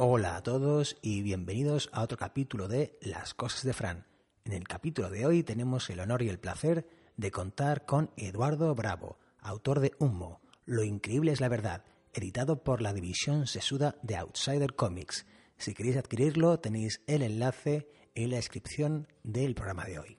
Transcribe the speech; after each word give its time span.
Hola 0.00 0.36
a 0.36 0.44
todos 0.44 0.96
y 1.02 1.22
bienvenidos 1.22 1.90
a 1.92 2.02
otro 2.02 2.16
capítulo 2.16 2.68
de 2.68 2.96
Las 3.02 3.34
Cosas 3.34 3.64
de 3.64 3.72
Fran. 3.72 4.06
En 4.44 4.52
el 4.52 4.68
capítulo 4.68 5.10
de 5.10 5.26
hoy 5.26 5.42
tenemos 5.42 5.90
el 5.90 5.98
honor 5.98 6.22
y 6.22 6.28
el 6.28 6.38
placer 6.38 6.88
de 7.16 7.32
contar 7.32 7.84
con 7.84 8.12
Eduardo 8.16 8.72
Bravo, 8.76 9.18
autor 9.40 9.80
de 9.80 9.94
Humo, 9.98 10.40
Lo 10.66 10.84
Increíble 10.84 11.32
es 11.32 11.40
la 11.40 11.48
Verdad, 11.48 11.82
editado 12.12 12.62
por 12.62 12.80
la 12.80 12.92
división 12.92 13.48
sesuda 13.48 13.96
de 14.02 14.14
Outsider 14.14 14.76
Comics. 14.76 15.26
Si 15.56 15.74
queréis 15.74 15.96
adquirirlo 15.96 16.60
tenéis 16.60 17.00
el 17.08 17.22
enlace 17.22 17.90
en 18.14 18.30
la 18.30 18.36
descripción 18.36 19.08
del 19.24 19.56
programa 19.56 19.84
de 19.84 19.98
hoy. 19.98 20.18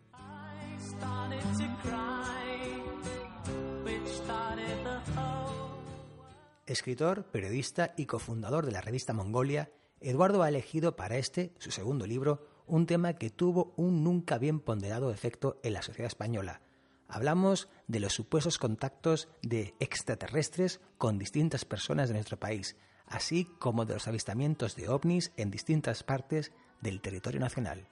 Escritor, 6.69 7.23
periodista 7.31 7.95
y 7.97 8.05
cofundador 8.05 8.67
de 8.67 8.71
la 8.71 8.81
revista 8.81 9.11
Mongolia, 9.11 9.71
Eduardo 10.01 10.43
ha 10.43 10.49
elegido 10.49 10.95
para 10.95 11.17
este, 11.17 11.51
su 11.57 11.71
segundo 11.71 12.05
libro, 12.05 12.47
un 12.67 12.85
tema 12.85 13.13
que 13.13 13.31
tuvo 13.31 13.73
un 13.75 14.03
nunca 14.03 14.37
bien 14.37 14.59
ponderado 14.59 15.09
efecto 15.11 15.59
en 15.63 15.73
la 15.73 15.81
sociedad 15.81 16.05
española. 16.05 16.61
Hablamos 17.07 17.69
de 17.87 17.99
los 17.99 18.13
supuestos 18.13 18.59
contactos 18.59 19.29
de 19.41 19.73
extraterrestres 19.79 20.79
con 20.99 21.17
distintas 21.17 21.65
personas 21.65 22.09
de 22.09 22.13
nuestro 22.13 22.37
país, 22.37 22.75
así 23.07 23.45
como 23.57 23.85
de 23.85 23.95
los 23.95 24.07
avistamientos 24.07 24.75
de 24.75 24.89
ovnis 24.89 25.31
en 25.37 25.49
distintas 25.49 26.03
partes 26.03 26.51
del 26.81 27.01
territorio 27.01 27.39
nacional. 27.39 27.87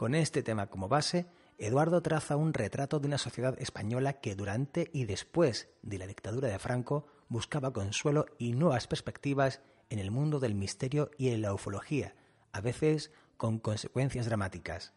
Con 0.00 0.14
este 0.14 0.42
tema 0.42 0.68
como 0.68 0.88
base, 0.88 1.26
Eduardo 1.58 2.00
traza 2.00 2.34
un 2.34 2.54
retrato 2.54 3.00
de 3.00 3.06
una 3.06 3.18
sociedad 3.18 3.54
española 3.60 4.14
que 4.14 4.34
durante 4.34 4.88
y 4.94 5.04
después 5.04 5.68
de 5.82 5.98
la 5.98 6.06
dictadura 6.06 6.48
de 6.48 6.58
Franco 6.58 7.06
buscaba 7.28 7.74
consuelo 7.74 8.24
y 8.38 8.52
nuevas 8.52 8.86
perspectivas 8.86 9.60
en 9.90 9.98
el 9.98 10.10
mundo 10.10 10.40
del 10.40 10.54
misterio 10.54 11.10
y 11.18 11.28
en 11.28 11.42
la 11.42 11.52
ufología, 11.52 12.14
a 12.50 12.62
veces 12.62 13.10
con 13.36 13.58
consecuencias 13.58 14.24
dramáticas. 14.24 14.94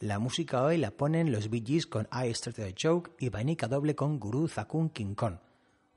La 0.00 0.18
música 0.18 0.64
hoy 0.64 0.76
la 0.76 0.90
ponen 0.90 1.32
los 1.32 1.48
Bee 1.48 1.64
Gees 1.66 1.86
con 1.86 2.06
I 2.12 2.34
Started 2.34 2.74
a 2.74 2.74
Joke 2.78 3.12
y 3.18 3.30
Vanica 3.30 3.68
Doble 3.68 3.94
con 3.94 4.20
Guru 4.20 4.48
Zakun 4.48 4.90
King 4.90 5.14
Kong. 5.14 5.38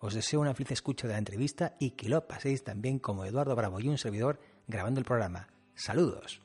Os 0.01 0.15
deseo 0.15 0.41
una 0.41 0.55
feliz 0.55 0.71
escucha 0.71 1.07
de 1.07 1.13
la 1.13 1.19
entrevista 1.19 1.75
y 1.79 1.91
que 1.91 2.09
lo 2.09 2.27
paséis 2.27 2.63
también 2.63 2.97
como 2.97 3.23
Eduardo 3.23 3.55
Bravo 3.55 3.79
y 3.79 3.87
un 3.87 3.99
servidor 3.99 4.39
grabando 4.67 4.99
el 4.99 5.05
programa. 5.05 5.47
Saludos. 5.75 6.41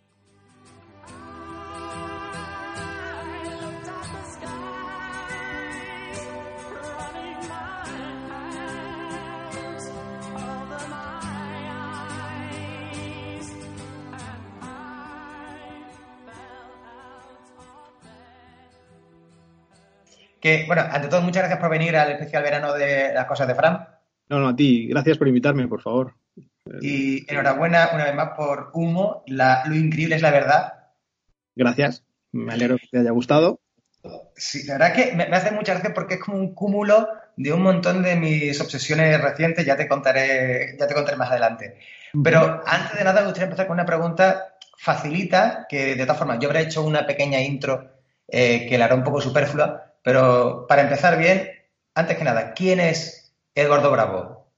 Bueno, 20.67 20.83
ante 20.91 21.09
todo, 21.09 21.23
muchas 21.23 21.43
gracias 21.43 21.61
por 21.61 21.71
venir 21.71 21.97
al 21.97 22.13
especial 22.13 22.43
verano 22.43 22.73
de 22.73 23.13
las 23.13 23.27
cosas 23.27 23.49
de 23.49 23.55
Fran. 23.55 23.87
No, 24.29 24.41
no, 24.41 24.49
a 24.49 24.57
ti. 24.57 24.89
Gracias 24.89 25.19
por 25.19 25.29
invitarme, 25.29 25.69
por 25.69 25.83
favor. 25.83 26.15
Y 26.81 27.31
enhorabuena 27.31 27.91
una 27.95 28.05
vez 28.05 28.15
más 28.15 28.31
por 28.37 28.71
Humo. 28.73 29.23
lo 29.27 29.75
increíble 29.75 30.17
es 30.17 30.23
la 30.23 30.31
verdad. 30.31 30.75
Gracias. 31.55 32.05
Me 32.33 32.53
alegro 32.53 32.77
que 32.77 32.89
te 32.91 32.99
haya 32.99 33.13
gustado. 33.13 33.61
Sí, 34.37 34.65
la 34.67 34.75
verdad 34.75 34.95
que 34.95 35.13
me, 35.15 35.25
hace 35.25 35.51
mucha 35.51 35.73
gracia 35.73 35.95
porque 35.95 36.15
es 36.15 36.21
como 36.21 36.39
un 36.39 36.55
cúmulo 36.55 37.09
de 37.37 37.53
un 37.53 37.63
montón 37.63 38.03
de 38.03 38.17
mis 38.17 38.61
obsesiones 38.61 39.21
recientes. 39.21 39.65
Ya 39.65 39.77
te 39.77 39.89
contaré, 39.89 40.77
ya 40.79 40.87
te 40.87 40.95
contaré 40.95 41.17
más 41.17 41.31
adelante. 41.31 41.79
Pero 42.23 42.63
antes 42.67 42.99
de 42.99 43.05
nada, 43.05 43.21
me 43.21 43.27
gustaría 43.27 43.45
empezar 43.45 43.67
con 43.67 43.75
una 43.75 43.87
pregunta 43.87 44.57
facilita, 44.79 45.67
que 45.69 45.95
de 45.95 46.05
todas 46.05 46.19
formas 46.19 46.39
yo 46.41 46.49
habré 46.49 46.63
hecho 46.63 46.83
una 46.83 47.07
pequeña 47.07 47.41
intro 47.41 47.91
eh, 48.29 48.67
que 48.69 48.79
la 48.79 48.87
hará 48.87 48.95
un 48.95 49.05
poco 49.05 49.21
superflua, 49.21 49.86
pero 50.07 50.67
para 50.69 50.83
empezar 50.83 51.19
bien, 51.19 51.49
antes 51.93 52.17
que 52.17 52.23
nada, 52.23 52.55
¿quién 52.55 52.79
es 52.79 53.35
Eduardo 53.57 53.91
Bravo? 53.91 54.53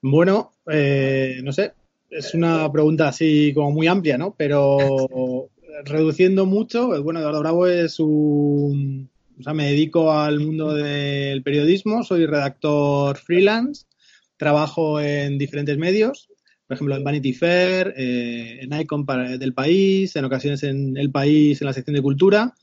Bueno, 0.00 0.52
eh, 0.70 1.40
no 1.42 1.52
sé, 1.52 1.72
es 2.08 2.32
una 2.32 2.70
pregunta 2.70 3.08
así 3.08 3.52
como 3.52 3.72
muy 3.72 3.88
amplia, 3.88 4.16
¿no? 4.16 4.36
Pero 4.38 4.78
reduciendo 5.84 6.46
mucho, 6.46 7.02
bueno, 7.02 7.18
Eduardo 7.18 7.40
Bravo 7.40 7.66
es 7.66 7.98
un... 7.98 9.10
O 9.40 9.42
sea, 9.42 9.52
me 9.52 9.66
dedico 9.66 10.12
al 10.12 10.38
mundo 10.38 10.72
del 10.72 11.42
periodismo, 11.42 12.04
soy 12.04 12.24
redactor 12.24 13.16
freelance, 13.16 13.86
trabajo 14.36 15.00
en 15.00 15.38
diferentes 15.38 15.76
medios, 15.76 16.28
por 16.66 16.74
ejemplo, 16.74 16.96
en 16.96 17.04
Vanity 17.04 17.32
Fair, 17.32 17.94
eh, 17.96 18.58
en 18.62 18.80
Icon 18.80 19.06
del 19.38 19.54
País, 19.54 20.16
en 20.16 20.24
ocasiones 20.24 20.62
en 20.62 20.96
El 20.96 21.10
País, 21.10 21.60
en 21.60 21.66
la 21.66 21.72
sección 21.72 21.94
de 21.94 22.02
cultura, 22.02 22.54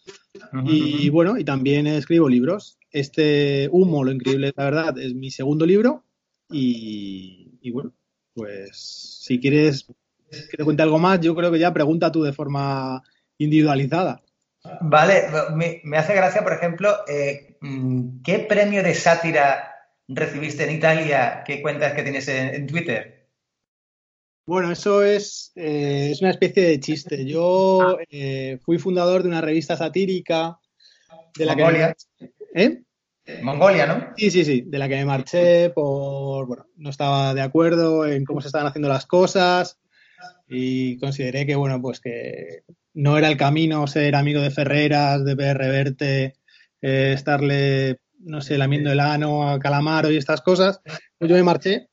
y 0.66 1.10
bueno, 1.10 1.38
y 1.38 1.44
también 1.44 1.88
escribo 1.88 2.28
libros. 2.28 2.78
Este 2.92 3.70
Humo, 3.72 4.04
lo 4.04 4.12
increíble, 4.12 4.54
la 4.56 4.66
verdad, 4.66 4.98
es 4.98 5.14
mi 5.14 5.32
segundo 5.32 5.66
libro. 5.66 6.04
Y, 6.50 7.72
bueno, 7.72 7.94
pues 8.34 9.22
si 9.24 9.40
quieres 9.40 9.88
que 10.50 10.58
te 10.58 10.64
cuente 10.64 10.84
algo 10.84 11.00
más, 11.00 11.20
yo 11.22 11.36
creo 11.36 11.52
que 11.52 11.60
ya 11.60 11.74
pregunta 11.74 12.12
tú 12.12 12.24
de 12.24 12.34
forma 12.34 13.04
individualizada. 13.38 14.22
Vale, 14.82 15.24
me, 15.84 15.98
hace 15.98 16.16
gracia, 16.16 16.44
por 16.44 16.54
ejemplo, 16.54 16.96
eh, 17.08 17.58
mm, 17.62 18.22
¿qué 18.24 18.40
premio 18.40 18.82
de 18.84 18.94
sátira 18.94 19.70
recibiste 20.08 20.64
en 20.64 20.76
Italia 20.76 21.44
¿Qué 21.46 21.62
cuentas 21.62 21.94
que 21.94 22.04
tienes 22.04 22.28
en, 22.28 22.68
Twitter? 22.68 23.23
Bueno, 24.46 24.72
eso 24.72 25.04
es, 25.04 25.54
eh, 25.56 26.10
es, 26.12 26.22
una 26.22 26.32
especie 26.32 26.64
de 26.64 26.80
chiste. 26.80 27.26
Yo 27.26 27.98
eh, 28.10 28.60
fui 28.62 28.78
fundador 28.78 29.24
de 29.24 29.30
una 29.30 29.42
revista 29.42 29.78
satírica 29.78 30.60
de 31.38 31.46
la 31.46 31.56
Mongolia. 31.56 31.96
¿Eh? 32.54 32.84
Mongolia, 33.42 33.86
¿no? 33.86 34.14
Sí, 34.18 34.30
sí, 34.30 34.44
sí, 34.44 34.64
de 34.68 34.78
la 34.78 34.90
que 34.90 34.96
me 34.96 35.06
marché 35.06 35.70
por, 35.70 36.46
bueno, 36.46 36.66
no 36.76 36.90
estaba 36.90 37.34
de 37.34 37.42
acuerdo 37.42 38.06
en 38.06 38.26
cómo 38.26 38.42
se 38.42 38.48
estaban 38.48 38.68
haciendo 38.68 38.90
las 38.90 39.06
cosas 39.06 39.80
y 40.50 40.98
consideré 40.98 41.46
que, 41.46 41.56
bueno, 41.56 41.82
pues 41.82 42.02
que 42.02 42.64
no 42.94 43.18
era 43.18 43.30
el 43.30 43.38
camino 43.38 43.88
ser 43.88 44.16
amigo 44.16 44.42
de 44.42 44.52
Ferreras, 44.52 45.24
de 45.24 45.38
PR 45.38 45.70
Verte, 45.70 46.34
eh, 46.82 47.14
estarle, 47.14 48.00
no 48.20 48.42
sé, 48.42 48.58
lamiendo 48.58 48.92
el 48.92 49.00
ano 49.00 49.50
a 49.50 49.58
Calamaro 49.58 50.12
y 50.12 50.18
estas 50.18 50.42
cosas. 50.42 50.82
Pues 51.18 51.30
yo 51.30 51.38
me 51.38 51.44
marché 51.44 51.88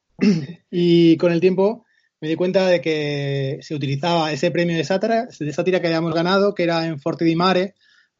y 0.70 1.16
con 1.16 1.30
el 1.30 1.40
tiempo 1.40 1.86
me 2.20 2.28
di 2.28 2.36
cuenta 2.36 2.66
de 2.66 2.80
que 2.80 3.58
se 3.62 3.74
utilizaba 3.74 4.32
ese 4.32 4.50
premio 4.50 4.76
de 4.76 4.84
sátira, 4.84 5.28
de 5.38 5.52
sátira 5.52 5.80
que 5.80 5.86
habíamos 5.86 6.14
ganado, 6.14 6.54
que 6.54 6.64
era 6.64 6.86
en 6.86 7.00
Forte 7.00 7.24
di 7.24 7.34
Mare, 7.34 7.74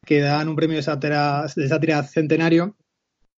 que 0.05 0.19
dan 0.19 0.49
un 0.49 0.55
premio 0.55 0.77
de 0.77 0.83
sátira, 0.83 1.45
de 1.55 1.67
sátira 1.67 2.03
centenario, 2.03 2.75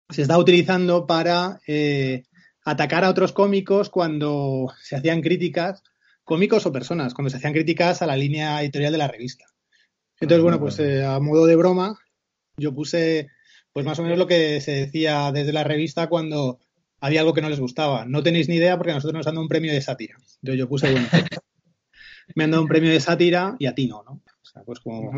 se 0.10 0.22
está 0.22 0.38
utilizando 0.38 1.06
para 1.06 1.60
eh, 1.68 2.24
atacar 2.64 3.04
a 3.04 3.10
otros 3.10 3.34
cómicos 3.34 3.90
cuando 3.90 4.72
se 4.82 4.96
hacían 4.96 5.22
críticas, 5.22 5.84
cómicos 6.24 6.66
o 6.66 6.72
personas, 6.72 7.14
cuando 7.14 7.30
se 7.30 7.38
hacían 7.38 7.54
críticas 7.54 8.02
a 8.02 8.06
la 8.06 8.16
línea 8.16 8.62
editorial 8.62 8.94
de 8.94 8.98
la 8.98 9.08
revista. 9.10 9.46
Entonces, 10.20 10.44
bueno, 10.44 10.60
pues 10.60 10.80
eh, 10.80 11.04
a 11.04 11.20
modo 11.20 11.46
de 11.46 11.58
broma, 11.58 12.00
yo 12.58 12.74
puse 12.74 13.28
pues 13.74 13.86
más 13.86 14.00
o 14.00 14.04
menos 14.04 14.18
lo 14.18 14.28
que 14.28 14.62
se 14.62 14.72
decía 14.72 15.32
desde 15.34 15.52
la 15.52 15.64
revista 15.64 16.08
cuando 16.08 16.60
había 17.04 17.20
algo 17.20 17.34
que 17.34 17.42
no 17.42 17.50
les 17.50 17.60
gustaba. 17.60 18.06
No 18.06 18.24
tenéis 18.24 18.48
ni 18.48 18.56
idea 18.56 18.78
porque 18.78 18.94
nosotros 18.94 19.14
nos 19.14 19.28
han 19.28 19.36
dado 19.36 19.44
un 19.44 19.50
premio 19.50 19.74
de 19.74 19.82
sátira. 19.82 20.16
Entonces 20.16 20.58
yo 20.58 20.70
puse, 20.70 20.90
bueno, 20.90 21.06
me 22.36 22.46
han 22.46 22.52
dado 22.52 22.64
un 22.64 22.70
premio 22.70 22.90
de 22.90 23.02
sátira 23.02 23.58
y 23.60 23.66
a 23.66 23.76
ti 23.76 23.88
no, 23.88 24.04
¿no? 24.04 24.22
O 24.42 24.46
sea, 24.46 24.64
pues 24.64 24.80
como 24.80 25.12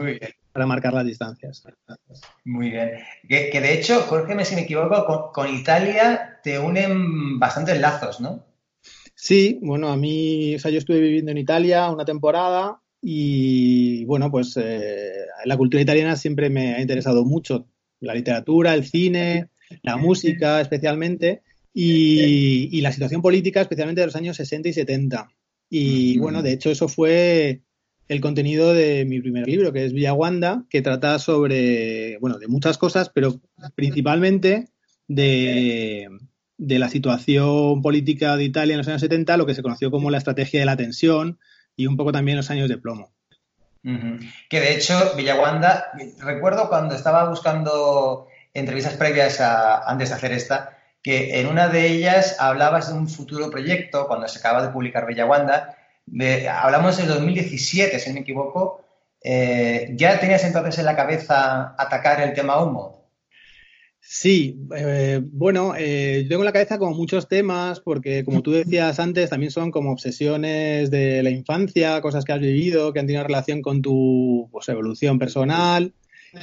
para 0.52 0.66
marcar 0.66 0.96
las 0.96 1.06
distancias. 1.06 1.64
Muy 2.44 2.72
bien. 2.72 2.94
Que, 3.30 3.62
de 3.62 3.74
hecho, 3.76 4.08
corrígeme 4.08 4.46
si 4.46 4.56
me 4.56 4.62
equivoco, 4.62 5.32
con, 5.32 5.54
Italia 5.54 6.40
te 6.42 6.58
unen 6.58 7.38
bastantes 7.38 7.80
lazos, 7.80 8.20
¿no? 8.20 8.44
Sí, 9.14 9.60
bueno, 9.62 9.90
a 9.90 9.98
mí, 9.98 10.56
o 10.56 10.60
sea, 10.60 10.72
yo 10.72 10.80
estuve 10.80 11.00
viviendo 11.00 11.32
en 11.32 11.38
Italia 11.38 11.92
una 11.92 12.04
temporada 12.04 12.82
y, 13.00 14.06
bueno, 14.06 14.32
pues 14.32 14.58
eh, 14.58 15.26
la 15.44 15.56
cultura 15.56 15.84
italiana 15.84 16.16
siempre 16.16 16.50
me 16.50 16.74
ha 16.74 16.82
interesado 16.82 17.24
mucho. 17.26 17.68
La 18.00 18.16
literatura, 18.16 18.74
el 18.74 18.86
cine, 18.86 19.50
la 19.84 19.98
música 19.98 20.62
especialmente 20.62 21.44
y, 21.76 22.70
y 22.72 22.82
la 22.82 22.92
situación 22.92 23.22
política 23.22 23.62
especialmente 23.62 24.02
de 24.02 24.08
los 24.08 24.16
años 24.16 24.38
60 24.38 24.70
y 24.70 24.74
70. 24.74 25.30
Y 25.70 26.18
bueno, 26.20 26.42
de 26.42 26.54
hecho 26.54 26.72
eso 26.72 26.88
fue 26.88 27.62
el 28.08 28.22
contenido 28.22 28.74
de 28.74 29.06
mi 29.06 29.20
primer 29.20 29.48
libro, 29.48 29.74
que 29.74 29.86
es 29.86 29.94
Villaguanda, 29.94 30.64
que 30.70 30.82
trata 30.82 31.18
sobre, 31.20 32.18
bueno, 32.20 32.38
de 32.38 32.48
muchas 32.48 32.78
cosas, 32.78 33.10
pero 33.10 33.42
principalmente 33.76 34.70
de, 35.08 36.08
la 36.58 36.90
situación 36.90 37.82
política 37.82 38.38
de 38.38 38.44
Italia 38.44 38.74
en 38.74 38.78
los 38.78 38.88
años 38.88 39.02
70, 39.02 39.38
lo 39.38 39.46
que 39.46 39.56
se 39.56 39.64
conoció 39.64 39.90
como 39.92 40.12
la 40.12 40.20
estrategia 40.20 40.60
de 40.60 40.66
la 40.66 40.78
tensión 40.78 41.40
y 41.76 41.88
un 41.88 41.98
poco 41.98 42.12
también 42.12 42.38
los 42.38 42.52
años 42.52 42.70
de 42.70 42.78
plomo. 42.78 43.12
Que 44.50 44.60
de 44.60 44.74
hecho, 44.74 45.14
Villaguanda, 45.16 45.86
recuerdo 46.20 46.70
cuando 46.70 46.96
estaba 46.96 47.30
buscando 47.30 48.28
entrevistas 48.54 48.96
previas 48.96 49.40
antes 49.42 50.10
de 50.10 50.16
hacer 50.16 50.32
esta, 50.32 50.75
que 51.06 51.40
en 51.40 51.46
una 51.46 51.68
de 51.68 51.86
ellas 51.86 52.38
hablabas 52.40 52.92
de 52.92 52.98
un 52.98 53.08
futuro 53.08 53.52
proyecto, 53.52 54.08
cuando 54.08 54.28
se 54.28 54.40
acaba 54.40 54.64
de 54.66 54.74
publicar 54.74 55.06
Villaguanda, 55.06 55.78
hablamos 56.52 56.98
del 56.98 57.08
2017, 57.10 58.00
si 58.00 58.10
no 58.10 58.16
me 58.16 58.22
equivoco, 58.22 58.82
eh, 59.24 59.92
¿ya 59.94 60.20
tenías 60.20 60.44
entonces 60.44 60.80
en 60.80 60.86
la 60.86 60.96
cabeza 60.96 61.76
atacar 61.78 62.22
el 62.22 62.34
tema 62.34 62.60
humo? 62.60 63.08
Sí, 64.00 64.60
eh, 64.76 65.22
bueno, 65.24 65.76
eh, 65.78 66.26
tengo 66.28 66.42
en 66.42 66.46
la 66.46 66.54
cabeza 66.54 66.80
como 66.80 66.96
muchos 66.96 67.28
temas, 67.28 67.82
porque 67.82 68.26
como 68.26 68.42
tú 68.42 68.54
decías 68.54 69.00
antes, 69.00 69.30
también 69.30 69.52
son 69.52 69.70
como 69.70 69.92
obsesiones 69.92 70.90
de 70.90 71.22
la 71.22 71.30
infancia, 71.30 72.02
cosas 72.02 72.26
que 72.26 72.34
has 72.34 72.40
vivido, 72.40 72.94
que 72.94 73.00
han 73.00 73.06
tenido 73.06 73.24
relación 73.24 73.62
con 73.62 73.84
tu 73.84 74.50
pues, 74.52 74.68
evolución 74.70 75.20
personal. 75.20 75.94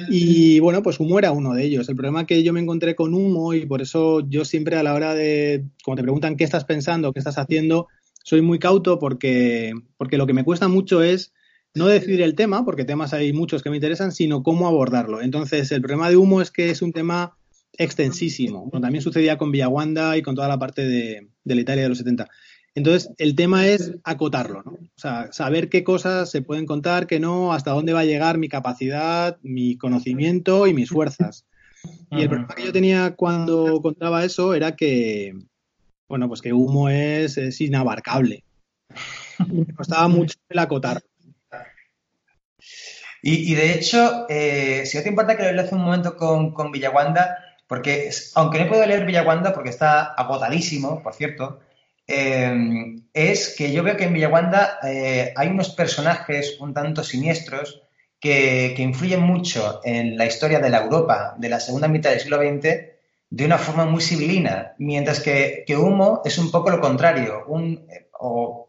Y 0.09 0.61
bueno, 0.61 0.83
pues 0.83 1.01
humo 1.01 1.19
era 1.19 1.33
uno 1.33 1.55
de 1.55 1.65
ellos. 1.65 1.89
El 1.89 1.97
problema 1.97 2.27
que 2.27 2.43
yo 2.43 2.53
me 2.53 2.61
encontré 2.61 2.95
con 2.95 3.15
humo 3.15 3.55
y 3.55 3.67
por 3.67 3.83
eso 3.83 4.21
yo 4.29 4.45
siempre 4.45 4.77
a 4.77 4.83
la 4.83 4.95
hora 4.95 5.15
de, 5.15 5.65
cuando 5.85 6.01
te 6.01 6.05
preguntan 6.05 6.37
qué 6.37 6.45
estás 6.45 6.65
pensando, 6.65 7.13
qué 7.13 7.19
estás 7.19 7.39
haciendo, 7.39 7.89
soy 8.25 8.41
muy 8.43 8.59
cauto 8.59 8.99
porque, 8.99 9.73
porque 9.97 10.19
lo 10.19 10.27
que 10.27 10.33
me 10.33 10.45
cuesta 10.45 10.69
mucho 10.69 11.03
es 11.03 11.33
no 11.75 11.87
decidir 11.87 12.23
el 12.23 12.35
tema, 12.35 12.65
porque 12.65 12.85
temas 12.85 13.13
hay 13.13 13.33
muchos 13.33 13.63
que 13.63 13.71
me 13.71 13.77
interesan, 13.77 14.13
sino 14.13 14.43
cómo 14.43 14.67
abordarlo. 14.67 15.23
Entonces, 15.23 15.73
el 15.73 15.81
problema 15.81 16.11
de 16.11 16.17
humo 16.17 16.43
es 16.43 16.51
que 16.51 16.71
es 16.71 16.83
un 16.83 16.93
tema 16.93 17.37
extensísimo. 17.79 18.71
también 18.81 19.03
sucedía 19.03 19.39
con 19.39 19.51
Villaguanda 19.51 20.17
y 20.17 20.23
con 20.23 20.35
toda 20.35 20.49
la 20.49 20.59
parte 20.59 20.87
de, 20.87 21.29
la 21.45 21.61
Italia 21.61 21.85
de 21.85 21.89
los 21.89 21.99
70. 21.99 22.29
Entonces, 22.75 23.11
el 23.19 23.35
tema 23.35 23.67
es 23.67 23.93
acotarlo, 24.03 24.63
¿no? 24.63 24.73
O 24.73 24.99
sea, 24.99 25.31
saber 25.33 25.69
qué 25.69 25.85
cosas 25.85 26.31
se 26.31 26.41
pueden 26.41 26.65
contar, 26.65 27.07
qué 27.07 27.21
no, 27.21 27.53
hasta 27.53 27.73
dónde 27.73 27.93
va 27.93 28.01
a 28.01 28.05
llegar 28.05 28.39
mi 28.39 28.49
capacidad, 28.49 29.39
mi 29.43 29.77
conocimiento 29.77 30.67
y 30.67 30.73
mis 30.73 30.89
fuerzas. 30.89 31.45
Y 32.11 32.23
el 32.23 32.29
problema 32.29 32.55
que 32.55 32.65
yo 32.65 32.73
tenía 32.73 33.15
cuando 33.15 33.81
contaba 33.83 34.25
eso 34.25 34.55
era 34.55 34.77
que, 34.77 35.35
bueno, 36.09 36.29
pues 36.29 36.41
que 36.41 36.53
humo 36.53 36.89
es, 36.89 37.61
inabarcable. 37.61 38.45
Me 39.49 39.75
costaba 39.75 40.09
mucho 40.09 40.37
el 40.49 40.59
acotar. 40.59 41.03
Y, 43.25 43.55
de 43.55 43.75
hecho, 43.75 44.27
eh, 44.29 44.85
si 44.85 44.97
no 44.97 45.03
te 45.05 45.09
importa 45.09 45.37
que 45.37 45.53
lo 45.53 45.63
hace 45.63 45.75
un 45.77 45.83
momento 45.83 46.17
con, 46.17 46.53
con 46.53 46.73
Villaguanda, 46.73 47.39
porque 47.69 48.11
aunque 48.35 48.59
no 48.59 48.69
puedo 48.69 48.85
leer 48.85 49.07
Villaguanda 49.07 49.53
porque 49.53 49.71
está 49.71 50.13
agotadísimo, 50.15 51.03
por 51.03 51.15
cierto, 51.15 51.61
eh, 52.07 52.97
es 53.13 53.55
que 53.57 53.73
yo 53.73 53.83
veo 53.83 53.97
que 53.97 54.05
en 54.05 54.15
Villaguanda 54.15 54.79
eh, 54.83 55.33
hay 55.37 55.49
unos 55.49 55.71
personajes 55.71 56.59
un 56.61 56.75
tanto 56.75 57.05
siniestros 57.05 57.83
que, 58.21 58.75
que, 58.77 58.83
influyen 58.83 59.21
mucho 59.21 59.81
en 59.85 60.17
la 60.17 60.27
historia 60.27 60.61
de 60.61 60.71
la 60.71 60.83
Europa 60.83 61.35
de 61.39 61.49
la 61.49 61.61
segunda 61.61 61.89
mitad 61.89 62.11
del 62.11 62.21
siglo 62.21 62.39
XX 62.39 62.93
de 63.33 63.47
una 63.47 63.57
forma 63.57 63.87
muy 63.87 64.03
civilina, 64.03 64.75
mientras 64.77 65.21
que, 65.21 65.65
Humo 65.71 66.21
es 66.23 66.37
un 66.37 66.51
poco 66.51 66.69
lo 66.69 66.83
contrario. 66.83 67.45
Un, 67.47 67.87
o, 68.21 68.69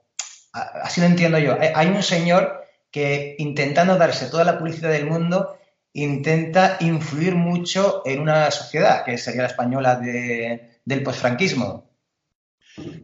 así 0.54 1.02
lo 1.02 1.08
entiendo 1.08 1.38
yo. 1.38 1.58
Hay 1.76 1.88
un 1.88 2.02
señor 2.02 2.64
que 2.90 3.36
intentando 3.40 3.98
darse 3.98 4.28
toda 4.28 4.46
la 4.46 4.58
publicidad 4.58 4.92
del 4.92 5.06
mundo, 5.06 5.58
intenta 5.92 6.78
influir 6.80 7.36
mucho 7.36 8.04
en 8.06 8.22
una 8.22 8.50
sociedad, 8.52 9.04
que 9.04 9.18
sería 9.18 9.42
la 9.42 9.50
española 9.50 9.98
del 9.98 11.04
posfranquismo. 11.04 11.90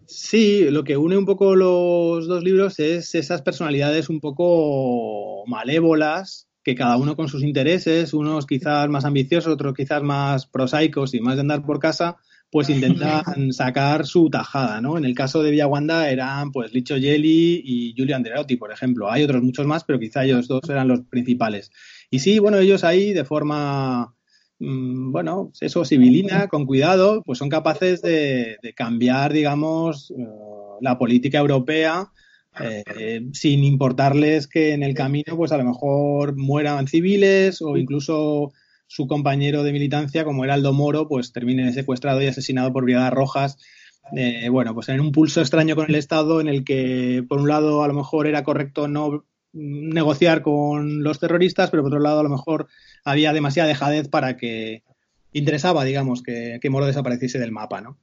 Sí, 0.06 0.66
lo 0.70 0.84
que 0.84 0.98
une 0.98 1.18
un 1.18 1.26
poco 1.26 1.56
los 1.56 2.28
dos 2.28 2.44
libros 2.44 2.80
es 2.80 3.14
esas 3.16 3.42
personalidades 3.42 4.10
un 4.10 4.20
poco 4.20 5.46
malévolas 5.46 6.48
que 6.64 6.76
cada 6.76 6.98
uno 6.98 7.16
con 7.16 7.30
sus 7.30 7.44
intereses, 7.44 8.14
unos 8.14 8.46
quizás 8.46 8.90
más 8.90 9.06
ambiciosos, 9.06 9.54
otros 9.54 9.74
quizás 9.74 10.04
más 10.04 10.46
prosaicos 10.46 11.14
y 11.14 11.20
más 11.20 11.36
de 11.36 11.42
andar 11.42 11.66
por 11.66 11.80
casa, 11.80 12.18
pues 12.52 12.70
intentan 12.70 13.54
sacar 13.54 14.06
su 14.06 14.30
tajada, 14.30 14.82
¿no? 14.82 14.98
En 14.98 15.06
el 15.06 15.14
caso 15.14 15.44
de 15.44 15.52
Villaguanda 15.52 16.10
eran 16.10 16.52
pues 16.52 16.74
Licho 16.74 16.96
Gelli 16.96 17.62
y 17.64 17.94
Giulio 17.94 18.16
Andreotti, 18.16 18.58
por 18.58 18.72
ejemplo. 18.72 19.10
Hay 19.10 19.24
otros 19.24 19.44
muchos 19.44 19.68
más, 19.68 19.84
pero 19.84 20.00
quizá 20.00 20.26
ellos 20.26 20.48
dos 20.48 20.68
eran 20.70 20.88
los 20.88 21.02
principales. 21.02 21.72
Y 22.10 22.20
sí, 22.20 22.40
bueno, 22.40 22.58
ellos 22.58 22.84
ahí 22.84 23.14
de 23.14 23.24
forma, 23.24 24.16
bueno, 24.60 25.52
eso, 25.62 25.86
civilina, 25.86 26.48
con 26.48 26.66
cuidado, 26.66 27.24
pues 27.26 27.40
son 27.40 27.50
capaces 27.50 28.02
de, 28.02 28.58
cambiar, 28.76 29.32
digamos, 29.32 30.12
eh, 30.12 30.16
la 30.82 30.98
política 30.98 31.40
europea 31.40 32.12
eh, 32.60 33.26
sin 33.32 33.64
importarles 33.64 34.48
que 34.48 34.74
en 34.74 34.84
el 34.84 34.94
camino, 34.94 35.38
pues 35.38 35.52
a 35.52 35.58
lo 35.58 35.64
mejor 35.64 36.36
mueran 36.36 36.88
civiles 36.88 37.62
o 37.62 37.78
incluso 37.78 38.52
su 38.88 39.08
compañero 39.08 39.64
de 39.64 39.72
militancia, 39.72 40.26
como 40.26 40.44
era 40.44 40.56
Aldo 40.56 40.74
Moro, 40.74 41.08
pues 41.08 41.32
termine 41.32 41.72
secuestrado 41.72 42.22
y 42.22 42.28
asesinado 42.28 42.74
por 42.74 42.84
Brigadas 42.84 43.14
Rojas. 43.14 43.58
Eh, 44.16 44.50
bueno, 44.50 44.74
pues 44.74 44.90
en 44.90 45.00
un 45.00 45.12
pulso 45.12 45.42
extraño 45.42 45.76
con 45.76 45.88
el 45.88 45.96
Estado 45.96 46.42
en 46.42 46.48
el 46.48 46.64
que, 46.64 47.24
por 47.30 47.40
un 47.40 47.48
lado, 47.48 47.84
a 47.84 47.88
lo 47.88 47.94
mejor 47.94 48.28
era 48.28 48.44
correcto 48.44 48.88
no 48.88 49.26
negociar 49.54 50.42
con 50.42 51.04
los 51.04 51.20
terroristas, 51.20 51.70
pero 51.70 51.84
por 51.84 51.92
otro 51.92 52.00
lado, 52.00 52.20
a 52.20 52.24
lo 52.24 52.30
mejor 52.30 52.68
había 53.04 53.34
demasiada 53.34 53.70
dejadez 53.70 54.08
para 54.08 54.38
que 54.38 54.84
interesaba, 55.34 55.84
digamos, 55.84 56.24
que, 56.24 56.60
que 56.62 56.70
Moro 56.70 56.86
desapareciese 56.86 57.40
del 57.40 57.52
mapa, 57.52 57.82
¿no? 57.82 58.00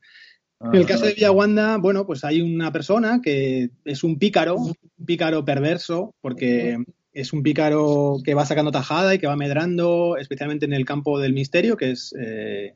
En 0.61 0.75
el 0.75 0.87
caso 0.87 1.05
de 1.05 1.13
Villaguanda, 1.13 1.77
bueno, 1.77 2.07
pues 2.07 2.25
hay 2.25 2.41
una 2.41 2.73
persona 2.73 3.21
que 3.23 3.69
es 3.85 4.03
un 4.03 4.19
pícaro, 4.19 4.57
un 4.57 4.75
pícaro 5.05 5.45
perverso, 5.45 6.15
porque 6.23 6.79
es 7.13 7.33
un 7.33 7.43
pícaro 7.43 8.19
que 8.25 8.35
va 8.35 8.47
sacando 8.47 8.71
tajada 8.71 9.15
y 9.15 9.19
que 9.19 9.27
va 9.27 9.37
medrando, 9.37 10.17
especialmente 10.17 10.65
en 10.65 10.73
el 10.73 10.87
campo 10.87 11.19
del 11.19 11.35
misterio, 11.35 11.77
que 11.77 11.91
es... 11.91 12.15
Eh, 12.19 12.75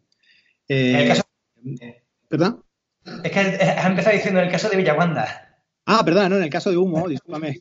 eh, 0.68 1.22
¿Perdón? 2.28 2.62
Es 3.24 3.32
que 3.32 3.40
has 3.40 3.86
empezado 3.86 4.14
diciendo 4.14 4.40
en 4.40 4.46
el 4.46 4.52
caso 4.52 4.68
de 4.68 4.76
Villaguanda. 4.76 5.62
Ah, 5.86 6.02
perdón, 6.04 6.30
no, 6.30 6.36
en 6.36 6.42
el 6.42 6.50
caso 6.50 6.70
de 6.70 6.76
Humo, 6.76 7.08
discúlpame. 7.08 7.60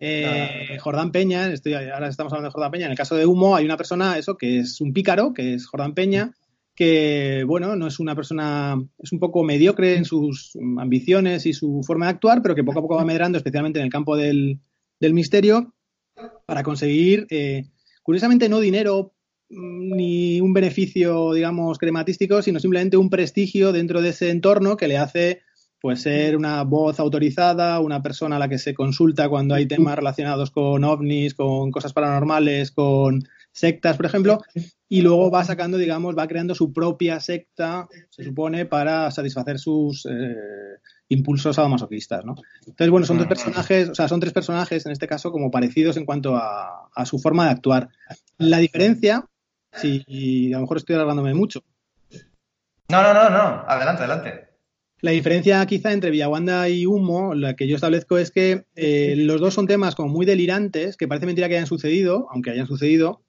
Eh, 0.00 0.78
Jordán 0.80 1.10
Peña, 1.10 1.52
estoy, 1.52 1.74
ahora 1.74 2.08
estamos 2.08 2.32
hablando 2.32 2.48
de 2.48 2.52
Jordán 2.52 2.70
Peña, 2.70 2.84
en 2.86 2.92
el 2.92 2.96
caso 2.96 3.16
de 3.16 3.26
Humo 3.26 3.56
hay 3.56 3.64
una 3.64 3.76
persona, 3.76 4.16
eso, 4.16 4.36
que 4.36 4.60
es 4.60 4.80
un 4.80 4.92
pícaro, 4.92 5.34
que 5.34 5.54
es 5.54 5.66
Jordán 5.66 5.94
Peña, 5.94 6.32
que, 6.78 7.42
bueno, 7.44 7.74
no 7.74 7.88
es 7.88 7.98
una 7.98 8.14
persona, 8.14 8.76
es 8.98 9.10
un 9.10 9.18
poco 9.18 9.42
mediocre 9.42 9.96
en 9.96 10.04
sus 10.04 10.56
ambiciones 10.78 11.44
y 11.46 11.52
su 11.52 11.82
forma 11.84 12.06
de 12.06 12.12
actuar, 12.12 12.40
pero 12.40 12.54
que 12.54 12.62
poco 12.62 12.78
a 12.78 12.82
poco 12.82 12.94
va 12.94 13.04
medrando, 13.04 13.38
especialmente 13.38 13.80
en 13.80 13.86
el 13.86 13.90
campo 13.90 14.16
del, 14.16 14.60
misterio, 15.00 15.74
para 16.46 16.62
conseguir, 16.62 17.26
eh, 17.30 17.64
curiosamente, 18.04 18.48
no 18.48 18.60
dinero 18.60 19.14
mm, 19.50 19.96
ni 19.96 20.40
un 20.40 20.52
beneficio, 20.52 21.32
digamos, 21.32 21.78
crematístico, 21.78 22.42
sino 22.42 22.60
simplemente 22.60 22.96
un 22.96 23.10
prestigio 23.10 23.72
dentro 23.72 24.00
de 24.00 24.10
ese 24.10 24.30
entorno 24.30 24.76
que 24.76 24.86
le 24.86 24.98
hace 24.98 25.42
pues 25.80 26.02
ser 26.02 26.36
una 26.36 26.62
voz 26.64 26.98
autorizada, 26.98 27.80
una 27.80 28.02
persona 28.02 28.36
a 28.36 28.38
la 28.38 28.48
que 28.48 28.58
se 28.58 28.74
consulta 28.74 29.28
cuando 29.28 29.54
hay 29.54 29.66
temas 29.66 29.96
relacionados 29.96 30.50
con 30.50 30.82
ovnis, 30.84 31.34
con 31.34 31.70
cosas 31.70 31.92
paranormales, 31.92 32.72
con 32.72 33.22
sectas, 33.52 33.96
por 33.96 34.06
ejemplo, 34.06 34.40
y 34.88 35.02
luego 35.02 35.30
va 35.30 35.44
sacando, 35.44 35.78
digamos, 35.78 36.16
va 36.16 36.28
creando 36.28 36.54
su 36.54 36.72
propia 36.72 37.20
secta, 37.20 37.88
se 38.10 38.24
supone, 38.24 38.66
para 38.66 39.10
satisfacer 39.10 39.58
sus 39.58 40.06
eh, 40.06 40.78
impulsos 41.08 41.56
sadomasoquistas, 41.56 42.24
¿no? 42.24 42.34
Entonces, 42.60 42.90
bueno, 42.90 43.06
son 43.06 43.18
dos 43.18 43.26
personajes, 43.26 43.88
o 43.88 43.94
sea, 43.94 44.08
son 44.08 44.20
tres 44.20 44.32
personajes, 44.32 44.86
en 44.86 44.92
este 44.92 45.08
caso, 45.08 45.32
como 45.32 45.50
parecidos 45.50 45.96
en 45.96 46.04
cuanto 46.04 46.36
a, 46.36 46.90
su 47.04 47.18
forma 47.18 47.44
de 47.44 47.50
actuar. 47.50 47.88
La 48.38 48.58
diferencia, 48.58 49.24
si 49.72 50.52
a 50.52 50.56
lo 50.56 50.62
mejor 50.62 50.78
estoy 50.78 50.96
hablándome 50.96 51.34
mucho. 51.34 51.62
No, 52.90 53.02
no, 53.02 53.12
no, 53.12 53.30
no, 53.30 53.64
adelante, 53.68 54.02
adelante. 54.02 54.47
La 55.00 55.12
diferencia 55.12 55.64
quizá 55.66 55.92
entre 55.92 56.10
Villaguanda 56.10 56.68
y 56.68 56.84
Humo, 56.84 57.34
la 57.34 57.54
que 57.54 57.68
yo 57.68 57.76
establezco 57.76 58.18
es 58.18 58.32
que 58.32 58.64
eh, 58.74 59.14
los 59.16 59.40
dos 59.40 59.54
son 59.54 59.68
temas 59.68 59.94
como 59.94 60.08
muy 60.08 60.26
delirantes, 60.26 60.96
que 60.96 61.06
parece 61.06 61.26
mentira 61.26 61.48
que 61.48 61.54
hayan 61.54 61.68
sucedido, 61.68 62.26
aunque 62.30 62.50
hayan 62.50 62.66
sucedido. 62.66 63.22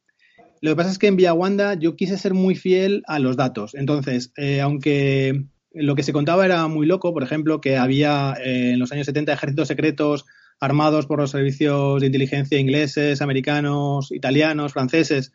Lo 0.62 0.72
que 0.72 0.76
pasa 0.76 0.90
es 0.90 0.98
que 0.98 1.08
en 1.08 1.16
Villaguanda 1.16 1.76
yo 1.76 1.96
quise 1.96 2.18
ser 2.18 2.34
muy 2.34 2.56
fiel 2.56 3.04
a 3.06 3.20
los 3.20 3.38
datos. 3.38 3.76
Entonces, 3.76 4.34
eh, 4.36 4.62
aunque 4.62 5.46
lo 5.72 5.96
que 5.96 6.04
se 6.04 6.12
contaba 6.12 6.44
era 6.44 6.68
muy 6.68 6.88
loco, 6.88 7.14
por 7.14 7.22
ejemplo, 7.22 7.62
que 7.62 7.78
había 7.78 8.34
eh, 8.44 8.72
en 8.72 8.80
los 8.80 8.92
años 8.92 9.06
70 9.06 9.32
ejércitos 9.32 9.68
secretos 9.68 10.26
armados 10.60 11.06
por 11.06 11.20
los 11.20 11.32
servicios 11.32 12.02
de 12.02 12.08
inteligencia 12.08 12.60
ingleses, 12.60 13.22
americanos, 13.22 14.12
italianos, 14.12 14.74
franceses, 14.74 15.32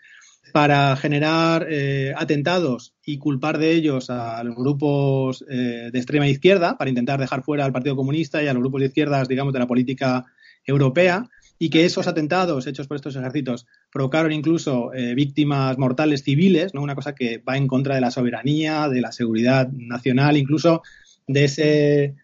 para 0.55 0.95
generar 0.95 1.67
eh, 1.69 2.15
atentados 2.17 2.95
y 3.05 3.19
culpar 3.19 3.59
de 3.59 3.73
ellos 3.73 4.09
a 4.09 4.41
los 4.45 4.55
grupos 4.55 5.45
eh, 5.51 5.91
de 5.93 5.99
extrema 5.99 6.29
izquierda, 6.29 6.79
para 6.79 6.91
intentar 6.91 7.19
dejar 7.19 7.43
fuera 7.43 7.65
al 7.65 7.73
Partido 7.73 7.97
Comunista 7.97 8.41
y 8.41 8.47
a 8.47 8.55
los 8.55 8.63
grupos 8.63 8.83
de 8.83 8.87
izquierdas, 8.87 9.27
digamos, 9.27 9.53
de 9.53 9.59
la 9.59 9.67
política 9.67 10.25
europea, 10.65 11.29
y 11.59 11.71
que 11.71 11.85
esos 11.85 12.07
atentados 12.07 12.69
hechos 12.69 12.87
por 12.87 12.95
estos 12.95 13.17
ejércitos 13.17 13.67
provocaron 13.91 14.31
incluso 14.31 14.95
eh, 14.95 15.17
víctimas 15.17 15.77
mortales 15.77 16.23
civiles, 16.23 16.73
¿no? 16.73 16.83
una 16.83 16.95
cosa 16.95 17.17
que 17.17 17.39
va 17.39 17.57
en 17.57 17.67
contra 17.67 17.97
de 17.97 18.01
la 18.01 18.13
soberanía, 18.13 18.89
de 18.89 19.01
la 19.01 19.11
seguridad 19.11 19.69
nacional, 19.73 20.37
incluso 20.37 20.83
de 21.27 21.45
ese 21.47 22.15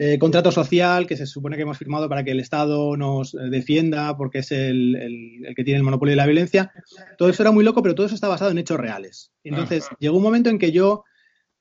eh, 0.00 0.18
contrato 0.18 0.52
social 0.52 1.06
que 1.06 1.16
se 1.16 1.26
supone 1.26 1.56
que 1.56 1.62
hemos 1.62 1.76
firmado 1.76 2.08
para 2.08 2.22
que 2.22 2.30
el 2.30 2.38
Estado 2.38 2.96
nos 2.96 3.34
eh, 3.34 3.38
defienda 3.50 4.16
porque 4.16 4.38
es 4.38 4.52
el, 4.52 4.94
el, 4.94 5.54
que 5.56 5.64
tiene 5.64 5.78
el 5.78 5.82
monopolio 5.82 6.12
de 6.12 6.16
la 6.16 6.26
violencia. 6.26 6.72
Todo 7.16 7.28
eso 7.28 7.42
era 7.42 7.50
muy 7.50 7.64
loco, 7.64 7.82
pero 7.82 7.94
todo 7.96 8.06
eso 8.06 8.14
está 8.14 8.28
basado 8.28 8.50
en 8.52 8.58
hechos 8.58 8.78
reales. 8.78 9.32
Entonces, 9.42 9.88
llegó 9.98 10.16
un 10.16 10.22
momento 10.22 10.50
en 10.50 10.58
que 10.58 10.70
yo 10.70 11.04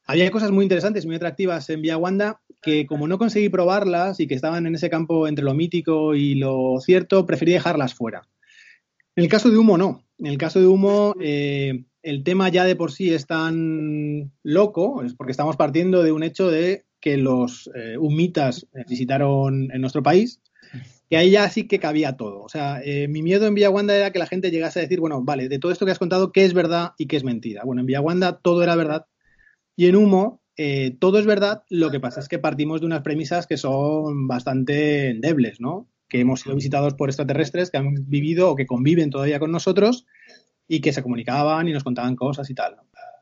había 0.06 0.32
cosas 0.32 0.52
muy 0.52 0.64
interesantes, 0.64 1.06
muy 1.06 1.16
atractivas 1.16 1.70
en 1.70 1.82
Vía 1.82 2.00
que 2.62 2.86
como 2.86 3.08
no 3.08 3.18
conseguí 3.18 3.50
probarlas 3.50 4.20
y 4.20 4.28
que 4.28 4.36
estaban 4.36 4.66
en 4.66 4.76
ese 4.76 4.90
campo 4.90 5.28
entre 5.28 5.44
lo 5.44 5.54
mítico 5.54 6.16
y 6.16 6.36
lo 6.36 6.80
cierto, 6.80 7.26
preferí 7.26 7.52
dejarlas 7.52 7.94
fuera. 7.94 8.28
En 9.16 9.24
el 9.24 9.30
caso 9.30 9.50
de 9.50 9.58
Humo, 9.58 9.78
no. 9.78 10.04
En 10.20 10.28
el 10.28 10.38
caso 10.38 10.60
de 10.60 10.68
Humo, 10.68 11.16
eh, 11.20 11.86
el 12.04 12.24
tema 12.24 12.50
ya 12.50 12.64
de 12.64 12.76
por 12.76 12.92
sí 12.92 13.14
es 13.14 13.28
tan 13.28 14.32
loco, 14.44 15.04
es 15.04 15.14
porque 15.14 15.32
estamos 15.32 15.58
partiendo 15.58 16.04
de 16.04 16.12
un 16.12 16.24
hecho 16.24 16.50
de 16.50 16.87
que 17.00 17.18
los 17.18 17.70
eh, 17.76 17.98
humitas 17.98 18.68
visitaron 18.88 19.70
en 19.72 19.82
nuestro 19.82 20.04
país, 20.04 20.42
que 21.10 21.18
ahí 21.18 21.32
ya 21.32 21.50
sí 21.50 21.68
que 21.68 21.80
cabía 21.80 22.18
todo. 22.18 22.42
O 22.42 22.50
sea, 22.50 22.82
eh, 22.84 23.08
mi 23.08 23.22
miedo 23.22 23.48
en 23.48 23.54
Villaguanda 23.54 23.96
era 23.96 24.12
que 24.12 24.20
la 24.20 24.28
gente 24.28 24.52
llegase 24.52 24.80
a 24.80 24.82
decir, 24.84 25.00
bueno, 25.00 25.24
vale, 25.24 25.48
de 25.48 25.60
todo 25.60 25.72
esto 25.72 25.86
que 25.86 25.92
has 25.92 26.00
contado, 26.00 26.32
¿qué 26.32 26.44
es 26.46 26.54
verdad 26.54 26.94
y 26.98 27.08
qué 27.08 27.18
es 27.18 27.24
mentira? 27.24 27.64
Bueno, 27.64 27.82
en 27.82 27.86
Villaguanda 27.86 28.40
todo 28.40 28.64
era 28.64 28.76
verdad 28.76 29.06
y 29.76 29.88
en 29.88 29.96
Humo 29.96 30.42
eh, 30.58 30.98
todo 31.00 31.20
es 31.20 31.28
verdad, 31.28 31.64
lo 31.70 31.92
que 31.92 32.00
pasa 32.00 32.20
es 32.20 32.28
que 32.28 32.40
partimos 32.40 32.82
de 32.82 32.88
unas 32.88 33.04
premisas 33.04 33.46
que 33.46 33.58
son 33.58 34.28
bastante 34.28 35.12
endebles, 35.12 35.62
¿no? 35.62 35.88
Que 36.10 36.20
hemos 36.20 36.42
sido 36.42 36.56
visitados 36.56 36.96
por 36.96 37.10
extraterrestres 37.10 37.70
que 37.70 37.78
han 37.78 37.94
vivido 38.10 38.50
o 38.50 38.56
que 38.56 38.66
conviven 38.66 39.12
todavía 39.12 39.40
con 39.40 39.52
nosotros 39.52 40.08
y 40.68 40.82
que 40.82 40.94
se 40.94 41.04
comunicaban 41.04 41.68
y 41.68 41.74
nos 41.74 41.84
contaban 41.84 42.16
cosas 42.16 42.50
y 42.50 42.56
tal. 42.56 42.78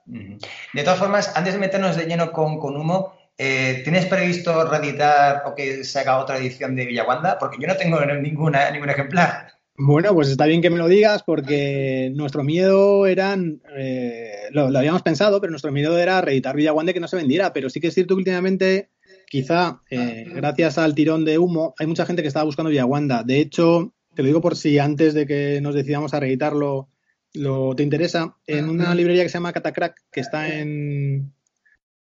De 0.06 0.84
todas 0.84 1.00
formas, 1.00 1.36
antes 1.36 1.54
de 1.54 1.60
meternos 1.60 1.98
de 1.98 2.06
lleno 2.06 2.32
con, 2.32 2.58
con 2.58 2.78
Humo, 2.78 3.14
eh, 3.38 3.82
¿Tienes 3.84 4.06
previsto 4.06 4.70
reeditar 4.70 5.44
o 5.46 5.56
que 5.56 5.84
se 5.84 6.00
haga 6.00 6.20
otra 6.20 6.38
edición 6.38 6.76
de 6.76 6.86
Villaguanda? 6.86 7.38
Porque 7.38 7.58
yo 7.60 7.68
no 7.68 7.76
tengo 7.76 8.00
ninguna, 8.06 8.72
ningún 8.72 8.90
ejemplar. 8.90 9.56
Bueno, 9.78 10.14
pues 10.14 10.30
está 10.30 10.46
bien 10.46 10.62
que 10.62 10.70
me 10.70 10.78
lo 10.78 10.88
digas 10.88 11.24
porque 11.24 12.10
nuestro 12.16 12.46
miedo 12.46 13.08
eran, 13.08 13.62
eh, 13.76 14.48
lo, 14.52 14.66
habíamos 14.78 15.02
pensado, 15.02 15.42
pero 15.42 15.52
nuestro 15.52 15.74
miedo 15.74 15.98
era 15.98 16.22
reeditar 16.22 16.56
Villaguanda 16.56 16.92
y 16.92 16.94
que 16.94 17.02
no 17.02 17.10
se 17.10 17.18
vendiera. 17.18 17.52
Pero 17.52 17.70
sí 17.70 17.82
que 17.82 17.88
es 17.88 17.94
cierto 17.94 18.16
que 18.16 18.20
últimamente, 18.20 18.90
quizá 19.28 19.82
eh, 19.90 20.26
gracias 20.34 20.78
al 20.78 20.96
tirón 20.96 21.26
de 21.26 21.38
humo, 21.38 21.74
hay 21.78 21.88
mucha 21.88 22.06
gente 22.06 22.22
que 22.22 22.30
estaba 22.30 22.46
buscando 22.46 22.70
Villaguanda. 22.70 23.24
De 23.24 23.40
hecho, 23.40 23.94
te 24.16 24.22
lo 24.22 24.28
digo 24.28 24.42
por 24.42 24.56
si 24.56 24.80
antes 24.80 25.14
de 25.14 25.28
que 25.28 25.60
nos 25.62 25.76
decidamos 25.76 26.14
a 26.14 26.22
reeditarlo 26.22 26.88
lo 27.34 27.76
te 27.76 27.84
interesa, 27.84 28.38
en 28.48 28.70
una 28.70 28.96
librería 28.96 29.24
que 29.24 29.30
se 29.30 29.34
llama 29.34 29.52
Catacrack, 29.52 30.04
que 30.10 30.22
está 30.22 30.56
en, 30.56 31.35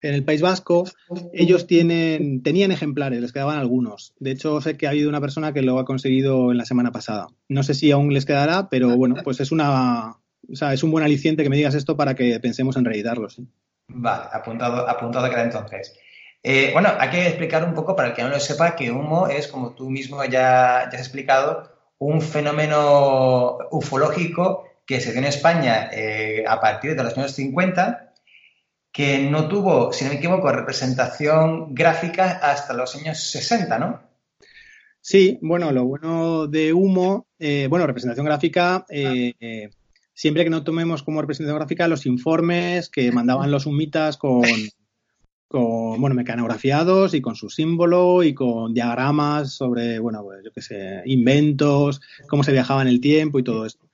en 0.01 0.13
el 0.13 0.23
País 0.23 0.41
Vasco, 0.41 0.85
ellos 1.33 1.67
tienen, 1.67 2.43
tenían 2.43 2.71
ejemplares, 2.71 3.19
les 3.19 3.33
quedaban 3.33 3.57
algunos. 3.57 4.13
De 4.19 4.31
hecho, 4.31 4.61
sé 4.61 4.77
que 4.77 4.87
ha 4.87 4.91
habido 4.91 5.09
una 5.09 5.21
persona 5.21 5.53
que 5.53 5.61
lo 5.61 5.79
ha 5.79 5.85
conseguido 5.85 6.51
en 6.51 6.57
la 6.57 6.65
semana 6.65 6.91
pasada. 6.91 7.27
No 7.49 7.63
sé 7.63 7.73
si 7.73 7.91
aún 7.91 8.13
les 8.13 8.25
quedará, 8.25 8.69
pero 8.69 8.95
bueno, 8.95 9.15
pues 9.23 9.39
es 9.39 9.51
una, 9.51 10.17
o 10.49 10.55
sea, 10.55 10.73
es 10.73 10.83
un 10.83 10.91
buen 10.91 11.03
aliciente 11.03 11.43
que 11.43 11.49
me 11.49 11.57
digas 11.57 11.75
esto 11.75 11.97
para 11.97 12.15
que 12.15 12.39
pensemos 12.39 12.77
en 12.77 12.85
reeditarlos. 12.85 13.41
Vale, 13.87 14.25
apuntado, 14.31 14.87
apuntado 14.87 15.29
queda 15.29 15.43
entonces. 15.43 15.97
Eh, 16.43 16.69
bueno, 16.73 16.89
hay 16.99 17.09
que 17.09 17.27
explicar 17.27 17.63
un 17.63 17.73
poco, 17.73 17.95
para 17.95 18.09
el 18.09 18.13
que 18.13 18.21
no 18.21 18.29
lo 18.29 18.39
sepa, 18.39 18.75
que 18.75 18.91
humo 18.91 19.27
es, 19.27 19.47
como 19.47 19.73
tú 19.73 19.89
mismo 19.89 20.23
ya, 20.23 20.89
ya 20.91 20.93
has 20.93 20.99
explicado, 20.99 21.71
un 21.97 22.21
fenómeno 22.21 23.57
ufológico 23.71 24.65
que 24.85 25.01
se 25.01 25.11
dio 25.11 25.19
en 25.19 25.25
España 25.25 25.89
eh, 25.91 26.45
a 26.47 26.61
partir 26.61 26.95
de 26.95 27.03
los 27.03 27.17
años 27.17 27.31
50 27.33 28.06
que 28.97 29.19
no 29.19 29.47
tuvo, 29.47 29.93
si 29.93 30.05
no 30.05 30.09
me 30.09 30.17
equivoco, 30.17 30.51
representación 30.51 31.75
gráfica 31.75 32.39
hasta 32.41 32.73
los 32.73 32.95
años 32.95 33.19
60, 33.19 33.77
¿no? 33.77 34.01
Sí, 34.99 35.37
bueno, 35.43 35.71
lo 35.71 35.85
bueno 35.85 36.47
de 36.47 36.73
Humo, 36.73 37.27
eh, 37.37 37.67
bueno, 37.69 37.85
representación 37.85 38.25
gráfica, 38.25 38.87
eh, 38.89 39.35
eh, 39.39 39.69
siempre 40.15 40.43
que 40.43 40.49
no 40.49 40.63
tomemos 40.63 41.03
como 41.03 41.21
representación 41.21 41.59
gráfica 41.59 41.87
los 41.87 42.07
informes 42.07 42.89
que 42.89 43.11
mandaban 43.11 43.51
los 43.51 43.67
humitas 43.67 44.17
con, 44.17 44.41
con 45.47 46.01
bueno, 46.01 46.15
mecanografiados 46.15 47.13
y 47.13 47.21
con 47.21 47.35
su 47.35 47.51
símbolo 47.51 48.23
y 48.23 48.33
con 48.33 48.73
diagramas 48.73 49.53
sobre, 49.53 49.99
bueno, 49.99 50.23
pues 50.23 50.43
yo 50.43 50.51
qué 50.51 50.61
sé, 50.63 51.03
inventos, 51.05 52.01
cómo 52.27 52.43
se 52.43 52.51
viajaba 52.51 52.81
en 52.81 52.87
el 52.87 52.99
tiempo 52.99 53.37
y 53.37 53.43
todo 53.43 53.67
esto. 53.67 53.87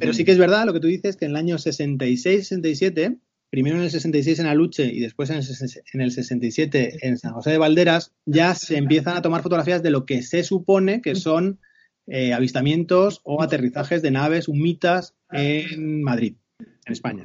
Pero 0.00 0.12
sí 0.12 0.24
que 0.24 0.32
es 0.32 0.38
verdad 0.38 0.66
lo 0.66 0.72
que 0.72 0.80
tú 0.80 0.88
dices, 0.88 1.16
que 1.16 1.26
en 1.26 1.30
el 1.32 1.36
año 1.36 1.56
66-67 1.56 3.20
primero 3.50 3.76
en 3.76 3.82
el 3.82 3.90
66 3.90 4.38
en 4.38 4.46
Aluche 4.46 4.84
y 4.84 5.00
después 5.00 5.28
en 5.30 5.38
el, 6.00 6.12
67 6.12 6.98
en 7.06 7.18
San 7.18 7.32
José 7.32 7.50
de 7.50 7.58
Valderas, 7.58 8.12
ya 8.24 8.54
se 8.54 8.76
empiezan 8.76 9.16
a 9.16 9.22
tomar 9.22 9.42
fotografías 9.42 9.82
de 9.82 9.90
lo 9.90 10.06
que 10.06 10.22
se 10.22 10.44
supone 10.44 11.02
que 11.02 11.16
son 11.16 11.60
eh, 12.06 12.32
avistamientos 12.32 13.20
o 13.24 13.42
aterrizajes 13.42 14.02
de 14.02 14.12
naves 14.12 14.48
humitas 14.48 15.14
en 15.32 16.02
Madrid, 16.02 16.36
en 16.58 16.92
España. 16.92 17.24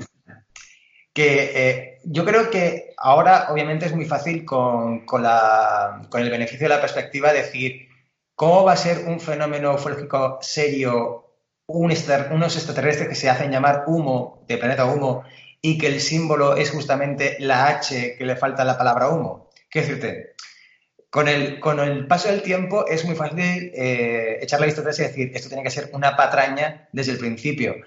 Que 1.13 1.51
eh, 1.55 1.97
yo 2.03 2.25
creo 2.25 2.49
que 2.49 2.93
ahora 2.97 3.47
obviamente 3.51 3.85
es 3.85 3.95
muy 3.95 4.05
fácil 4.05 4.43
con, 4.43 5.05
con, 5.05 5.23
el 5.23 6.29
beneficio 6.29 6.67
de 6.67 6.75
la 6.75 6.81
perspectiva 6.81 7.31
decir 7.31 7.87
cómo 8.33 8.65
va 8.65 8.73
a 8.73 8.77
ser 8.77 9.07
un 9.07 9.19
fenómeno 9.19 9.75
ufológico 9.75 10.39
serio 10.41 11.21
unos 11.67 12.55
extraterrestres 12.55 13.09
que 13.09 13.15
se 13.15 13.29
hacen 13.29 13.51
llamar 13.51 13.85
humo, 13.87 14.43
de 14.47 14.57
planeta 14.57 14.85
humo, 14.85 15.23
y 15.65 15.79
que 15.79 15.87
el 15.87 15.99
símbolo 15.99 16.55
es 16.55 16.69
justamente 16.69 17.37
la 17.39 17.67
H 17.69 18.15
que 18.15 18.23
le 18.23 18.35
falta 18.35 18.61
a 18.61 18.65
la 18.65 18.77
palabra 18.77 19.09
humo. 19.09 19.49
¿Qué 19.67 19.79
decirte? 19.79 20.35
Con 21.09 21.27
el, 21.27 21.59
con 21.59 21.79
el 21.79 22.05
paso 22.05 22.27
del 22.27 22.43
tiempo 22.43 22.85
es 22.85 23.03
muy 23.03 23.15
fácil 23.15 23.71
eh, 23.73 24.37
echar 24.41 24.59
la 24.59 24.67
vista 24.67 24.81
atrás 24.81 24.99
y 24.99 25.03
decir, 25.03 25.31
esto 25.33 25.47
tiene 25.47 25.63
que 25.63 25.71
ser 25.71 25.89
una 25.93 26.15
patraña 26.15 26.87
desde 26.91 27.13
el 27.13 27.17
principio. 27.17 27.77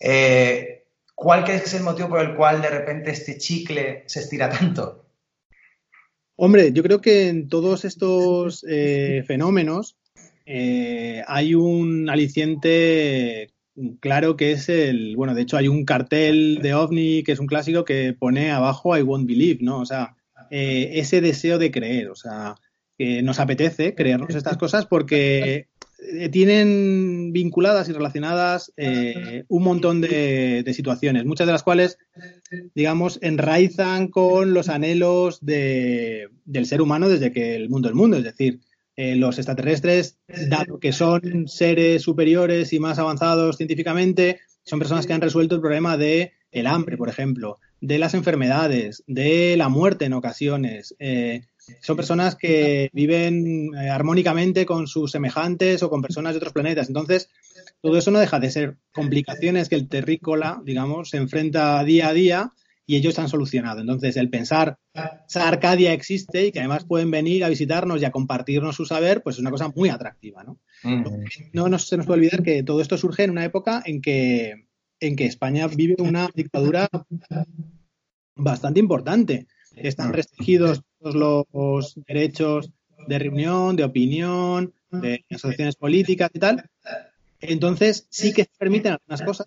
Eh, 0.00 0.86
¿Cuál 1.14 1.44
que 1.44 1.54
es 1.54 1.72
el 1.74 1.84
motivo 1.84 2.08
por 2.08 2.20
el 2.22 2.34
cual 2.34 2.60
de 2.60 2.70
repente 2.70 3.12
este 3.12 3.38
chicle 3.38 4.02
se 4.06 4.18
estira 4.18 4.50
tanto? 4.50 5.06
Hombre, 6.34 6.72
yo 6.72 6.82
creo 6.82 7.00
que 7.00 7.28
en 7.28 7.48
todos 7.48 7.84
estos 7.84 8.66
eh, 8.68 9.22
fenómenos 9.28 9.96
hay 10.44 11.54
un 11.54 12.10
aliciente 12.10 13.52
claro 14.00 14.36
que 14.36 14.52
es 14.52 14.68
el, 14.68 15.16
bueno, 15.16 15.34
de 15.34 15.42
hecho 15.42 15.56
hay 15.56 15.68
un 15.68 15.84
cartel 15.84 16.60
de 16.62 16.74
OVNI 16.74 17.22
que 17.22 17.32
es 17.32 17.38
un 17.38 17.46
clásico 17.46 17.84
que 17.84 18.14
pone 18.18 18.50
abajo 18.50 18.96
I 18.96 19.02
won't 19.02 19.26
believe, 19.26 19.58
¿no? 19.62 19.80
O 19.80 19.86
sea, 19.86 20.16
eh, 20.50 20.90
ese 20.94 21.20
deseo 21.20 21.58
de 21.58 21.70
creer, 21.70 22.10
o 22.10 22.14
sea, 22.14 22.54
que 22.96 23.22
nos 23.22 23.38
apetece 23.38 23.94
creernos 23.94 24.34
estas 24.34 24.56
cosas 24.56 24.86
porque 24.86 25.68
eh, 26.00 26.28
tienen 26.28 27.32
vinculadas 27.32 27.88
y 27.88 27.92
relacionadas 27.92 28.72
eh, 28.76 29.44
un 29.48 29.62
montón 29.62 30.00
de, 30.00 30.62
de, 30.64 30.74
situaciones, 30.74 31.24
muchas 31.24 31.46
de 31.46 31.52
las 31.52 31.62
cuales, 31.62 31.98
digamos, 32.74 33.18
enraizan 33.22 34.08
con 34.08 34.54
los 34.54 34.68
anhelos 34.68 35.44
de, 35.44 36.28
del 36.44 36.66
ser 36.66 36.82
humano 36.82 37.08
desde 37.08 37.32
que 37.32 37.56
el 37.56 37.68
mundo 37.68 37.88
es 37.88 37.94
mundo, 37.94 38.16
es 38.16 38.24
decir, 38.24 38.60
eh, 39.00 39.14
los 39.14 39.38
extraterrestres, 39.38 40.18
dado 40.48 40.80
que 40.80 40.92
son 40.92 41.46
seres 41.46 42.02
superiores 42.02 42.72
y 42.72 42.80
más 42.80 42.98
avanzados 42.98 43.56
científicamente, 43.56 44.40
son 44.64 44.80
personas 44.80 45.06
que 45.06 45.12
han 45.12 45.20
resuelto 45.20 45.54
el 45.54 45.60
problema 45.60 45.96
de 45.96 46.32
el 46.50 46.66
hambre, 46.66 46.96
por 46.96 47.08
ejemplo, 47.08 47.60
de 47.80 48.00
las 48.00 48.14
enfermedades, 48.14 49.04
de 49.06 49.56
la 49.56 49.68
muerte 49.68 50.06
en 50.06 50.14
ocasiones. 50.14 50.96
Eh, 50.98 51.42
son 51.80 51.94
personas 51.94 52.34
que 52.34 52.90
viven 52.92 53.72
eh, 53.72 53.88
armónicamente 53.88 54.66
con 54.66 54.88
sus 54.88 55.12
semejantes 55.12 55.80
o 55.84 55.90
con 55.90 56.02
personas 56.02 56.32
de 56.32 56.38
otros 56.38 56.52
planetas. 56.52 56.88
Entonces, 56.88 57.30
todo 57.80 57.98
eso 57.98 58.10
no 58.10 58.18
deja 58.18 58.40
de 58.40 58.50
ser 58.50 58.78
complicaciones 58.92 59.68
que 59.68 59.76
el 59.76 59.86
terrícola, 59.86 60.60
digamos, 60.64 61.10
se 61.10 61.18
enfrenta 61.18 61.84
día 61.84 62.08
a 62.08 62.14
día 62.14 62.52
y 62.88 62.96
ellos 62.96 63.18
han 63.18 63.28
solucionado. 63.28 63.82
Entonces, 63.82 64.16
el 64.16 64.30
pensar, 64.30 64.78
esa 65.28 65.46
Arcadia 65.46 65.92
existe 65.92 66.46
y 66.46 66.52
que 66.52 66.60
además 66.60 66.86
pueden 66.86 67.10
venir 67.10 67.44
a 67.44 67.50
visitarnos 67.50 68.00
y 68.00 68.06
a 68.06 68.10
compartirnos 68.10 68.76
su 68.76 68.86
saber, 68.86 69.22
pues 69.22 69.36
es 69.36 69.40
una 69.40 69.50
cosa 69.50 69.68
muy 69.68 69.90
atractiva, 69.90 70.42
¿no? 70.42 70.58
No 71.52 71.78
se 71.78 71.98
nos 71.98 72.06
puede 72.06 72.20
olvidar 72.20 72.42
que 72.42 72.62
todo 72.62 72.80
esto 72.80 72.96
surge 72.96 73.24
en 73.24 73.30
una 73.30 73.44
época 73.44 73.82
en 73.84 74.00
que, 74.00 74.68
en 75.00 75.16
que 75.16 75.26
España 75.26 75.66
vive 75.68 75.96
una 75.98 76.30
dictadura 76.34 76.88
bastante 78.34 78.80
importante. 78.80 79.48
Están 79.76 80.14
restringidos 80.14 80.80
todos 80.98 81.14
los 81.14 81.94
derechos 82.06 82.70
de 83.06 83.18
reunión, 83.18 83.76
de 83.76 83.84
opinión, 83.84 84.72
de 84.90 85.26
asociaciones 85.30 85.76
políticas 85.76 86.30
y 86.32 86.38
tal. 86.38 86.70
Entonces, 87.40 88.06
sí 88.08 88.32
que 88.32 88.44
se 88.44 88.50
permiten 88.58 88.92
algunas 88.92 89.20
cosas. 89.20 89.46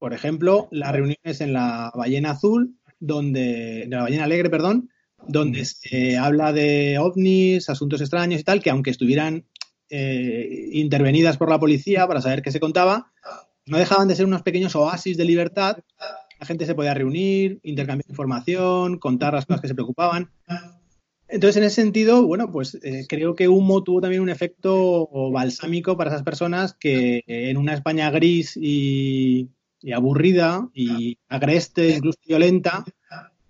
Por 0.00 0.14
ejemplo, 0.14 0.66
las 0.70 0.92
reuniones 0.92 1.42
en 1.42 1.52
la 1.52 1.92
ballena 1.94 2.30
azul, 2.30 2.74
donde, 2.98 3.84
de 3.86 3.96
la 3.96 4.04
ballena 4.04 4.24
alegre, 4.24 4.48
perdón, 4.48 4.88
donde 5.28 5.66
se 5.66 6.16
habla 6.16 6.54
de 6.54 6.98
ovnis, 6.98 7.68
asuntos 7.68 8.00
extraños 8.00 8.40
y 8.40 8.44
tal, 8.44 8.62
que 8.62 8.70
aunque 8.70 8.88
estuvieran 8.88 9.44
eh, 9.90 10.70
intervenidas 10.72 11.36
por 11.36 11.50
la 11.50 11.60
policía 11.60 12.08
para 12.08 12.22
saber 12.22 12.40
qué 12.40 12.50
se 12.50 12.60
contaba, 12.60 13.12
no 13.66 13.76
dejaban 13.76 14.08
de 14.08 14.16
ser 14.16 14.24
unos 14.24 14.40
pequeños 14.40 14.74
oasis 14.74 15.18
de 15.18 15.26
libertad. 15.26 15.76
La 16.40 16.46
gente 16.46 16.64
se 16.64 16.74
podía 16.74 16.94
reunir, 16.94 17.60
intercambiar 17.62 18.08
información, 18.08 18.98
contar 18.98 19.34
las 19.34 19.44
cosas 19.44 19.60
que 19.60 19.68
se 19.68 19.74
preocupaban. 19.74 20.30
Entonces, 21.28 21.58
en 21.58 21.64
ese 21.64 21.82
sentido, 21.82 22.26
bueno, 22.26 22.50
pues 22.50 22.78
eh, 22.82 23.04
creo 23.06 23.34
que 23.34 23.48
Humo 23.48 23.84
tuvo 23.84 24.00
también 24.00 24.22
un 24.22 24.30
efecto 24.30 25.10
balsámico 25.30 25.98
para 25.98 26.08
esas 26.08 26.22
personas 26.22 26.72
que 26.72 27.22
en 27.26 27.58
una 27.58 27.74
España 27.74 28.10
gris 28.10 28.56
y, 28.56 29.50
aburrida 29.94 30.68
y 30.74 31.18
agreste, 31.28 31.88
incluso 31.88 32.18
violenta, 32.26 32.84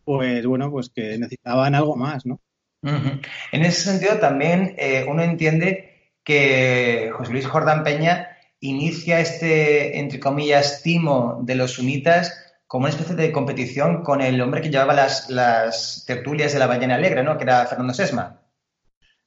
pues 0.04 0.46
bueno, 0.46 0.70
pues 0.70 0.90
que 0.90 1.18
necesitaban 1.18 1.74
algo 1.74 1.96
más, 1.96 2.26
¿no? 2.26 2.40
En 2.82 3.64
ese 3.64 3.82
sentido, 3.82 4.18
también 4.18 4.74
eh, 4.78 5.04
uno 5.08 5.22
entiende 5.22 6.12
que 6.24 7.10
José 7.12 7.32
Luis 7.32 7.46
Jordán 7.46 7.84
Peña 7.84 8.28
inicia 8.60 9.20
este, 9.20 9.98
entre 9.98 10.20
comillas, 10.20 10.82
timo 10.82 11.40
de 11.42 11.54
los 11.54 11.72
sunitas 11.72 12.50
como 12.66 12.84
una 12.84 12.90
especie 12.90 13.16
de 13.16 13.32
competición 13.32 14.04
con 14.04 14.20
el 14.20 14.40
hombre 14.40 14.60
que 14.60 14.70
llevaba 14.70 14.94
las, 14.94 16.04
tertulias 16.06 16.52
de 16.52 16.58
la 16.60 16.68
ballena 16.68 16.94
alegre, 16.94 17.24
¿no? 17.24 17.36
Que 17.36 17.44
era 17.44 17.66
Fernando 17.66 17.92
Sesma. 17.92 18.42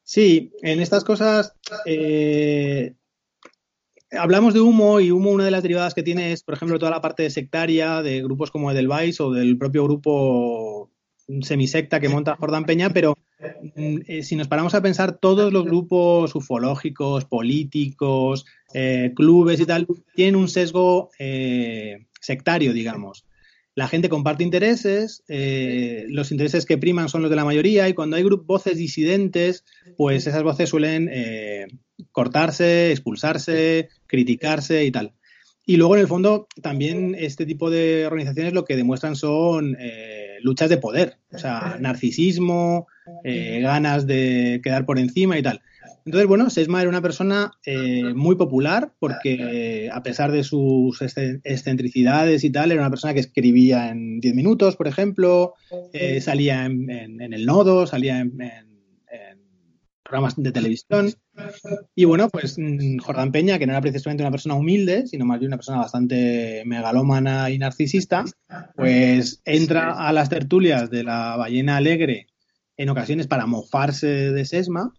Sí, 0.02 0.54
en 0.62 0.80
estas 0.80 1.04
cosas 1.04 1.54
eh, 1.86 2.94
hablamos 4.20 4.54
de 4.54 4.62
humo 4.62 5.00
y 5.00 5.12
humo 5.12 5.32
una 5.32 5.46
de 5.46 5.52
las 5.52 5.64
derivadas 5.64 5.94
que 5.94 6.04
tiene 6.04 6.32
es, 6.32 6.44
por 6.44 6.56
ejemplo, 6.56 6.80
toda 6.80 6.92
la 6.92 7.02
parte 7.02 7.30
sectaria 7.30 8.02
de 8.02 8.22
grupos 8.22 8.52
como 8.52 8.72
Edelweiss 8.72 9.20
o 9.22 9.32
del 9.32 9.58
propio 9.58 9.84
grupo 9.84 10.92
semisecta 11.42 12.00
que 12.00 12.10
monta 12.10 12.36
Jordán 12.36 12.66
Peña, 12.66 12.90
pero 12.90 13.18
mm, 13.76 13.98
eh, 14.08 14.24
si 14.24 14.36
nos 14.36 14.48
paramos 14.48 14.76
a 14.76 14.82
pensar, 14.82 15.18
todos 15.20 15.54
los 15.54 15.64
grupos 15.64 16.36
ufológicos, 16.36 17.26
políticos, 17.26 18.46
eh, 18.74 19.12
clubes 19.16 19.60
y 19.60 19.66
tal, 19.66 19.88
tienen 20.16 20.36
un 20.36 20.48
sesgo 20.48 21.10
sectario, 22.20 22.74
digamos. 22.74 23.26
La 23.76 23.88
gente 23.88 24.08
comparte 24.08 24.44
intereses, 24.44 25.24
eh, 25.28 26.06
los 26.10 26.32
intereses 26.32 26.66
que 26.66 26.78
priman 26.78 27.10
son 27.10 27.24
los 27.24 27.32
de 27.32 27.36
la 27.36 27.46
mayoría 27.46 27.90
y 27.90 27.94
cuando 27.94 28.16
hay 28.16 28.24
voces 28.24 28.78
disidentes, 28.78 29.66
pues 29.98 30.28
esas 30.28 30.44
voces 30.44 30.70
suelen 30.70 31.10
eh, 31.12 31.66
cortarse, 32.12 32.92
expulsarse, 32.92 33.90
criticarse 34.14 34.86
y 34.86 34.92
tal. 34.92 35.12
Y 35.66 35.78
luego, 35.78 35.96
en 35.96 36.02
el 36.02 36.08
fondo, 36.08 36.48
también 36.62 37.16
este 37.18 37.48
tipo 37.48 37.72
de 37.72 38.06
organizaciones 38.06 38.54
lo 38.54 38.64
que 38.64 38.76
demuestran 38.76 39.16
son 39.16 39.76
eh, 39.80 40.38
luchas 40.42 40.70
de 40.70 40.78
poder, 40.78 41.18
o 41.32 41.40
sea, 41.40 41.78
narcisismo, 41.80 42.86
ganas 43.24 44.06
de 44.06 44.62
quedar 44.64 44.86
por 44.86 45.00
encima 45.00 45.38
y 45.38 45.42
tal. 45.42 45.62
Entonces, 46.06 46.28
bueno, 46.28 46.50
Sesma 46.50 46.82
era 46.82 46.90
una 46.90 47.02
persona 47.02 47.52
eh, 47.66 48.14
muy 48.14 48.36
popular 48.36 48.94
porque 49.00 49.90
a 49.92 50.04
pesar 50.04 50.34
de 50.34 50.44
sus 50.44 51.02
excentricidades 51.02 52.44
y 52.44 52.50
tal, 52.50 52.72
era 52.72 52.82
una 52.82 52.90
persona 52.90 53.14
que 53.14 53.22
escribía 53.22 53.90
en 53.90 54.20
10 54.20 54.36
minutos, 54.36 54.76
por 54.76 54.88
ejemplo, 54.88 55.54
eh, 55.94 56.20
salía 56.20 56.66
en, 56.66 56.90
el 57.22 57.46
nodo, 57.46 57.88
salía 57.88 58.20
en, 58.20 58.38
programas 60.04 60.36
de 60.36 60.52
televisión. 60.52 61.14
Y 61.96 62.06
bueno, 62.06 62.30
pues 62.30 62.58
mm, 62.58 62.98
Jordán 63.00 63.32
Peña, 63.32 63.58
que 63.58 63.66
no 63.66 63.74
era 63.74 63.82
precisamente 63.82 64.24
una 64.24 64.32
persona 64.32 64.56
humilde, 64.56 65.08
sino 65.08 65.26
más 65.26 65.40
bien 65.40 65.50
una 65.50 65.58
persona 65.58 65.80
bastante 65.80 66.64
megalómana 66.66 67.50
y 67.50 67.58
narcisista, 67.58 68.24
pues 68.76 69.42
entra 69.46 70.08
a 70.08 70.14
las 70.14 70.30
tertulias 70.30 70.90
de 70.90 71.04
la 71.04 71.36
ballena 71.36 71.78
alegre 71.78 72.28
en 72.78 72.90
ocasiones 72.90 73.28
para 73.28 73.46
mofarse 73.46 74.08
de 74.08 74.46
Sesma 74.46 74.94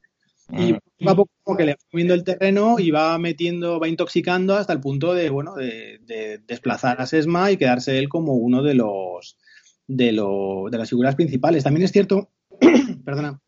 y 0.51 0.75
poco 0.75 1.11
a 1.11 1.17
poco 1.17 1.31
como 1.43 1.57
que 1.57 1.65
le 1.65 1.73
va 1.73 1.79
moviendo 1.93 2.15
el 2.15 2.25
terreno 2.25 2.79
y 2.79 2.91
va 2.91 3.19
metiendo, 3.19 3.81
va 3.81 3.89
intoxicando 3.89 4.55
hasta 4.55 4.73
el 4.73 4.81
punto 4.81 5.15
de, 5.15 5.31
bueno, 5.31 5.55
de, 5.55 6.41
desplazar 6.47 7.01
a 7.01 7.07
Sesma 7.07 7.51
y 7.51 7.57
quedarse 7.57 7.99
él 7.99 8.09
como 8.09 8.35
uno 8.35 8.63
de 8.63 8.75
los 8.75 9.39
de, 9.87 10.13
de 10.13 10.79
las 10.79 10.89
figuras 10.89 11.15
principales. 11.15 11.65
También 11.65 11.85
es 11.85 11.93
cierto, 11.93 12.31
perdona, 13.05 13.41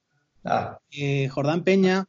ah. 0.44 0.78
que 0.90 1.28
Jordán 1.28 1.64
Peña, 1.64 2.08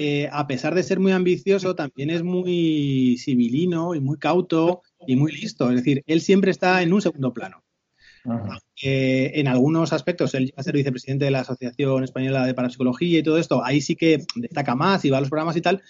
eh, 0.00 0.28
a 0.30 0.46
pesar 0.46 0.76
de 0.76 0.84
ser 0.84 1.00
muy 1.00 1.10
ambicioso, 1.10 1.74
también 1.74 2.10
es 2.10 2.22
muy 2.22 3.16
civilino 3.18 3.96
y 3.96 4.00
muy 4.00 4.16
cauto 4.16 4.82
y 5.08 5.16
muy 5.16 5.32
listo. 5.32 5.70
Es 5.70 5.78
decir, 5.78 6.04
él 6.06 6.20
siempre 6.20 6.52
está 6.52 6.82
en 6.82 6.92
un 6.92 7.02
segundo 7.02 7.32
plano. 7.32 7.64
en 8.80 9.48
algunos 9.48 9.92
aspectos, 9.92 10.34
él 10.34 10.44
llega 10.46 10.60
a 10.60 10.62
ser 10.62 10.74
vicepresidente 10.74 11.24
de 11.24 11.32
la 11.32 11.40
Asociación 11.40 12.04
Española 12.04 12.46
de 12.46 12.54
Parapsicología 12.54 13.18
y 13.18 13.22
todo 13.24 13.38
esto, 13.38 13.64
ahí 13.64 13.80
sí 13.80 13.96
que 13.96 14.22
destaca 14.36 14.76
más 14.76 15.04
y 15.04 15.10
va 15.10 15.18
a 15.18 15.20
los 15.20 15.30
programas 15.30 15.56
y 15.56 15.62
tal. 15.62 15.82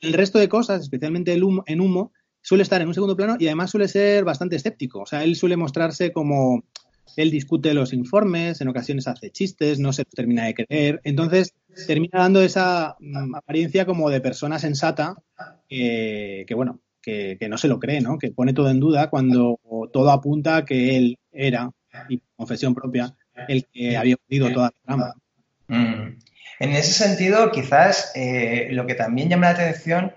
El 0.00 0.12
resto 0.12 0.40
de 0.40 0.48
cosas, 0.48 0.80
especialmente 0.80 1.32
el 1.32 1.44
humo, 1.44 1.62
en 1.68 1.80
humo, 1.80 2.12
suele 2.40 2.64
estar 2.64 2.82
en 2.82 2.88
un 2.88 2.94
segundo 2.94 3.16
plano 3.16 3.36
y 3.38 3.46
además 3.46 3.70
suele 3.70 3.86
ser 3.86 4.24
bastante 4.24 4.56
escéptico. 4.56 5.02
O 5.02 5.06
sea, 5.06 5.22
él 5.22 5.36
suele 5.36 5.56
mostrarse 5.56 6.10
como 6.10 6.64
él 7.16 7.30
discute 7.30 7.74
los 7.74 7.92
informes, 7.92 8.60
en 8.60 8.68
ocasiones 8.68 9.08
hace 9.08 9.30
chistes, 9.30 9.78
no 9.78 9.92
se 9.92 10.04
termina 10.04 10.44
de 10.44 10.54
creer. 10.54 11.00
Entonces, 11.04 11.54
termina 11.86 12.20
dando 12.20 12.42
esa 12.42 12.96
mm, 13.00 13.34
apariencia 13.34 13.86
como 13.86 14.10
de 14.10 14.20
persona 14.20 14.58
sensata 14.58 15.16
que, 15.68 16.46
bueno, 16.54 16.80
que, 17.00 17.38
no 17.48 17.58
se 17.58 17.68
lo 17.68 17.78
cree, 17.78 18.00
¿no? 18.00 18.18
Que 18.18 18.30
pone 18.30 18.52
todo 18.52 18.70
en 18.70 18.80
duda 18.80 19.10
cuando 19.10 19.58
todo 19.92 20.10
apunta 20.10 20.58
a 20.58 20.64
que 20.64 20.96
él 20.96 21.18
era, 21.32 21.70
y 22.08 22.20
confesión 22.36 22.74
propia, 22.74 23.14
el 23.48 23.66
que 23.66 23.96
había 23.96 24.16
hundido 24.28 24.52
toda 24.52 24.66
la 24.66 24.74
trama. 24.84 25.14
Mm. 25.68 26.18
En 26.60 26.70
ese 26.70 26.92
sentido, 26.92 27.50
quizás 27.50 28.12
eh, 28.14 28.68
lo 28.70 28.86
que 28.86 28.94
también 28.94 29.28
llama 29.28 29.46
la 29.46 29.52
atención 29.52 30.12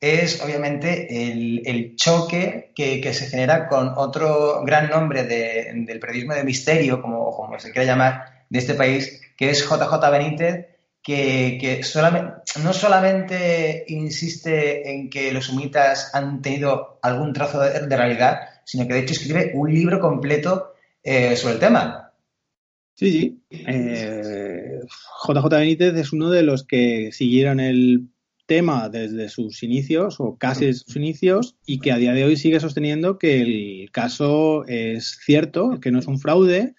es 0.00 0.42
obviamente 0.42 1.30
el, 1.30 1.96
choque 1.96 2.72
que, 2.74 3.14
se 3.14 3.26
genera 3.26 3.68
con 3.68 3.92
otro 3.96 4.62
gran 4.64 4.90
nombre 4.90 5.24
del 5.24 5.98
periodismo 5.98 6.34
de 6.34 6.44
misterio, 6.44 7.00
como, 7.00 7.34
como 7.34 7.58
se 7.58 7.72
quiera 7.72 7.86
llamar, 7.86 8.44
de 8.48 8.58
este 8.58 8.74
país, 8.74 9.20
que 9.36 9.50
es 9.50 9.64
JJ 9.64 10.10
Benítez, 10.10 10.66
que, 11.02 11.80
solamente, 11.82 12.32
no 12.62 12.72
solamente 12.72 13.84
insiste 13.88 14.90
en 14.90 15.08
que 15.08 15.32
los 15.32 15.48
humitas 15.48 16.14
han 16.14 16.42
tenido 16.42 16.98
algún 17.02 17.32
trozo 17.32 17.60
de, 17.60 17.96
realidad, 17.96 18.40
sino 18.64 18.86
que 18.86 18.94
de 18.94 19.00
hecho 19.00 19.12
escribe 19.12 19.52
un 19.54 19.72
libro 19.72 20.00
completo 20.00 20.74
eh, 21.02 21.36
sobre 21.36 21.54
el 21.54 21.60
tema. 21.60 22.12
Sí, 22.94 23.12
sí. 23.12 23.42
JJ 23.50 25.46
eh, 25.46 25.58
Benítez 25.58 25.94
es 25.94 26.12
uno 26.12 26.30
de 26.30 26.42
los 26.42 26.64
que 26.64 27.10
siguieron 27.12 27.60
el 27.60 28.08
tema 28.46 28.88
desde 28.88 29.28
sus 29.28 29.62
inicios 29.62 30.16
o 30.18 30.36
casi 30.36 30.72
sus 30.72 30.96
inicios 30.96 31.56
y 31.66 31.80
que 31.80 31.92
a 31.92 31.96
día 31.96 32.12
de 32.12 32.24
hoy 32.24 32.36
sigue 32.36 32.60
sosteniendo 32.60 33.18
que 33.18 33.42
el 33.42 33.90
caso 33.90 34.64
es 34.66 35.18
cierto, 35.24 35.80
que 35.80 35.90
no 35.90 35.98
es 35.98 36.06
un 36.06 36.18
fraude 36.18 36.74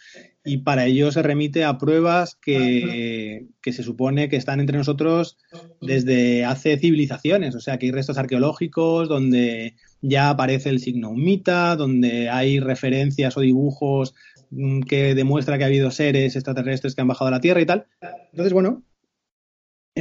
y 0.47 0.59
para 0.59 0.85
ello 0.85 1.11
se 1.11 1.21
remite 1.21 1.65
a 1.65 1.77
pruebas 1.77 2.35
que, 2.35 3.47
se 3.61 3.83
supone 3.83 4.29
que 4.29 4.37
están 4.37 4.61
entre 4.61 4.77
nosotros 4.77 5.37
desde 5.81 6.45
hace 6.45 6.77
civilizaciones. 6.77 7.53
O 7.53 7.59
sea, 7.59 7.77
que 7.77 7.87
hay 7.87 7.91
restos 7.91 8.17
arqueológicos 8.17 9.09
donde 9.09 9.75
ya 10.01 10.29
aparece 10.29 10.69
el 10.69 10.79
signo 10.79 11.09
humita, 11.09 11.75
donde 11.75 12.29
hay 12.29 12.61
referencias 12.61 13.35
o 13.35 13.41
dibujos 13.41 14.15
mm, 14.51 14.83
que 14.83 15.15
demuestra 15.15 15.57
que 15.57 15.65
ha 15.65 15.67
habido 15.67 15.91
seres 15.91 16.37
extraterrestres 16.37 16.95
que 16.95 17.01
han 17.01 17.09
bajado 17.09 17.27
a 17.27 17.31
la 17.31 17.41
Tierra 17.41 17.59
y 17.59 17.65
tal. 17.65 17.87
Entonces, 18.31 18.53
bueno, 18.53 18.83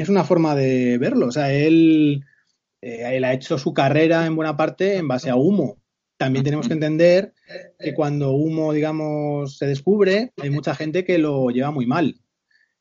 es 0.01 0.09
una 0.09 0.25
forma 0.25 0.55
de 0.55 0.99
verlo. 0.99 1.27
O 1.27 1.33
sea, 1.33 1.53
él, 1.53 2.25
eh, 2.83 3.17
él 3.17 3.25
ha 3.25 3.33
hecho 3.33 3.59
su 3.59 3.75
carrera 3.75 4.27
en 4.27 4.37
buena 4.37 4.57
parte 4.57 4.97
en 4.97 5.09
base 5.09 5.31
a 5.31 5.37
humo 5.37 5.79
también 6.17 6.45
tenemos 6.45 6.67
que 6.67 6.75
entender 6.75 7.35
que 7.79 7.95
cuando 7.95 8.33
humo, 8.33 8.73
digamos, 8.73 9.59
se 9.59 9.67
descubre, 9.67 10.33
hay 10.41 10.51
mucha 10.51 10.75
gente 10.75 11.05
que 11.05 11.19
lo 11.19 11.51
lleva 11.51 11.71
muy 11.71 11.87
mal. 11.87 12.17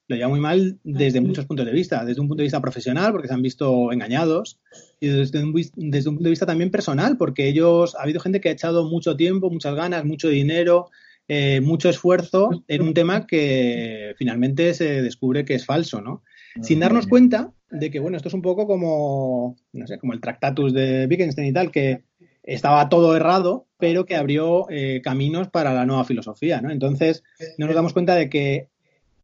Lo 0.07 0.15
lleva 0.15 0.29
muy 0.29 0.39
mal 0.39 0.79
desde 0.83 1.19
muchos 1.19 1.45
puntos 1.45 1.65
de 1.65 1.71
vista. 1.71 2.05
Desde 2.05 2.21
un 2.21 2.27
punto 2.27 2.41
de 2.41 2.45
vista 2.45 2.61
profesional, 2.61 3.11
porque 3.11 3.27
se 3.27 3.33
han 3.33 3.41
visto 3.41 3.91
engañados, 3.91 4.59
y 4.99 5.07
desde 5.07 5.43
un, 5.43 5.51
punto 5.51 6.23
de 6.23 6.29
vista 6.29 6.45
también 6.45 6.71
personal, 6.71 7.17
porque 7.17 7.47
ellos, 7.47 7.95
ha 7.95 8.03
habido 8.03 8.21
gente 8.21 8.39
que 8.39 8.49
ha 8.49 8.53
echado 8.53 8.89
mucho 8.89 9.17
tiempo, 9.17 9.49
muchas 9.49 9.75
ganas, 9.75 10.05
mucho 10.05 10.29
dinero 10.29 10.89
eh, 11.27 11.59
mucho 11.59 11.89
esfuerzo 11.89 12.63
en 12.67 12.83
un 12.83 12.93
tema 12.93 13.25
que 13.25 14.13
finalmente 14.15 14.75
se 14.75 15.01
descubre 15.01 15.43
que 15.43 15.55
es 15.55 15.65
falso, 15.65 15.99
¿no? 15.99 16.23
Sin 16.61 16.79
darnos 16.79 17.07
cuenta 17.07 17.51
de 17.69 17.91
que, 17.91 17.99
bueno, 17.99 18.17
esto 18.17 18.29
es 18.29 18.33
un 18.33 18.41
poco 18.41 18.67
como, 18.67 19.57
no 19.73 19.87
sé, 19.87 19.97
como 19.99 20.13
el 20.13 20.21
Tractatus 20.21 20.73
de 20.73 21.07
Wittgenstein 21.09 21.47
y 21.47 21.53
tal, 21.53 21.71
que 21.71 22.03
estaba 22.43 22.87
todo 22.89 23.15
errado, 23.15 23.67
pero 23.77 24.05
que 24.05 24.15
abrió 24.15 24.67
eh, 24.69 25.01
caminos 25.03 25.49
para 25.49 25.73
la 25.73 25.85
nueva 25.85 26.05
filosofía, 26.05 26.61
¿no? 26.61 26.71
Entonces, 26.71 27.23
no 27.57 27.65
nos 27.65 27.75
damos 27.75 27.93
cuenta 27.93 28.15
de 28.15 28.29
que, 28.29 28.69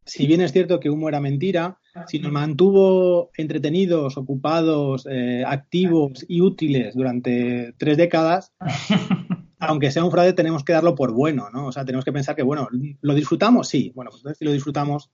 si 0.04 0.26
bien 0.26 0.40
es 0.40 0.52
cierto 0.52 0.80
que 0.80 0.90
humo 0.90 1.08
era 1.08 1.20
mentira, 1.20 1.78
si 2.06 2.18
nos 2.18 2.32
mantuvo 2.32 3.30
entretenidos, 3.36 4.16
ocupados, 4.16 5.06
eh, 5.08 5.44
activos 5.46 6.24
y 6.26 6.40
útiles 6.40 6.94
durante 6.94 7.74
tres 7.78 7.96
décadas, 7.96 8.52
aunque 9.58 9.92
sea 9.92 10.04
un 10.04 10.10
fraude, 10.10 10.32
tenemos 10.32 10.64
que 10.64 10.72
darlo 10.72 10.94
por 10.94 11.12
bueno, 11.12 11.48
¿no? 11.52 11.66
O 11.66 11.72
sea, 11.72 11.84
tenemos 11.84 12.04
que 12.04 12.12
pensar 12.12 12.34
que, 12.34 12.42
bueno, 12.42 12.68
¿lo 13.00 13.14
disfrutamos? 13.14 13.68
Sí. 13.68 13.92
Bueno, 13.94 14.10
pues 14.10 14.36
si 14.36 14.44
lo 14.44 14.52
disfrutamos, 14.52 15.10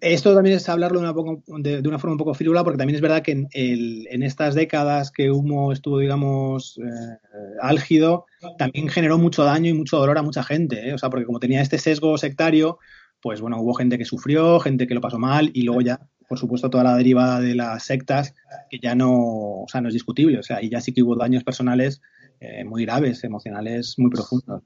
esto 0.00 0.34
también 0.34 0.56
es 0.56 0.68
hablarlo 0.68 1.00
de 1.00 1.08
una, 1.08 1.80
de, 1.80 1.88
una 1.88 1.98
forma 1.98 2.14
un 2.14 2.18
poco 2.18 2.34
frívola, 2.34 2.64
porque 2.64 2.78
también 2.78 2.96
es 2.96 3.00
verdad 3.00 3.22
que 3.22 3.32
en, 3.32 3.48
en 3.52 4.22
estas 4.22 4.54
décadas 4.54 5.10
que 5.10 5.30
Humo 5.30 5.72
estuvo, 5.72 5.98
digamos, 5.98 6.78
eh, 6.78 7.16
álgido, 7.60 8.26
también 8.58 8.88
generó 8.88 9.18
mucho 9.18 9.44
daño 9.44 9.70
y 9.70 9.74
mucho 9.74 9.98
dolor 9.98 10.18
a 10.18 10.22
mucha 10.22 10.42
gente. 10.42 10.88
¿eh? 10.88 10.94
O 10.94 10.98
sea, 10.98 11.10
porque 11.10 11.26
como 11.26 11.40
tenía 11.40 11.62
este 11.62 11.78
sesgo 11.78 12.18
sectario, 12.18 12.78
pues 13.20 13.40
bueno, 13.40 13.60
hubo 13.60 13.74
gente 13.74 13.98
que 13.98 14.04
sufrió, 14.04 14.58
gente 14.60 14.86
que 14.86 14.94
lo 14.94 15.00
pasó 15.00 15.18
mal 15.18 15.50
y 15.54 15.62
luego 15.62 15.80
ya, 15.80 16.00
por 16.28 16.38
supuesto, 16.38 16.68
toda 16.68 16.84
la 16.84 16.96
derivada 16.96 17.40
de 17.40 17.54
las 17.54 17.84
sectas, 17.84 18.34
que 18.68 18.78
ya 18.78 18.94
no, 18.94 19.12
o 19.12 19.66
sea, 19.68 19.80
no 19.80 19.88
es 19.88 19.94
discutible. 19.94 20.38
O 20.38 20.42
sea, 20.42 20.62
y 20.62 20.68
ya 20.68 20.80
sí 20.80 20.92
que 20.92 21.02
hubo 21.02 21.16
daños 21.16 21.44
personales 21.44 22.02
eh, 22.40 22.64
muy 22.64 22.84
graves, 22.84 23.22
emocionales 23.24 23.94
muy 23.98 24.10
profundos. 24.10 24.62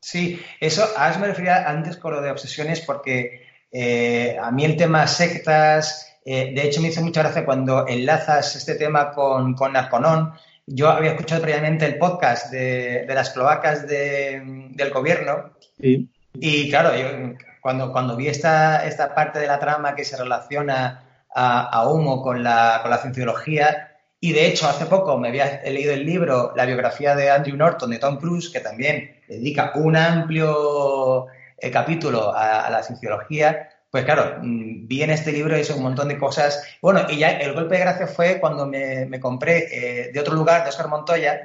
Sí, 0.00 0.38
eso, 0.60 0.84
a 0.98 1.16
me 1.18 1.28
refería 1.28 1.68
antes 1.68 1.96
con 1.96 2.12
lo 2.12 2.20
de 2.20 2.30
obsesiones 2.30 2.80
porque 2.82 3.53
eh, 3.76 4.38
a 4.40 4.52
mí 4.52 4.64
el 4.64 4.76
tema 4.76 5.04
sectas, 5.08 6.16
eh, 6.24 6.52
de 6.54 6.62
hecho 6.62 6.80
me 6.80 6.88
hizo 6.88 7.02
mucha 7.02 7.22
gracia 7.22 7.44
cuando 7.44 7.88
enlazas 7.88 8.54
este 8.54 8.76
tema 8.76 9.10
con, 9.10 9.54
con 9.54 9.72
Narconon. 9.72 10.32
Yo 10.64 10.88
había 10.88 11.10
escuchado 11.10 11.42
previamente 11.42 11.84
el 11.84 11.98
podcast 11.98 12.52
de, 12.52 13.04
las 13.08 13.30
cloacas 13.30 13.86
del 13.88 14.90
gobierno 14.92 15.50
y 15.78 16.70
claro, 16.70 16.96
yo 16.96 17.34
cuando, 17.60 17.90
cuando 17.90 18.16
vi 18.16 18.28
esta, 18.28 18.86
esta 18.86 19.12
parte 19.14 19.40
de 19.40 19.48
la 19.48 19.58
trama 19.58 19.96
que 19.96 20.04
se 20.04 20.16
relaciona 20.16 21.26
a, 21.34 21.88
Humo 21.90 22.22
con 22.22 22.44
la, 22.44 22.78
con 22.80 22.92
la 22.92 22.98
cienciología, 22.98 23.90
y 24.20 24.32
de 24.32 24.46
hecho, 24.46 24.66
hace 24.68 24.86
poco 24.86 25.18
me 25.18 25.28
había 25.28 25.60
leído 25.64 25.92
el 25.92 26.06
libro, 26.06 26.54
la 26.56 26.64
biografía 26.64 27.14
de 27.14 27.30
Andrew 27.30 27.56
Norton 27.56 27.90
de 27.90 27.98
Tom 27.98 28.16
Cruise, 28.18 28.48
que 28.48 28.60
también 28.60 29.20
dedica 29.28 29.72
un 29.74 29.96
amplio 29.96 31.26
el 31.58 31.70
capítulo 31.70 32.34
a, 32.34 32.68
la 32.70 32.82
sociología, 32.82 33.70
pues 33.90 34.04
claro, 34.04 34.38
mm, 34.42 34.86
vi 34.86 35.02
en 35.02 35.10
este 35.10 35.32
libro 35.32 35.54
eso 35.56 35.76
un 35.76 35.82
montón 35.82 36.08
de 36.08 36.18
cosas. 36.18 36.62
Bueno, 36.82 37.06
y 37.08 37.18
ya 37.18 37.30
el 37.30 37.54
golpe 37.54 37.74
de 37.74 37.80
gracia 37.80 38.06
fue 38.06 38.40
cuando 38.40 38.66
me, 38.66 39.20
compré 39.20 39.68
eh, 39.70 40.12
de 40.12 40.20
otro 40.20 40.34
lugar, 40.34 40.64
de 40.64 40.70
Oscar 40.70 40.88
Montoya, 40.88 41.44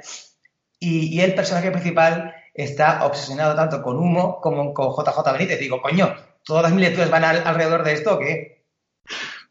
y, 0.78 1.20
el 1.20 1.34
personaje 1.34 1.70
principal 1.70 2.34
está 2.54 3.04
obsesionado 3.04 3.54
tanto 3.54 3.82
con 3.82 3.98
Humo 3.98 4.40
como 4.40 4.72
con 4.72 4.92
JJ 4.92 5.32
Benítez. 5.32 5.60
Digo, 5.60 5.82
coño, 5.82 6.14
¿todas 6.42 6.72
mis 6.72 6.80
lecturas 6.80 7.10
van 7.10 7.24
alrededor 7.24 7.84
de 7.84 7.92
esto 7.92 8.14
o 8.14 8.18
qué? 8.18 8.64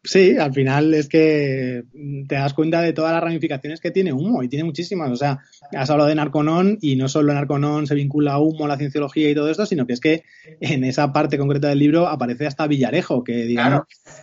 Sí, 0.02 0.38
al 0.38 0.54
final 0.54 0.94
es 0.94 1.10
que 1.10 1.84
te 2.28 2.36
das 2.36 2.54
cuenta 2.54 2.82
de 2.82 2.94
todas 2.94 3.12
las 3.12 3.22
ramificaciones 3.22 3.82
que 3.82 3.92
tiene 3.92 4.14
Humo 4.14 4.42
y 4.42 4.48
tiene 4.48 4.64
muchísimas. 4.64 5.12
O 5.12 5.16
sea, 5.18 5.40
has 5.74 5.90
hablado 5.90 6.08
de 6.08 6.16
Narconon 6.16 6.78
y 6.80 6.96
no 6.96 7.10
solo 7.10 7.34
Narconon 7.34 7.86
se 7.86 7.96
vincula 7.96 8.34
a 8.34 8.40
Humo, 8.40 8.64
a 8.64 8.70
la 8.70 8.78
cienciología 8.78 9.30
y 9.30 9.36
todo 9.36 9.50
esto, 9.50 9.66
sino 9.66 9.86
que 9.86 9.94
es 9.94 10.00
que 10.00 10.24
en 10.62 10.86
esa 10.86 11.12
parte 11.12 11.38
concreta 11.38 11.68
del 11.68 11.80
libro 11.80 12.08
aparece 12.08 12.48
hasta 12.48 12.68
Villarejo, 12.68 13.26
que 13.26 13.44
digamos 13.44 13.82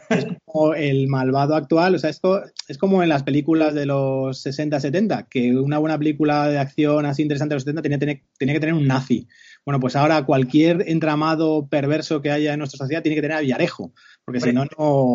es 0.09 0.27
como 0.47 0.73
el 0.73 1.09
malvado 1.09 1.55
actual. 1.55 1.95
O 1.95 1.99
sea, 1.99 2.09
esto 2.09 2.43
es 2.69 2.79
como 2.79 3.03
en 3.03 3.11
las 3.11 3.23
películas 3.23 3.75
de 3.75 3.85
los 3.85 4.47
60-70, 4.47 5.29
que 5.29 5.55
una 5.57 5.79
buena 5.79 5.99
película 5.99 6.49
de 6.49 6.59
acción 6.59 7.05
así 7.05 7.21
interesante 7.21 7.53
de 7.53 7.57
los 7.57 7.65
70 7.65 7.83
tenía, 7.83 7.99
tenía, 7.99 8.21
tenía 8.39 8.55
que 8.55 8.61
tener 8.61 8.75
un 8.75 8.87
nazi. 8.87 9.29
Bueno, 9.67 9.79
pues 9.79 9.95
ahora 9.95 10.25
cualquier 10.25 10.89
entramado 10.89 11.69
perverso 11.69 12.23
que 12.23 12.31
haya 12.31 12.55
en 12.55 12.61
nuestra 12.61 12.79
sociedad 12.79 13.03
tiene 13.03 13.17
que 13.17 13.23
tener 13.23 13.37
a 13.37 13.41
Villarejo 13.41 13.93
porque 14.27 14.41
si 14.41 14.53
no, 14.53 14.67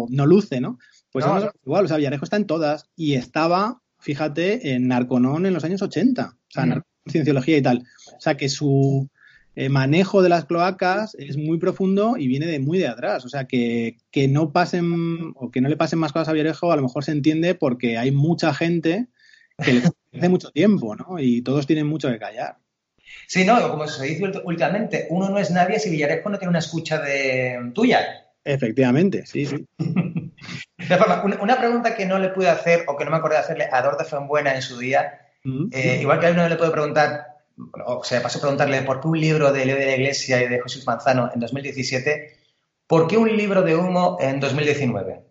no 0.09 0.25
luce, 0.25 0.61
¿no? 0.61 0.79
Pues 1.11 1.25
igual, 1.65 1.85
o 1.85 1.87
sea, 1.87 1.97
Villarejo 1.97 2.23
está 2.23 2.37
en 2.37 2.47
todas 2.47 2.85
y 2.95 3.15
estaba, 3.15 3.81
fíjate, 3.99 4.73
en 4.73 4.87
Narconón 4.87 5.45
en 5.45 5.53
los 5.53 5.65
años 5.65 5.81
80, 5.81 6.25
o 6.25 6.37
sea, 6.47 6.83
cienciología 7.09 7.57
y 7.57 7.61
tal. 7.61 7.83
O 8.17 8.21
sea, 8.21 8.37
que 8.37 8.47
su 8.47 9.09
eh, 9.55 9.67
manejo 9.67 10.21
de 10.21 10.29
las 10.29 10.45
cloacas 10.45 11.13
es 11.15 11.35
muy 11.35 11.59
profundo 11.59 12.15
y 12.17 12.27
viene 12.27 12.45
de 12.45 12.59
muy 12.59 12.77
de 12.77 12.87
atrás. 12.87 13.25
O 13.25 13.29
sea, 13.29 13.45
que, 13.45 13.97
que 14.11 14.29
no 14.29 14.53
pasen 14.53 15.33
o 15.35 15.51
que 15.51 15.59
no 15.59 15.67
le 15.67 15.75
pasen 15.75 15.99
más 15.99 16.13
cosas 16.13 16.29
a 16.29 16.31
Villarejo 16.31 16.71
a 16.71 16.77
lo 16.77 16.83
mejor 16.83 17.03
se 17.03 17.11
entiende 17.11 17.53
porque 17.53 17.97
hay 17.97 18.11
mucha 18.11 18.53
gente 18.53 19.07
que 19.57 19.73
le 19.73 19.81
hace 20.13 20.29
mucho 20.29 20.51
tiempo, 20.51 20.95
¿no? 20.95 21.19
Y 21.19 21.41
todos 21.41 21.67
tienen 21.67 21.87
mucho 21.87 22.09
que 22.09 22.17
callar. 22.17 22.59
Sí, 23.27 23.43
no, 23.43 23.69
como 23.69 23.87
se 23.87 24.05
dice 24.05 24.23
últimamente, 24.45 25.07
uno 25.09 25.29
no 25.29 25.37
es 25.37 25.51
nadie 25.51 25.79
si 25.79 25.89
Villarejo 25.89 26.29
no 26.29 26.39
tiene 26.39 26.51
una 26.51 26.59
escucha 26.59 27.01
de 27.01 27.71
tuya. 27.73 28.20
Efectivamente, 28.43 29.25
sí, 29.25 29.45
sí. 29.45 29.67
De 29.77 30.97
forma, 30.97 31.23
una 31.41 31.57
pregunta 31.57 31.95
que 31.95 32.05
no 32.05 32.17
le 32.17 32.29
pude 32.29 32.49
hacer 32.49 32.85
o 32.87 32.97
que 32.97 33.05
no 33.05 33.11
me 33.11 33.17
acordé 33.17 33.35
de 33.35 33.41
hacerle 33.41 33.69
a 33.71 33.81
Dor 33.81 33.97
de 33.97 34.03
Fuenbuena 34.03 34.55
en 34.55 34.61
su 34.61 34.79
día, 34.79 35.19
eh, 35.71 35.99
igual 36.01 36.19
que 36.19 36.27
a 36.27 36.31
uno 36.31 36.49
le 36.49 36.55
puedo 36.55 36.71
preguntar, 36.71 37.27
o 37.85 38.03
se 38.03 38.15
me 38.15 38.21
pasó 38.21 38.39
a 38.39 38.41
preguntarle 38.41 38.81
por 38.81 38.99
qué 38.99 39.07
un 39.07 39.19
libro 39.19 39.53
de 39.53 39.65
Leo 39.65 39.77
de 39.77 39.85
la 39.85 39.95
Iglesia 39.95 40.43
y 40.43 40.47
de 40.47 40.59
José 40.59 40.81
Manzano 40.85 41.29
en 41.33 41.39
2017, 41.39 42.35
¿por 42.87 43.07
qué 43.07 43.17
un 43.17 43.35
libro 43.35 43.61
de 43.61 43.75
humo 43.75 44.17
en 44.19 44.39
2019? 44.39 45.21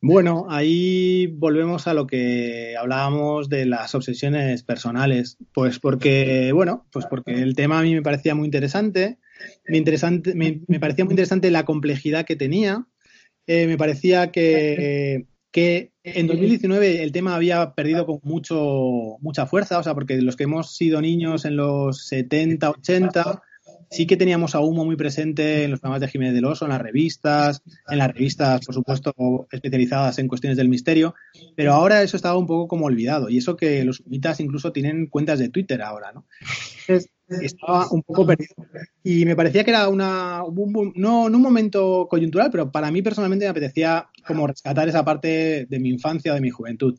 Bueno, 0.00 0.46
ahí 0.48 1.26
volvemos 1.26 1.88
a 1.88 1.94
lo 1.94 2.06
que 2.06 2.76
hablábamos 2.78 3.48
de 3.48 3.66
las 3.66 3.94
obsesiones 3.96 4.62
personales. 4.62 5.36
Pues 5.52 5.80
porque, 5.80 6.52
bueno, 6.52 6.86
pues 6.92 7.06
porque 7.06 7.32
el 7.32 7.56
tema 7.56 7.80
a 7.80 7.82
mí 7.82 7.94
me 7.94 8.02
parecía 8.02 8.34
muy 8.34 8.46
interesante 8.46 9.18
me, 9.66 9.78
interesante, 9.78 10.34
me, 10.34 10.80
parecía 10.80 11.04
muy 11.04 11.12
interesante 11.12 11.50
la 11.50 11.64
complejidad 11.64 12.24
que 12.24 12.36
tenía. 12.36 12.86
Eh, 13.46 13.66
me 13.66 13.78
parecía 13.78 14.30
que, 14.30 15.26
que 15.50 15.92
en 16.02 16.26
2019 16.26 17.02
el 17.02 17.12
tema 17.12 17.34
había 17.34 17.74
perdido 17.74 18.06
con 18.06 18.20
mucho, 18.22 19.16
mucha 19.20 19.46
fuerza, 19.46 19.78
o 19.78 19.82
sea, 19.82 19.94
porque 19.94 20.20
los 20.20 20.36
que 20.36 20.44
hemos 20.44 20.76
sido 20.76 21.00
niños 21.00 21.44
en 21.44 21.56
los 21.56 22.06
70, 22.06 22.70
80, 22.70 23.42
sí 23.90 24.06
que 24.06 24.16
teníamos 24.16 24.54
a 24.54 24.60
Humo 24.60 24.84
muy 24.84 24.96
presente 24.96 25.64
en 25.64 25.70
los 25.70 25.80
programas 25.80 26.00
de 26.00 26.08
Jiménez 26.08 26.34
del 26.34 26.44
Oso, 26.44 26.64
en 26.64 26.70
las 26.70 26.80
revistas, 26.80 27.62
en 27.88 27.98
las 27.98 28.12
revistas, 28.12 28.64
por 28.64 28.74
supuesto, 28.74 29.14
especializadas 29.50 30.18
en 30.18 30.28
cuestiones 30.28 30.56
del 30.56 30.68
misterio, 30.68 31.14
pero 31.56 31.72
ahora 31.72 32.02
eso 32.02 32.16
estaba 32.16 32.38
un 32.38 32.46
poco 32.46 32.68
como 32.68 32.86
olvidado, 32.86 33.28
y 33.28 33.38
eso 33.38 33.56
que 33.56 33.84
los 33.84 34.00
humitas 34.00 34.40
incluso 34.40 34.72
tienen 34.72 35.06
cuentas 35.06 35.38
de 35.38 35.48
Twitter 35.48 35.82
ahora, 35.82 36.12
¿no? 36.12 36.26
Estaba 37.42 37.88
un 37.90 38.02
poco 38.02 38.26
perdido. 38.26 38.54
Y 39.02 39.24
me 39.24 39.36
parecía 39.36 39.64
que 39.64 39.70
era 39.70 39.88
una, 39.88 40.42
no, 40.94 41.24
un 41.24 41.42
momento 41.42 42.06
coyuntural, 42.08 42.50
pero 42.50 42.70
para 42.70 42.90
mí 42.90 43.02
personalmente 43.02 43.44
me 43.44 43.50
apetecía 43.50 44.08
como 44.26 44.46
rescatar 44.46 44.88
esa 44.88 45.04
parte 45.04 45.66
de 45.68 45.78
mi 45.78 45.90
infancia 45.90 46.32
o 46.32 46.34
de 46.34 46.40
mi 46.40 46.50
juventud. 46.50 46.98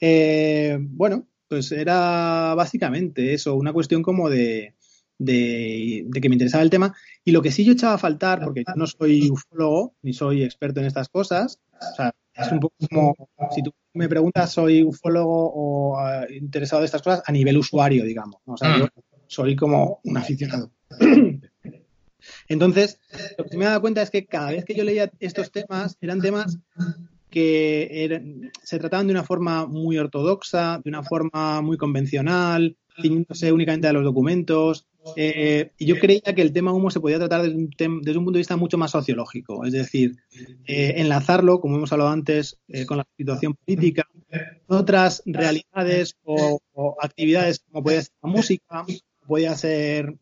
Eh, 0.00 0.78
bueno, 0.80 1.28
pues 1.48 1.72
era 1.72 2.54
básicamente 2.54 3.34
eso, 3.34 3.54
una 3.54 3.72
cuestión 3.72 4.02
como 4.02 4.28
de, 4.28 4.74
de, 5.18 6.06
que 6.20 6.28
me 6.28 6.34
interesaba 6.34 6.62
el 6.62 6.70
tema. 6.70 6.94
Y 7.24 7.32
lo 7.32 7.42
que 7.42 7.50
sí 7.50 7.64
yo 7.64 7.72
echaba 7.72 7.94
a 7.94 7.98
faltar, 7.98 8.42
porque 8.42 8.64
yo 8.66 8.74
no 8.76 8.86
soy 8.86 9.30
ufólogo 9.30 9.94
ni 10.02 10.12
soy 10.12 10.42
experto 10.42 10.80
en 10.80 10.86
estas 10.86 11.08
cosas, 11.08 11.60
o 11.72 11.94
sea, 11.96 12.12
es 12.34 12.50
un 12.50 12.60
poco 12.60 12.74
como 12.90 13.14
si 13.54 13.62
tú 13.62 13.72
me 13.92 14.08
preguntas, 14.08 14.52
soy 14.52 14.82
ufólogo 14.82 15.52
o 15.54 15.98
ah, 15.98 16.26
interesado 16.30 16.82
en 16.82 16.86
estas 16.86 17.02
cosas 17.02 17.22
a 17.24 17.32
nivel 17.32 17.56
usuario, 17.56 18.04
digamos. 18.04 18.40
O 18.44 18.56
sea, 18.56 18.76
yo 18.78 18.88
soy 19.26 19.56
como 19.56 20.00
un 20.04 20.16
aficionado. 20.16 20.70
Entonces, 22.48 22.98
lo 23.38 23.44
que 23.44 23.56
me 23.56 23.64
he 23.64 23.68
dado 23.68 23.80
cuenta 23.80 24.02
es 24.02 24.10
que 24.10 24.26
cada 24.26 24.50
vez 24.50 24.64
que 24.64 24.74
yo 24.74 24.84
leía 24.84 25.10
estos 25.20 25.50
temas, 25.50 25.96
eran 26.00 26.20
temas 26.20 26.58
que 27.30 28.40
se 28.62 28.78
trataban 28.78 29.08
de 29.08 29.12
una 29.12 29.24
forma 29.24 29.66
muy 29.66 29.98
ortodoxa, 29.98 30.80
de 30.84 30.88
una 30.88 31.02
forma 31.02 31.60
muy 31.62 31.76
convencional, 31.76 32.76
ciñéndose 33.00 33.52
únicamente 33.52 33.88
a 33.88 33.92
los 33.92 34.04
documentos. 34.04 34.86
Eh, 35.16 35.72
y 35.76 35.84
yo 35.84 35.98
creía 35.98 36.34
que 36.34 36.40
el 36.40 36.52
tema 36.52 36.72
humo 36.72 36.90
se 36.90 37.00
podía 37.00 37.18
tratar 37.18 37.42
desde 37.42 37.56
un, 37.88 38.24
punto 38.24 38.32
de 38.32 38.38
vista 38.38 38.56
mucho 38.56 38.78
más 38.78 38.92
sociológico, 38.92 39.64
es 39.64 39.72
decir, 39.72 40.16
eh, 40.66 40.94
enlazarlo, 40.96 41.60
como 41.60 41.76
hemos 41.76 41.92
hablado 41.92 42.10
antes, 42.10 42.58
eh, 42.68 42.86
con 42.86 42.98
la 42.98 43.06
situación 43.16 43.54
política, 43.54 44.08
otras 44.66 45.22
realidades 45.26 46.16
o, 46.22 46.58
o 46.72 46.96
actividades 47.02 47.60
como 47.68 47.82
puede 47.82 48.02
ser 48.02 48.12
la 48.22 48.30
música, 48.30 48.84
puede 49.26 49.54
ser, 49.56 50.14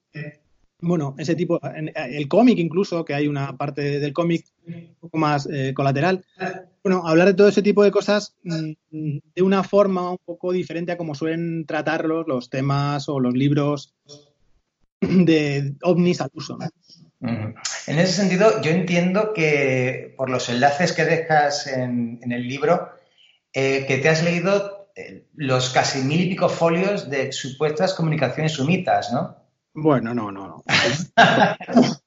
bueno, 0.81 1.15
ese 1.17 1.35
tipo, 1.35 1.61
el 1.95 2.29
cómic 2.29 2.59
incluso, 2.59 3.05
que 3.05 3.15
hay 3.15 3.29
una 3.29 3.57
parte 3.57 4.01
del 4.01 4.12
cómic 4.12 4.45
un 4.67 4.97
poco 5.01 5.19
más 5.19 5.49
eh, 5.51 5.73
colateral. 5.75 6.25
Bueno, 6.83 7.07
hablar 7.07 7.29
de 7.29 7.35
todo 7.35 7.49
ese 7.49 7.62
tipo 7.62 7.85
de 7.85 7.93
cosas 7.93 8.35
mm, 8.43 8.73
de 9.35 9.43
una 9.43 9.62
forma 9.62 10.11
un 10.11 10.19
poco 10.25 10.53
diferente 10.53 10.93
a 10.93 10.97
como 10.97 11.15
suelen 11.15 11.65
tratarlos 11.67 12.27
los 12.27 12.51
temas 12.51 13.09
o 13.09 13.21
los 13.21 13.35
libros 13.35 13.95
de 15.01 15.75
ovnis 15.83 16.21
al 16.21 16.31
uso. 16.35 16.59
En 17.21 17.99
ese 17.99 18.12
sentido, 18.12 18.61
yo 18.62 18.73
entiendo 18.73 19.33
que 19.33 20.12
por 20.17 20.29
los 20.29 20.49
enlaces 20.49 20.93
que 20.93 21.05
dejas 21.05 21.69
en, 21.69 22.19
el 22.29 22.49
libro, 22.49 22.88
eh, 23.53 23.85
que 23.87 23.99
te 23.99 24.09
has 24.09 24.25
leído 24.25 24.82
eh, 24.94 25.26
los 25.35 25.70
casi 25.70 26.02
mil 26.02 26.20
y 26.20 26.28
pico 26.28 26.48
folios 26.48 27.09
de 27.09 27.33
supuestas 27.33 27.94
comunicaciones 27.94 28.52
sumitas, 28.52 29.12
¿no? 29.12 29.37
Bueno, 29.74 30.14
no, 30.14 30.31
no, 30.31 30.48
no. 30.48 30.64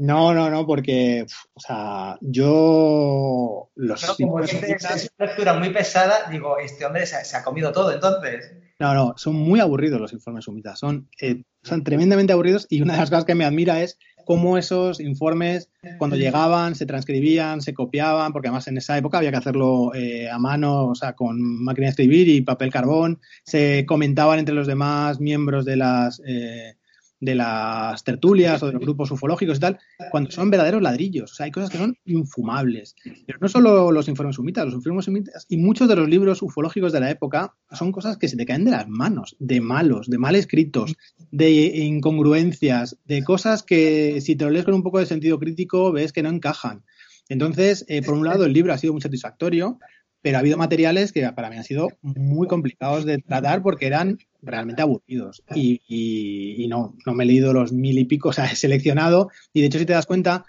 No, 0.00 0.32
no, 0.32 0.48
no, 0.48 0.66
porque, 0.66 1.26
o 1.52 1.60
sea, 1.60 2.16
yo 2.22 3.70
los... 3.74 4.08
No, 4.08 4.16
como 4.16 4.40
es 4.40 4.54
una 4.54 5.26
lectura 5.26 5.52
muy 5.52 5.68
pesada, 5.68 6.30
digo, 6.30 6.56
este 6.56 6.86
hombre 6.86 7.04
se, 7.04 7.36
ha 7.36 7.44
comido 7.44 7.70
todo, 7.70 7.92
entonces. 7.92 8.50
No, 8.78 8.94
no, 8.94 9.12
son 9.18 9.34
muy 9.36 9.60
aburridos 9.60 10.00
los 10.00 10.14
informes 10.14 10.46
sumitas, 10.46 10.78
son, 10.78 11.10
eh, 11.20 11.42
son 11.62 11.84
tremendamente 11.84 12.32
aburridos 12.32 12.66
y 12.70 12.82
una 12.82 12.94
de 12.94 13.00
las 13.00 13.10
cosas 13.10 13.24
que 13.24 13.34
me 13.34 13.44
admira 13.44 13.82
es 13.82 13.98
cómo 14.24 14.58
esos 14.58 15.00
informes, 15.00 15.70
cuando 15.98 16.16
llegaban, 16.16 16.74
se 16.74 16.86
transcribían, 16.86 17.60
se 17.60 17.74
copiaban, 17.74 18.32
porque 18.32 18.48
además 18.48 18.68
en 18.68 18.78
esa 18.78 18.96
época 18.96 19.18
había 19.18 19.30
que 19.30 19.38
hacerlo 19.38 19.92
eh, 19.94 20.30
a 20.30 20.38
mano, 20.38 20.86
o 20.86 20.94
sea, 20.94 21.14
con 21.14 21.40
máquina 21.40 21.86
de 21.86 21.90
escribir 21.90 22.28
y 22.28 22.40
papel 22.42 22.70
carbón, 22.70 23.20
se 23.44 23.84
comentaban 23.86 24.38
entre 24.38 24.54
los 24.54 24.66
demás 24.66 25.20
miembros 25.20 25.64
de 25.64 25.76
las... 25.76 26.22
Eh, 26.24 26.76
de 27.20 27.34
las 27.34 28.02
tertulias 28.02 28.62
o 28.62 28.66
de 28.66 28.72
los 28.72 28.82
grupos 28.82 29.10
ufológicos 29.10 29.58
y 29.58 29.60
tal, 29.60 29.78
cuando 30.10 30.30
son 30.30 30.50
verdaderos 30.50 30.82
ladrillos. 30.82 31.32
O 31.32 31.34
sea, 31.34 31.44
hay 31.44 31.52
cosas 31.52 31.70
que 31.70 31.78
son 31.78 31.96
infumables. 32.06 32.96
Pero 33.26 33.38
no 33.40 33.48
solo 33.48 33.92
los 33.92 34.08
informes 34.08 34.36
sumitas, 34.36 34.64
los 34.64 34.74
informes 34.74 35.04
sumitas 35.04 35.46
y 35.48 35.58
muchos 35.58 35.88
de 35.88 35.96
los 35.96 36.08
libros 36.08 36.42
ufológicos 36.42 36.92
de 36.92 37.00
la 37.00 37.10
época 37.10 37.54
son 37.70 37.92
cosas 37.92 38.16
que 38.16 38.28
se 38.28 38.36
te 38.36 38.46
caen 38.46 38.64
de 38.64 38.70
las 38.70 38.88
manos, 38.88 39.36
de 39.38 39.60
malos, 39.60 40.08
de 40.08 40.18
mal 40.18 40.34
escritos, 40.34 40.96
de 41.30 41.50
incongruencias, 41.50 42.98
de 43.04 43.22
cosas 43.22 43.62
que 43.62 44.20
si 44.20 44.34
te 44.34 44.44
lo 44.44 44.50
lees 44.50 44.64
con 44.64 44.74
un 44.74 44.82
poco 44.82 44.98
de 44.98 45.06
sentido 45.06 45.38
crítico 45.38 45.92
ves 45.92 46.12
que 46.12 46.22
no 46.22 46.30
encajan. 46.30 46.84
Entonces, 47.28 47.84
eh, 47.88 48.02
por 48.02 48.14
un 48.14 48.24
lado, 48.24 48.44
el 48.44 48.52
libro 48.52 48.72
ha 48.72 48.78
sido 48.78 48.92
muy 48.92 49.02
satisfactorio, 49.02 49.78
pero 50.22 50.36
ha 50.36 50.40
habido 50.40 50.56
materiales 50.56 51.12
que 51.12 51.30
para 51.32 51.48
mí 51.48 51.56
han 51.56 51.64
sido 51.64 51.88
muy 52.02 52.48
complicados 52.48 53.04
de 53.04 53.18
tratar 53.18 53.62
porque 53.62 53.86
eran 53.86 54.18
realmente 54.42 54.82
aburridos. 54.82 55.42
Y, 55.54 56.66
no, 56.68 56.96
no 57.04 57.14
me 57.14 57.24
he 57.24 57.26
leído 57.26 57.52
los 57.52 57.72
mil 57.72 57.98
y 57.98 58.04
pico, 58.04 58.30
o 58.30 58.32
sea, 58.32 58.46
he 58.46 58.56
seleccionado. 58.56 59.30
Y 59.52 59.60
de 59.60 59.66
hecho, 59.66 59.78
si 59.78 59.86
te 59.86 59.92
das 59.92 60.06
cuenta, 60.06 60.44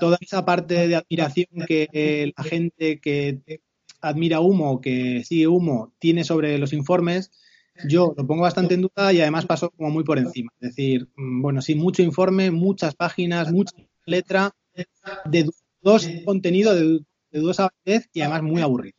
toda 0.00 0.18
esa 0.20 0.44
parte 0.44 0.88
de 0.88 0.96
admiración 0.96 1.66
que 1.66 2.32
la 2.36 2.44
gente 2.44 3.00
que 3.00 3.60
admira 4.00 4.40
humo, 4.40 4.80
que 4.80 5.22
sigue 5.24 5.46
humo, 5.46 5.92
tiene 5.98 6.24
sobre 6.24 6.58
los 6.58 6.72
informes, 6.72 7.30
yo 7.88 8.14
lo 8.16 8.26
pongo 8.26 8.42
bastante 8.42 8.74
en 8.74 8.82
duda 8.82 9.12
y 9.12 9.20
además 9.20 9.46
paso 9.46 9.70
como 9.70 9.90
muy 9.90 10.04
por 10.04 10.18
encima. 10.18 10.52
Es 10.60 10.70
decir, 10.70 11.08
mm, 11.16 11.42
bueno, 11.42 11.60
sí, 11.60 11.74
mucho 11.74 12.02
informe, 12.02 12.50
muchas 12.50 12.94
páginas, 12.94 13.50
mucha 13.50 13.74
letra, 14.06 14.52
de 15.24 15.48
dos 15.80 16.08
contenido, 16.24 16.74
de, 16.74 17.00
de 17.30 17.40
dudosa 17.40 17.70
vez 17.84 18.08
y 18.12 18.20
además 18.20 18.42
muy 18.42 18.62
aburrido. 18.62 18.96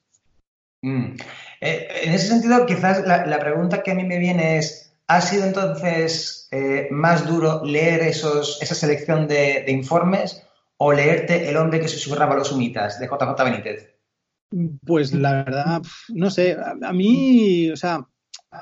Mm. 0.82 1.16
Eh, 1.62 1.88
en 2.04 2.14
ese 2.14 2.28
sentido, 2.28 2.66
quizás 2.66 3.06
la, 3.06 3.40
pregunta 3.40 3.84
que 3.84 3.92
a 3.92 3.96
mí 3.96 4.04
me 4.04 4.20
viene 4.20 4.58
es, 4.58 4.94
¿ha 5.08 5.22
sido 5.22 5.46
entonces 5.46 6.48
eh, 6.52 6.88
más 6.92 7.28
duro 7.28 7.64
leer 7.64 8.02
esos, 8.02 8.62
esa 8.62 8.76
selección 8.76 9.28
de, 9.28 9.66
informes 9.68 10.44
o 10.78 10.92
leerte 10.92 11.50
El 11.50 11.58
hombre 11.58 11.80
que 11.80 11.88
susurraba 11.88 12.36
los 12.36 12.52
humitas 12.52 13.00
de 13.00 13.08
JJ 13.08 13.44
Benítez? 13.44 13.90
Pues 14.86 15.14
la 15.14 15.44
verdad, 15.44 15.82
no 16.10 16.30
sé, 16.30 16.56
a, 16.82 16.94
mí, 16.94 17.70
o 17.72 17.76
sea, 17.76 18.06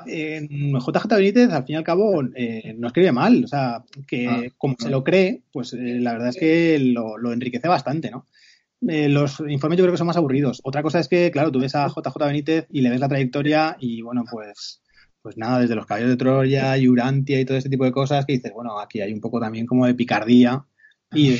JJ 0.06 1.06
Benítez 1.10 1.50
al 1.50 1.64
fin 1.64 1.74
y 1.74 1.76
al 1.76 1.84
cabo 1.84 2.22
eh, 2.34 2.74
no 2.76 2.86
escribe 2.86 3.12
mal, 3.12 3.44
o 3.44 3.48
sea, 3.48 3.84
que 4.06 4.28
ah. 4.28 4.42
como 4.56 4.76
se 4.78 4.90
lo 4.90 5.04
cree, 5.04 5.42
pues 5.52 5.72
la 5.74 6.12
verdad 6.12 6.28
es 6.28 6.36
que 6.36 6.78
lo, 6.78 7.18
lo 7.18 7.32
enriquece 7.32 7.68
bastante, 7.68 8.10
¿no? 8.10 8.26
Eh, 8.88 9.08
los 9.08 9.40
informes 9.40 9.78
yo 9.78 9.84
creo 9.84 9.92
que 9.92 9.98
son 9.98 10.06
más 10.06 10.16
aburridos. 10.16 10.60
Otra 10.64 10.82
cosa 10.82 11.00
es 11.00 11.08
que, 11.08 11.30
claro, 11.30 11.50
tú 11.50 11.60
ves 11.60 11.74
a 11.74 11.88
JJ 11.88 12.26
Benítez 12.26 12.66
y 12.70 12.80
le 12.80 12.90
ves 12.90 13.00
la 13.00 13.08
trayectoria 13.08 13.76
y, 13.78 14.02
bueno, 14.02 14.24
pues, 14.30 14.82
pues 15.22 15.36
nada, 15.36 15.60
desde 15.60 15.74
los 15.74 15.86
caballos 15.86 16.10
de 16.10 16.16
Troya, 16.16 16.74
Urantia 16.88 17.40
y 17.40 17.44
todo 17.44 17.56
este 17.56 17.70
tipo 17.70 17.84
de 17.84 17.92
cosas 17.92 18.26
que 18.26 18.34
dices, 18.34 18.52
bueno, 18.52 18.78
aquí 18.78 19.00
hay 19.00 19.12
un 19.12 19.20
poco 19.20 19.40
también 19.40 19.66
como 19.66 19.86
de 19.86 19.94
picardía 19.94 20.64
y 21.14 21.38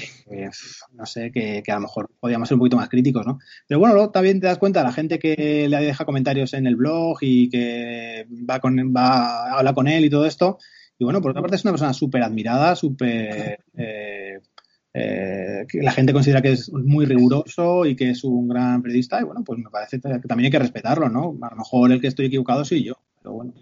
no 0.92 1.06
sé, 1.06 1.30
que, 1.32 1.62
a 1.66 1.74
lo 1.74 1.80
mejor 1.80 2.10
podríamos 2.20 2.48
ser 2.48 2.54
un 2.54 2.60
poquito 2.60 2.76
más 2.76 2.88
críticos, 2.88 3.26
¿no? 3.26 3.38
Pero 3.66 3.80
bueno, 3.80 3.94
luego 3.94 4.10
también 4.10 4.40
te 4.40 4.46
das 4.46 4.58
cuenta 4.58 4.82
la 4.82 4.92
gente 4.92 5.18
que 5.18 5.68
le 5.68 5.76
deja 5.78 6.04
comentarios 6.04 6.54
en 6.54 6.66
el 6.66 6.76
blog 6.76 7.18
y 7.20 7.48
que 7.48 8.26
va 8.48 8.60
con 8.60 8.76
va 8.94 9.48
a 9.50 9.58
hablar 9.58 9.74
con 9.74 9.88
él 9.88 10.04
y 10.04 10.10
todo 10.10 10.26
esto. 10.26 10.58
Y 10.98 11.04
bueno, 11.04 11.20
por 11.20 11.32
otra 11.32 11.42
parte 11.42 11.56
es 11.56 11.64
una 11.64 11.72
persona 11.72 11.92
súper 11.92 12.22
admirada, 12.22 12.76
súper 12.76 13.64
eh, 13.76 14.40
eh, 14.96 15.66
que 15.68 15.82
la 15.82 15.90
gente 15.90 16.12
considera 16.12 16.40
que 16.40 16.52
es 16.52 16.72
muy 16.72 17.04
riguroso 17.04 17.84
y 17.84 17.96
que 17.96 18.10
es 18.10 18.22
un 18.22 18.46
gran 18.46 18.80
periodista 18.80 19.20
y 19.20 19.24
bueno, 19.24 19.42
pues 19.44 19.58
me 19.58 19.68
parece 19.68 20.00
que 20.00 20.28
también 20.28 20.44
hay 20.44 20.50
que 20.52 20.58
respetarlo, 20.60 21.08
¿no? 21.08 21.36
A 21.42 21.50
lo 21.50 21.56
mejor 21.56 21.90
el 21.90 22.00
que 22.00 22.06
estoy 22.06 22.26
equivocado 22.26 22.64
soy 22.64 22.84
yo, 22.84 22.94
pero 23.20 23.34
bueno. 23.34 23.52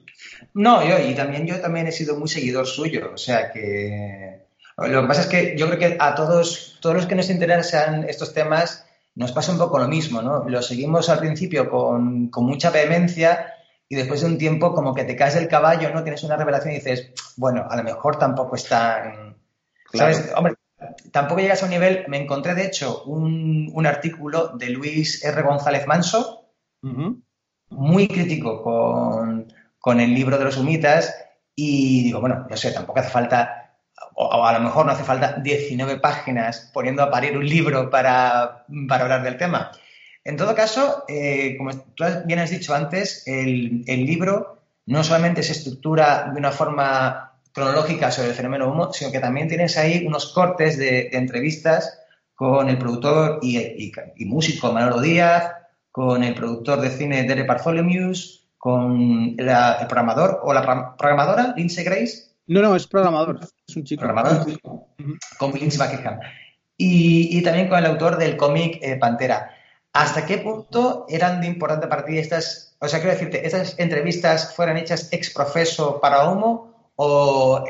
No, 0.52 0.86
yo 0.86 0.98
y 0.98 1.14
también 1.14 1.46
yo 1.46 1.58
también 1.58 1.86
he 1.86 1.92
sido 1.92 2.18
muy 2.18 2.28
seguidor 2.28 2.66
suyo, 2.66 3.12
o 3.14 3.16
sea 3.16 3.50
que 3.50 4.42
lo 4.76 5.02
que 5.02 5.08
pasa 5.08 5.22
es 5.22 5.26
que 5.28 5.56
yo 5.56 5.68
creo 5.68 5.78
que 5.78 5.96
a 5.98 6.14
todos 6.14 6.78
todos 6.80 6.96
los 6.96 7.06
que 7.06 7.14
nos 7.14 7.30
interesan 7.30 8.04
estos 8.04 8.34
temas 8.34 8.84
nos 9.14 9.32
pasa 9.32 9.52
un 9.52 9.58
poco 9.58 9.78
lo 9.78 9.88
mismo, 9.88 10.20
¿no? 10.20 10.46
Lo 10.46 10.60
seguimos 10.60 11.08
al 11.08 11.18
principio 11.18 11.70
con, 11.70 12.28
con 12.28 12.44
mucha 12.44 12.70
vehemencia 12.70 13.54
y 13.88 13.94
después 13.94 14.20
de 14.20 14.26
un 14.26 14.36
tiempo 14.38 14.74
como 14.74 14.94
que 14.94 15.04
te 15.04 15.16
caes 15.16 15.34
del 15.34 15.48
caballo, 15.48 15.90
¿no? 15.94 16.02
Tienes 16.02 16.24
una 16.24 16.36
revelación 16.36 16.72
y 16.72 16.76
dices, 16.76 17.10
bueno, 17.36 17.66
a 17.68 17.76
lo 17.76 17.82
mejor 17.82 18.18
tampoco 18.18 18.56
es 18.56 18.64
tan... 18.66 19.36
¿Sabes? 19.92 20.32
Hombre, 20.34 20.54
tampoco 21.11 21.40
llegas 21.40 21.62
a 21.62 21.66
un 21.66 21.70
nivel. 21.70 22.05
Me 22.09 22.18
encontré, 22.18 22.55
de 22.55 22.66
hecho, 22.66 23.05
un, 23.05 23.87
artículo 23.87 24.57
de 24.57 24.70
Luis 24.70 25.24
R. 25.24 25.42
González 25.42 25.87
Manso, 25.87 26.46
muy 27.70 28.09
crítico 28.09 28.62
con, 29.81 30.00
el 30.00 30.14
libro 30.14 30.38
de 30.38 30.44
los 30.44 30.57
humitas, 30.57 31.14
y 31.55 32.05
digo, 32.05 32.20
bueno, 32.20 32.46
no 32.48 32.57
sé, 32.57 32.72
tampoco 32.72 33.00
hace 33.00 33.11
falta, 33.11 33.76
o, 34.14 34.46
a 34.46 34.52
lo 34.52 34.61
mejor 34.61 34.87
no 34.87 34.92
hace 34.92 35.05
falta 35.05 35.35
19 35.35 35.98
páginas 35.98 36.70
poniendo 36.72 37.02
a 37.02 37.11
parir 37.11 37.37
un 37.37 37.46
libro 37.46 37.90
para, 37.90 38.64
hablar 38.90 39.22
del 39.22 39.37
tema. 39.37 39.72
En 40.24 40.37
todo 40.37 40.55
caso, 40.55 41.05
eh, 41.09 41.57
como 41.59 41.72
tú 41.72 42.05
bien 42.24 42.38
has 42.38 42.50
dicho 42.50 42.74
antes, 42.74 43.24
el, 43.26 43.83
el 43.87 44.07
libro 44.07 44.62
no 44.87 45.02
solamente 45.02 45.42
se 45.42 45.52
estructura 45.52 46.31
de 46.33 46.38
una 46.38 46.52
forma 46.52 47.31
cronológica 47.52 48.10
sobre 48.10 48.30
el 48.30 48.34
fenómeno 48.34 48.70
humo, 48.70 48.92
sino 48.92 49.12
que 49.12 49.20
también 49.20 49.48
tienes 49.48 49.76
ahí 49.76 50.04
unos 50.06 50.32
cortes 50.32 50.78
de, 50.78 51.10
entrevistas 51.12 51.98
con 52.34 52.68
el 52.68 52.78
productor 52.78 53.38
y, 53.42 53.92
músico 54.24 54.72
Manolo 54.72 55.00
Díaz, 55.00 55.52
con 55.90 56.24
el 56.24 56.34
productor 56.34 56.80
de 56.80 56.90
cine 56.90 57.22
Dere 57.24 57.44
Bartholomew, 57.44 58.12
con 58.58 59.36
el 59.38 59.86
programador 59.86 60.40
o 60.42 60.52
la 60.52 60.96
programadora 60.96 61.54
Lindsay 61.56 61.84
Grace. 61.84 62.32
No, 62.46 62.62
no, 62.62 62.74
es 62.74 62.86
programador, 62.86 63.40
es 63.66 63.76
un 63.76 63.84
chico. 63.84 64.00
Programador, 64.00 64.46
con 65.38 65.52
Lindsay 65.52 65.78
Buckingham. 65.78 66.18
Y, 66.76 67.40
también 67.42 67.68
con 67.68 67.78
el 67.78 67.86
autor 67.86 68.16
del 68.16 68.36
cómic 68.36 68.78
eh, 68.82 68.96
Pantera. 68.96 69.50
¿Hasta 69.92 70.24
qué 70.24 70.38
punto 70.38 71.04
eran 71.08 71.40
de 71.40 71.46
importante 71.46 71.86
para 71.86 72.04
ti 72.04 72.18
estas, 72.18 72.76
o 72.80 72.88
sea, 72.88 72.98
quiero 72.98 73.12
decirte, 73.12 73.46
estas 73.46 73.78
entrevistas 73.78 74.54
fueran 74.54 74.78
hechas 74.78 75.12
ex 75.12 75.30
profeso 75.30 76.00
para 76.00 76.28
Homo 76.28 76.71
o 77.04 77.64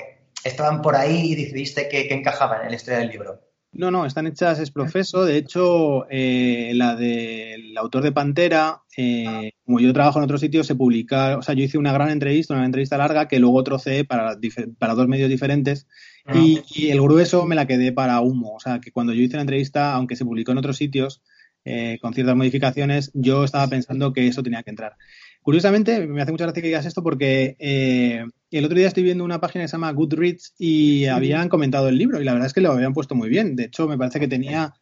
estaban 0.44 0.82
por 0.82 0.94
ahí 0.94 1.32
y 1.32 1.34
decidiste 1.34 1.88
que, 1.88 2.12
encajaban 2.12 2.64
en 2.64 2.70
la 2.70 2.76
historia 2.76 3.00
del 3.00 3.08
libro? 3.08 3.40
No, 3.72 3.90
no, 3.90 4.04
están 4.04 4.26
hechas 4.26 4.58
es 4.58 4.70
profeso. 4.70 5.24
De 5.24 5.38
hecho, 5.38 6.06
eh, 6.10 6.72
la 6.74 6.94
del 6.94 7.76
autor 7.78 8.02
de 8.02 8.12
Pantera, 8.12 8.82
eh, 8.98 9.52
como 9.64 9.80
yo 9.80 9.94
trabajo 9.94 10.18
en 10.18 10.24
otro 10.24 10.36
sitio, 10.36 10.62
se 10.62 10.74
publica, 10.74 11.38
o 11.38 11.42
sea, 11.42 11.54
yo 11.54 11.64
hice 11.64 11.78
una 11.78 11.94
gran 11.94 12.10
entrevista, 12.10 12.52
una 12.52 12.66
entrevista 12.66 12.98
larga 12.98 13.28
que 13.28 13.38
luego 13.38 13.64
trocé 13.64 14.04
para, 14.04 14.36
para 14.78 14.94
dos 14.94 15.08
medios 15.08 15.30
diferentes 15.30 15.86
ah. 16.26 16.34
y, 16.36 16.90
el 16.90 17.00
grueso 17.00 17.46
me 17.46 17.54
la 17.54 17.66
quedé 17.66 17.92
para 17.92 18.20
humo. 18.20 18.54
O 18.54 18.60
sea, 18.60 18.80
que 18.80 18.92
cuando 18.92 19.14
yo 19.14 19.22
hice 19.22 19.36
la 19.36 19.42
entrevista, 19.42 19.94
aunque 19.94 20.16
se 20.16 20.26
publicó 20.26 20.52
en 20.52 20.58
otros 20.58 20.76
sitios, 20.76 21.22
eh, 21.64 21.98
con 22.02 22.12
ciertas 22.12 22.36
modificaciones, 22.36 23.10
yo 23.14 23.44
estaba 23.44 23.68
pensando 23.68 24.12
que 24.12 24.26
eso 24.26 24.42
tenía 24.42 24.62
que 24.62 24.70
entrar. 24.70 24.96
Curiosamente, 25.42 26.06
me 26.06 26.22
hace 26.22 26.30
mucha 26.30 26.44
gracia 26.44 26.62
que 26.62 26.68
digas 26.68 26.86
esto 26.86 27.02
porque 27.02 27.56
eh, 27.58 28.24
el 28.52 28.64
otro 28.64 28.78
día 28.78 28.86
estoy 28.86 29.02
viendo 29.02 29.24
una 29.24 29.40
página 29.40 29.64
que 29.64 29.68
se 29.68 29.72
llama 29.72 29.92
Goodreads 29.92 30.54
y 30.56 31.06
habían 31.06 31.48
comentado 31.48 31.88
el 31.88 31.98
libro 31.98 32.20
y 32.20 32.24
la 32.24 32.32
verdad 32.32 32.46
es 32.46 32.52
que 32.52 32.60
lo 32.60 32.70
habían 32.70 32.94
puesto 32.94 33.16
muy 33.16 33.28
bien. 33.28 33.56
De 33.56 33.64
hecho, 33.64 33.88
me 33.88 33.98
parece 33.98 34.20
que 34.20 34.28
tenía 34.28 34.72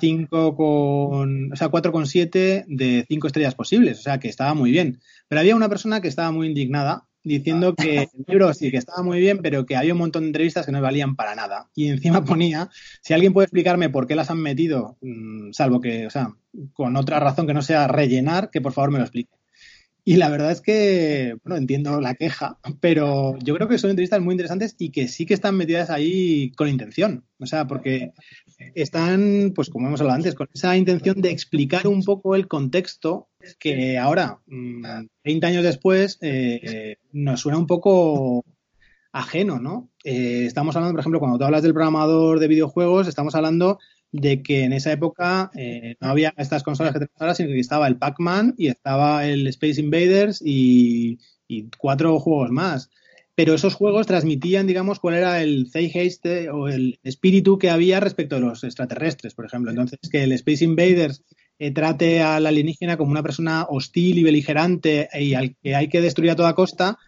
5 0.00 0.56
con, 0.56 1.52
o 1.52 1.56
sea, 1.56 1.70
4,7 1.70 2.64
de 2.66 3.04
5 3.08 3.26
estrellas 3.28 3.54
posibles, 3.54 4.00
o 4.00 4.02
sea, 4.02 4.18
que 4.18 4.28
estaba 4.28 4.52
muy 4.54 4.72
bien. 4.72 5.00
Pero 5.28 5.40
había 5.40 5.54
una 5.54 5.68
persona 5.68 6.00
que 6.00 6.08
estaba 6.08 6.32
muy 6.32 6.48
indignada 6.48 7.04
diciendo 7.22 7.74
que 7.74 7.98
el 7.98 8.24
libro 8.26 8.52
sí 8.54 8.70
que 8.70 8.78
estaba 8.78 9.02
muy 9.02 9.20
bien, 9.20 9.38
pero 9.42 9.66
que 9.66 9.76
había 9.76 9.92
un 9.92 9.98
montón 9.98 10.22
de 10.22 10.28
entrevistas 10.28 10.66
que 10.66 10.72
no 10.72 10.80
valían 10.80 11.14
para 11.14 11.36
nada. 11.36 11.68
Y 11.74 11.88
encima 11.88 12.24
ponía, 12.24 12.68
si 13.02 13.14
alguien 13.14 13.32
puede 13.32 13.44
explicarme 13.44 13.90
por 13.90 14.06
qué 14.06 14.16
las 14.16 14.30
han 14.30 14.40
metido, 14.40 14.96
mm, 15.02 15.52
salvo 15.52 15.80
que, 15.80 16.06
o 16.06 16.10
sea, 16.10 16.34
con 16.72 16.96
otra 16.96 17.20
razón 17.20 17.46
que 17.46 17.54
no 17.54 17.62
sea 17.62 17.86
rellenar, 17.86 18.50
que 18.50 18.60
por 18.60 18.72
favor 18.72 18.90
me 18.90 18.98
lo 18.98 19.04
explique. 19.04 19.39
Y 20.10 20.16
la 20.16 20.28
verdad 20.28 20.50
es 20.50 20.60
que, 20.60 21.36
bueno, 21.44 21.56
entiendo 21.56 22.00
la 22.00 22.16
queja, 22.16 22.58
pero 22.80 23.38
yo 23.38 23.54
creo 23.54 23.68
que 23.68 23.78
son 23.78 23.90
entrevistas 23.90 24.20
muy 24.20 24.32
interesantes 24.32 24.74
y 24.76 24.90
que 24.90 25.06
sí 25.06 25.24
que 25.24 25.34
están 25.34 25.56
metidas 25.56 25.88
ahí 25.88 26.50
con 26.56 26.68
intención. 26.68 27.24
O 27.38 27.46
sea, 27.46 27.68
porque 27.68 28.10
están, 28.74 29.52
pues 29.54 29.70
como 29.70 29.86
hemos 29.86 30.00
hablado 30.00 30.16
antes, 30.16 30.34
con 30.34 30.48
esa 30.52 30.76
intención 30.76 31.20
de 31.20 31.30
explicar 31.30 31.86
un 31.86 32.02
poco 32.02 32.34
el 32.34 32.48
contexto 32.48 33.28
que 33.60 33.98
ahora, 33.98 34.40
30 34.48 35.06
mm, 35.22 35.48
años 35.48 35.62
después, 35.62 36.18
eh, 36.22 36.96
nos 37.12 37.42
suena 37.42 37.58
un 37.58 37.68
poco 37.68 38.44
ajeno, 39.12 39.60
¿no? 39.60 39.90
Eh, 40.02 40.44
estamos 40.44 40.74
hablando, 40.74 40.94
por 40.94 41.00
ejemplo, 41.02 41.20
cuando 41.20 41.38
tú 41.38 41.44
hablas 41.44 41.62
del 41.62 41.72
programador 41.72 42.40
de 42.40 42.48
videojuegos, 42.48 43.06
estamos 43.06 43.36
hablando 43.36 43.78
de 44.12 44.42
que 44.42 44.64
en 44.64 44.72
esa 44.72 44.92
época 44.92 45.50
eh, 45.54 45.96
no 46.00 46.08
había 46.08 46.34
estas 46.36 46.62
consolas 46.62 46.92
que 46.92 47.00
tenemos 47.00 47.20
ahora, 47.20 47.34
sino 47.34 47.50
que 47.50 47.60
estaba 47.60 47.86
el 47.86 47.96
Pac-Man 47.96 48.54
y 48.58 48.68
estaba 48.68 49.26
el 49.26 49.46
Space 49.48 49.80
Invaders 49.80 50.42
y, 50.44 51.18
cuatro 51.78 52.18
juegos 52.20 52.50
más. 52.50 52.90
Pero 53.34 53.54
esos 53.54 53.74
juegos 53.74 54.06
transmitían, 54.06 54.66
digamos, 54.66 55.00
cuál 55.00 55.14
era 55.14 55.42
el 55.42 55.68
Zeitgeist 55.70 56.26
o 56.52 56.68
el 56.68 56.98
espíritu 57.02 57.58
que 57.58 57.70
había 57.70 57.98
respecto 57.98 58.36
a 58.36 58.40
los 58.40 58.62
extraterrestres, 58.64 59.34
por 59.34 59.46
ejemplo. 59.46 59.70
Entonces, 59.70 59.98
que 60.10 60.24
el 60.24 60.32
Space 60.32 60.64
Invaders 60.64 61.22
eh, 61.58 61.72
trate 61.72 62.20
al 62.22 62.46
alienígena 62.46 62.96
como 62.96 63.10
una 63.10 63.22
persona 63.22 63.66
hostil 63.68 64.18
y 64.18 64.22
beligerante 64.22 65.08
y 65.18 65.34
al 65.34 65.56
que 65.62 65.74
hay 65.74 65.88
que 65.88 66.00
destruir 66.00 66.30
a 66.32 66.36
toda 66.36 66.54
costa, 66.54 66.98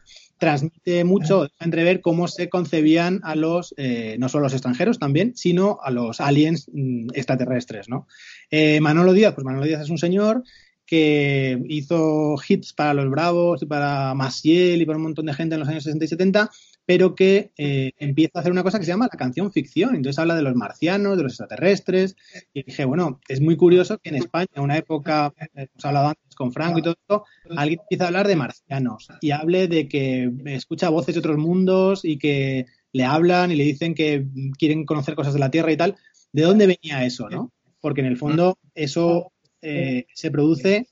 transmite 0.43 1.05
mucho, 1.05 1.43
deja 1.43 1.65
entrever 1.65 2.01
cómo 2.01 2.27
se 2.27 2.49
concebían 2.49 3.21
a 3.23 3.37
los, 3.37 3.75
eh, 3.77 4.17
no 4.19 4.29
solo 4.29 4.43
los 4.43 4.53
extranjeros 4.53 4.99
también, 4.99 5.37
sino 5.37 5.79
a 5.85 5.93
los 5.93 6.21
aliens 6.21 6.67
mm, 6.73 7.11
extraterrestres, 7.15 7.89
¿no? 7.89 8.09
Eh, 8.51 8.81
Manolo 8.81 9.13
Díaz, 9.13 9.35
pues 9.35 9.45
Manolo 9.45 9.67
Díaz 9.67 9.83
es 9.83 9.91
un 9.91 9.99
señor 9.99 10.43
que 10.85 11.63
hizo 11.69 12.35
hits 12.49 12.73
para 12.73 12.93
los 12.93 13.09
Bravos 13.09 13.63
y 13.63 13.67
para 13.67 14.15
Maciel 14.15 14.83
y 14.83 14.85
para 14.85 14.97
un 14.97 15.05
montón 15.05 15.27
de 15.27 15.35
gente 15.35 15.55
en 15.55 15.61
los 15.61 15.69
años 15.69 15.85
60 15.85 16.07
y 16.07 16.09
70 16.09 16.51
pero 16.85 17.15
que 17.15 17.53
eh, 17.57 17.93
empieza 17.99 18.33
a 18.35 18.41
hacer 18.41 18.53
una 18.53 18.63
cosa 18.63 18.79
que 18.79 18.85
se 18.85 18.91
llama 18.91 19.09
la 19.11 19.19
canción 19.19 19.53
ficción. 19.53 19.95
Entonces 19.95 20.19
habla 20.19 20.35
de 20.35 20.43
los 20.43 20.55
marcianos, 20.55 21.17
de 21.17 21.23
los 21.23 21.33
extraterrestres. 21.33 22.17
Y 22.53 22.65
dije, 22.65 22.85
bueno, 22.85 23.21
es 23.29 23.41
muy 23.41 23.57
curioso 23.57 23.99
que 23.99 24.11
en 24.11 24.17
España, 24.17 24.49
en 24.55 24.63
una 24.63 24.77
época, 24.77 25.33
hemos 25.55 25.85
hablado 25.85 26.09
antes 26.09 26.35
con 26.35 26.53
Franco 26.53 26.79
y 26.79 26.83
todo 26.83 26.95
esto, 27.01 27.25
alguien 27.57 27.81
empieza 27.81 28.05
a 28.05 28.07
hablar 28.09 28.27
de 28.27 28.37
marcianos 28.37 29.09
y 29.21 29.31
hable 29.31 29.69
de 29.69 29.89
que 29.89 30.31
escucha 30.47 30.89
voces 30.89 31.15
de 31.15 31.21
otros 31.21 31.39
mundos 31.39 32.05
y 32.05 32.19
que 32.19 32.67
le 32.93 33.05
hablan 33.05 33.53
y 33.53 33.57
le 33.57 33.65
dicen 33.65 33.95
que 33.95 34.27
quieren 34.59 34.85
conocer 34.85 35.15
cosas 35.15 35.35
de 35.35 35.41
la 35.41 35.51
Tierra 35.51 35.73
y 35.73 35.77
tal. 35.77 35.97
¿De 36.33 36.43
dónde 36.43 36.67
venía 36.67 37.05
eso, 37.05 37.29
no? 37.29 37.53
Porque 37.81 38.01
en 38.01 38.07
el 38.07 38.17
fondo 38.17 38.59
eso 38.75 39.33
eh, 39.61 40.07
se 40.15 40.31
produce 40.31 40.89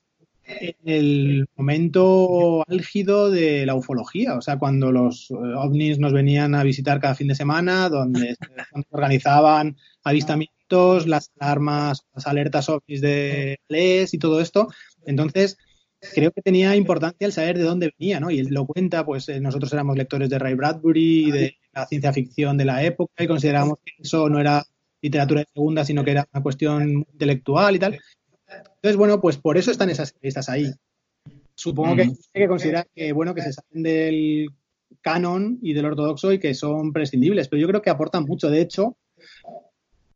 en 0.59 0.75
el 0.85 1.47
momento 1.55 2.63
álgido 2.67 3.31
de 3.31 3.65
la 3.65 3.75
ufología, 3.75 4.35
o 4.35 4.41
sea, 4.41 4.57
cuando 4.59 4.91
los 4.91 5.31
eh, 5.31 5.35
ovnis 5.35 5.99
nos 5.99 6.13
venían 6.13 6.55
a 6.55 6.63
visitar 6.63 6.99
cada 6.99 7.15
fin 7.15 7.27
de 7.27 7.35
semana, 7.35 7.89
donde 7.89 8.35
se 8.35 8.37
organizaban 8.91 9.77
avistamientos, 10.03 11.07
las 11.07 11.31
alarmas, 11.39 12.05
las 12.13 12.27
alertas 12.27 12.69
ovnis 12.69 13.01
de 13.01 13.59
LES 13.67 14.13
y 14.13 14.17
todo 14.17 14.41
esto. 14.41 14.67
Entonces, 15.05 15.57
creo 16.13 16.31
que 16.31 16.41
tenía 16.41 16.75
importancia 16.75 17.25
el 17.25 17.33
saber 17.33 17.57
de 17.57 17.63
dónde 17.63 17.93
venía, 17.97 18.19
¿no? 18.19 18.31
Y 18.31 18.39
él 18.39 18.47
lo 18.49 18.65
cuenta, 18.65 19.05
pues 19.05 19.29
eh, 19.29 19.39
nosotros 19.39 19.71
éramos 19.73 19.97
lectores 19.97 20.29
de 20.29 20.39
Ray 20.39 20.55
Bradbury 20.55 21.27
y 21.27 21.31
de 21.31 21.57
la 21.73 21.85
ciencia 21.85 22.11
ficción 22.13 22.57
de 22.57 22.65
la 22.65 22.83
época 22.83 23.23
y 23.23 23.27
considerábamos 23.27 23.79
que 23.83 23.93
eso 23.99 24.29
no 24.29 24.39
era 24.39 24.65
literatura 25.01 25.41
de 25.41 25.47
segunda, 25.53 25.85
sino 25.85 26.03
que 26.03 26.11
era 26.11 26.27
una 26.33 26.43
cuestión 26.43 27.05
intelectual 27.13 27.75
y 27.75 27.79
tal. 27.79 27.99
Entonces, 28.57 28.97
bueno, 28.97 29.21
pues 29.21 29.37
por 29.37 29.57
eso 29.57 29.71
están 29.71 29.89
esas 29.89 30.11
entrevistas 30.11 30.49
ahí. 30.49 30.71
Supongo 31.55 31.95
que 31.95 32.01
hay 32.03 32.15
que 32.33 32.47
considerar 32.47 32.87
que, 32.93 33.11
bueno, 33.13 33.35
que 33.35 33.41
se 33.41 33.53
salen 33.53 33.83
del 33.83 34.49
canon 35.01 35.59
y 35.61 35.73
del 35.73 35.85
ortodoxo 35.85 36.31
y 36.33 36.39
que 36.39 36.53
son 36.53 36.91
prescindibles, 36.91 37.47
pero 37.47 37.61
yo 37.61 37.67
creo 37.67 37.81
que 37.81 37.89
aportan 37.89 38.25
mucho. 38.25 38.49
De 38.49 38.61
hecho, 38.61 38.97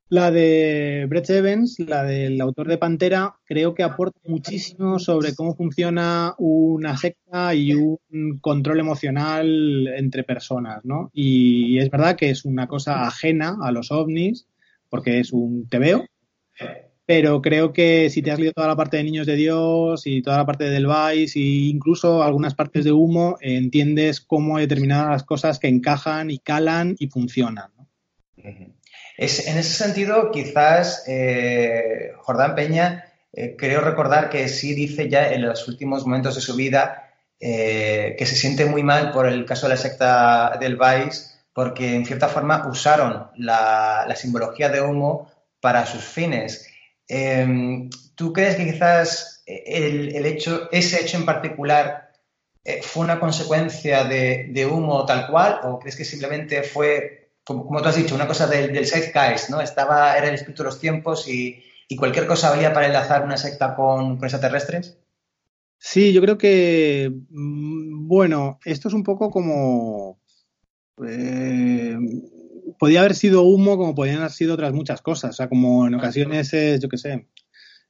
la 0.10 0.32
de 0.32 1.06
Brett 1.10 1.30
Evans, 1.30 1.80
la 1.80 2.04
del 2.04 2.40
autor 2.40 2.68
de 2.68 2.78
Pantera, 2.78 3.36
creo 3.44 3.74
que 3.74 3.84
aporta 3.84 4.20
muchísimo 4.28 5.00
sobre 5.00 5.34
cómo 5.34 5.56
funciona 5.56 6.36
una 6.38 6.96
secta 6.96 7.56
y 7.56 7.74
un 7.74 8.40
control 8.40 8.80
emocional 8.80 9.88
entre 9.96 10.24
personas, 10.24 10.86
¿no? 10.86 11.10
Y 11.14 11.80
es 11.80 11.90
verdad 11.90 12.16
que 12.16 12.30
es 12.30 12.46
una 12.46 12.68
cosa 12.68 13.08
ajena 13.08 13.58
a 13.62 13.72
los 13.72 13.92
ovnis, 13.92 14.48
porque 14.90 15.20
es 15.20 15.34
un 15.34 15.68
tebeo, 15.68 16.06
pero 17.06 17.42
creo 17.42 17.72
que 17.72 18.10
si 18.10 18.22
te 18.22 18.32
has 18.32 18.40
leído 18.40 18.54
toda 18.54 18.68
la 18.68 18.76
parte 18.76 18.98
de 18.98 19.04
Niños 19.04 19.28
de 19.28 19.36
Dios 19.36 20.08
y 20.08 20.22
toda 20.22 20.38
la 20.38 20.46
parte 20.46 20.66
del 20.66 20.88
Vice 20.88 21.40
e 21.40 21.70
incluso 21.70 22.24
algunas 22.24 22.56
partes 22.56 22.84
de 22.84 22.92
Humo, 22.92 23.38
entiendes 23.42 24.22
cómo 24.22 24.58
determinadas 24.58 25.24
cosas 25.24 25.60
que 25.60 25.68
encajan 25.68 26.32
y 26.32 26.40
calan 26.40 26.96
y 26.98 27.08
funcionan. 27.08 27.72
Es, 29.18 29.48
en 29.48 29.58
ese 29.58 29.84
sentido, 29.84 30.32
quizás 30.32 31.04
eh, 31.08 32.12
Jordán 32.18 32.56
Peña, 32.56 33.06
eh, 33.32 33.56
creo 33.58 33.82
recordar 33.82 34.30
que 34.30 34.48
sí 34.50 34.74
dice 34.74 35.08
ya 35.08 35.32
en 35.32 35.44
los 35.44 35.68
últimos 35.68 36.06
momentos 36.06 36.36
de 36.36 36.42
su 36.42 36.56
vida 36.56 37.14
eh, 37.40 38.16
que 38.18 38.26
se 38.26 38.36
siente 38.36 38.66
muy 38.66 38.82
mal 38.82 39.12
por 39.12 39.28
el 39.28 39.46
caso 39.46 39.68
de 39.68 39.76
la 39.76 39.78
secta 39.78 40.58
del 40.60 40.78
Vice, 40.78 41.36
porque 41.54 41.96
en 41.96 42.06
cierta 42.06 42.30
forma 42.30 42.68
usaron 42.68 43.28
la, 43.38 44.06
la 44.08 44.16
simbología 44.16 44.70
de 44.70 44.82
Humo 44.82 45.32
para 45.62 45.86
sus 45.86 46.04
fines. 46.04 46.68
Em, 47.08 47.90
¿Tú 48.16 48.34
crees 48.34 48.56
que 48.56 48.66
quizás 48.66 49.44
el, 49.46 50.26
hecho, 50.26 50.70
ese 50.72 51.02
hecho 51.02 51.18
en 51.18 51.26
particular 51.26 52.12
eh, 52.64 52.82
fue 52.82 53.04
una 53.04 53.20
consecuencia 53.20 54.06
de, 54.06 54.70
humo 54.72 55.06
tal 55.06 55.28
cual 55.30 55.60
o 55.64 55.80
crees 55.80 55.96
que 55.96 56.06
simplemente 56.06 56.64
fue, 56.64 57.32
como, 57.44 57.82
tú 57.82 57.88
has 57.88 57.96
dicho, 57.96 58.16
una 58.16 58.28
cosa 58.28 58.48
del, 58.48 58.74
del 58.74 58.88
zeitgeist, 58.88 59.50
¿no? 59.50 59.62
Estaba, 59.62 60.18
era 60.18 60.30
el 60.30 60.36
espíritu 60.36 60.64
de 60.64 60.70
los 60.70 60.80
tiempos 60.80 61.28
y, 61.28 61.62
cualquier 61.98 62.26
cosa 62.26 62.50
valía 62.50 62.74
para 62.74 62.88
enlazar 62.88 63.24
una 63.24 63.38
secta 63.38 63.76
con, 63.76 64.18
con 64.18 64.26
extraterrestres? 64.26 64.98
Sí, 65.78 66.14
yo 66.14 66.22
creo 66.22 66.38
que, 66.38 67.12
mm, 67.30 68.08
bueno, 68.08 68.60
esto 68.66 68.88
es 68.88 68.94
un 68.94 69.04
poco 69.04 69.30
como... 69.30 70.20
Eh, 71.06 71.96
podía 72.78 73.02
haber 73.02 73.16
sido 73.16 73.44
humo 73.44 73.78
como 73.78 73.96
podían 73.96 74.18
haber 74.18 74.32
sido 74.32 74.54
otras 74.54 74.74
muchas 74.74 75.02
cosas. 75.02 75.32
O 75.32 75.34
sea, 75.34 75.50
como 75.50 75.88
en 75.88 75.96
ocasiones 75.96 76.54
es, 76.54 76.82
yo 76.82 76.90
qué 76.90 76.98
sé, 76.98 77.28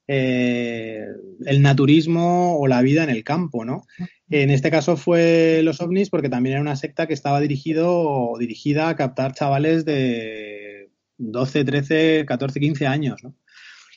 eh, 0.08 1.04
el 1.46 1.62
naturismo 1.62 2.58
o 2.58 2.66
la 2.68 2.82
vida 2.82 3.02
en 3.02 3.10
el 3.10 3.24
campo, 3.24 3.64
¿no? 3.64 3.82
En 4.30 4.50
este 4.50 4.70
caso 4.70 4.96
fue 4.96 5.60
los 5.62 5.80
ovnis 5.80 6.10
porque 6.10 6.28
también 6.28 6.54
era 6.54 6.62
una 6.62 6.76
secta 6.76 7.06
que 7.06 7.14
estaba 7.14 7.40
dirigido 7.40 7.92
o 7.92 8.38
dirigida 8.38 8.88
a 8.88 8.96
captar 8.96 9.34
chavales 9.34 9.84
de 9.84 10.90
12, 11.18 11.64
13, 11.64 12.24
14, 12.26 12.60
15 12.60 12.86
años, 12.86 13.24
¿no? 13.24 13.34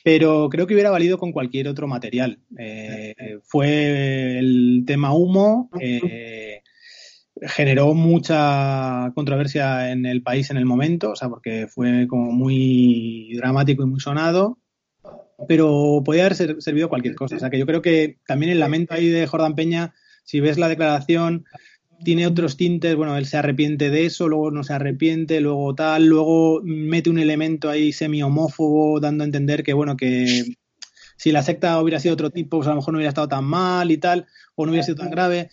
Pero 0.02 0.48
creo 0.48 0.66
que 0.66 0.74
hubiera 0.74 0.90
valido 0.90 1.18
con 1.18 1.30
cualquier 1.30 1.68
otro 1.68 1.86
material. 1.86 2.40
Eh, 2.58 3.14
fue 3.42 4.38
el 4.38 4.84
tema 4.86 5.12
humo, 5.12 5.70
eh, 5.78 6.49
generó 7.42 7.94
mucha 7.94 9.12
controversia 9.14 9.90
en 9.90 10.06
el 10.06 10.22
país 10.22 10.50
en 10.50 10.56
el 10.56 10.66
momento, 10.66 11.12
o 11.12 11.16
sea, 11.16 11.28
porque 11.28 11.66
fue 11.68 12.06
como 12.06 12.32
muy 12.32 13.34
dramático 13.36 13.82
y 13.82 13.86
muy 13.86 14.00
sonado, 14.00 14.58
pero 15.48 16.02
podía 16.04 16.26
haber 16.26 16.60
servido 16.60 16.88
cualquier 16.88 17.14
cosa. 17.14 17.36
O 17.36 17.38
sea, 17.38 17.50
que 17.50 17.58
yo 17.58 17.66
creo 17.66 17.82
que 17.82 18.18
también 18.26 18.52
el 18.52 18.60
lamento 18.60 18.94
ahí 18.94 19.08
de 19.08 19.26
Jordán 19.26 19.54
Peña, 19.54 19.94
si 20.24 20.40
ves 20.40 20.58
la 20.58 20.68
declaración, 20.68 21.44
tiene 22.04 22.26
otros 22.26 22.56
tintes, 22.56 22.96
bueno, 22.96 23.16
él 23.16 23.26
se 23.26 23.36
arrepiente 23.36 23.90
de 23.90 24.06
eso, 24.06 24.28
luego 24.28 24.50
no 24.50 24.62
se 24.62 24.72
arrepiente, 24.72 25.40
luego 25.40 25.74
tal, 25.74 26.06
luego 26.06 26.60
mete 26.62 27.10
un 27.10 27.18
elemento 27.18 27.68
ahí 27.68 27.92
semi-homófobo, 27.92 29.00
dando 29.00 29.24
a 29.24 29.26
entender 29.26 29.62
que, 29.62 29.72
bueno, 29.72 29.96
que 29.96 30.44
si 31.16 31.32
la 31.32 31.42
secta 31.42 31.80
hubiera 31.80 32.00
sido 32.00 32.14
otro 32.14 32.30
tipo, 32.30 32.58
pues 32.58 32.66
a 32.66 32.70
lo 32.70 32.76
mejor 32.76 32.92
no 32.92 32.98
hubiera 32.98 33.10
estado 33.10 33.28
tan 33.28 33.44
mal 33.44 33.90
y 33.90 33.98
tal, 33.98 34.26
o 34.54 34.64
no 34.64 34.72
hubiera 34.72 34.84
sido 34.84 34.96
tan 34.96 35.10
grave 35.10 35.50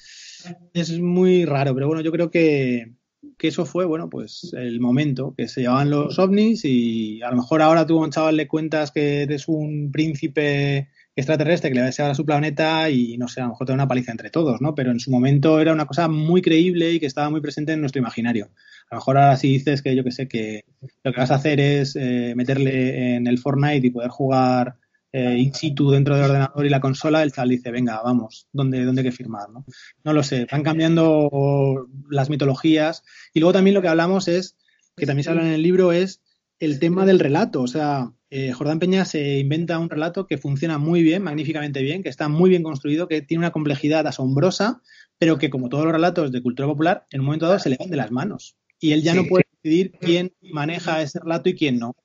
es 0.73 0.99
muy 0.99 1.45
raro, 1.45 1.73
pero 1.73 1.87
bueno, 1.87 2.01
yo 2.01 2.11
creo 2.11 2.29
que, 2.29 2.93
eso 3.39 3.65
fue, 3.65 3.85
bueno, 3.85 4.09
pues 4.09 4.53
el 4.57 4.79
momento 4.79 5.33
que 5.35 5.47
se 5.47 5.61
llevaban 5.61 5.89
los 5.89 6.17
ovnis 6.19 6.65
y 6.65 7.21
a 7.21 7.29
lo 7.29 7.37
mejor 7.37 7.61
ahora 7.61 7.85
tú 7.85 7.99
a 7.99 8.05
un 8.05 8.11
chaval 8.11 8.35
le 8.35 8.47
cuentas 8.47 8.91
que 8.91 9.23
eres 9.23 9.47
un 9.47 9.91
príncipe 9.91 10.89
extraterrestre 11.15 11.69
que 11.69 11.75
le 11.75 11.81
va 11.81 11.85
a 11.85 11.87
desear 11.87 12.11
a 12.11 12.15
su 12.15 12.25
planeta 12.25 12.89
y 12.89 13.17
no 13.17 13.27
sé, 13.27 13.41
a 13.41 13.45
lo 13.45 13.49
mejor 13.49 13.65
te 13.65 13.71
da 13.71 13.75
una 13.75 13.87
paliza 13.87 14.11
entre 14.11 14.29
todos, 14.29 14.61
¿no? 14.61 14.75
Pero 14.75 14.91
en 14.91 14.99
su 14.99 15.09
momento 15.09 15.59
era 15.59 15.73
una 15.73 15.87
cosa 15.87 16.07
muy 16.07 16.41
creíble 16.43 16.93
y 16.93 16.99
que 16.99 17.07
estaba 17.07 17.29
muy 17.29 17.41
presente 17.41 17.73
en 17.73 17.79
nuestro 17.81 17.99
imaginario. 17.99 18.51
A 18.89 18.95
lo 18.95 18.99
mejor 18.99 19.17
ahora 19.17 19.35
sí 19.35 19.49
dices 19.49 19.81
que 19.81 19.95
yo 19.95 20.03
que 20.03 20.11
sé, 20.11 20.27
que 20.27 20.63
lo 21.03 21.11
que 21.11 21.19
vas 21.19 21.31
a 21.31 21.35
hacer 21.35 21.59
es 21.59 21.95
eh, 21.95 22.33
meterle 22.35 23.15
en 23.15 23.25
el 23.25 23.39
Fortnite 23.39 23.87
y 23.87 23.89
poder 23.89 24.09
jugar 24.09 24.75
eh, 25.17 25.35
in 25.39 25.51
situ 25.51 25.89
dentro 25.89 26.15
del 26.15 26.25
ordenador 26.25 26.63
y 26.63 26.69
la 26.69 26.79
consola, 26.79 27.23
el 27.23 27.31
chaval 27.31 27.49
dice, 27.49 27.71
venga, 27.71 27.99
vamos, 28.03 28.47
¿dónde, 28.53 28.85
dónde 28.85 29.01
hay 29.01 29.07
que 29.07 29.11
firmar? 29.11 29.49
¿no? 29.49 29.65
no 30.03 30.13
lo 30.13 30.21
sé, 30.21 30.45
van 30.51 30.61
cambiando 30.61 31.87
las 32.07 32.29
mitologías. 32.29 33.03
Y 33.33 33.39
luego 33.39 33.53
también 33.53 33.73
lo 33.73 33.81
que 33.81 33.87
hablamos 33.87 34.27
es, 34.27 34.57
que 34.95 35.07
también 35.07 35.23
se 35.23 35.31
habla 35.31 35.41
en 35.41 35.53
el 35.53 35.63
libro, 35.63 35.91
es 35.91 36.21
el 36.59 36.77
tema 36.77 37.07
del 37.07 37.17
relato. 37.19 37.63
O 37.63 37.67
sea, 37.67 38.11
eh, 38.29 38.51
Jordán 38.51 38.77
Peña 38.77 39.05
se 39.05 39.39
inventa 39.39 39.79
un 39.79 39.89
relato 39.89 40.27
que 40.27 40.37
funciona 40.37 40.77
muy 40.77 41.01
bien, 41.01 41.23
magníficamente 41.23 41.81
bien, 41.81 42.03
que 42.03 42.09
está 42.09 42.29
muy 42.29 42.51
bien 42.51 42.61
construido, 42.61 43.07
que 43.07 43.23
tiene 43.23 43.39
una 43.39 43.51
complejidad 43.51 44.05
asombrosa, 44.05 44.83
pero 45.17 45.39
que 45.39 45.49
como 45.49 45.67
todos 45.67 45.85
los 45.85 45.93
relatos 45.93 46.31
de 46.31 46.43
cultura 46.43 46.67
popular, 46.67 47.07
en 47.09 47.21
un 47.21 47.25
momento 47.25 47.47
dado 47.47 47.57
se 47.57 47.71
le 47.71 47.77
van 47.77 47.89
de 47.89 47.97
las 47.97 48.11
manos. 48.11 48.55
Y 48.79 48.91
él 48.91 49.01
ya 49.01 49.15
no 49.15 49.25
puede 49.25 49.45
decidir 49.63 49.93
quién 49.99 50.31
maneja 50.41 51.01
ese 51.01 51.19
relato 51.19 51.49
y 51.49 51.55
quién 51.55 51.79
no. 51.79 51.95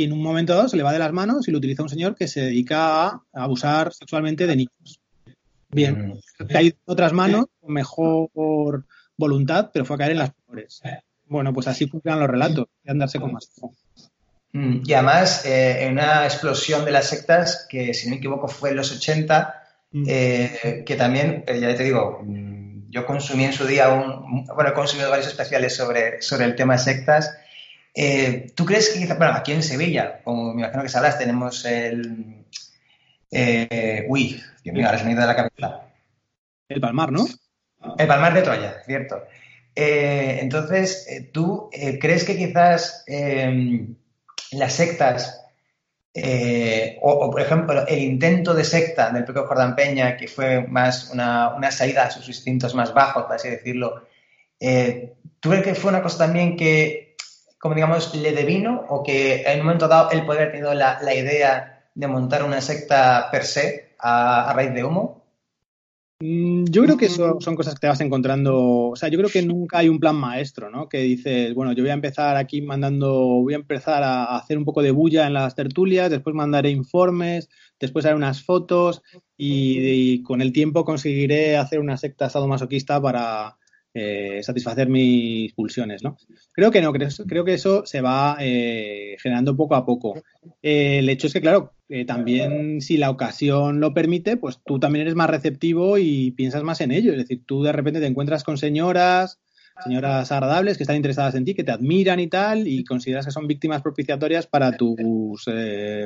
Y 0.00 0.04
en 0.04 0.14
un 0.14 0.22
momento 0.22 0.54
dado 0.54 0.66
se 0.66 0.78
le 0.78 0.82
va 0.82 0.94
de 0.94 0.98
las 0.98 1.12
manos 1.12 1.46
y 1.46 1.50
lo 1.50 1.58
utiliza 1.58 1.82
un 1.82 1.90
señor 1.90 2.14
que 2.14 2.26
se 2.26 2.40
dedica 2.40 3.06
a 3.06 3.22
abusar 3.34 3.92
sexualmente 3.92 4.46
de 4.46 4.56
niños. 4.56 4.98
Bien, 5.68 6.08
mm. 6.38 6.46
en 6.48 6.74
otras 6.86 7.12
manos 7.12 7.48
con 7.60 7.74
mejor 7.74 8.30
voluntad, 9.18 9.68
pero 9.74 9.84
fue 9.84 9.96
a 9.96 9.98
caer 9.98 10.12
en 10.12 10.18
las 10.20 10.30
peores. 10.32 10.80
Bueno, 11.26 11.52
pues 11.52 11.66
así 11.66 11.86
funcionan 11.86 12.20
los 12.20 12.30
relatos, 12.30 12.68
y 12.82 12.90
andarse 12.90 13.20
con 13.20 13.34
más. 13.34 13.50
Mm, 14.54 14.80
y 14.86 14.92
además, 14.94 15.44
eh, 15.44 15.84
en 15.84 15.92
una 15.92 16.24
explosión 16.24 16.86
de 16.86 16.92
las 16.92 17.10
sectas, 17.10 17.66
que 17.68 17.92
si 17.92 18.06
no 18.06 18.12
me 18.12 18.16
equivoco 18.16 18.48
fue 18.48 18.70
en 18.70 18.76
los 18.76 18.90
80, 18.90 19.62
mm. 19.92 20.04
eh, 20.08 20.82
que 20.86 20.96
también, 20.96 21.44
eh, 21.46 21.60
ya 21.60 21.74
te 21.74 21.84
digo, 21.84 22.24
yo 22.88 23.04
consumí 23.04 23.44
en 23.44 23.52
su 23.52 23.66
día, 23.66 23.90
un, 23.90 24.46
bueno, 24.46 24.70
he 24.70 24.72
consumido 24.72 25.10
varios 25.10 25.28
especiales 25.28 25.76
sobre, 25.76 26.22
sobre 26.22 26.46
el 26.46 26.56
tema 26.56 26.76
de 26.76 26.78
sectas. 26.78 27.36
¿Tú 28.54 28.64
crees 28.64 28.90
que, 28.90 29.06
bueno, 29.06 29.34
aquí 29.34 29.52
en 29.52 29.62
Sevilla, 29.62 30.20
como 30.22 30.54
me 30.54 30.62
imagino 30.62 30.82
que 30.82 30.88
sabrás, 30.88 31.18
tenemos 31.18 31.64
el... 31.64 32.44
uy, 34.08 34.42
Dios 34.62 34.74
mío, 34.74 34.86
ahora 34.86 34.98
se 34.98 35.04
me 35.04 35.14
de 35.14 35.26
la 35.26 35.36
cabeza. 35.36 35.80
El 36.68 36.80
Palmar, 36.80 37.12
¿no? 37.12 37.26
El 37.98 38.06
Palmar 38.06 38.34
de 38.34 38.42
Troya, 38.42 38.82
cierto. 38.86 39.22
entonces, 39.74 41.28
¿tú 41.32 41.68
crees 42.00 42.24
que 42.24 42.36
quizás 42.36 43.04
las 44.52 44.72
sectas, 44.72 45.44
eh, 46.14 46.98
o, 47.02 47.30
por 47.30 47.40
ejemplo 47.40 47.86
el 47.86 48.00
intento 48.00 48.52
de 48.52 48.64
secta 48.64 49.10
del 49.10 49.24
propio 49.24 49.46
Jordán 49.46 49.76
Peña, 49.76 50.16
que 50.16 50.28
fue 50.28 50.66
más 50.66 51.10
una, 51.12 51.70
salida 51.70 52.04
a 52.04 52.10
sus 52.10 52.26
instintos 52.28 52.74
más 52.74 52.92
bajos, 52.92 53.24
por 53.24 53.36
así 53.36 53.48
decirlo, 53.48 54.06
eh, 54.58 55.14
¿tú 55.38 55.50
crees 55.50 55.64
que 55.64 55.74
fue 55.74 55.90
una 55.90 56.02
cosa 56.02 56.18
también 56.26 56.56
que, 56.56 57.09
como 57.60 57.74
digamos, 57.74 58.14
le 58.14 58.32
devino 58.32 58.86
o 58.88 59.02
que 59.02 59.42
en 59.42 59.60
un 59.60 59.66
momento 59.66 59.86
dado 59.86 60.10
él 60.10 60.24
puede 60.24 60.40
haber 60.40 60.52
tenido 60.52 60.74
la, 60.74 60.98
idea 61.14 61.88
de 61.94 62.08
montar 62.08 62.42
una 62.42 62.60
secta 62.60 63.28
per 63.30 63.44
se 63.44 63.94
a 63.98 64.52
raíz 64.54 64.72
de 64.72 64.82
humo? 64.82 65.20
Mm, 66.22 66.64
yo 66.70 66.82
creo 66.84 66.98
que 66.98 67.06
eso 67.06 67.38
son 67.40 67.56
cosas 67.56 67.74
que 67.74 67.80
te 67.80 67.86
vas 67.86 68.00
encontrando. 68.00 68.90
O 68.90 68.96
sea, 68.96 69.08
yo 69.08 69.18
creo 69.18 69.30
que 69.30 69.42
nunca 69.42 69.78
hay 69.78 69.88
un 69.88 69.98
plan 69.98 70.16
maestro, 70.16 70.70
¿no? 70.70 70.88
Que 70.88 70.98
dices, 70.98 71.54
bueno, 71.54 71.72
yo 71.72 71.82
voy 71.82 71.90
a 71.90 71.94
empezar 71.94 72.36
aquí 72.36 72.60
mandando, 72.60 73.10
voy 73.42 73.54
a 73.54 73.56
empezar 73.56 74.02
a 74.02 74.36
hacer 74.36 74.58
un 74.58 74.64
poco 74.66 74.82
de 74.82 74.90
bulla 74.90 75.26
en 75.26 75.32
las 75.32 75.54
tertulias, 75.54 76.10
después 76.10 76.34
mandaré 76.36 76.70
informes, 76.70 77.48
después 77.78 78.04
haré 78.04 78.16
unas 78.16 78.42
fotos 78.42 79.02
y, 79.36 80.22
con 80.22 80.42
el 80.42 80.52
tiempo 80.52 80.84
conseguiré 80.84 81.56
hacer 81.56 81.80
una 81.80 81.96
secta 81.96 82.28
sadomasoquista 82.28 83.00
para, 83.00 83.56
eh, 83.92 84.40
satisfacer 84.42 84.88
mis 84.88 85.52
pulsiones, 85.52 86.02
¿no? 86.02 86.16
Creo 86.52 86.70
que 86.70 86.80
no, 86.80 86.92
creo, 86.92 87.44
que 87.44 87.54
eso 87.54 87.84
se 87.86 88.00
va 88.00 88.36
eh, 88.40 89.16
generando 89.20 89.56
poco 89.56 89.74
a 89.74 89.84
poco. 89.84 90.22
Eh, 90.62 90.98
el 90.98 91.08
hecho 91.08 91.26
es 91.26 91.32
que, 91.32 91.40
claro, 91.40 91.72
también 92.06 92.80
si 92.80 92.96
la 92.96 93.10
ocasión 93.10 93.80
lo 93.80 93.92
permite, 93.92 94.36
pues 94.36 94.60
tú 94.64 94.78
también 94.78 95.02
eres 95.02 95.16
más 95.16 95.28
receptivo 95.28 95.98
y 95.98 96.30
piensas 96.30 96.62
más 96.62 96.80
en 96.80 96.92
ello. 96.92 97.12
Es 97.12 97.18
decir, 97.18 97.42
tú 97.44 97.64
de 97.64 97.72
repente 97.72 97.98
te 97.98 98.06
encuentras 98.06 98.44
con 98.44 98.58
señoras, 98.58 99.40
señoras 99.84 100.30
agradables 100.32 100.76
que 100.76 100.82
están 100.82 100.96
interesadas 100.96 101.34
en 101.34 101.44
ti, 101.44 101.54
que 101.54 101.64
te 101.64 101.72
admiran 101.72 102.20
y 102.20 102.28
tal, 102.28 102.66
y 102.66 102.84
consideras 102.84 103.26
que 103.26 103.32
son 103.32 103.46
víctimas 103.46 103.82
propiciatorias 103.82 104.46
para 104.46 104.76
tus 104.76 104.98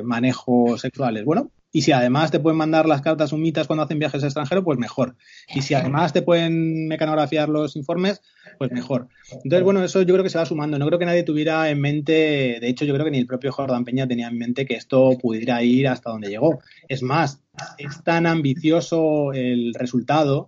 manejos 0.03 0.81
sexuales. 0.81 1.25
Bueno, 1.25 1.51
y 1.71 1.81
si 1.81 1.91
además 1.91 2.31
te 2.31 2.39
pueden 2.39 2.57
mandar 2.57 2.87
las 2.87 3.01
cartas 3.01 3.33
humitas 3.33 3.67
cuando 3.67 3.83
hacen 3.83 3.99
viajes 3.99 4.23
al 4.23 4.27
extranjero, 4.27 4.63
pues 4.63 4.79
mejor. 4.79 5.17
Y 5.53 5.61
si 5.61 5.73
además 5.73 6.13
te 6.13 6.21
pueden 6.21 6.87
mecanografiar 6.87 7.49
los 7.49 7.75
informes, 7.75 8.21
pues 8.57 8.71
mejor. 8.71 9.09
Entonces, 9.43 9.63
bueno, 9.63 9.83
eso 9.83 10.01
yo 10.03 10.13
creo 10.13 10.23
que 10.23 10.29
se 10.29 10.37
va 10.37 10.45
sumando. 10.45 10.79
No 10.79 10.87
creo 10.87 10.99
que 10.99 11.05
nadie 11.05 11.23
tuviera 11.23 11.69
en 11.69 11.81
mente, 11.81 12.59
de 12.61 12.67
hecho, 12.69 12.85
yo 12.85 12.93
creo 12.93 13.03
que 13.03 13.11
ni 13.11 13.17
el 13.17 13.27
propio 13.27 13.51
Jordán 13.51 13.83
Peña 13.83 14.07
tenía 14.07 14.29
en 14.29 14.37
mente 14.37 14.65
que 14.65 14.75
esto 14.75 15.17
pudiera 15.21 15.61
ir 15.63 15.89
hasta 15.89 16.11
donde 16.11 16.29
llegó. 16.29 16.59
Es 16.87 17.03
más, 17.03 17.41
es 17.77 18.01
tan 18.05 18.25
ambicioso 18.25 19.33
el 19.33 19.73
resultado 19.73 20.47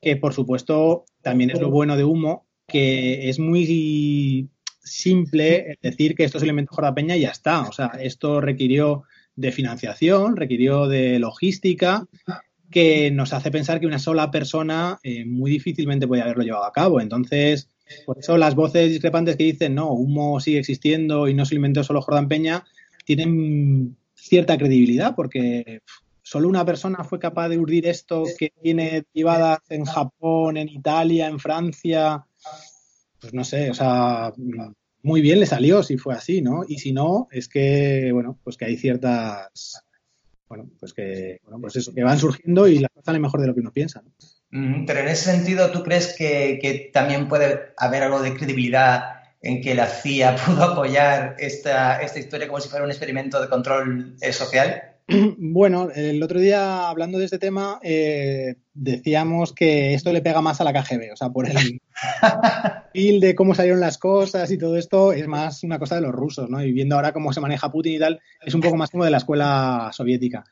que, 0.00 0.16
por 0.16 0.34
supuesto, 0.34 1.04
también 1.22 1.50
es 1.50 1.60
lo 1.60 1.70
bueno 1.70 1.96
de 1.96 2.02
Humo, 2.02 2.43
que 2.74 3.28
es 3.28 3.38
muy 3.38 4.48
simple 4.82 5.78
decir 5.80 6.16
que 6.16 6.24
esto 6.24 6.38
es 6.38 6.42
el 6.42 6.48
elemento 6.48 6.74
Jordán 6.74 6.96
Peña 6.96 7.16
y 7.16 7.20
ya 7.20 7.28
está. 7.28 7.60
O 7.68 7.70
sea, 7.70 7.92
esto 8.00 8.40
requirió 8.40 9.04
de 9.36 9.52
financiación, 9.52 10.34
requirió 10.34 10.88
de 10.88 11.20
logística, 11.20 12.08
que 12.72 13.12
nos 13.12 13.32
hace 13.32 13.52
pensar 13.52 13.78
que 13.78 13.86
una 13.86 14.00
sola 14.00 14.32
persona 14.32 14.98
eh, 15.04 15.24
muy 15.24 15.52
difícilmente 15.52 16.08
puede 16.08 16.22
haberlo 16.22 16.42
llevado 16.42 16.64
a 16.64 16.72
cabo. 16.72 17.00
Entonces, 17.00 17.70
por 18.06 18.18
eso 18.18 18.36
las 18.38 18.56
voces 18.56 18.90
discrepantes 18.90 19.36
que 19.36 19.44
dicen, 19.44 19.76
no, 19.76 19.92
humo 19.92 20.40
sigue 20.40 20.58
existiendo 20.58 21.28
y 21.28 21.34
no 21.34 21.44
se 21.44 21.54
inventó 21.54 21.84
solo 21.84 22.02
Jordán 22.02 22.26
Peña, 22.26 22.64
tienen 23.04 23.96
cierta 24.16 24.58
credibilidad 24.58 25.14
porque 25.14 25.82
solo 26.22 26.48
una 26.48 26.64
persona 26.64 27.04
fue 27.04 27.20
capaz 27.20 27.50
de 27.50 27.58
urdir 27.58 27.86
esto 27.86 28.24
que 28.36 28.52
tiene 28.60 29.04
derivadas 29.12 29.60
en 29.68 29.84
Japón, 29.84 30.56
en 30.56 30.68
Italia, 30.68 31.28
en 31.28 31.38
Francia. 31.38 32.26
Pues 33.20 33.32
no 33.32 33.44
sé, 33.44 33.70
o 33.70 33.74
sea, 33.74 34.32
muy 35.02 35.20
bien 35.20 35.40
le 35.40 35.46
salió 35.46 35.82
si 35.82 35.98
fue 35.98 36.14
así, 36.14 36.42
¿no? 36.42 36.64
Y 36.66 36.78
si 36.78 36.92
no, 36.92 37.28
es 37.30 37.48
que, 37.48 38.10
bueno, 38.12 38.38
pues 38.42 38.56
que 38.56 38.64
hay 38.64 38.76
ciertas, 38.76 39.82
bueno, 40.48 40.70
pues 40.80 40.92
que, 40.92 41.40
bueno, 41.44 41.60
pues 41.60 41.76
eso, 41.76 41.94
que 41.94 42.02
van 42.02 42.18
surgiendo 42.18 42.68
y 42.68 42.78
las 42.78 42.90
cosas 42.90 43.06
salen 43.06 43.22
mejor 43.22 43.40
de 43.40 43.46
lo 43.46 43.54
que 43.54 43.60
uno 43.60 43.72
piensa. 43.72 44.02
¿no? 44.02 44.84
Pero 44.86 45.00
en 45.00 45.08
ese 45.08 45.32
sentido, 45.32 45.70
¿tú 45.70 45.82
crees 45.82 46.14
que, 46.16 46.90
también 46.92 47.28
puede 47.28 47.74
haber 47.76 48.04
algo 48.04 48.22
de 48.22 48.34
credibilidad 48.34 49.22
en 49.42 49.60
que 49.60 49.74
la 49.74 49.86
CIA 49.86 50.36
pudo 50.46 50.64
apoyar 50.64 51.36
esta, 51.38 52.00
esta 52.00 52.18
historia 52.18 52.46
como 52.46 52.60
si 52.60 52.68
fuera 52.68 52.84
un 52.84 52.90
experimento 52.90 53.40
de 53.40 53.48
control 53.48 54.16
eh, 54.20 54.32
social? 54.32 54.93
Bueno, 55.38 55.90
el 55.94 56.22
otro 56.22 56.40
día 56.40 56.88
hablando 56.88 57.18
de 57.18 57.26
este 57.26 57.38
tema 57.38 57.78
eh, 57.82 58.56
decíamos 58.72 59.52
que 59.52 59.94
esto 59.94 60.12
le 60.12 60.22
pega 60.22 60.40
más 60.40 60.60
a 60.60 60.64
la 60.64 60.72
KGB, 60.72 61.12
o 61.12 61.16
sea, 61.16 61.30
por 61.30 61.46
el 61.48 61.54
de 63.20 63.34
cómo 63.34 63.54
salieron 63.54 63.80
las 63.80 63.98
cosas 63.98 64.50
y 64.50 64.58
todo 64.58 64.76
esto 64.76 65.12
es 65.12 65.26
más 65.26 65.62
una 65.62 65.78
cosa 65.78 65.96
de 65.96 66.00
los 66.00 66.12
rusos, 66.12 66.48
¿no? 66.48 66.62
Y 66.62 66.72
viendo 66.72 66.96
ahora 66.96 67.12
cómo 67.12 67.32
se 67.32 67.40
maneja 67.40 67.70
Putin 67.70 67.94
y 67.94 67.98
tal, 67.98 68.20
es 68.44 68.54
un 68.54 68.60
poco 68.60 68.76
más 68.76 68.90
como 68.90 69.04
de 69.04 69.10
la 69.10 69.18
escuela 69.18 69.90
soviética. 69.92 70.44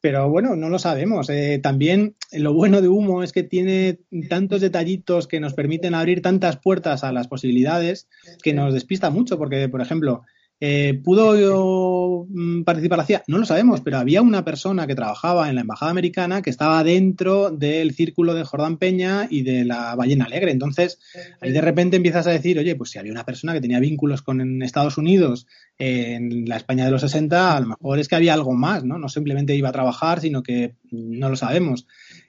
Pero 0.00 0.28
bueno, 0.28 0.54
no 0.54 0.68
lo 0.68 0.78
sabemos. 0.78 1.28
Eh, 1.30 1.58
también 1.60 2.14
lo 2.32 2.52
bueno 2.52 2.80
de 2.80 2.88
Humo 2.88 3.22
es 3.24 3.32
que 3.32 3.42
tiene 3.42 3.98
tantos 4.28 4.60
detallitos 4.60 5.26
que 5.26 5.40
nos 5.40 5.54
permiten 5.54 5.94
abrir 5.94 6.22
tantas 6.22 6.58
puertas 6.58 7.02
a 7.02 7.12
las 7.12 7.26
posibilidades 7.28 8.08
que 8.42 8.52
nos 8.52 8.72
despista 8.72 9.10
mucho, 9.10 9.38
porque, 9.38 9.68
por 9.68 9.80
ejemplo, 9.80 10.22
eh, 10.58 10.98
¿Pudo 11.04 12.26
mm, 12.28 12.62
participar 12.62 12.98
la 12.98 13.04
CIA? 13.04 13.24
No 13.26 13.36
lo 13.36 13.44
sabemos, 13.44 13.82
pero 13.82 13.98
había 13.98 14.22
una 14.22 14.42
persona 14.42 14.86
que 14.86 14.94
trabajaba 14.94 15.50
en 15.50 15.54
la 15.54 15.60
embajada 15.60 15.90
americana 15.90 16.40
que 16.40 16.48
estaba 16.48 16.82
dentro 16.82 17.50
del 17.50 17.92
círculo 17.92 18.32
de 18.32 18.44
Jordán 18.44 18.78
Peña 18.78 19.26
y 19.28 19.42
de 19.42 19.66
la 19.66 19.94
ballena 19.94 20.24
alegre. 20.24 20.52
Entonces, 20.52 20.98
ahí 21.42 21.52
de 21.52 21.60
repente 21.60 21.96
empiezas 21.96 22.26
a 22.26 22.30
decir, 22.30 22.58
oye, 22.58 22.74
pues 22.74 22.90
si 22.90 22.98
había 22.98 23.12
una 23.12 23.26
persona 23.26 23.52
que 23.52 23.60
tenía 23.60 23.80
vínculos 23.80 24.22
con 24.22 24.62
Estados 24.62 24.96
Unidos 24.96 25.46
en 25.76 26.48
la 26.48 26.56
España 26.56 26.86
de 26.86 26.90
los 26.90 27.02
60, 27.02 27.56
a 27.56 27.60
lo 27.60 27.66
mejor 27.68 27.98
es 27.98 28.08
que 28.08 28.16
había 28.16 28.32
algo 28.32 28.54
más, 28.54 28.82
¿no? 28.82 28.98
No 28.98 29.10
simplemente 29.10 29.54
iba 29.54 29.68
a 29.68 29.72
trabajar, 29.72 30.20
sino 30.20 30.42
que 30.42 30.74
no 30.90 31.28
lo 31.28 31.36
sabemos. 31.36 31.86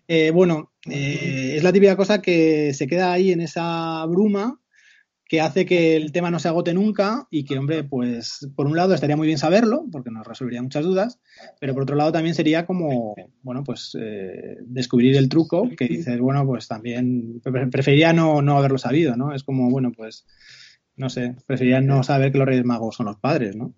Eh, 0.09 0.31
bueno, 0.31 0.71
eh, 0.89 1.53
es 1.55 1.63
la 1.63 1.71
típica 1.71 1.95
cosa 1.95 2.21
que 2.21 2.73
se 2.73 2.87
queda 2.87 3.13
ahí 3.13 3.31
en 3.31 3.39
esa 3.39 4.05
bruma 4.05 4.59
que 5.27 5.41
hace 5.41 5.65
que 5.65 5.95
el 5.95 6.11
tema 6.11 6.31
no 6.31 6.39
se 6.39 6.47
agote 6.47 6.73
nunca 6.73 7.27
y 7.29 7.43
que, 7.43 7.57
hombre, 7.57 7.83
pues 7.83 8.47
por 8.55 8.65
un 8.65 8.77
lado 8.77 8.93
estaría 8.93 9.17
muy 9.17 9.27
bien 9.27 9.37
saberlo, 9.37 9.85
porque 9.91 10.09
nos 10.09 10.25
resolvería 10.25 10.61
muchas 10.61 10.85
dudas, 10.85 11.19
pero 11.59 11.73
por 11.73 11.83
otro 11.83 11.95
lado 11.95 12.11
también 12.11 12.33
sería 12.33 12.65
como, 12.65 13.13
bueno, 13.41 13.63
pues 13.63 13.95
eh, 13.99 14.57
descubrir 14.61 15.17
el 15.17 15.27
truco, 15.27 15.69
que 15.77 15.85
dices, 15.85 16.19
bueno, 16.19 16.45
pues 16.45 16.67
también 16.67 17.41
preferiría 17.71 18.13
no, 18.13 18.41
no 18.41 18.57
haberlo 18.57 18.77
sabido, 18.77 19.17
¿no? 19.17 19.33
Es 19.33 19.43
como, 19.43 19.69
bueno, 19.69 19.91
pues, 19.95 20.25
no 20.95 21.09
sé, 21.09 21.35
preferiría 21.45 21.81
no 21.81 22.03
saber 22.03 22.31
que 22.31 22.37
los 22.37 22.47
Reyes 22.47 22.65
Magos 22.65 22.95
son 22.95 23.07
los 23.07 23.17
padres, 23.17 23.55
¿no? 23.55 23.73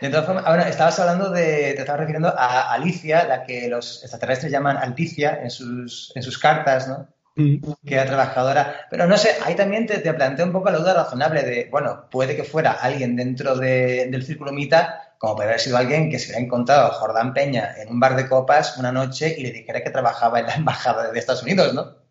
De 0.00 0.08
todas 0.08 0.26
formas, 0.26 0.44
ahora 0.46 0.68
estabas 0.68 0.98
hablando 0.98 1.30
de, 1.30 1.74
te 1.74 1.80
estabas 1.80 2.00
refiriendo 2.00 2.28
a 2.28 2.72
Alicia, 2.72 3.26
la 3.26 3.44
que 3.44 3.68
los 3.68 4.02
extraterrestres 4.02 4.50
llaman 4.50 4.76
Alticia 4.76 5.42
en 5.42 5.50
sus, 5.50 6.12
en 6.14 6.22
sus 6.22 6.38
cartas, 6.38 6.88
¿no? 6.88 7.08
Mm. 7.34 7.56
que 7.86 7.94
era 7.94 8.06
trabajadora. 8.06 8.86
Pero 8.90 9.06
no 9.06 9.16
sé, 9.16 9.30
ahí 9.44 9.54
también 9.54 9.86
te, 9.86 9.98
te 9.98 10.42
un 10.42 10.52
poco 10.52 10.70
la 10.70 10.78
duda 10.78 10.94
razonable 10.94 11.42
de, 11.42 11.68
bueno, 11.70 12.08
puede 12.10 12.36
que 12.36 12.44
fuera 12.44 12.72
alguien 12.72 13.16
dentro 13.16 13.56
del 13.56 14.22
círculo 14.22 14.52
mita, 14.52 15.14
como 15.18 15.36
puede 15.36 15.48
haber 15.48 15.60
sido 15.60 15.76
alguien 15.76 16.10
que 16.10 16.18
se 16.18 16.26
hubiera 16.26 16.44
encontrado 16.44 16.86
a 16.86 16.94
Jordán 16.94 17.32
Peña 17.32 17.74
en 17.78 17.88
un 17.88 18.00
bar 18.00 18.16
de 18.16 18.28
copas 18.28 18.76
una 18.76 18.92
noche 18.92 19.34
y 19.38 19.42
le 19.42 19.52
dijera 19.52 19.82
que 19.82 19.90
trabajaba 19.90 20.40
en 20.40 20.46
la 20.46 20.54
embajada 20.54 21.10
de 21.10 21.18
Estados 21.18 21.42
Unidos, 21.42 21.72
¿no? 21.74 22.02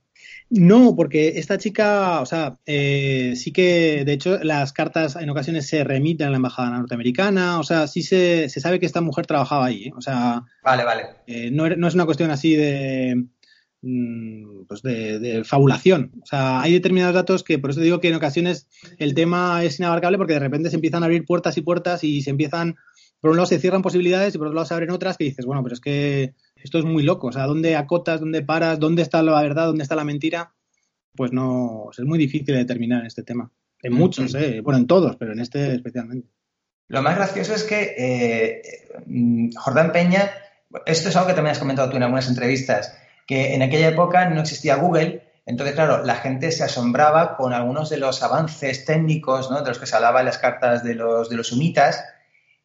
No, 0.53 0.95
porque 0.97 1.39
esta 1.39 1.57
chica, 1.57 2.19
o 2.19 2.25
sea, 2.25 2.57
eh, 2.65 3.35
sí 3.37 3.53
que, 3.53 4.03
de 4.03 4.11
hecho, 4.11 4.37
las 4.43 4.73
cartas 4.73 5.15
en 5.15 5.29
ocasiones 5.29 5.65
se 5.65 5.85
remiten 5.85 6.27
a 6.27 6.29
la 6.29 6.35
embajada 6.35 6.71
norteamericana, 6.71 7.57
o 7.57 7.63
sea, 7.63 7.87
sí 7.87 8.03
se, 8.03 8.49
se 8.49 8.59
sabe 8.59 8.77
que 8.77 8.85
esta 8.85 8.99
mujer 8.99 9.25
trabajaba 9.25 9.67
ahí, 9.67 9.85
¿eh? 9.85 9.91
o 9.95 10.01
sea, 10.01 10.43
vale, 10.61 10.83
vale. 10.83 11.03
Eh, 11.25 11.51
no, 11.51 11.69
no, 11.69 11.87
es 11.87 11.93
una 11.93 12.03
cuestión 12.03 12.31
así 12.31 12.57
de, 12.57 13.27
pues 13.81 14.83
de, 14.83 15.17
de, 15.19 15.43
fabulación, 15.43 16.11
o 16.21 16.25
sea, 16.25 16.61
hay 16.61 16.73
determinados 16.73 17.15
datos 17.15 17.43
que, 17.43 17.57
por 17.57 17.71
eso 17.71 17.79
digo 17.79 17.99
que 17.99 18.09
en 18.09 18.15
ocasiones 18.15 18.67
el 18.99 19.15
tema 19.15 19.63
es 19.63 19.79
inabarcable 19.79 20.19
porque 20.19 20.33
de 20.33 20.39
repente 20.39 20.69
se 20.69 20.75
empiezan 20.75 21.01
a 21.01 21.07
abrir 21.07 21.25
puertas 21.25 21.57
y 21.57 21.61
puertas 21.61 22.03
y 22.03 22.21
se 22.21 22.29
empiezan, 22.29 22.75
por 23.19 23.31
un 23.31 23.37
lado 23.37 23.47
se 23.47 23.57
cierran 23.57 23.81
posibilidades 23.81 24.35
y 24.35 24.37
por 24.37 24.47
otro 24.47 24.55
lado 24.55 24.67
se 24.67 24.75
abren 24.75 24.91
otras 24.91 25.17
que 25.17 25.23
dices, 25.23 25.45
bueno, 25.47 25.63
pero 25.63 25.73
es 25.73 25.81
que 25.81 26.35
esto 26.63 26.77
es 26.77 26.85
muy 26.85 27.03
loco. 27.03 27.27
O 27.27 27.31
sea, 27.31 27.45
¿dónde 27.47 27.75
acotas, 27.75 28.19
dónde 28.19 28.43
paras, 28.43 28.79
dónde 28.79 29.01
está 29.01 29.21
la 29.23 29.41
verdad, 29.41 29.67
dónde 29.67 29.83
está 29.83 29.95
la 29.95 30.03
mentira? 30.03 30.53
Pues 31.15 31.33
no, 31.33 31.89
es 31.91 32.03
muy 32.05 32.19
difícil 32.19 32.53
de 32.53 32.57
determinar 32.57 33.01
en 33.01 33.07
este 33.07 33.23
tema. 33.23 33.51
En 33.81 33.93
muchos, 33.93 34.35
¿eh? 34.35 34.61
bueno, 34.61 34.79
en 34.79 34.87
todos, 34.87 35.15
pero 35.17 35.33
en 35.33 35.39
este 35.39 35.73
especialmente. 35.73 36.29
Lo 36.87 37.01
más 37.01 37.15
gracioso 37.15 37.55
es 37.55 37.63
que 37.63 37.95
eh, 37.97 38.61
Jordán 39.55 39.91
Peña, 39.91 40.29
esto 40.85 41.09
es 41.09 41.15
algo 41.15 41.29
que 41.29 41.33
también 41.33 41.53
has 41.53 41.59
comentado 41.59 41.89
tú 41.89 41.97
en 41.97 42.03
algunas 42.03 42.29
entrevistas, 42.29 42.95
que 43.31 43.53
en 43.53 43.61
aquella 43.61 43.87
época 43.87 44.29
no 44.29 44.41
existía 44.41 44.75
Google, 44.75 45.23
entonces, 45.45 45.73
claro, 45.73 46.03
la 46.03 46.15
gente 46.15 46.51
se 46.51 46.65
asombraba 46.65 47.37
con 47.37 47.53
algunos 47.53 47.89
de 47.89 47.95
los 47.95 48.21
avances 48.23 48.83
técnicos 48.83 49.49
¿no? 49.49 49.61
de 49.61 49.69
los 49.69 49.79
que 49.79 49.85
se 49.85 49.95
hablaba 49.95 50.19
en 50.19 50.25
las 50.25 50.37
cartas 50.37 50.83
de 50.83 50.95
los, 50.95 51.29
de 51.29 51.37
los 51.37 51.47
sumitas, 51.47 52.03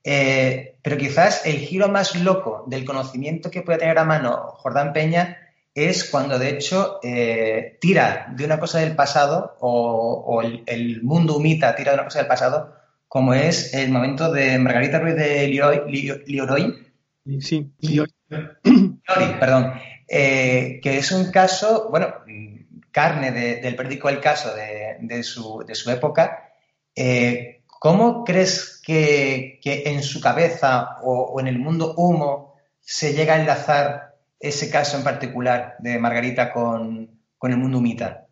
eh, 0.02 0.76
pero 0.82 0.96
quizás 0.96 1.46
el 1.46 1.58
giro 1.58 1.86
más 1.88 2.16
loco 2.16 2.64
del 2.66 2.84
conocimiento 2.84 3.48
que 3.48 3.62
puede 3.62 3.78
tener 3.78 3.96
a 3.96 4.04
mano 4.04 4.54
Jordán 4.56 4.92
Peña 4.92 5.36
es 5.72 6.02
cuando 6.02 6.36
de 6.36 6.50
hecho 6.50 6.98
eh, 7.00 7.78
tira 7.80 8.34
de 8.36 8.44
una 8.44 8.58
cosa 8.58 8.80
del 8.80 8.96
pasado 8.96 9.56
o, 9.60 10.24
o 10.26 10.42
el, 10.42 10.64
el, 10.66 11.00
mundo 11.04 11.36
humita 11.36 11.76
tira 11.76 11.92
de 11.92 11.98
una 11.98 12.06
cosa 12.06 12.18
del 12.18 12.28
pasado, 12.28 12.74
como 13.06 13.34
es 13.34 13.72
el 13.72 13.92
momento 13.92 14.32
de 14.32 14.58
Margarita 14.58 14.98
Ruiz 14.98 15.14
de 15.14 15.46
Lioroy. 15.46 16.74
Sí, 17.38 17.70
Liori, 17.78 18.12
perdón. 19.38 19.74
Eh, 20.08 20.78
que 20.82 20.98
es 20.98 21.10
un 21.10 21.30
caso, 21.32 21.88
bueno, 21.90 22.14
carne 22.92 23.32
de, 23.32 23.56
del 23.56 23.74
periódico 23.74 24.08
El 24.08 24.20
Caso 24.20 24.54
de, 24.54 24.96
de, 25.00 25.22
su, 25.22 25.64
de 25.66 25.74
su, 25.74 25.90
época. 25.90 26.52
Eh, 26.94 27.62
¿Cómo 27.66 28.24
crees 28.24 28.80
que, 28.84 29.58
que, 29.62 29.82
en 29.86 30.02
su 30.02 30.20
cabeza 30.20 30.98
o, 31.02 31.32
o, 31.32 31.40
en 31.40 31.48
el 31.48 31.58
mundo 31.58 31.94
humo 31.96 32.54
se 32.80 33.14
llega 33.14 33.34
a 33.34 33.40
enlazar 33.40 34.14
ese 34.38 34.70
caso 34.70 34.96
en 34.96 35.04
particular 35.04 35.76
de 35.80 35.98
Margarita 35.98 36.52
con, 36.52 37.20
con 37.36 37.50
el 37.50 37.58
mundo 37.58 37.78
humita? 37.78 38.26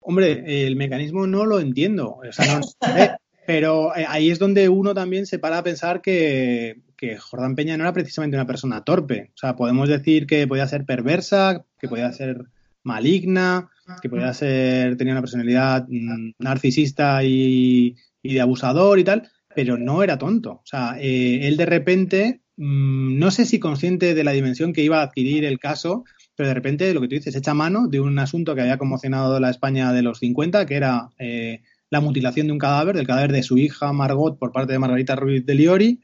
Hombre, 0.00 0.66
el 0.66 0.76
mecanismo 0.76 1.26
no 1.26 1.44
lo 1.44 1.60
entiendo. 1.60 2.20
O 2.26 2.32
sea, 2.32 2.58
no, 2.58 2.66
eh, 2.96 3.10
pero 3.46 3.92
ahí 3.94 4.30
es 4.30 4.38
donde 4.38 4.68
uno 4.68 4.94
también 4.94 5.26
se 5.26 5.38
para 5.38 5.58
a 5.58 5.62
pensar 5.62 6.00
que, 6.00 6.80
que, 6.96 7.18
Jordán 7.18 7.54
Peña 7.54 7.76
no 7.76 7.84
era 7.84 7.92
precisamente 7.92 8.36
una 8.36 8.46
persona 8.46 8.84
torpe. 8.84 9.30
O 9.34 9.38
sea, 9.38 9.56
podemos 9.56 9.88
decir 9.88 10.26
que 10.26 10.46
podía 10.46 10.66
ser 10.66 10.84
perversa, 10.84 11.64
que 11.78 11.88
podía 11.88 12.12
ser 12.12 12.46
maligna, 12.82 13.70
que 14.00 14.08
podía 14.08 14.32
ser, 14.32 14.96
tenía 14.96 15.12
una 15.12 15.22
personalidad 15.22 15.86
mmm, 15.88 16.32
narcisista 16.38 17.22
y, 17.24 17.96
y 18.22 18.34
de 18.34 18.40
abusador 18.40 18.98
y 18.98 19.04
tal, 19.04 19.28
pero 19.54 19.76
no 19.78 20.02
era 20.02 20.18
tonto. 20.18 20.52
O 20.52 20.66
sea, 20.66 20.96
eh, 21.00 21.46
él 21.48 21.56
de 21.56 21.66
repente, 21.66 22.40
mmm, 22.56 23.18
no 23.18 23.30
sé 23.30 23.44
si 23.44 23.58
consciente 23.58 24.14
de 24.14 24.24
la 24.24 24.32
dimensión 24.32 24.72
que 24.72 24.82
iba 24.82 25.00
a 25.00 25.04
adquirir 25.04 25.44
el 25.44 25.58
caso, 25.58 26.04
pero 26.36 26.48
de 26.48 26.54
repente 26.54 26.92
lo 26.92 27.00
que 27.00 27.08
tú 27.08 27.14
dices, 27.14 27.34
echa 27.34 27.54
mano 27.54 27.88
de 27.88 28.00
un 28.00 28.18
asunto 28.18 28.54
que 28.54 28.60
había 28.60 28.78
conmocionado 28.78 29.40
la 29.40 29.50
España 29.50 29.92
de 29.92 30.02
los 30.02 30.18
50, 30.18 30.66
que 30.66 30.74
era 30.74 31.08
eh, 31.18 31.62
la 31.90 32.00
mutilación 32.00 32.46
de 32.46 32.52
un 32.52 32.58
cadáver, 32.58 32.96
del 32.96 33.06
cadáver 33.06 33.32
de 33.32 33.42
su 33.42 33.56
hija 33.58 33.92
Margot 33.92 34.38
por 34.38 34.52
parte 34.52 34.72
de 34.72 34.78
Margarita 34.78 35.16
Ruiz 35.16 35.46
de 35.46 35.54
Liori. 35.54 36.00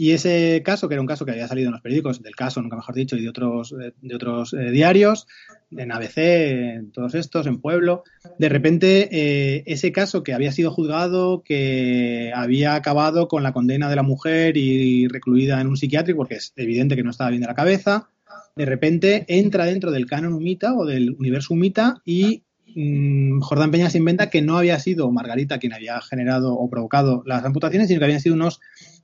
Y 0.00 0.12
ese 0.12 0.62
caso, 0.64 0.88
que 0.88 0.94
era 0.94 1.02
un 1.02 1.06
caso 1.06 1.26
que 1.26 1.32
había 1.32 1.46
salido 1.46 1.66
en 1.68 1.72
los 1.72 1.82
periódicos, 1.82 2.22
del 2.22 2.34
caso, 2.34 2.62
nunca 2.62 2.74
mejor 2.74 2.94
dicho, 2.94 3.16
y 3.16 3.20
de 3.20 3.28
otros, 3.28 3.74
de 4.00 4.14
otros 4.14 4.54
eh, 4.54 4.70
diarios, 4.70 5.26
en 5.70 5.92
ABC, 5.92 6.16
en 6.16 6.90
todos 6.90 7.14
estos, 7.14 7.46
en 7.46 7.60
Pueblo, 7.60 8.04
de 8.38 8.48
repente 8.48 9.10
eh, 9.12 9.62
ese 9.66 9.92
caso 9.92 10.22
que 10.22 10.32
había 10.32 10.52
sido 10.52 10.70
juzgado, 10.70 11.42
que 11.42 12.32
había 12.34 12.76
acabado 12.76 13.28
con 13.28 13.42
la 13.42 13.52
condena 13.52 13.90
de 13.90 13.96
la 13.96 14.02
mujer 14.02 14.56
y 14.56 15.06
recluida 15.06 15.60
en 15.60 15.66
un 15.66 15.76
psiquiátrico, 15.76 16.16
porque 16.16 16.36
es 16.36 16.54
evidente 16.56 16.96
que 16.96 17.02
no 17.02 17.10
estaba 17.10 17.28
bien 17.28 17.42
de 17.42 17.48
la 17.48 17.54
cabeza, 17.54 18.08
de 18.56 18.64
repente 18.64 19.26
entra 19.28 19.66
dentro 19.66 19.90
del 19.90 20.06
canon 20.06 20.32
humita 20.32 20.76
o 20.76 20.86
del 20.86 21.10
universo 21.10 21.52
humita 21.52 22.00
y 22.06 22.44
mmm, 22.74 23.40
Jordán 23.40 23.70
Peña 23.70 23.90
se 23.90 23.98
inventa 23.98 24.30
que 24.30 24.40
no 24.40 24.56
había 24.56 24.78
sido 24.78 25.10
Margarita 25.10 25.58
quien 25.58 25.74
había 25.74 26.00
generado 26.00 26.54
o 26.54 26.70
provocado 26.70 27.22
las 27.26 27.44
amputaciones, 27.44 27.88
sino 27.88 27.98
que 27.98 28.04
habían 28.06 28.20
sido 28.20 28.34
unos 28.34 28.60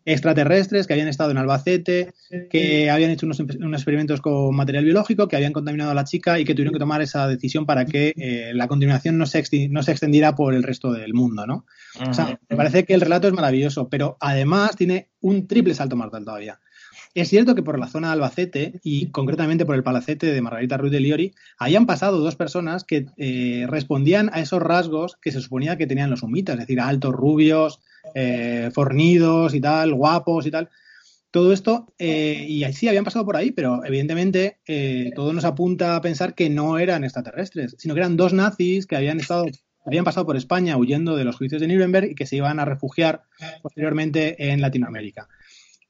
extraterrestres 0.07 0.87
que 0.87 0.93
habían 0.93 1.09
estado 1.09 1.33
en 1.33 1.39
Albacete, 1.39 2.15
que 2.49 2.91
habían 2.91 3.11
hecho 3.11 3.27
unos, 3.27 3.41
unos, 3.41 3.81
experimentos 3.81 4.21
con 4.21 4.55
material 4.55 4.85
biológico, 4.85 5.27
que 5.27 5.35
habían 5.35 5.53
contaminado 5.53 5.91
a 5.91 5.95
la 5.95 6.05
chica 6.05 6.39
y 6.39 6.45
que 6.45 6.55
tuvieron 6.55 6.73
que 6.73 6.79
tomar 6.79 7.03
esa 7.03 7.27
decisión 7.27 7.67
para 7.67 7.85
que 7.85 8.15
eh, 8.17 8.53
la 8.55 8.69
contaminación 8.69 9.19
no 9.19 9.27
se, 9.27 9.43
no 9.69 9.83
se, 9.83 9.91
extendiera 9.91 10.37
por 10.37 10.55
el 10.55 10.63
resto 10.63 10.93
del 10.93 11.13
mundo, 11.13 11.45
¿no? 11.47 11.67
O 12.09 12.15
sea, 12.15 12.39
me 12.49 12.57
parece 12.57 12.85
que 12.85 12.95
el 12.95 13.01
relato 13.01 13.27
es 13.27 13.35
maravilloso, 13.35 13.89
pero 13.89 14.17
además 14.21 14.77
tiene 14.77 15.09
un 15.21 15.49
triple 15.49 15.75
salto 15.75 15.97
mortal 15.97 16.25
todavía. 16.25 16.61
Es 17.17 17.31
cierto 17.31 17.55
que 17.55 17.63
por 17.63 17.79
la 17.79 17.89
zona 17.89 18.09
de 18.09 18.13
Albacete 18.13 18.81
y 18.83 19.07
concretamente 19.07 19.65
por 19.65 19.75
el 19.75 19.83
palacete 19.83 20.27
de 20.27 20.43
Margarita 20.43 20.77
Ruiz 20.77 20.93
de 20.93 21.01
Liori, 21.01 21.35
habían 21.59 21.87
pasado 21.87 22.19
dos 22.19 22.37
personas 22.37 22.85
que 22.85 23.07
eh, 23.17 23.65
respondían 23.71 24.29
a 24.35 24.41
esos 24.41 24.61
rasgos 24.61 25.17
que 25.17 25.33
se 25.33 25.41
suponía 25.41 25.79
que 25.79 25.87
tenían 25.87 26.11
los 26.11 26.23
humitas, 26.23 26.57
es 26.57 26.61
decir, 26.61 26.79
altos, 26.79 27.15
rubios, 27.15 27.81
eh, 28.15 28.71
fornidos 28.73 29.55
y 29.55 29.61
tal, 29.61 29.95
guapos 29.95 30.47
y 30.47 30.51
tal. 30.51 30.71
Todo 31.37 31.53
esto, 31.53 31.93
eh, 31.99 32.47
y 32.49 32.65
sí, 32.73 32.89
habían 32.89 33.05
pasado 33.05 33.27
por 33.27 33.37
ahí, 33.37 33.51
pero 33.51 33.85
evidentemente 33.85 34.57
eh, 34.67 35.11
todo 35.15 35.35
nos 35.35 35.45
apunta 35.45 35.95
a 35.95 36.01
pensar 36.01 36.35
que 36.35 36.49
no 36.49 36.79
eran 36.79 37.05
extraterrestres, 37.05 37.77
sino 37.79 37.93
que 37.93 38.01
eran 38.01 38.17
dos 38.17 38.33
nazis 38.33 38.87
que 38.87 38.97
habían 38.97 39.21
estado 39.21 39.45
habían 39.85 40.07
pasado 40.07 40.25
por 40.25 40.39
España 40.39 40.79
huyendo 40.79 41.15
de 41.15 41.25
los 41.25 41.37
juicios 41.37 41.61
de 41.61 41.69
Nuremberg 41.69 42.11
y 42.11 42.15
que 42.15 42.25
se 42.25 42.37
iban 42.37 42.59
a 42.59 42.65
refugiar 42.65 43.25
posteriormente 43.61 44.51
en 44.51 44.63
Latinoamérica. 44.63 45.29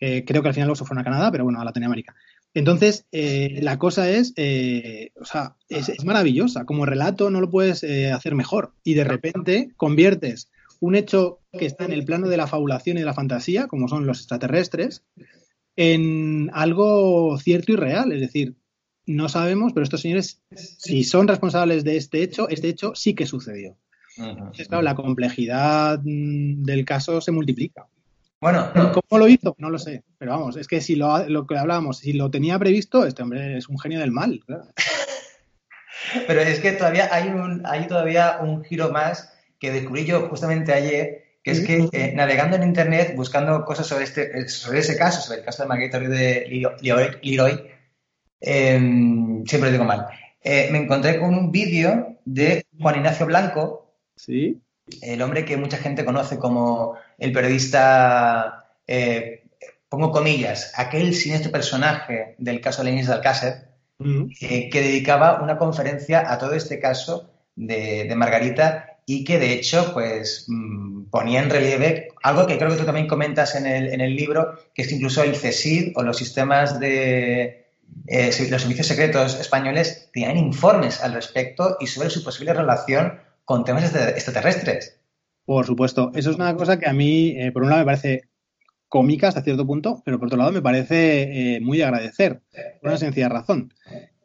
Eh, 0.01 0.25
creo 0.27 0.43
que 0.43 0.49
al 0.49 0.55
final 0.55 0.69
los 0.69 0.81
fueron 0.81 0.99
a 0.99 1.05
Canadá, 1.05 1.31
pero 1.31 1.45
bueno, 1.45 1.61
a 1.61 1.65
Latinoamérica. 1.65 2.17
Entonces, 2.53 3.07
la 3.13 3.79
cosa 3.79 4.11
es, 4.11 4.33
o 4.33 5.25
sea, 5.25 5.55
es, 5.69 6.05
maravillosa. 6.05 6.65
Como 6.65 6.87
relato 6.87 7.31
no 7.31 7.41
lo 7.41 7.51
puedes 7.51 7.85
hacer 8.13 8.35
mejor. 8.35 8.73
Y 8.83 8.95
de 8.95 9.05
repente 9.05 9.71
conviertes 9.77 10.51
un 10.81 10.97
hecho 10.97 11.41
que 11.57 11.67
está 11.67 11.85
en 11.85 11.93
el 11.93 12.05
plano 12.05 12.29
de 12.29 12.37
la 12.37 12.47
fabulación 12.47 12.97
y 12.97 13.01
de 13.01 13.07
la 13.07 13.15
fantasía, 13.15 13.67
como 13.67 13.89
son 13.89 14.07
los 14.07 14.19
extraterrestres, 14.19 15.05
en 15.77 16.51
algo 16.53 17.39
cierto 17.39 17.73
y 17.73 17.77
real. 17.77 18.13
Es 18.13 18.21
decir, 18.21 18.57
no 19.07 19.29
sabemos, 19.29 19.73
pero 19.73 19.85
estos 19.85 20.01
señores, 20.01 20.43
si 20.55 21.05
son 21.05 21.29
responsables 21.29 21.85
de 21.85 21.97
este 21.97 22.23
hecho, 22.23 22.49
este 22.49 22.69
hecho 22.69 22.95
sí 22.95 23.15
que 23.15 23.27
sucedió. 23.27 23.77
Entonces, 24.17 24.69
claro, 24.69 24.83
la 24.83 24.95
complejidad 24.95 26.01
mm, 26.03 26.63
del 26.63 26.85
caso 26.85 27.21
se 27.21 27.33
multiplica. 27.33 27.87
Bueno, 28.41 28.71
¿cómo 28.73 29.19
lo 29.19 29.29
hizo? 29.29 29.55
No 29.59 29.71
lo 29.71 29.79
sé. 29.79 30.05
Pero 30.19 30.33
vamos, 30.33 30.57
es 30.57 30.67
que 30.67 30.81
si 30.81 30.97
lo, 30.97 31.29
lo 31.29 31.47
que 31.47 31.57
hablábamos, 31.57 31.99
si 31.99 32.13
lo 32.13 32.31
tenía 32.31 32.59
previsto, 32.59 33.07
este 33.07 33.23
hombre 33.23 33.59
es 33.59 33.69
un 33.69 33.79
genio 33.79 34.01
del 34.01 34.13
mal. 34.13 34.41
Claro. 34.47 34.69
Pero 36.27 36.41
es 36.41 36.61
que 36.61 36.73
todavía 36.73 37.09
hay, 37.13 37.29
un, 37.29 37.63
hay 37.67 37.87
todavía 37.87 38.39
un 38.41 38.65
giro 38.65 38.91
más 38.91 39.33
que 39.59 39.71
descubrí 39.71 40.05
yo 40.05 40.29
justamente 40.29 40.73
ayer, 40.73 41.25
que 41.47 41.53
es 41.53 41.61
que 41.65 41.89
eh, 41.93 42.13
navegando 42.13 42.57
en 42.57 42.65
internet, 42.65 43.15
buscando 43.15 43.65
cosas 43.65 43.87
sobre, 43.87 44.03
este, 44.03 44.49
sobre 44.49 44.81
ese 44.81 44.97
caso, 44.97 45.21
sobre 45.21 45.39
el 45.39 45.45
caso 45.45 45.63
de 45.63 45.69
Margarita 45.69 46.01
de 46.01 46.45
Leroy, 47.23 47.71
eh, 48.41 48.81
siempre 49.47 49.61
lo 49.61 49.71
digo 49.71 49.85
mal, 49.85 50.09
eh, 50.43 50.69
me 50.73 50.79
encontré 50.79 51.21
con 51.21 51.33
un 51.37 51.53
vídeo 51.53 52.17
de 52.25 52.67
Juan 52.81 52.97
Ignacio 52.97 53.27
Blanco, 53.27 53.95
¿Sí? 54.17 54.61
el 55.01 55.23
hombre 55.23 55.45
que 55.45 55.57
mucha 55.57 55.77
gente 55.77 56.05
conoce 56.05 56.37
como 56.37 56.97
el 57.17 57.31
periodista, 57.31 58.67
eh, 58.85 59.45
pongo 59.89 60.11
comillas, 60.11 60.73
aquel 60.75 61.15
siniestro 61.15 61.53
personaje 61.53 62.35
del 62.39 62.61
caso 62.61 62.83
de 62.83 62.91
Lenis 62.91 63.07
de 63.07 63.13
Alcácer, 63.13 63.69
uh 64.01 64.05
-huh. 64.05 64.69
que 64.69 64.81
dedicaba 64.81 65.41
una 65.41 65.59
conferencia 65.59 66.29
a 66.29 66.39
todo 66.39 66.55
este 66.55 66.81
caso 66.81 67.31
de, 67.55 68.07
de 68.09 68.17
Margarita 68.17 68.96
y 69.07 69.25
que 69.25 69.39
de 69.39 69.53
hecho 69.53 69.93
pues 69.95 70.45
mmm, 70.49 71.05
ponía 71.05 71.41
en 71.41 71.49
relieve 71.49 72.09
algo 72.23 72.47
que 72.47 72.59
creo 72.59 72.71
que 72.71 72.77
tú 72.77 72.85
también 72.85 73.07
comentas 73.07 73.55
en 73.55 73.65
el, 73.67 73.89
en 73.89 74.01
el 74.01 74.15
libro, 74.15 74.59
que 74.75 74.83
es 74.83 74.89
que 74.89 74.97
incluso 74.97 75.23
el 75.23 75.33
CSID 75.33 75.93
o 75.95 76.03
los 76.03 76.17
sistemas 76.17 76.81
de 76.81 77.67
eh, 78.09 78.31
los 78.51 78.63
servicios 78.63 78.89
secretos 78.89 79.39
españoles 79.41 80.11
tenían 80.13 80.37
informes 80.37 81.01
al 81.01 81.15
respecto 81.15 81.77
y 81.81 81.87
sobre 81.87 82.11
su 82.11 82.23
posible 82.23 82.53
relación 82.53 83.21
con 83.45 83.65
temas 83.65 83.95
extraterrestres. 83.95 85.01
Por 85.45 85.65
supuesto, 85.65 86.11
eso 86.15 86.31
es 86.31 86.37
una 86.37 86.57
cosa 86.57 86.79
que 86.81 86.89
a 86.89 86.93
mí, 86.93 87.37
eh, 87.39 87.53
por 87.53 87.63
un 87.63 87.71
lado, 87.71 87.83
me 87.83 87.87
parece 87.87 88.29
cómica 88.89 89.29
hasta 89.29 89.43
cierto 89.43 89.65
punto, 89.67 90.03
pero 90.05 90.19
por 90.19 90.27
otro 90.27 90.39
lado 90.39 90.51
me 90.51 90.63
parece 90.63 91.55
eh, 91.55 91.61
muy 91.61 91.79
de 91.79 91.85
agradecer, 91.85 92.43
por 92.81 92.91
una 92.91 92.99
sencilla 92.99 93.29
razón. 93.29 93.73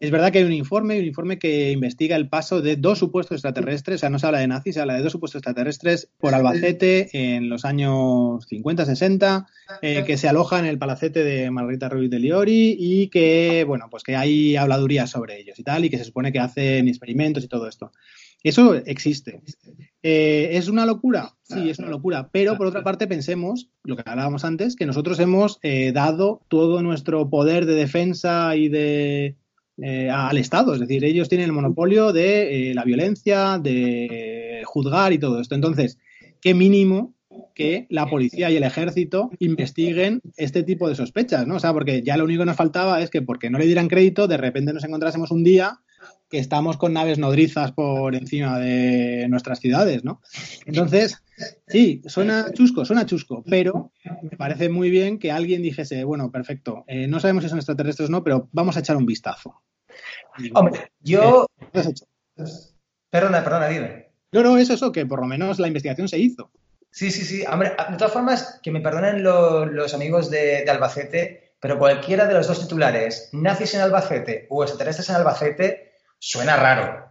Es 0.01 0.09
verdad 0.09 0.31
que 0.31 0.39
hay 0.39 0.45
un 0.45 0.51
informe, 0.51 0.97
un 0.97 1.05
informe 1.05 1.37
que 1.37 1.69
investiga 1.69 2.15
el 2.15 2.27
paso 2.27 2.59
de 2.59 2.75
dos 2.75 2.97
supuestos 2.97 3.35
extraterrestres, 3.35 3.97
o 3.97 3.99
sea, 3.99 4.09
no 4.09 4.17
se 4.17 4.25
habla 4.25 4.39
de 4.39 4.47
nazis, 4.47 4.73
se 4.73 4.81
habla 4.81 4.95
de 4.95 5.03
dos 5.03 5.11
supuestos 5.11 5.37
extraterrestres 5.37 6.09
por 6.17 6.33
Albacete 6.33 7.09
en 7.13 7.49
los 7.49 7.65
años 7.65 8.43
50, 8.47 8.87
60, 8.87 9.45
eh, 9.83 10.03
que 10.03 10.17
se 10.17 10.27
aloja 10.27 10.57
en 10.57 10.65
el 10.65 10.79
palacete 10.79 11.23
de 11.23 11.51
Margarita 11.51 11.87
Ruiz 11.87 12.09
de 12.09 12.17
Liori 12.17 12.75
y 12.79 13.09
que, 13.09 13.63
bueno, 13.67 13.89
pues 13.91 14.01
que 14.01 14.15
hay 14.15 14.55
habladurías 14.55 15.11
sobre 15.11 15.39
ellos 15.39 15.59
y 15.59 15.63
tal, 15.63 15.85
y 15.85 15.91
que 15.91 15.99
se 15.99 16.05
supone 16.05 16.31
que 16.31 16.39
hacen 16.39 16.87
experimentos 16.87 17.43
y 17.43 17.47
todo 17.47 17.67
esto. 17.67 17.91
Eso 18.43 18.73
existe. 18.73 19.43
Eh, 20.01 20.49
¿Es 20.53 20.67
una 20.67 20.87
locura? 20.87 21.35
Sí, 21.43 21.69
es 21.69 21.77
una 21.77 21.89
locura. 21.89 22.29
Pero 22.31 22.57
por 22.57 22.65
otra 22.65 22.83
parte, 22.83 23.05
pensemos, 23.05 23.69
lo 23.83 23.95
que 23.95 24.03
hablábamos 24.03 24.45
antes, 24.45 24.75
que 24.75 24.87
nosotros 24.87 25.19
hemos 25.19 25.59
eh, 25.61 25.91
dado 25.91 26.41
todo 26.47 26.81
nuestro 26.81 27.29
poder 27.29 27.67
de 27.67 27.75
defensa 27.75 28.55
y 28.55 28.67
de 28.67 29.35
eh, 29.81 30.09
al 30.09 30.37
Estado. 30.37 30.73
Es 30.73 30.79
decir, 30.79 31.03
ellos 31.03 31.29
tienen 31.29 31.47
el 31.47 31.53
monopolio 31.53 32.13
de 32.13 32.71
la 32.75 32.83
violencia, 32.83 33.59
de 33.59 34.61
juzgar 34.65 35.13
y 35.13 35.19
todo 35.19 35.39
esto. 35.39 35.55
Entonces, 35.55 35.97
qué 36.41 36.53
mínimo 36.53 37.13
que 37.53 37.87
la 37.89 38.07
policía 38.07 38.49
y 38.51 38.57
el 38.57 38.63
ejército 38.63 39.29
investiguen 39.39 40.21
este 40.37 40.63
tipo 40.63 40.89
de 40.89 40.95
sospechas, 40.95 41.47
¿no? 41.47 41.55
O 41.55 41.59
sea, 41.59 41.73
porque 41.73 42.01
ya 42.01 42.17
lo 42.17 42.25
único 42.25 42.41
que 42.41 42.47
nos 42.47 42.55
faltaba 42.55 43.01
es 43.01 43.09
que 43.09 43.21
porque 43.21 43.49
no 43.49 43.57
le 43.57 43.65
dieran 43.65 43.87
crédito, 43.87 44.27
de 44.27 44.37
repente 44.37 44.73
nos 44.73 44.83
encontrásemos 44.83 45.31
un 45.31 45.43
día 45.43 45.79
que 46.29 46.39
estamos 46.39 46.77
con 46.77 46.93
naves 46.93 47.19
nodrizas 47.19 47.73
por 47.73 48.15
encima 48.15 48.57
de 48.57 49.27
nuestras 49.29 49.59
ciudades, 49.59 50.03
¿no? 50.03 50.21
Entonces, 50.65 51.21
sí, 51.67 52.01
suena 52.05 52.51
chusco, 52.53 52.85
suena 52.85 53.05
chusco, 53.05 53.43
pero 53.47 53.91
me 54.23 54.37
parece 54.37 54.69
muy 54.69 54.89
bien 54.89 55.19
que 55.19 55.31
alguien 55.31 55.61
dijese, 55.61 56.03
bueno, 56.05 56.31
perfecto, 56.31 56.85
eh, 56.87 57.07
no 57.07 57.19
sabemos 57.19 57.43
si 57.43 57.49
son 57.49 57.59
extraterrestres 57.59 58.09
o 58.09 58.11
no, 58.11 58.23
pero 58.23 58.49
vamos 58.53 58.77
a 58.77 58.79
echar 58.79 58.95
un 58.95 59.05
vistazo. 59.05 59.61
Hombre, 60.53 60.91
yo... 60.99 61.47
Eh, 61.73 61.93
perdona, 63.09 63.43
perdona, 63.43 63.67
dime. 63.67 64.11
No, 64.31 64.43
no, 64.43 64.57
es 64.57 64.69
eso, 64.69 64.91
que 64.91 65.05
por 65.05 65.19
lo 65.19 65.27
menos 65.27 65.59
la 65.59 65.67
investigación 65.67 66.07
se 66.07 66.19
hizo. 66.19 66.51
Sí, 66.91 67.11
sí, 67.11 67.23
sí. 67.23 67.43
Hombre, 67.45 67.73
de 67.89 67.97
todas 67.97 68.13
formas, 68.13 68.59
que 68.63 68.71
me 68.71 68.81
perdonen 68.81 69.23
los 69.23 69.93
amigos 69.93 70.29
de, 70.29 70.63
de 70.63 70.71
Albacete, 70.71 71.55
pero 71.59 71.77
cualquiera 71.77 72.25
de 72.25 72.33
los 72.33 72.47
dos 72.47 72.61
titulares, 72.61 73.29
nazis 73.33 73.73
en 73.75 73.81
Albacete 73.81 74.47
o 74.49 74.63
extraterrestres 74.63 75.09
en 75.09 75.15
Albacete, 75.15 75.93
suena 76.17 76.55
raro. 76.57 77.10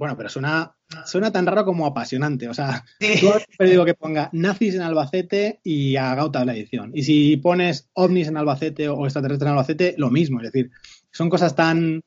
Bueno, 0.00 0.16
pero 0.16 0.30
suena, 0.30 0.74
suena 1.04 1.30
tan 1.30 1.44
raro 1.44 1.66
como 1.66 1.84
apasionante. 1.84 2.48
O 2.48 2.54
sea, 2.54 2.86
sí. 3.00 3.20
tú 3.20 3.64
digo 3.64 3.84
que 3.84 3.92
ponga 3.92 4.30
nazis 4.32 4.74
en 4.74 4.80
Albacete 4.80 5.60
y 5.62 5.96
a 5.96 6.14
Gauta 6.14 6.42
la 6.46 6.54
edición. 6.54 6.90
Y 6.94 7.02
si 7.02 7.36
pones 7.36 7.90
ovnis 7.92 8.28
en 8.28 8.38
Albacete 8.38 8.88
o 8.88 9.04
extraterrestres 9.04 9.46
en 9.46 9.52
Albacete, 9.52 9.94
lo 9.98 10.08
mismo. 10.08 10.40
Es 10.40 10.50
decir, 10.50 10.70
son 11.12 11.28
cosas 11.28 11.54
tan. 11.54 12.02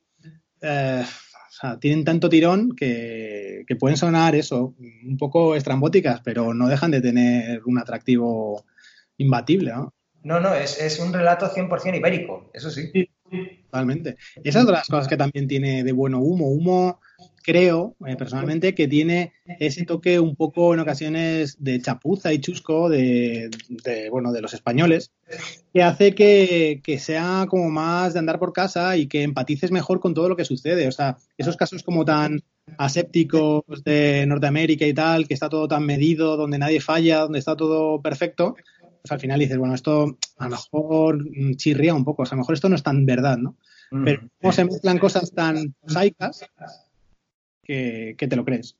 Eh, 0.60 1.04
o 1.04 1.52
sea, 1.52 1.78
tienen 1.78 2.04
tanto 2.04 2.28
tirón 2.28 2.74
que, 2.74 3.62
que, 3.64 3.76
pueden 3.76 3.96
sonar 3.96 4.34
eso, 4.34 4.74
un 4.80 5.16
poco 5.16 5.54
estrambóticas, 5.54 6.20
pero 6.24 6.52
no 6.52 6.66
dejan 6.66 6.90
de 6.90 7.00
tener 7.00 7.62
un 7.64 7.78
atractivo 7.78 8.64
imbatible. 9.18 9.70
¿no? 9.70 9.94
No, 10.24 10.40
no, 10.40 10.52
es, 10.52 10.80
es 10.80 10.98
un 10.98 11.12
relato 11.12 11.48
100% 11.48 11.96
ibérico, 11.96 12.50
eso 12.52 12.72
sí. 12.72 12.90
sí. 12.92 13.08
Totalmente. 13.64 14.16
Y 14.42 14.48
esa 14.48 14.60
es 14.60 14.66
de 14.66 14.72
las 14.72 14.88
cosas 14.88 15.08
que 15.08 15.16
también 15.16 15.48
tiene 15.48 15.82
de 15.82 15.92
bueno 15.92 16.20
Humo. 16.20 16.48
Humo, 16.48 17.00
creo, 17.44 17.94
eh, 18.06 18.16
personalmente, 18.16 18.74
que 18.74 18.88
tiene 18.88 19.34
ese 19.60 19.84
toque 19.84 20.18
un 20.18 20.34
poco 20.34 20.72
en 20.72 20.80
ocasiones 20.80 21.56
de 21.62 21.80
chapuza 21.80 22.32
y 22.32 22.40
chusco 22.40 22.88
de, 22.88 23.50
de 23.68 24.08
bueno, 24.08 24.32
de 24.32 24.40
los 24.40 24.54
españoles, 24.54 25.12
que 25.72 25.82
hace 25.82 26.14
que, 26.14 26.80
que, 26.82 26.98
sea 26.98 27.44
como 27.48 27.68
más 27.68 28.14
de 28.14 28.20
andar 28.20 28.38
por 28.38 28.54
casa 28.54 28.96
y 28.96 29.08
que 29.08 29.22
empatices 29.22 29.70
mejor 29.70 30.00
con 30.00 30.14
todo 30.14 30.30
lo 30.30 30.36
que 30.36 30.46
sucede. 30.46 30.88
O 30.88 30.92
sea, 30.92 31.18
esos 31.36 31.58
casos 31.58 31.82
como 31.82 32.06
tan 32.06 32.42
asépticos 32.78 33.62
de 33.84 34.24
Norteamérica 34.26 34.86
y 34.86 34.94
tal, 34.94 35.28
que 35.28 35.34
está 35.34 35.50
todo 35.50 35.68
tan 35.68 35.84
medido, 35.84 36.38
donde 36.38 36.58
nadie 36.58 36.80
falla, 36.80 37.20
donde 37.20 37.40
está 37.40 37.56
todo 37.56 38.00
perfecto, 38.00 38.56
pues 39.02 39.12
al 39.12 39.20
final 39.20 39.38
dices, 39.38 39.58
bueno, 39.58 39.74
esto 39.74 40.16
a 40.38 40.44
lo 40.44 40.50
mejor 40.50 41.24
chirría 41.56 41.94
un 41.94 42.04
poco, 42.04 42.22
o 42.22 42.26
sea, 42.26 42.36
a 42.36 42.36
lo 42.36 42.40
mejor 42.40 42.54
esto 42.54 42.70
no 42.70 42.76
es 42.76 42.82
tan 42.82 43.04
verdad, 43.04 43.36
¿no? 43.36 43.58
Mm. 43.90 44.04
Pero 44.04 44.22
cómo 44.40 44.52
se 44.52 44.64
mezclan 44.64 44.98
cosas 44.98 45.30
tan 45.32 45.74
saicas 45.86 46.46
que, 47.64 48.14
que, 48.18 48.28
te 48.28 48.36
lo 48.36 48.44
crees. 48.44 48.76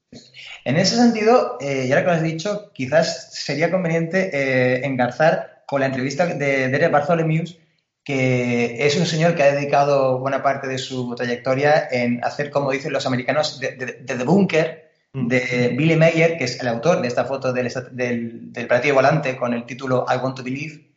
En 0.64 0.76
ese 0.76 0.97
sentido, 0.97 1.59
eh, 1.61 1.87
ya 1.89 1.99
lo 1.99 2.05
que 2.05 2.11
has 2.11 2.22
dicho, 2.22 2.72
quizás 2.72 3.35
sería 3.35 3.70
conveniente 3.70 4.30
eh, 4.32 4.85
engarzar 4.85 5.64
con 5.66 5.80
la 5.80 5.87
entrevista 5.87 6.26
de 6.26 6.68
Derek 6.68 6.91
Bartholomew, 6.91 7.45
que 8.05 8.87
es 8.87 8.97
un 8.97 9.07
señor 9.07 9.35
que 9.35 9.43
ha 9.43 9.55
dedicado 9.55 10.18
buena 10.18 10.43
parte 10.43 10.68
de 10.68 10.78
su 10.78 11.14
trayectoria 11.14 11.89
en 11.91 12.22
hacer, 12.22 12.51
como 12.51 12.70
dicen 12.70 12.93
los 12.93 13.07
americanos, 13.07 13.59
de, 13.59 13.76
de, 13.76 13.87
de 13.87 14.14
The 14.14 14.24
Bunker, 14.24 14.85
de 15.14 15.72
Billy 15.76 15.97
Mayer, 15.97 16.37
que 16.37 16.45
es 16.45 16.61
el 16.61 16.68
autor 16.68 17.01
de 17.01 17.09
esta 17.09 17.24
foto 17.24 17.53
del, 17.53 17.72
del, 17.93 18.53
del 18.53 18.66
platillo 18.66 18.95
volante 18.95 19.37
con 19.37 19.55
el 19.55 19.64
título 19.64 20.05
I 20.09 20.16
Want 20.16 20.37
to 20.37 20.43
Believe, 20.43 20.91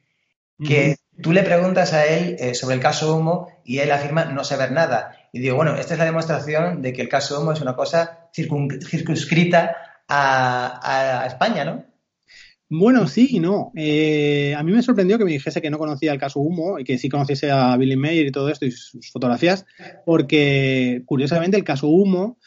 que 0.65 0.97
tú 1.21 1.31
le 1.31 1.43
preguntas 1.43 1.93
a 1.93 2.05
él 2.07 2.35
eh, 2.39 2.55
sobre 2.55 2.75
el 2.75 2.81
caso 2.81 3.15
Humo 3.15 3.49
y 3.63 3.77
él 3.77 3.91
afirma 3.91 4.25
no 4.25 4.43
saber 4.43 4.71
nada. 4.71 5.16
Y 5.33 5.39
digo, 5.39 5.55
bueno, 5.55 5.75
esta 5.75 5.93
es 5.93 5.99
la 5.99 6.05
demostración 6.05 6.81
de 6.81 6.93
que 6.93 7.01
el 7.01 7.09
caso 7.09 7.39
Humo 7.39 7.51
es 7.51 7.61
una 7.61 7.75
cosa 7.75 8.29
circunscrita 8.33 9.75
a, 10.07 11.23
a, 11.23 11.27
España, 11.27 11.65
¿no? 11.65 11.85
Bueno, 12.69 13.07
sí 13.07 13.27
y 13.31 13.39
no. 13.39 13.71
Eh, 13.75 14.53
a 14.55 14.63
mí 14.63 14.71
me 14.71 14.83
sorprendió 14.83 15.17
que 15.17 15.25
me 15.25 15.31
dijese 15.31 15.61
que 15.61 15.69
no 15.69 15.77
conocía 15.77 16.11
el 16.11 16.19
caso 16.19 16.39
Humo 16.39 16.79
y 16.79 16.83
que 16.83 16.97
sí 16.97 17.07
conociese 17.07 17.49
a 17.49 17.77
Billy 17.77 17.95
Mayer 17.95 18.25
y 18.25 18.31
todo 18.31 18.49
esto 18.49 18.65
y 18.65 18.71
sus 18.71 19.11
fotografías, 19.11 19.65
porque 20.05 21.03
curiosamente 21.05 21.57
el 21.57 21.63
caso 21.63 21.87
Humo 21.87 22.37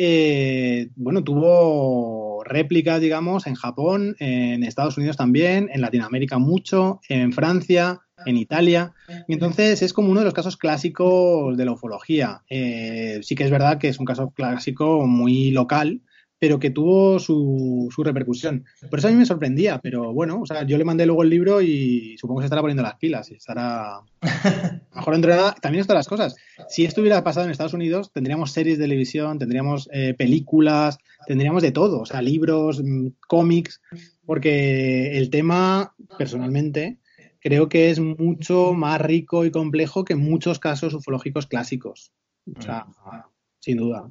eh, 0.00 0.90
bueno, 0.94 1.24
tuvo 1.24 2.44
réplicas, 2.44 3.00
digamos, 3.00 3.48
en 3.48 3.56
Japón, 3.56 4.14
en 4.20 4.62
Estados 4.62 4.96
Unidos 4.96 5.16
también, 5.16 5.68
en 5.72 5.80
Latinoamérica 5.80 6.38
mucho, 6.38 7.00
en 7.08 7.32
Francia, 7.32 8.00
en 8.26 8.36
Italia. 8.36 8.92
Y 9.26 9.34
entonces 9.34 9.82
es 9.82 9.92
como 9.92 10.10
uno 10.10 10.20
de 10.20 10.24
los 10.24 10.34
casos 10.34 10.56
clásicos 10.56 11.56
de 11.56 11.64
la 11.64 11.72
ufología. 11.72 12.42
Eh, 12.48 13.20
sí 13.22 13.34
que 13.34 13.44
es 13.44 13.50
verdad 13.50 13.78
que 13.78 13.88
es 13.88 13.98
un 13.98 14.06
caso 14.06 14.30
clásico 14.30 15.06
muy 15.06 15.50
local, 15.50 16.02
pero 16.38 16.58
que 16.58 16.70
tuvo 16.70 17.18
su, 17.18 17.88
su, 17.90 18.04
repercusión. 18.04 18.64
Por 18.88 18.98
eso 18.98 19.08
a 19.08 19.10
mí 19.10 19.16
me 19.16 19.26
sorprendía, 19.26 19.80
pero 19.82 20.12
bueno, 20.12 20.40
o 20.40 20.46
sea, 20.46 20.62
yo 20.62 20.78
le 20.78 20.84
mandé 20.84 21.04
luego 21.04 21.24
el 21.24 21.30
libro 21.30 21.60
y 21.60 22.16
supongo 22.16 22.40
que 22.40 22.44
se 22.44 22.46
estará 22.46 22.62
poniendo 22.62 22.82
las 22.82 22.96
pilas 22.96 23.30
y 23.30 23.34
estará 23.34 24.00
mejor 24.94 25.14
entrenada. 25.14 25.54
También 25.60 25.80
estas 25.80 25.96
las 25.96 26.08
cosas. 26.08 26.36
Si 26.68 26.84
esto 26.84 27.00
hubiera 27.00 27.24
pasado 27.24 27.46
en 27.46 27.50
Estados 27.50 27.74
Unidos, 27.74 28.12
tendríamos 28.12 28.52
series 28.52 28.78
de 28.78 28.84
televisión, 28.84 29.38
tendríamos 29.38 29.88
eh, 29.92 30.14
películas, 30.16 30.98
tendríamos 31.26 31.62
de 31.62 31.72
todo, 31.72 32.00
o 32.00 32.06
sea, 32.06 32.22
libros, 32.22 32.82
mm, 32.82 33.08
cómics, 33.26 33.80
porque 34.24 35.18
el 35.18 35.30
tema, 35.30 35.94
personalmente, 36.18 36.98
creo 37.40 37.68
que 37.68 37.90
es 37.90 38.00
mucho 38.00 38.72
más 38.74 39.00
rico 39.00 39.44
y 39.44 39.50
complejo 39.50 40.04
que 40.04 40.16
muchos 40.16 40.58
casos 40.58 40.94
ufológicos 40.94 41.46
clásicos. 41.46 42.12
O 42.56 42.62
sea, 42.62 42.86
sin 43.60 43.76
duda. 43.76 44.10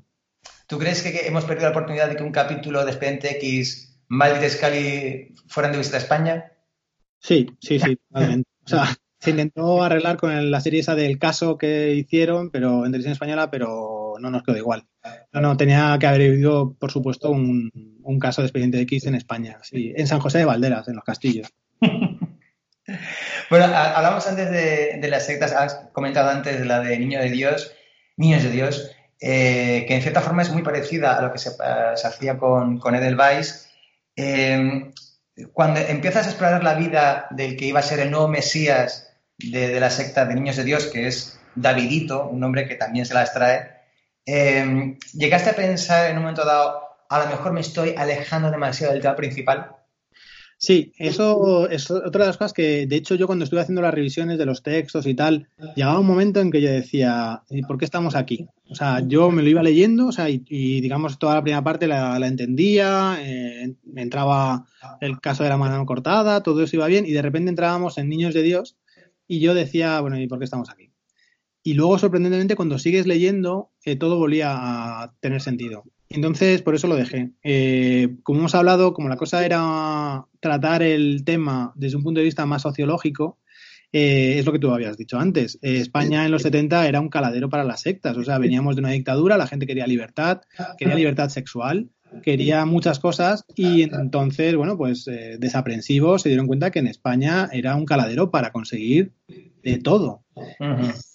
¿Tú 0.68 0.78
crees 0.78 1.02
que 1.02 1.28
hemos 1.28 1.46
perdido 1.46 1.66
la 1.66 1.72
oportunidad 1.72 2.10
de 2.10 2.16
que 2.16 2.24
un 2.24 2.32
capítulo 2.32 2.84
de 2.84 2.92
Expediente 2.92 3.32
X, 3.38 4.02
Mal 4.10 4.44
y 4.44 4.50
Scully 4.50 5.36
fueran 5.48 5.72
de 5.72 5.78
visita 5.78 5.98
a 5.98 6.02
España? 6.02 6.52
Sí, 7.20 7.48
sí, 7.60 7.80
sí, 7.80 7.96
totalmente. 7.96 8.48
O 8.68 8.70
sea, 8.70 8.98
se 9.18 9.30
intentó 9.30 9.82
arreglar 9.82 10.18
con 10.18 10.52
la 10.52 10.60
serie 10.60 10.82
esa 10.82 10.94
del 10.94 11.18
caso 11.18 11.58
que 11.58 11.94
hicieron, 11.94 12.50
pero 12.52 12.80
en 12.86 12.92
televisión 12.92 13.14
española, 13.14 13.50
pero 13.50 14.16
no 14.20 14.30
nos 14.30 14.44
quedó 14.44 14.58
igual. 14.58 14.84
No, 15.32 15.40
no, 15.40 15.56
tenía 15.56 15.96
que 15.98 16.06
haber 16.06 16.34
habido, 16.34 16.74
por 16.74 16.92
supuesto, 16.92 17.32
un, 17.32 17.72
un 18.04 18.20
caso 18.20 18.42
de 18.42 18.48
Expediente 18.48 18.82
X 18.82 19.06
en 19.06 19.16
España, 19.16 19.58
sí, 19.64 19.94
en 19.96 20.06
San 20.06 20.20
José 20.20 20.40
de 20.40 20.46
Valderas, 20.46 20.90
en 20.90 20.96
los 20.96 21.06
castillos. 21.06 21.48
bueno, 23.50 23.66
hablamos 23.66 24.28
antes 24.28 24.50
de, 24.52 25.08
las 25.10 25.26
sectas, 25.26 25.52
has 25.54 25.76
comentado 25.94 26.30
antes 26.30 26.60
de 26.60 26.66
la 26.66 26.80
de 26.80 26.98
Niño 26.98 27.20
de 27.20 27.30
Dios, 27.30 27.74
Niños 28.18 28.44
de 28.44 28.50
Dios 28.50 28.92
eh, 29.20 29.86
que 29.88 29.96
en 29.96 30.02
cierta 30.02 30.22
forma 30.22 30.44
es 30.44 30.52
muy 30.52 30.62
parecida 30.62 31.18
a 31.18 31.22
lo 31.22 31.32
que 31.32 31.40
se, 31.40 31.52
se 31.52 32.08
hacía 32.08 32.38
con, 32.38 32.80
Edelweiss. 32.96 33.70
Eh, 34.16 34.92
cuando 35.54 35.80
empiezas 35.80 36.28
a 36.28 36.30
explorar 36.30 36.64
la 36.64 36.76
vida 36.76 37.28
del 37.32 37.58
que 37.58 37.66
iba 37.66 37.80
a 37.80 37.84
ser 37.84 38.00
el 38.00 38.12
nuevo 38.12 38.28
Mesías 38.28 39.12
de, 39.38 39.80
la 39.80 39.90
secta 39.90 40.26
de 40.26 40.36
Niños 40.36 40.56
de 40.56 40.64
Dios, 40.64 40.88
que 40.88 41.08
es 41.08 41.40
Davidito, 41.56 42.28
un 42.28 42.40
nombre 42.40 42.68
que 42.68 42.76
también 42.76 43.06
se 43.06 43.14
las 43.14 43.34
trae, 43.34 43.72
eh, 44.26 44.98
¿llegaste 45.14 45.52
a 45.52 45.56
pensar 45.56 46.10
en 46.10 46.18
un 46.18 46.24
momento 46.24 46.46
dado, 46.46 46.84
a 47.10 47.20
lo 47.20 47.28
mejor 47.28 47.54
me 47.54 47.62
estoy 47.62 47.96
alejando 47.98 48.52
demasiado 48.52 48.94
del 48.94 49.02
tema 49.02 49.16
principal? 49.16 49.77
Sí, 50.60 50.92
eso 50.98 51.70
es 51.70 51.92
otra 51.92 52.24
de 52.24 52.28
las 52.30 52.38
cosas 52.38 52.54
que, 52.54 52.88
de 52.88 52.96
hecho, 52.96 53.14
yo 53.14 53.28
cuando 53.28 53.44
estuve 53.44 53.62
haciendo 53.62 53.82
las 53.82 53.94
revisiones 53.94 54.40
de 54.40 54.46
los 54.46 54.64
textos 54.64 55.06
y 55.06 55.14
tal, 55.14 55.50
llegaba 55.76 56.00
un 56.00 56.08
momento 56.08 56.40
en 56.40 56.50
que 56.50 56.62
yo 56.62 56.70
decía, 56.70 57.44
¿y 57.50 57.62
por 57.62 57.78
qué 57.78 57.86
estamos 57.86 58.16
aquí? 58.16 58.48
O 58.68 58.74
sea, 58.74 59.02
yo 59.08 59.30
me 59.30 59.44
lo 59.44 59.50
iba 59.50 59.62
leyendo, 59.62 60.08
o 60.08 60.12
sea, 60.12 60.30
y, 60.30 60.82
digamos, 60.82 61.20
toda 61.20 61.36
la 61.36 61.44
primera 61.44 61.64
parte 61.64 61.86
la, 61.86 62.18
la 62.18 62.28
entendía, 62.28 63.18
eh, 63.22 63.76
entraba 63.96 64.66
el 65.00 65.20
caso 65.20 65.44
de 65.44 65.50
la 65.50 65.58
mano 65.58 65.86
cortada, 65.86 66.42
todo 66.42 66.64
eso 66.64 66.76
iba 66.76 66.88
bien, 66.88 67.06
y 67.06 67.12
de 67.12 67.22
repente 67.22 67.50
entrábamos 67.50 68.00
en 68.00 68.10
Niños 68.10 68.34
de 68.34 68.42
Dios, 68.42 68.78
y 69.28 69.40
yo 69.40 69.54
decía, 69.54 70.02
bueno, 70.02 70.20
¿y 70.20 70.28
por 70.28 70.40
qué 70.40 70.46
estamos 70.46 70.72
aquí? 70.72 70.92
y 71.68 71.74
luego, 71.74 72.00
sorprendentemente, 72.00 72.56
cuando 72.56 72.80
sigues 72.80 73.08
leyendo, 73.08 73.72
eh, 73.84 73.98
todo 73.98 74.18
volvía 74.18 74.54
a 74.54 75.14
tener 75.20 75.42
sentido. 75.42 75.84
Entonces, 76.10 76.62
por 76.62 76.76
eso 76.76 76.88
lo 76.88 76.96
dejé. 76.96 77.32
Eh, 77.44 78.16
como 78.24 78.40
hemos 78.40 78.56
hablado, 78.56 78.94
como 78.94 79.10
la 79.10 79.18
cosa 79.18 79.46
era 79.46 80.26
tratar 80.40 80.82
el 80.84 81.24
tema 81.26 81.74
desde 81.76 81.98
un 81.98 82.04
punto 82.04 82.20
de 82.20 82.26
vista 82.26 82.46
más 82.46 82.62
sociológico, 82.62 83.40
eh, 83.92 84.38
es 84.38 84.46
lo 84.46 84.52
que 84.52 84.60
tú 84.60 84.72
habías 84.72 84.98
dicho 84.98 85.20
antes. 85.20 85.60
España 85.62 86.26
en 86.26 86.32
los 86.32 86.44
70 86.44 86.88
era 86.88 87.00
un 87.00 87.10
caladero 87.10 87.50
para 87.50 87.64
las 87.64 87.82
sectas. 87.82 88.16
O 88.18 88.24
sea, 88.24 88.38
veníamos 88.38 88.76
de 88.76 88.82
una 88.82 88.92
dictadura, 88.92 89.38
la 89.38 89.48
gente 89.48 89.68
quería 89.68 89.88
libertad, 89.88 90.42
quería 90.78 90.96
libertad 90.96 91.30
sexual, 91.30 91.90
quería 92.24 92.66
muchas 92.66 93.00
cosas 93.00 93.46
y 93.56 93.84
entonces, 93.84 94.56
bueno, 94.56 94.78
pues 94.78 95.06
desaprensivos 95.40 96.22
se 96.22 96.30
dieron 96.30 96.48
cuenta 96.48 96.72
que 96.72 96.80
en 96.80 96.88
España 96.88 97.50
era 97.52 97.76
un 97.76 97.86
caladero 97.86 98.32
para 98.32 98.52
conseguir 98.52 99.12
de 99.64 99.78
todo. 99.78 100.24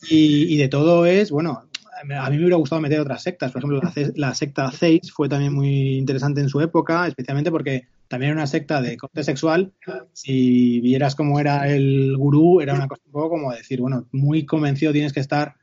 y, 0.09 0.57
de 0.57 0.69
todo 0.69 1.07
es, 1.07 1.31
bueno, 1.31 1.69
a 2.03 2.31
mí 2.31 2.37
me 2.37 2.43
hubiera 2.43 2.57
gustado 2.57 2.81
meter 2.81 3.01
otras 3.01 3.23
sectas. 3.23 3.53
Por 3.53 3.61
ejemplo, 3.61 3.81
la, 4.17 4.35
secta 4.35 4.71
Zeis 4.71 5.13
fue 5.13 5.29
también 5.29 5.55
muy 5.55 5.97
interesante 5.97 6.41
en 6.41 6.49
su 6.49 6.61
época, 6.61 7.07
especialmente 7.07 7.51
porque 7.51 7.87
también 8.09 8.33
era 8.33 8.41
una 8.41 8.47
secta 8.47 8.83
de 8.83 8.97
corte 8.97 9.23
sexual. 9.25 9.73
Si 10.13 10.81
vieras 10.81 11.15
cómo 11.15 11.41
era 11.41 11.69
el 11.69 12.17
gurú, 12.17 12.61
era 12.61 12.75
una 12.75 12.89
cosa 12.89 13.03
un 13.07 13.13
poco 13.13 13.31
como 13.31 13.53
decir, 13.53 13.81
bueno, 13.81 14.07
muy 14.13 14.45
convencido 14.45 14.93
tienes 14.93 15.13
que 15.13 15.21
estar 15.21 15.55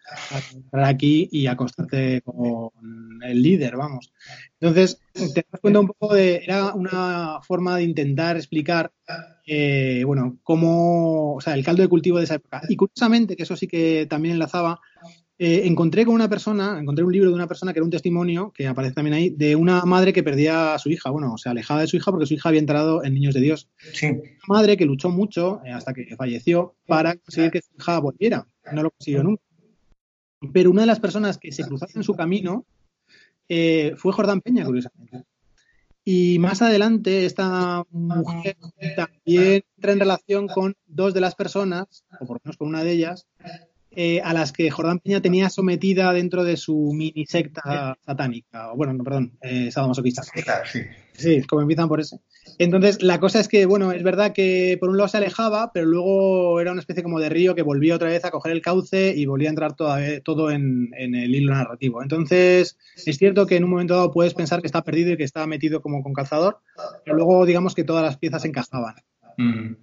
aquí 0.72 1.30
y 1.32 1.48
acostarte 1.48 2.22
con 2.22 2.72
el 3.24 3.42
líder, 3.42 3.76
vamos. 3.76 4.12
Entonces, 4.60 5.00
te 5.14 5.46
das 5.52 5.62
cuenta 5.62 5.80
un 5.80 5.88
poco 5.88 6.14
de, 6.14 6.38
era 6.38 6.74
una 6.74 7.40
forma 7.42 7.78
de 7.78 7.84
intentar 7.84 8.36
explicar, 8.36 8.92
eh, 9.46 10.04
bueno, 10.06 10.40
cómo, 10.44 11.36
o 11.36 11.42
sea, 11.42 11.54
el 11.54 11.64
caldo 11.64 11.84
de 11.84 11.90
cultivo 11.90 12.18
de 12.18 12.24
esa 12.24 12.36
época. 12.36 12.62
Y 12.68 12.76
curiosamente, 12.76 13.36
que 13.36 13.44
eso 13.44 13.56
sí 13.56 13.68
que 13.68 14.06
también 14.10 14.34
enlazaba, 14.34 14.82
eh, 15.42 15.62
encontré 15.66 16.06
con 16.06 16.16
una 16.16 16.28
persona, 16.28 16.78
encontré 16.78 17.06
un 17.06 17.14
libro 17.14 17.30
de 17.30 17.36
una 17.36 17.48
persona 17.48 17.72
que 17.72 17.80
era 17.80 17.86
un 17.86 17.90
testimonio, 17.90 18.52
que 18.54 18.68
aparece 18.68 18.94
también 18.94 19.14
ahí, 19.14 19.30
de 19.30 19.56
una 19.56 19.86
madre 19.86 20.12
que 20.12 20.22
perdía 20.22 20.74
a 20.74 20.80
su 20.80 20.90
hija, 20.90 21.12
bueno, 21.12 21.38
se 21.38 21.48
alejaba 21.48 21.80
de 21.80 21.88
su 21.88 21.96
hija 21.96 22.12
porque 22.12 22.26
su 22.26 22.34
hija 22.34 22.50
había 22.50 22.60
entrado 22.60 23.06
en 23.06 23.14
Niños 23.14 23.34
de 23.34 23.40
Dios. 23.40 23.70
Sí. 23.94 24.08
Una 24.08 24.20
madre 24.50 24.76
que 24.76 24.84
luchó 24.84 25.10
mucho 25.10 25.62
eh, 25.64 25.72
hasta 25.72 25.94
que 25.94 26.14
falleció 26.18 26.76
para 26.86 27.16
conseguir 27.16 27.52
que 27.52 27.62
su 27.62 27.70
hija 27.80 28.00
volviera. 28.00 28.46
No 28.74 28.84
lo 28.84 28.92
consiguió 28.92 29.24
nunca. 29.24 29.42
Pero 30.52 30.72
una 30.72 30.82
de 30.82 30.88
las 30.88 31.00
personas 31.00 31.38
que 31.38 31.54
se 31.54 31.64
cruzaron 31.64 31.94
en 31.96 32.04
su 32.04 32.16
camino 32.16 32.66
eh, 33.48 33.94
fue 33.96 34.12
Jordán 34.12 34.42
Peña, 34.42 34.66
curiosamente. 34.66 35.24
Y 36.04 36.38
más 36.40 36.62
adelante, 36.62 37.26
esta 37.26 37.86
mujer 37.92 38.58
también 38.98 39.64
entra 39.78 39.92
en 39.94 40.00
relación 40.00 40.48
con 40.48 40.76
dos 40.86 41.14
de 41.14 41.22
las 41.22 41.36
personas, 41.36 42.04
o 42.20 42.26
por 42.26 42.38
lo 42.38 42.42
menos 42.44 42.58
con 42.58 42.68
una 42.68 42.84
de 42.84 42.92
ellas, 42.92 43.28
eh, 43.92 44.22
a 44.24 44.34
las 44.34 44.52
que 44.52 44.70
Jordán 44.70 45.00
Peña 45.00 45.22
tenía 45.22 45.50
sometida 45.50 46.14
dentro 46.14 46.44
de 46.44 46.58
su 46.58 46.92
mini 46.94 47.26
secta 47.26 47.98
satánica, 48.06 48.72
o 48.72 48.76
bueno, 48.76 48.94
no, 48.94 49.04
perdón, 49.04 49.38
eh, 49.42 49.72
sadomasoquista. 49.72 50.22
Sí, 50.66 50.82
sí. 51.14 51.42
Como 51.44 51.64
empiezan 51.64 51.88
por 51.88 52.00
ese. 52.00 52.20
Entonces, 52.60 53.02
la 53.02 53.20
cosa 53.20 53.40
es 53.40 53.48
que, 53.48 53.66
bueno, 53.66 53.92
es 53.92 54.04
verdad 54.04 54.32
que 54.34 54.78
por 54.80 54.90
un 54.90 54.98
lado 54.98 55.08
se 55.08 55.18
alejaba, 55.18 55.72
pero 55.74 55.88
luego 55.88 56.60
era 56.60 56.72
una 56.72 56.82
especie 56.82 57.04
como 57.04 57.20
de 57.20 57.30
río 57.30 57.56
que 57.56 57.62
volvía 57.62 57.96
otra 57.96 58.10
vez 58.10 58.24
a 58.26 58.32
coger 58.32 58.52
el 58.52 58.62
cauce 58.62 59.14
y 59.16 59.26
volvía 59.26 59.50
a 59.50 59.52
entrar 59.52 59.76
todo 59.76 60.52
en, 60.52 60.90
el 60.96 61.34
hilo 61.34 61.54
narrativo. 61.54 62.04
Entonces, 62.04 62.78
es 63.06 63.18
cierto 63.18 63.48
que 63.48 63.56
en 63.56 63.64
un 63.64 63.72
momento 63.72 63.96
dado 63.96 64.12
puedes 64.12 64.34
pensar 64.34 64.62
que 64.62 64.68
está 64.68 64.84
perdido 64.84 65.14
y 65.14 65.18
que 65.18 65.24
está 65.24 65.48
metido 65.48 65.82
como 65.82 66.04
con 66.04 66.14
calzador, 66.14 66.60
pero 67.04 67.18
luego 67.18 67.46
digamos 67.46 67.76
que 67.76 67.84
todas 67.84 68.04
las 68.04 68.18
piezas 68.18 68.46
encajaban. 68.46 68.96
Mm. 69.40 69.78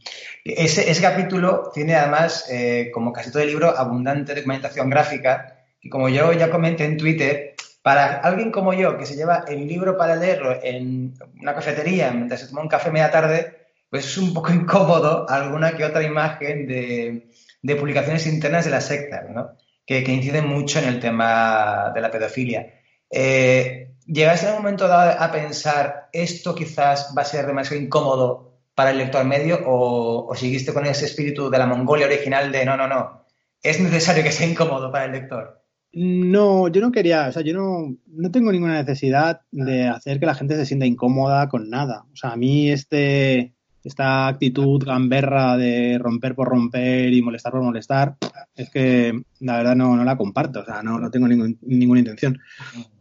Ese, 0.44 1.00
capítulo 1.00 1.70
tiene 1.72 1.94
además, 1.94 2.46
eh, 2.50 2.90
como 2.92 3.10
casi 3.10 3.30
todo 3.32 3.42
el 3.42 3.48
libro, 3.48 3.76
abundante 3.76 4.34
documentación 4.34 4.90
gráfica. 4.90 5.64
Y 5.80 5.88
como 5.88 6.10
yo 6.10 6.32
ya 6.34 6.50
comenté 6.50 6.84
en 6.84 6.98
Twitter, 6.98 7.54
para 7.82 8.16
alguien 8.18 8.50
como 8.50 8.74
yo, 8.74 8.98
que 8.98 9.06
se 9.06 9.16
lleva 9.16 9.44
el 9.48 9.66
libro 9.66 9.96
para 9.96 10.14
leerlo 10.14 10.62
en 10.62 11.14
una 11.40 11.54
cafetería 11.54 12.10
mientras 12.10 12.40
se 12.40 12.48
toma 12.48 12.60
un 12.60 12.68
café 12.68 12.90
media 12.90 13.10
tarde, 13.10 13.68
pues 13.88 14.04
es 14.04 14.18
un 14.18 14.34
poco 14.34 14.52
incómodo 14.52 15.26
alguna 15.28 15.74
que 15.74 15.84
otra 15.86 16.02
imagen 16.02 16.66
de, 16.66 17.76
publicaciones 17.76 18.26
internas 18.26 18.66
de 18.66 18.72
la 18.72 18.82
secta, 18.82 19.22
¿no? 19.22 19.52
que, 19.86 20.00
inciden 20.00 20.48
mucho 20.48 20.80
en 20.80 20.88
el 20.88 21.00
tema 21.00 21.92
de 21.94 22.00
la 22.02 22.10
pedofilia. 22.10 22.74
Eh, 23.10 23.94
¿Llegaste 24.06 24.48
en 24.48 24.52
un 24.52 24.58
momento 24.58 24.86
dado 24.86 25.18
a 25.18 25.32
pensar 25.32 26.08
esto 26.12 26.54
quizás 26.54 27.14
va 27.16 27.22
a 27.22 27.24
ser 27.24 27.46
demasiado 27.46 27.82
incómodo 27.82 28.55
para 28.76 28.90
el 28.90 28.98
lector 28.98 29.24
medio 29.24 29.58
o, 29.64 30.32
seguiste 30.36 30.72
con 30.74 30.84
ese 30.84 31.06
espíritu 31.06 31.48
de 31.48 31.58
la 31.58 31.66
Mongolia 31.66 32.06
original 32.06 32.52
de 32.52 32.64
no, 32.66 32.76
no, 32.76 32.86
no, 32.86 33.24
es 33.62 33.80
necesario 33.80 34.22
que 34.22 34.30
sea 34.30 34.46
incómodo 34.46 34.92
para 34.92 35.06
el 35.06 35.12
lector? 35.12 35.64
No, 35.92 36.68
yo 36.68 36.82
no 36.82 36.92
quería, 36.92 37.28
o 37.28 37.32
sea, 37.32 37.40
yo 37.40 37.54
no, 37.54 37.96
no 38.06 38.30
tengo 38.30 38.52
ninguna 38.52 38.82
necesidad 38.82 39.40
de 39.50 39.88
hacer 39.88 40.20
que 40.20 40.26
la 40.26 40.34
gente 40.34 40.56
se 40.56 40.66
sienta 40.66 40.84
incómoda 40.84 41.48
con 41.48 41.70
nada. 41.70 42.04
O 42.12 42.16
sea, 42.16 42.32
a 42.32 42.36
mí 42.36 42.70
este, 42.70 43.55
esta 43.86 44.26
actitud 44.26 44.82
gamberra 44.84 45.56
de 45.56 45.96
romper 45.98 46.34
por 46.34 46.48
romper 46.48 47.12
y 47.12 47.22
molestar 47.22 47.52
por 47.52 47.62
molestar, 47.62 48.16
es 48.56 48.68
que 48.68 49.22
la 49.40 49.58
verdad 49.58 49.76
no, 49.76 49.94
no 49.94 50.04
la 50.04 50.16
comparto, 50.16 50.60
o 50.60 50.64
sea, 50.64 50.82
no, 50.82 50.98
no 50.98 51.08
tengo 51.08 51.28
ninguna 51.28 52.00
intención. 52.00 52.38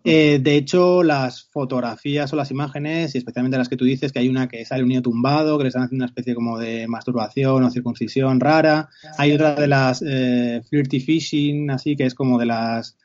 Eh, 0.03 0.39
de 0.39 0.55
hecho, 0.55 1.01
las 1.01 1.49
fotografías 1.51 2.31
o 2.31 2.35
las 2.35 2.51
imágenes, 2.51 3.15
y 3.15 3.17
especialmente 3.17 3.57
las 3.57 3.67
que 3.67 3.77
tú 3.77 3.85
dices, 3.85 4.11
que 4.11 4.19
hay 4.19 4.29
una 4.29 4.47
que 4.47 4.63
sale 4.63 4.83
un 4.83 4.89
niño 4.89 5.01
tumbado, 5.01 5.57
que 5.57 5.63
le 5.63 5.69
están 5.69 5.85
haciendo 5.85 6.03
una 6.03 6.11
especie 6.11 6.35
como 6.35 6.59
de 6.59 6.87
masturbación 6.87 7.63
o 7.63 7.71
circuncisión 7.71 8.39
rara, 8.39 8.89
hay 9.17 9.31
otra 9.31 9.55
de 9.55 9.67
las 9.67 10.03
eh, 10.05 10.61
flirty 10.69 10.99
fishing, 10.99 11.71
así 11.71 11.95
que 11.95 12.05
es 12.05 12.13
como 12.13 12.37
de 12.37 12.45
las 12.45 12.95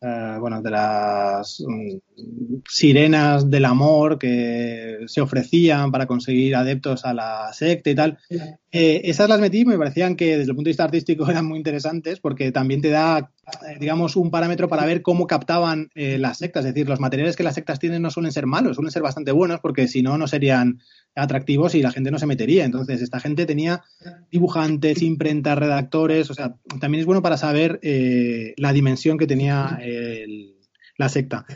eh, 0.00 0.36
bueno, 0.38 0.62
de 0.62 0.70
las 0.70 1.60
mm, 1.66 2.58
sirenas 2.68 3.50
del 3.50 3.64
amor 3.64 4.18
que 4.18 4.98
se 5.06 5.20
ofrecían 5.20 5.90
para 5.90 6.06
conseguir 6.06 6.54
adeptos 6.54 7.04
a 7.04 7.12
la 7.12 7.52
secta 7.52 7.90
y 7.90 7.94
tal. 7.96 8.18
Eh, 8.70 9.00
esas 9.04 9.28
las 9.28 9.40
metí 9.40 9.64
me 9.64 9.76
parecían 9.76 10.14
que 10.14 10.38
desde 10.38 10.50
el 10.50 10.56
punto 10.56 10.68
de 10.68 10.70
vista 10.70 10.84
artístico 10.84 11.26
eran 11.30 11.46
muy 11.46 11.58
interesantes 11.58 12.20
porque 12.20 12.52
también 12.52 12.80
te 12.80 12.90
da, 12.90 13.32
digamos, 13.80 14.16
un 14.16 14.30
parámetro 14.30 14.68
para 14.68 14.84
ver 14.84 15.02
cómo 15.02 15.26
captaban 15.26 15.90
las 15.94 16.38
sectas. 16.38 16.64
Es 16.64 16.74
decir, 16.74 16.88
los 16.88 17.00
materiales 17.00 17.36
que 17.36 17.42
las 17.42 17.54
sectas 17.54 17.78
tienen 17.78 18.02
no 18.02 18.10
suelen 18.10 18.32
ser 18.32 18.46
malos, 18.46 18.76
suelen 18.76 18.92
ser 18.92 19.02
bastante 19.02 19.32
buenos 19.32 19.60
porque 19.60 19.88
si 19.88 20.02
no, 20.02 20.18
no 20.18 20.26
serían 20.26 20.80
atractivos 21.14 21.74
y 21.74 21.82
la 21.82 21.90
gente 21.90 22.10
no 22.10 22.18
se 22.18 22.26
metería. 22.26 22.64
Entonces, 22.64 23.02
esta 23.02 23.20
gente 23.20 23.46
tenía 23.46 23.82
dibujantes, 24.30 25.02
imprentas, 25.02 25.58
redactores, 25.58 26.30
o 26.30 26.34
sea, 26.34 26.54
también 26.80 27.00
es 27.00 27.06
bueno 27.06 27.22
para 27.22 27.36
saber 27.36 27.78
eh, 27.82 28.54
la 28.56 28.72
dimensión 28.72 29.18
que 29.18 29.26
tenía 29.26 29.78
la 30.98 31.08
secta. 31.08 31.46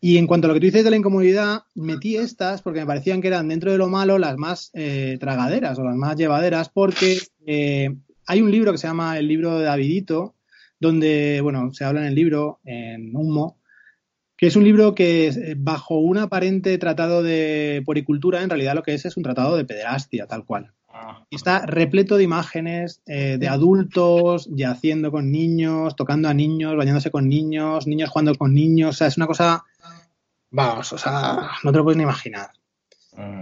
Y 0.00 0.16
en 0.16 0.26
cuanto 0.26 0.46
a 0.46 0.48
lo 0.48 0.54
que 0.54 0.60
tú 0.60 0.66
dices 0.66 0.82
de 0.82 0.90
la 0.90 0.96
incomodidad, 0.96 1.62
metí 1.74 2.16
estas 2.16 2.62
porque 2.62 2.80
me 2.80 2.86
parecían 2.86 3.20
que 3.20 3.28
eran 3.28 3.46
dentro 3.46 3.70
de 3.70 3.78
lo 3.78 3.88
malo 3.88 4.18
las 4.18 4.36
más 4.38 4.70
eh, 4.72 5.18
tragaderas 5.20 5.78
o 5.78 5.84
las 5.84 5.94
más 5.94 6.16
llevaderas, 6.16 6.70
porque 6.70 7.18
eh, 7.46 7.94
hay 8.26 8.40
un 8.40 8.50
libro 8.50 8.72
que 8.72 8.78
se 8.78 8.88
llama 8.88 9.18
el 9.18 9.28
libro 9.28 9.58
de 9.58 9.66
Davidito, 9.66 10.34
donde, 10.80 11.40
bueno, 11.42 11.72
se 11.72 11.84
habla 11.84 12.00
en 12.00 12.06
el 12.06 12.14
libro, 12.14 12.60
en 12.64 13.14
humo, 13.14 13.58
que 14.36 14.46
es 14.46 14.56
un 14.56 14.64
libro 14.64 14.94
que 14.94 15.28
eh, 15.28 15.54
bajo 15.56 15.98
un 15.98 16.18
aparente 16.18 16.76
tratado 16.78 17.22
de 17.22 17.82
poricultura, 17.86 18.42
en 18.42 18.50
realidad 18.50 18.74
lo 18.74 18.82
que 18.82 18.94
es 18.94 19.06
es 19.06 19.16
un 19.16 19.22
tratado 19.22 19.56
de 19.56 19.64
pederastia, 19.64 20.26
tal 20.26 20.44
cual. 20.44 20.72
Ah. 20.98 21.26
está 21.30 21.66
repleto 21.66 22.16
de 22.16 22.24
imágenes 22.24 23.02
eh, 23.04 23.36
de 23.38 23.48
adultos 23.48 24.48
yaciendo 24.50 25.10
con 25.10 25.30
niños, 25.30 25.94
tocando 25.94 26.28
a 26.28 26.32
niños, 26.32 26.74
bañándose 26.74 27.10
con 27.10 27.28
niños, 27.28 27.86
niños 27.86 28.08
jugando 28.08 28.34
con 28.34 28.54
niños, 28.54 28.94
o 28.94 28.98
sea, 28.98 29.06
es 29.08 29.18
una 29.18 29.26
cosa, 29.26 29.62
vamos, 30.50 30.94
o 30.94 30.98
sea, 30.98 31.50
no 31.62 31.70
te 31.70 31.76
lo 31.76 31.84
puedes 31.84 31.98
ni 31.98 32.02
imaginar. 32.02 32.50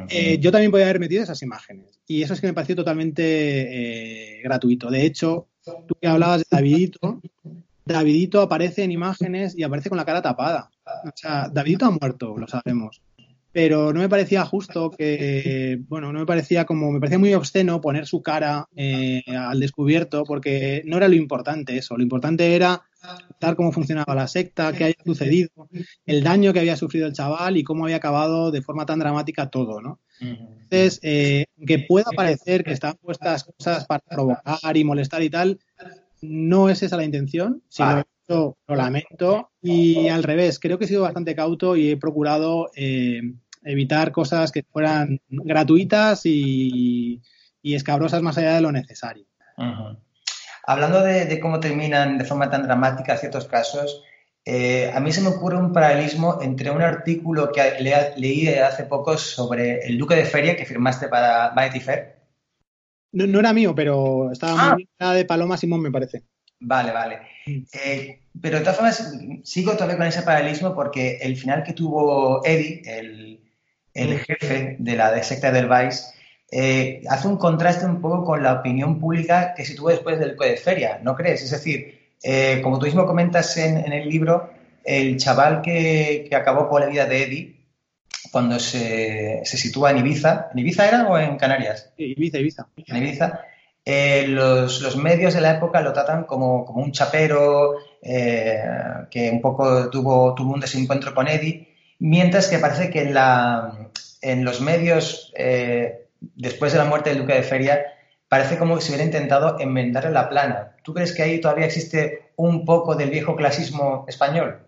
Eh, 0.08 0.38
yo 0.38 0.50
también 0.50 0.72
podía 0.72 0.86
haber 0.86 1.00
metido 1.00 1.22
esas 1.22 1.42
imágenes 1.42 2.00
y 2.06 2.22
eso 2.22 2.34
es 2.34 2.40
que 2.40 2.48
me 2.48 2.54
pareció 2.54 2.76
totalmente 2.76 4.40
gratuito. 4.42 4.90
De 4.90 5.04
hecho, 5.04 5.48
tú 5.86 5.94
que 6.00 6.08
hablabas 6.08 6.38
de 6.40 6.46
Davidito, 6.50 7.20
Davidito 7.84 8.40
aparece 8.40 8.82
en 8.84 8.92
imágenes 8.92 9.56
y 9.56 9.62
aparece 9.62 9.88
con 9.88 9.98
la 9.98 10.04
cara 10.04 10.22
tapada. 10.22 10.70
O 11.04 11.10
sea, 11.14 11.48
Davidito 11.48 11.86
ha 11.86 11.90
muerto, 11.90 12.36
lo 12.36 12.46
sabemos. 12.46 13.02
Pero 13.54 13.92
no 13.92 14.00
me 14.00 14.08
parecía 14.08 14.44
justo 14.44 14.90
que, 14.90 15.80
bueno, 15.86 16.12
no 16.12 16.18
me 16.18 16.26
parecía 16.26 16.64
como, 16.64 16.90
me 16.90 16.98
parecía 16.98 17.20
muy 17.20 17.34
obsceno 17.34 17.80
poner 17.80 18.04
su 18.04 18.20
cara 18.20 18.66
eh, 18.74 19.22
al 19.28 19.60
descubierto 19.60 20.24
porque 20.24 20.82
no 20.86 20.96
era 20.96 21.06
lo 21.06 21.14
importante 21.14 21.76
eso. 21.76 21.96
Lo 21.96 22.02
importante 22.02 22.56
era 22.56 22.82
contar 23.28 23.54
cómo 23.54 23.70
funcionaba 23.70 24.12
la 24.16 24.26
secta, 24.26 24.72
qué 24.72 24.84
había 24.84 24.96
sucedido, 25.04 25.68
el 26.04 26.24
daño 26.24 26.52
que 26.52 26.58
había 26.58 26.76
sufrido 26.76 27.06
el 27.06 27.12
chaval 27.12 27.56
y 27.56 27.62
cómo 27.62 27.84
había 27.84 27.98
acabado 27.98 28.50
de 28.50 28.60
forma 28.60 28.86
tan 28.86 28.98
dramática 28.98 29.50
todo, 29.50 29.80
¿no? 29.80 30.00
Entonces, 30.20 30.98
eh, 31.04 31.44
que 31.64 31.78
pueda 31.78 32.10
parecer 32.16 32.64
que 32.64 32.72
están 32.72 32.96
puestas 33.00 33.44
cosas 33.44 33.86
para 33.86 34.02
provocar 34.10 34.76
y 34.76 34.82
molestar 34.82 35.22
y 35.22 35.30
tal, 35.30 35.60
no 36.22 36.70
es 36.70 36.82
esa 36.82 36.96
la 36.96 37.04
intención, 37.04 37.62
sino 37.68 38.02
lo, 38.26 38.56
lamento. 38.66 39.50
Y 39.62 40.08
al 40.08 40.22
revés, 40.22 40.58
creo 40.58 40.78
que 40.78 40.86
he 40.86 40.88
sido 40.88 41.02
bastante 41.02 41.34
cauto 41.34 41.76
y 41.76 41.90
he 41.90 41.96
procurado 41.96 42.70
eh, 42.74 43.20
evitar 43.64 44.12
cosas 44.12 44.52
que 44.52 44.62
fueran 44.62 45.20
gratuitas 45.28 46.22
y, 46.24 47.20
escabrosas 47.62 48.22
más 48.22 48.36
allá 48.38 48.54
de 48.54 48.60
lo 48.60 48.72
necesario. 48.72 49.26
Hablando 50.66 51.02
de, 51.02 51.40
cómo 51.40 51.60
terminan 51.60 52.18
de 52.18 52.24
forma 52.24 52.50
tan 52.50 52.62
dramática 52.62 53.16
ciertos 53.16 53.46
casos, 53.46 54.02
eh, 54.44 54.90
a 54.94 55.00
mí 55.00 55.10
se 55.12 55.22
me 55.22 55.28
ocurre 55.28 55.56
un 55.56 55.72
paralelismo 55.72 56.38
entre 56.42 56.70
un 56.70 56.82
artículo 56.82 57.50
que 57.50 57.80
leí 57.80 58.48
hace 58.48 58.84
poco 58.84 59.16
sobre 59.16 59.86
el 59.86 59.96
Duque 59.96 60.16
de 60.16 60.26
Feria 60.26 60.56
que 60.56 60.66
firmaste 60.66 61.08
para 61.08 61.50
Vanity 61.50 61.80
Fair. 61.80 62.14
No, 63.12 63.38
era 63.38 63.52
mío, 63.52 63.74
pero 63.74 64.32
estaba 64.32 64.74
muy 64.74 64.86
ah. 64.98 65.14
bien. 65.14 65.18
de 65.18 65.24
Paloma 65.24 65.56
Simón, 65.56 65.80
me 65.80 65.90
parece. 65.90 66.24
Vale, 66.60 66.92
vale. 66.92 67.20
Eh, 67.46 68.20
pero 68.40 68.58
de 68.58 68.64
todas 68.64 68.76
formas, 68.76 69.14
sigo 69.44 69.74
todavía 69.74 69.96
con 69.96 70.06
ese 70.06 70.22
paralelismo 70.22 70.74
porque 70.74 71.18
el 71.18 71.36
final 71.36 71.62
que 71.62 71.74
tuvo 71.74 72.44
Eddie, 72.44 72.82
el, 72.86 73.43
el 73.94 74.18
jefe 74.18 74.76
de 74.78 74.96
la 74.96 75.22
secta 75.22 75.52
del 75.52 75.68
Vice, 75.68 76.14
eh, 76.56 77.02
hace 77.08 77.26
un 77.26 77.36
contraste 77.36 77.84
un 77.84 78.00
poco 78.00 78.24
con 78.24 78.42
la 78.42 78.52
opinión 78.52 79.00
pública 79.00 79.54
que 79.56 79.64
se 79.64 79.74
tuvo 79.74 79.88
después 79.88 80.18
del 80.18 80.36
de 80.36 80.56
Feria, 80.56 81.00
¿no 81.02 81.16
crees? 81.16 81.42
Es 81.42 81.50
decir, 81.50 81.98
eh, 82.22 82.60
como 82.62 82.78
tú 82.78 82.86
mismo 82.86 83.06
comentas 83.06 83.56
en, 83.56 83.92
el 83.92 84.08
libro, 84.08 84.50
el 84.84 85.16
chaval 85.16 85.62
que, 85.62 86.30
acabó 86.32 86.68
con 86.68 86.82
la 86.82 86.86
vida 86.86 87.06
de 87.06 87.22
Eddie, 87.24 87.56
cuando 88.30 88.60
se, 88.60 89.42
sitúa 89.44 89.90
en 89.90 89.98
Ibiza, 89.98 90.48
¿en 90.52 90.58
Ibiza 90.60 90.86
era 90.86 91.08
o 91.08 91.18
en 91.18 91.36
Canarias? 91.36 91.92
Ibiza, 91.96 92.38
Ibiza. 92.38 92.68
En 92.86 92.96
Ibiza. 92.96 93.40
Eh, 93.84 94.26
los, 94.28 94.96
medios 94.96 95.34
de 95.34 95.40
la 95.40 95.56
época 95.56 95.80
lo 95.80 95.92
tratan 95.92 96.22
como, 96.22 96.64
un 96.64 96.92
chapero 96.92 97.74
que 98.00 99.30
un 99.32 99.40
poco 99.40 99.90
tuvo, 99.90 100.34
tuvo 100.34 100.54
un 100.54 100.60
desencuentro 100.60 101.14
con 101.14 101.26
Eddie, 101.26 101.68
mientras 101.98 102.48
que 102.48 102.58
parece 102.58 102.90
que 102.90 103.02
en, 103.02 103.14
la, 103.14 103.83
en 104.24 104.44
los 104.44 104.60
medios 104.60 105.32
después 106.34 106.72
de 106.72 106.78
la 106.78 106.84
muerte 106.86 107.10
del 107.10 107.20
duque 107.20 107.34
de 107.34 107.42
Feria, 107.42 107.84
parece 108.28 108.58
como 108.58 108.80
si 108.80 108.90
hubiera 108.90 109.04
intentado 109.04 109.60
enmendarle 109.60 110.10
la 110.10 110.28
plana. 110.28 110.76
¿Tú 110.82 110.92
crees 110.92 111.12
que 111.12 111.22
ahí 111.22 111.40
todavía 111.40 111.66
existe 111.66 112.32
un 112.36 112.64
poco 112.64 112.96
del 112.96 113.10
viejo 113.10 113.36
clasismo 113.36 114.04
español? 114.08 114.58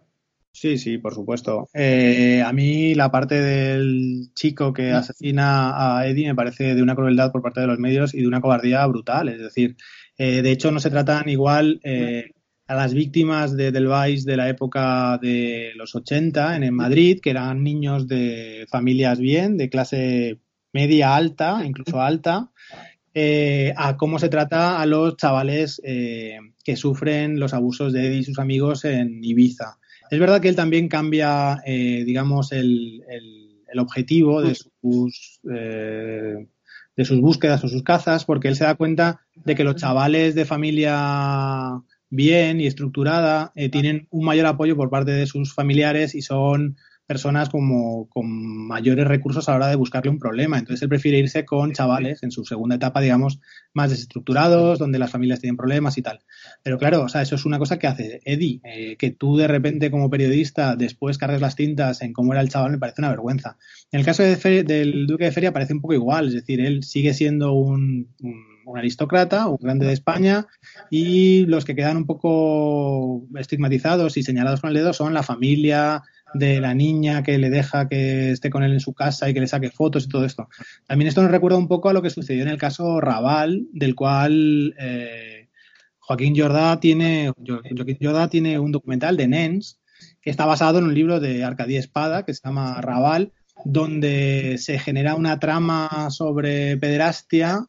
Sí, 0.53 0.79
sí, 0.79 0.97
por 0.97 1.13
supuesto. 1.13 1.69
Eh, 1.75 2.43
a 2.43 2.51
mí 2.53 2.95
la 2.95 3.11
parte 3.11 3.43
del 3.43 4.31
chico 4.35 4.73
que 4.73 4.91
asesina 4.93 5.99
a 5.99 6.07
Eddie 6.07 6.29
me 6.29 6.35
parece 6.35 6.75
de 6.75 6.83
una 6.83 6.95
crueldad 6.95 7.31
por 7.31 7.43
parte 7.43 7.61
de 7.61 7.67
los 7.67 7.79
medios 7.79 8.15
y 8.15 8.23
de 8.23 8.27
una 8.27 8.41
cobardía 8.41 8.87
brutal. 8.87 9.29
Es 9.29 9.39
decir, 9.39 9.77
eh, 10.17 10.41
de 10.41 10.51
hecho 10.51 10.71
no 10.71 10.81
se 10.81 10.89
tratan 10.89 11.29
igual 11.29 11.81
eh, 11.85 12.31
a 12.67 12.75
las 12.75 12.95
víctimas 12.95 13.57
de 13.57 13.71
del 13.71 13.89
Vice 13.89 14.29
de 14.29 14.37
la 14.37 14.49
época 14.49 15.19
de 15.23 15.73
los 15.77 15.95
80 15.95 16.57
en 16.57 16.75
Madrid, 16.75 17.21
que 17.23 17.31
eran 17.31 17.62
niños 17.62 18.09
de 18.09 18.67
familias 18.69 19.19
bien, 19.19 19.57
de 19.57 19.69
clase 19.69 20.41
media 20.73 21.14
alta, 21.14 21.62
incluso 21.64 22.01
alta, 22.01 22.51
eh, 23.14 23.73
a 23.77 23.97
cómo 23.97 24.19
se 24.19 24.29
trata 24.29 24.81
a 24.81 24.87
los 24.87 25.17
chavales 25.17 25.81
eh, 25.85 26.39
que 26.64 26.77
sufren 26.77 27.39
los 27.39 27.55
abusos 27.55 27.93
de 27.93 28.09
Eddie 28.09 28.19
y 28.19 28.25
sus 28.25 28.39
amigos 28.39 28.85
en 28.85 29.23
Ibiza. 29.25 29.79
Es 30.11 30.19
verdad 30.19 30.41
que 30.41 30.49
él 30.49 30.57
también 30.57 30.89
cambia, 30.89 31.62
eh, 31.64 32.03
digamos, 32.05 32.53
el, 32.53 33.03
objetivo 33.79 34.41
de 34.41 34.55
sus, 34.55 35.39
de 35.43 37.05
sus 37.05 37.21
búsquedas 37.21 37.62
o 37.62 37.69
sus 37.69 37.83
cazas, 37.83 38.25
porque 38.25 38.49
él 38.49 38.57
se 38.57 38.64
da 38.64 38.75
cuenta 38.75 39.21
de 39.35 39.55
que 39.55 39.64
los 39.64 39.77
chavales 39.77 40.35
de 40.35 40.47
familia 40.47 41.83
bien 42.11 42.61
y 42.61 42.67
estructurada 42.67 43.53
tienen 43.73 44.07
un 44.11 44.25
mayor 44.25 44.47
apoyo 44.47 44.77
por 44.77 44.91
parte 44.91 45.13
de 45.13 45.27
sus 45.27 45.55
familiares 45.55 46.15
y 46.15 46.23
son 46.23 46.77
personas 47.07 47.49
como 47.49 48.09
con 48.09 48.27
mayores 48.67 49.07
recursos 49.07 49.49
a 49.49 49.53
la 49.53 49.57
hora 49.57 49.69
de 49.69 49.77
buscarle 49.77 50.11
un 50.11 50.19
problema. 50.19 50.59
Entonces 50.59 50.83
él 50.83 50.89
prefiere 50.89 51.19
irse 51.19 51.45
con 51.45 51.73
chavales 51.73 52.23
en 52.23 52.33
su 52.33 52.45
segunda 52.45 52.77
etapa, 52.77 53.01
digamos, 53.01 53.41
más 53.73 53.91
desestructurados, 53.91 54.79
donde 54.79 54.99
las 54.99 55.11
familias 55.11 55.41
tienen 55.41 55.57
problemas 55.57 55.97
y 55.99 56.03
tal. 56.03 56.21
Pero 56.63 56.79
claro, 56.79 57.03
o 57.03 57.09
sea, 57.09 57.23
eso 57.23 57.37
es 57.37 57.45
una 57.45 57.59
cosa 57.59 57.79
que 57.79 57.87
hace 57.87 58.21
Eddie, 58.25 58.61
eh, 58.65 58.97
que 58.97 59.11
tú 59.13 59.37
de 59.37 59.47
repente 59.47 59.91
como 59.91 60.11
periodista 60.11 60.75
después 60.77 61.19
cargues 61.19 61.41
las 61.41 61.57
tintas 61.57 62.03
en 62.03 62.13
cómo 62.13 62.33
era 62.33 62.43
el 62.43 62.49
chaval 62.49 62.73
me 62.73 62.79
parece 62.79 63.01
una 63.01 63.11
vergüenza. 63.11 63.57
En 63.93 64.01
el 64.01 64.07
caso 64.07 64.25
del 64.25 65.07
Duque 65.07 65.25
de 65.25 65.33
Feria 65.33 65.53
parece 65.53 65.75
un 65.75 65.81
poco 65.81 65.95
igual, 65.95 66.29
es 66.29 66.35
decir, 66.35 66.61
él 66.61 66.83
sigue 66.83 67.15
siendo 67.15 67.53
un, 67.53 68.09
un 68.21 68.56
aristócrata, 68.75 69.49
un 69.49 69.59
grande 69.61 69.87
de 69.87 69.93
España, 69.93 70.47
y 70.91 71.47
los 71.47 71.64
que 71.64 71.77
quedan 71.77 71.99
un 71.99 72.07
poco 72.07 73.27
estigmatizados 73.37 74.17
y 74.17 74.23
señalados 74.23 74.61
con 74.61 74.71
el 74.71 74.77
dedo 74.77 74.93
son 74.93 75.14
la 75.14 75.23
familia, 75.23 76.03
de 76.35 76.61
la 76.61 76.75
niña 76.75 77.23
que 77.23 77.39
le 77.39 77.51
deja 77.51 77.89
que 77.89 78.33
esté 78.33 78.51
con 78.51 78.62
él 78.62 78.73
en 78.73 78.81
su 78.81 78.95
casa 78.95 79.29
y 79.29 79.35
que 79.35 79.41
le 79.41 79.47
saque 79.47 79.71
fotos 79.71 80.05
y 80.05 80.09
todo 80.09 80.25
esto. 80.25 80.49
También 80.87 81.09
esto 81.09 81.23
nos 81.23 81.31
recuerda 81.31 81.59
un 81.59 81.69
poco 81.69 81.89
a 81.89 81.93
lo 81.93 82.03
que 82.03 82.11
sucedió 82.11 82.43
en 82.43 82.49
el 82.49 82.59
caso 82.59 83.01
Raval, 83.01 83.67
del 83.73 83.95
cual 83.95 84.75
eh, 84.79 85.49
Joaquín 85.99 86.37
Jordá 86.37 86.81
tiene, 86.81 87.33
Joaquín 87.37 87.99
Jordá 88.01 88.29
tiene 88.29 88.59
un 88.59 88.73
documental 88.73 89.17
de 89.17 89.29
Nens 89.29 89.81
que 90.21 90.31
está 90.31 90.45
basado 90.45 90.79
en 90.79 90.85
un 90.85 90.95
libro 90.95 91.21
de 91.21 91.45
Arcadía 91.45 91.81
Espada 91.81 92.25
que 92.25 92.35
se 92.35 92.43
llama 92.45 92.81
Raval, 92.81 93.33
donde 93.64 94.57
se 94.59 94.79
genera 94.79 95.14
una 95.14 95.39
trama 95.39 96.09
sobre 96.11 96.77
pederastia 96.77 97.67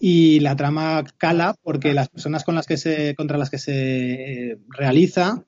y 0.00 0.40
la 0.40 0.56
trama 0.56 1.04
cala 1.18 1.54
porque 1.62 1.92
las 1.92 2.08
personas 2.08 2.42
con 2.42 2.54
las 2.54 2.66
que 2.66 2.78
se, 2.78 3.14
contra 3.14 3.36
las 3.36 3.50
que 3.50 3.58
se 3.58 4.52
eh, 4.52 4.58
realiza 4.70 5.44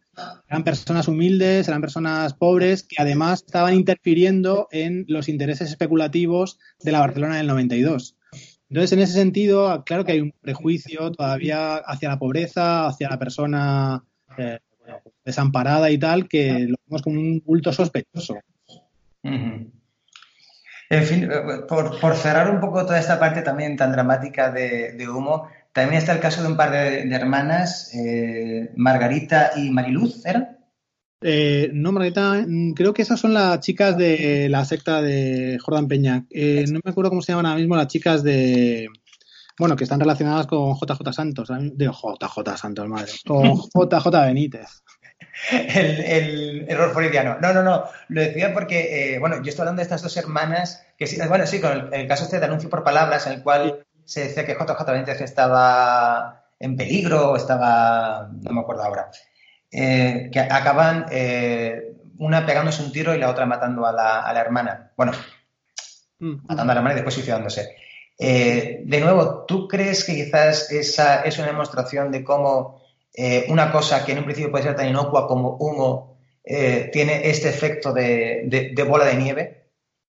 eran 0.47 0.63
personas 0.63 1.09
humildes, 1.09 1.69
eran 1.69 1.81
personas 1.81 2.35
pobres 2.35 2.83
que 2.83 2.97
además 2.99 3.43
estaban 3.47 3.75
interfiriendo 3.75 4.69
en 4.71 5.07
los 5.09 5.31
intereses 5.31 5.71
especulativos 5.71 6.59
de 6.81 6.93
la 6.93 7.01
Barcelona 7.01 7.39
del 7.39 7.47
92. 7.47 8.17
Entonces, 8.69 8.93
en 8.93 9.01
ese 9.01 9.15
sentido, 9.15 9.83
claro 9.85 10.05
que 10.05 10.13
hay 10.13 10.21
un 10.21 10.35
prejuicio 10.41 11.11
todavía 11.13 11.77
hacia 11.77 12.11
la 12.11 12.19
pobreza, 12.19 12.87
hacia 12.87 13.09
la 13.09 13.19
persona 13.19 14.05
eh, 14.37 14.59
desamparada 15.25 15.91
y 15.91 15.99
tal, 15.99 16.29
que 16.29 16.67
lo 16.69 16.77
vemos 16.87 17.03
como 17.03 17.19
un 17.19 17.41
culto 17.41 17.73
sospechoso. 17.73 18.37
En 20.93 21.05
fin, 21.05 21.25
eh, 21.25 21.65
por, 21.69 22.17
cerrar 22.17 22.51
un 22.51 22.61
poco 22.61 22.85
toda 22.85 22.99
esta 22.99 23.19
parte 23.19 23.43
también 23.43 23.77
tan 23.77 23.93
dramática 23.93 24.51
de 24.51 25.09
Humo, 25.09 25.49
también 25.73 25.99
está 25.99 26.13
el 26.13 26.21
caso 26.21 26.43
de 26.43 26.49
un 26.49 26.57
par 26.57 26.71
de, 26.71 27.01
hermanas, 27.15 27.91
eh, 27.95 28.71
Margarita 28.77 29.53
y 29.57 29.71
Mariluz, 29.71 30.25
¿eran? 30.27 30.59
Eh, 31.23 31.71
no, 31.73 31.93
Margarita, 31.93 32.45
mm, 32.47 32.73
creo 32.73 32.93
que 32.93 33.03
esas 33.03 33.19
son 33.19 33.33
las 33.33 33.61
chicas 33.61 33.97
de 33.97 34.49
la 34.51 34.65
secta 34.65 35.01
de 35.01 35.59
Jordan 35.63 35.89
Peña. 35.89 36.27
Eh, 36.31 36.65
no 36.71 36.81
me 36.85 36.91
acuerdo 36.91 37.11
cómo 37.11 37.23
se 37.23 37.33
llaman 37.33 37.47
ahora 37.47 37.59
mismo 37.59 37.77
las 37.77 37.87
chicas 37.87 38.23
de. 38.23 38.89
Bueno, 39.59 39.77
que 39.77 39.85
están 39.85 40.01
relacionadas 40.01 40.47
con 40.47 40.75
JJ 40.75 41.13
Santos. 41.13 41.49
De 41.75 41.87
JJ 41.87 42.57
Santos, 42.57 42.89
madre. 42.89 43.13
Con 43.27 43.43
JJ 43.75 44.11
Benítez. 44.27 44.82
El, 45.51 46.67
error 46.69 46.93
freudiano. 46.93 47.39
No, 47.41 47.53
no, 47.53 47.63
no. 47.63 47.85
Lo 48.09 48.21
decía 48.21 48.53
porque, 48.55 49.17
bueno, 49.19 49.43
yo 49.43 49.51
estoy 49.51 49.63
hablando 49.63 49.81
de 49.81 49.85
estas 49.85 50.03
dos 50.03 50.17
hermanas 50.17 50.87
que 50.97 51.07
sí, 51.07 51.19
bueno, 51.29 51.47
sí, 51.47 51.61
con 51.61 51.73
el, 51.73 51.95
el 51.95 52.07
caso 52.07 52.25
este 52.25 52.39
de 52.39 52.47
anuncio 52.47 52.71
por 52.71 52.85
palabras, 52.85 53.27
en 53.27 53.35
el 53.35 53.43
cual 53.43 53.85
se 54.05 54.29
decía 54.29 54.45
que 54.45 54.55
JJ 54.55 54.85
Benítez 54.87 55.21
estaba 55.21 56.45
en 56.59 56.77
peligro 56.77 57.33
o 57.33 57.37
estaba, 57.37 58.31
no 58.31 58.53
me 58.53 58.61
acuerdo 58.61 58.85
ahora, 58.85 59.11
eh, 59.71 60.31
que 60.33 60.39
acaban 60.41 61.07
eh, 61.11 61.97
una 62.19 62.47
pegándose 62.47 62.83
un 62.83 62.93
tiro 62.93 63.15
y 63.15 63.19
la 63.19 63.31
otra 63.31 63.47
matando 63.47 63.87
a 63.87 63.93
la, 63.93 64.41
hermana. 64.41 64.93
Bueno, 64.97 65.13
mm. 66.19 66.47
matando 66.47 66.73
a 66.73 66.75
la 66.75 66.81
hermana 66.81 66.93
y 66.93 66.97
después 66.97 67.15
suicidándose. 67.15 67.77
Eh, 68.19 68.83
de 68.85 69.01
nuevo, 69.01 69.45
¿tú 69.47 69.67
crees 69.67 70.05
que 70.05 70.15
quizás 70.15 70.71
esa 70.71 71.23
es 71.23 71.39
una 71.39 71.49
demostración 71.49 72.13
de 72.13 72.23
cómo 72.23 72.82
una 73.49 73.71
cosa 73.71 74.05
que 74.05 74.13
en 74.13 74.19
un 74.19 74.25
principio 74.25 74.51
puede 74.51 74.65
ser 74.65 74.77
tan 74.77 74.89
inocua 74.89 75.27
como 75.27 75.57
humo 75.57 76.17
tiene 76.45 77.29
este 77.29 77.49
efecto 77.49 77.93
de 77.93 78.85
bola 78.89 79.05
de 79.05 79.17
nieve? 79.17 79.63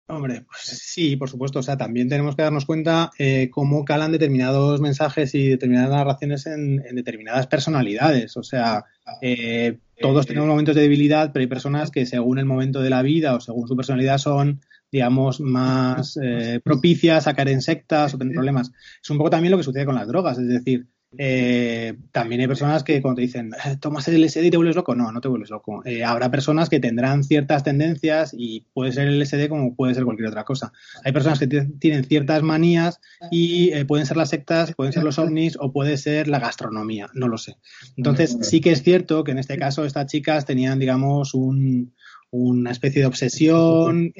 Hombre, 0.07 0.43
pues 0.45 0.63
sí, 0.63 1.15
por 1.15 1.29
supuesto. 1.29 1.59
O 1.59 1.63
sea, 1.63 1.77
también 1.77 2.09
tenemos 2.09 2.35
que 2.35 2.41
darnos 2.41 2.65
cuenta 2.65 3.11
eh, 3.17 3.49
cómo 3.49 3.85
calan 3.85 4.11
determinados 4.11 4.81
mensajes 4.81 5.33
y 5.33 5.47
determinadas 5.47 5.91
narraciones 5.91 6.45
en, 6.45 6.77
determinadas 6.93 7.47
personalidades. 7.47 8.35
O 8.35 8.43
sea, 8.43 8.83
eh, 9.21 9.79
todos 9.99 10.27
tenemos 10.27 10.49
momentos 10.49 10.75
de 10.75 10.81
debilidad, 10.81 11.31
pero 11.31 11.41
hay 11.41 11.47
personas 11.47 11.89
que 11.89 12.05
según 12.05 12.37
el 12.37 12.45
momento 12.45 12.81
de 12.81 12.89
la 12.89 13.01
vida 13.01 13.33
o 13.33 13.39
según 13.39 13.67
su 13.67 13.77
personalidad 13.77 14.17
son, 14.17 14.61
digamos, 14.91 15.39
más 15.39 16.19
eh, 16.21 16.59
propicias 16.61 17.27
a 17.27 17.33
caer 17.33 17.49
en 17.49 17.61
sectas 17.61 18.13
o 18.13 18.17
tener 18.17 18.33
problemas. 18.33 18.71
Es 19.01 19.09
un 19.09 19.17
poco 19.17 19.29
también 19.29 19.51
lo 19.51 19.57
que 19.57 19.63
sucede 19.63 19.85
con 19.85 19.95
las 19.95 20.07
drogas. 20.07 20.37
Es 20.37 20.49
decir, 20.49 20.85
eh, 21.17 21.95
también 22.11 22.41
hay 22.41 22.47
personas 22.47 22.83
que 22.83 23.01
cuando 23.01 23.17
te 23.17 23.21
dicen, 23.23 23.51
eh, 23.65 23.77
tomas 23.79 24.07
el 24.07 24.21
LSD 24.21 24.45
y 24.45 24.51
te 24.51 24.57
vuelves 24.57 24.75
loco, 24.75 24.95
no, 24.95 25.11
no 25.11 25.21
te 25.21 25.27
vuelves 25.27 25.49
loco. 25.49 25.81
Eh, 25.85 26.03
habrá 26.03 26.31
personas 26.31 26.69
que 26.69 26.79
tendrán 26.79 27.23
ciertas 27.23 27.63
tendencias 27.63 28.33
y 28.37 28.65
puede 28.73 28.91
ser 28.91 29.07
el 29.07 29.19
LSD 29.19 29.47
como 29.49 29.75
puede 29.75 29.93
ser 29.93 30.05
cualquier 30.05 30.29
otra 30.29 30.43
cosa. 30.43 30.71
Hay 31.03 31.11
personas 31.11 31.39
que 31.39 31.47
tienen 31.47 32.05
ciertas 32.05 32.41
manías 32.43 32.99
y 33.31 33.83
pueden 33.85 34.05
ser 34.05 34.17
las 34.17 34.29
sectas, 34.29 34.73
pueden 34.75 34.93
ser 34.93 35.03
los 35.03 35.19
ovnis 35.19 35.57
o 35.59 35.71
puede 35.71 35.97
ser 35.97 36.27
la 36.27 36.39
gastronomía, 36.39 37.09
no 37.13 37.27
lo 37.27 37.37
sé. 37.37 37.57
Entonces 37.95 38.37
sí 38.41 38.61
que 38.61 38.71
es 38.71 38.83
cierto 38.83 39.23
que 39.23 39.31
en 39.31 39.39
este 39.39 39.57
caso 39.57 39.85
estas 39.85 40.07
chicas 40.07 40.45
tenían, 40.45 40.79
digamos, 40.79 41.33
una 41.33 42.71
especie 42.71 43.01
de 43.01 43.07
obsesión, 43.07 44.13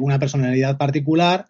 una 0.00 0.18
personalidad 0.18 0.78
particular 0.78 1.46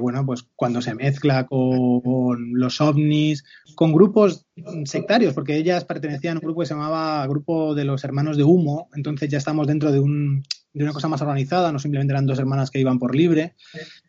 bueno, 0.00 0.24
pues 0.26 0.44
cuando 0.56 0.82
se 0.82 0.94
mezcla 0.94 1.46
con 1.46 2.52
los 2.54 2.80
ovnis, 2.80 3.44
con 3.74 3.92
grupos 3.92 4.46
sectarios, 4.84 5.34
porque 5.34 5.56
ellas 5.56 5.84
pertenecían 5.84 6.36
a 6.36 6.40
un 6.40 6.44
grupo 6.44 6.60
que 6.60 6.66
se 6.66 6.74
llamaba 6.74 7.26
Grupo 7.26 7.74
de 7.74 7.84
los 7.84 8.04
Hermanos 8.04 8.36
de 8.36 8.44
Humo, 8.44 8.88
entonces 8.94 9.28
ya 9.28 9.38
estamos 9.38 9.66
dentro 9.66 9.92
de, 9.92 10.00
un, 10.00 10.42
de 10.72 10.84
una 10.84 10.92
cosa 10.92 11.08
más 11.08 11.22
organizada, 11.22 11.72
no 11.72 11.78
simplemente 11.78 12.12
eran 12.12 12.26
dos 12.26 12.38
hermanas 12.38 12.70
que 12.70 12.80
iban 12.80 12.98
por 12.98 13.14
libre. 13.14 13.54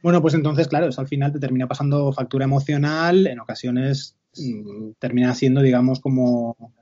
Bueno, 0.01 0.21
pues 0.21 0.33
entonces, 0.33 0.67
claro, 0.67 0.87
eso 0.87 1.01
al 1.01 1.07
final 1.07 1.31
te 1.31 1.39
termina 1.39 1.67
pasando 1.67 2.11
factura 2.13 2.45
emocional, 2.45 3.27
en 3.27 3.39
ocasiones 3.39 4.17
mm, 4.37 4.91
termina 4.99 5.33
siendo, 5.35 5.61
digamos, 5.61 5.99
como 5.99 6.73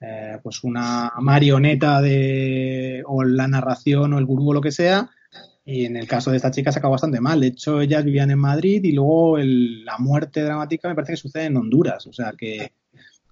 eh, 0.00 0.38
pues 0.42 0.64
una 0.64 1.12
marioneta 1.20 2.00
de 2.00 3.02
o 3.06 3.22
la 3.22 3.48
narración 3.48 4.14
o 4.14 4.18
el 4.18 4.24
gurú 4.24 4.50
o 4.50 4.54
lo 4.54 4.60
que 4.60 4.72
sea. 4.72 5.10
Y 5.70 5.84
en 5.84 5.96
el 5.96 6.08
caso 6.08 6.32
de 6.32 6.36
esta 6.36 6.50
chica 6.50 6.72
se 6.72 6.80
acabó 6.80 6.92
bastante 6.92 7.20
mal. 7.20 7.40
De 7.40 7.46
hecho, 7.46 7.80
ellas 7.80 8.04
vivían 8.04 8.32
en 8.32 8.40
Madrid 8.40 8.82
y 8.82 8.90
luego 8.90 9.38
la 9.38 9.98
muerte 9.98 10.42
dramática 10.42 10.88
me 10.88 10.96
parece 10.96 11.12
que 11.12 11.18
sucede 11.18 11.44
en 11.44 11.56
Honduras. 11.56 12.08
O 12.08 12.12
sea 12.12 12.32
que, 12.36 12.72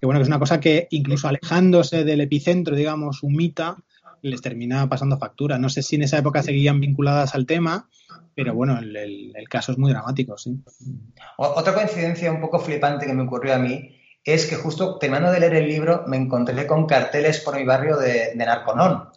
bueno, 0.01 0.19
que 0.19 0.21
es 0.21 0.29
una 0.29 0.39
cosa 0.39 0.61
que 0.61 0.87
incluso 0.91 1.27
alejándose 1.27 2.05
del 2.05 2.21
epicentro, 2.21 2.77
digamos, 2.77 3.23
humita, 3.23 3.75
les 4.21 4.41
termina 4.41 4.87
pasando 4.87 5.17
factura. 5.17 5.59
No 5.59 5.67
sé 5.67 5.81
si 5.81 5.97
en 5.97 6.03
esa 6.03 6.17
época 6.17 6.41
seguían 6.41 6.79
vinculadas 6.79 7.35
al 7.35 7.45
tema, 7.45 7.89
pero 8.35 8.53
bueno, 8.53 8.79
el, 8.79 8.95
el 9.35 9.49
caso 9.49 9.73
es 9.73 9.77
muy 9.77 9.91
dramático, 9.91 10.37
sí. 10.37 10.63
Otra 11.37 11.73
coincidencia 11.73 12.31
un 12.31 12.39
poco 12.39 12.59
flipante 12.59 13.05
que 13.05 13.13
me 13.13 13.23
ocurrió 13.23 13.55
a 13.55 13.59
mí 13.59 13.97
es 14.23 14.45
que 14.45 14.55
justo 14.55 14.97
terminando 14.97 15.31
de 15.31 15.41
leer 15.41 15.55
el 15.55 15.67
libro 15.67 16.05
me 16.07 16.15
encontré 16.15 16.65
con 16.65 16.85
carteles 16.85 17.41
por 17.41 17.57
mi 17.57 17.65
barrio 17.65 17.97
de, 17.97 18.33
Narconón. 18.35 19.09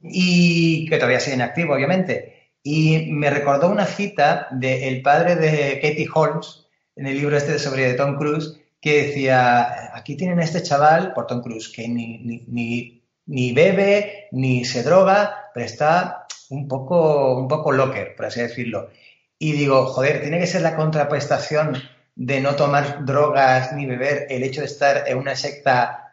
Y 0.00 0.88
que 0.88 0.96
todavía 0.96 1.20
siguen 1.20 1.42
activo, 1.42 1.74
obviamente. 1.74 2.50
Y 2.62 3.10
me 3.12 3.30
recordó 3.30 3.70
una 3.70 3.86
cita 3.86 4.48
del 4.50 5.02
padre 5.02 5.36
de 5.36 5.80
Katie 5.80 6.08
Holmes 6.12 6.66
en 6.96 7.06
el 7.06 7.16
libro 7.16 7.36
este 7.36 7.58
sobre 7.58 7.94
Tom 7.94 8.16
Cruise 8.16 8.58
que 8.80 9.06
decía, 9.06 9.96
aquí 9.96 10.16
tienen 10.16 10.38
a 10.38 10.44
este 10.44 10.62
chaval, 10.62 11.12
por 11.12 11.26
Tom 11.26 11.42
Cruise, 11.42 11.68
que 11.68 11.88
ni, 11.88 12.18
ni, 12.46 13.02
ni, 13.26 13.52
bebe, 13.52 14.28
ni 14.32 14.64
se 14.64 14.82
droga, 14.82 15.50
pero 15.52 15.66
está 15.66 16.26
un 16.50 16.68
poco, 16.68 17.36
un 17.38 17.48
poco 17.48 17.72
locker, 17.72 18.14
por 18.16 18.26
así 18.26 18.40
decirlo. 18.40 18.90
Y 19.38 19.52
digo, 19.52 19.86
joder, 19.86 20.20
tiene 20.20 20.38
que 20.38 20.46
ser 20.46 20.62
la 20.62 20.76
contraprestación 20.76 21.76
de 22.14 22.40
no 22.40 22.56
tomar 22.56 23.04
drogas 23.04 23.72
ni 23.72 23.86
beber 23.86 24.26
el 24.30 24.42
hecho 24.42 24.60
de 24.60 24.66
estar 24.66 25.04
en 25.06 25.18
una 25.18 25.36
secta 25.36 26.07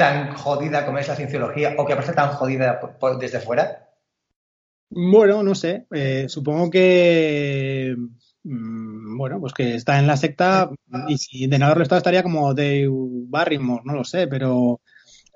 tan 0.00 0.34
jodida 0.34 0.86
como 0.86 0.96
es 0.96 1.08
la 1.08 1.14
cienciología 1.14 1.74
o 1.76 1.84
que 1.84 1.94
parece 1.94 2.14
tan 2.14 2.30
jodida 2.30 2.80
desde 3.20 3.38
fuera? 3.38 3.90
Bueno, 4.88 5.42
no 5.42 5.54
sé. 5.54 5.86
Eh, 5.92 6.24
supongo 6.26 6.70
que. 6.70 7.94
Mm, 8.42 9.18
bueno, 9.18 9.38
pues 9.40 9.52
que 9.52 9.74
está 9.74 9.98
en 9.98 10.06
la 10.06 10.16
secta 10.16 10.70
y 11.06 11.18
si 11.18 11.46
de 11.46 11.58
no 11.58 11.66
haberlo 11.66 11.82
estado 11.82 11.98
estaría 11.98 12.22
como 12.22 12.54
Dave 12.54 12.88
Barrymore, 12.88 13.82
no 13.84 13.92
lo 13.92 14.04
sé, 14.04 14.26
pero 14.26 14.80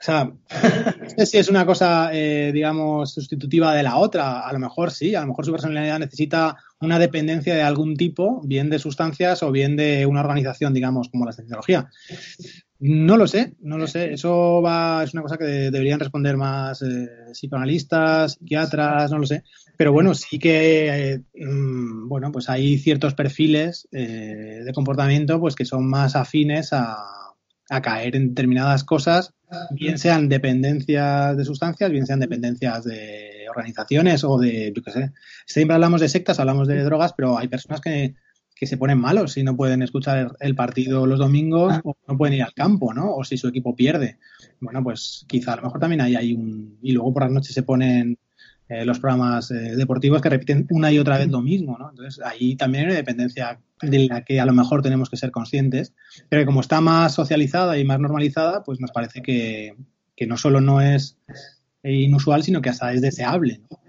o 0.00 0.04
sea, 0.04 0.24
no 0.24 1.10
sé 1.16 1.26
si 1.26 1.38
es 1.38 1.48
una 1.48 1.66
cosa, 1.66 2.10
eh, 2.12 2.50
digamos, 2.52 3.12
sustitutiva 3.12 3.74
de 3.74 3.82
la 3.82 3.96
otra. 3.96 4.40
A 4.40 4.52
lo 4.52 4.58
mejor 4.58 4.90
sí, 4.90 5.14
a 5.14 5.20
lo 5.20 5.28
mejor 5.28 5.44
su 5.44 5.52
personalidad 5.52 5.98
necesita 5.98 6.56
una 6.80 6.98
dependencia 6.98 7.54
de 7.54 7.62
algún 7.62 7.96
tipo, 7.96 8.40
bien 8.44 8.70
de 8.70 8.78
sustancias 8.78 9.42
o 9.42 9.50
bien 9.50 9.76
de 9.76 10.06
una 10.06 10.20
organización, 10.20 10.74
digamos, 10.74 11.08
como 11.10 11.26
la 11.26 11.32
tecnología. 11.32 11.90
No 12.87 13.16
lo 13.16 13.26
sé, 13.26 13.55
no 13.61 13.78
lo 13.78 13.87
sé. 13.87 14.12
Eso 14.12 14.61
va, 14.61 15.03
es 15.05 15.14
una 15.14 15.22
cosa 15.22 15.39
que 15.39 15.45
deberían 15.45 15.99
responder 15.99 16.37
más 16.37 16.82
eh, 16.82 17.09
psicoanalistas, 17.32 18.35
psiquiatras, 18.35 19.11
no 19.11 19.18
lo 19.18 19.26
sé. 19.26 19.43
Pero 19.78 19.93
bueno, 19.93 20.12
sí 20.14 20.39
que, 20.39 21.12
eh, 21.12 21.20
mm, 21.35 22.09
bueno, 22.09 22.30
pues 22.30 22.49
hay 22.51 22.76
ciertos 22.78 23.14
perfiles 23.14 23.89
de 23.91 24.70
comportamiento 24.74 25.41
pues 25.41 25.55
que 25.55 25.64
son 25.64 25.89
más 25.89 26.14
afines 26.14 26.72
a, 26.72 26.97
a 27.70 27.80
caer 27.80 28.16
en 28.16 28.28
determinadas 28.28 28.85
cosas, 28.85 29.32
bien 29.70 29.99
sean 29.99 30.28
dependencias 30.28 31.37
de 31.37 31.45
sustancias, 31.45 31.91
bien 31.91 32.07
sean 32.07 32.20
dependencias 32.20 32.85
de 32.85 33.47
organizaciones 33.49 34.24
o 34.24 34.39
de, 34.39 34.72
yo 34.74 34.82
qué 34.82 34.91
sé. 34.91 35.12
Siempre 35.47 35.74
hablamos 35.74 36.01
de 36.01 36.09
sectas, 36.09 36.39
hablamos 36.39 36.68
de 36.68 36.82
drogas, 36.82 37.14
pero 37.14 37.39
hay 37.39 37.49
personas 37.49 37.80
que, 37.80 38.14
que 38.64 38.68
se 38.68 38.78
ponen 38.78 38.98
malos 38.98 39.32
si 39.32 39.42
no 39.42 39.56
pueden 39.56 39.82
escuchar 39.82 40.36
el 40.40 40.54
partido 40.54 41.06
los 41.06 41.18
domingos 41.18 41.80
o 41.84 41.94
no 42.08 42.16
pueden 42.16 42.34
ir 42.34 42.42
al 42.42 42.54
campo, 42.54 42.94
¿no? 42.94 43.14
O 43.14 43.22
si 43.22 43.36
su 43.36 43.48
equipo 43.48 43.76
pierde. 43.76 44.18
Bueno, 44.58 44.82
pues 44.82 45.26
quizá 45.28 45.52
a 45.52 45.56
lo 45.56 45.62
mejor 45.64 45.80
también 45.80 46.00
hay, 46.00 46.16
hay 46.16 46.32
un... 46.32 46.78
Y 46.80 46.92
luego 46.92 47.12
por 47.12 47.24
las 47.24 47.32
noches 47.32 47.52
se 47.54 47.62
ponen 47.62 48.18
eh, 48.70 48.86
los 48.86 48.98
programas 49.00 49.50
eh, 49.50 49.76
deportivos 49.76 50.22
que 50.22 50.30
repiten 50.30 50.66
una 50.70 50.90
y 50.90 50.98
otra 50.98 51.18
vez 51.18 51.28
lo 51.28 51.42
mismo, 51.42 51.76
¿no? 51.78 51.90
Entonces 51.90 52.24
ahí 52.24 52.56
también 52.56 52.84
hay 52.84 52.90
una 52.90 52.96
dependencia 52.96 53.60
de 53.82 54.08
la 54.08 54.24
que 54.24 54.40
a 54.40 54.46
lo 54.46 54.54
mejor 54.54 54.80
tenemos 54.80 55.10
que 55.10 55.18
ser 55.18 55.30
conscientes, 55.30 55.92
pero 56.30 56.40
que 56.40 56.46
como 56.46 56.62
está 56.62 56.80
más 56.80 57.12
socializada 57.12 57.76
y 57.76 57.84
más 57.84 58.00
normalizada, 58.00 58.64
pues 58.64 58.80
nos 58.80 58.92
parece 58.92 59.20
que, 59.20 59.76
no 60.26 60.38
solo 60.38 60.62
no 60.62 60.80
es 60.80 61.18
inusual, 61.82 62.42
sino 62.42 62.62
que 62.62 62.70
hasta 62.70 62.94
es 62.94 63.02
deseable. 63.02 63.60
Mm. 63.68 63.84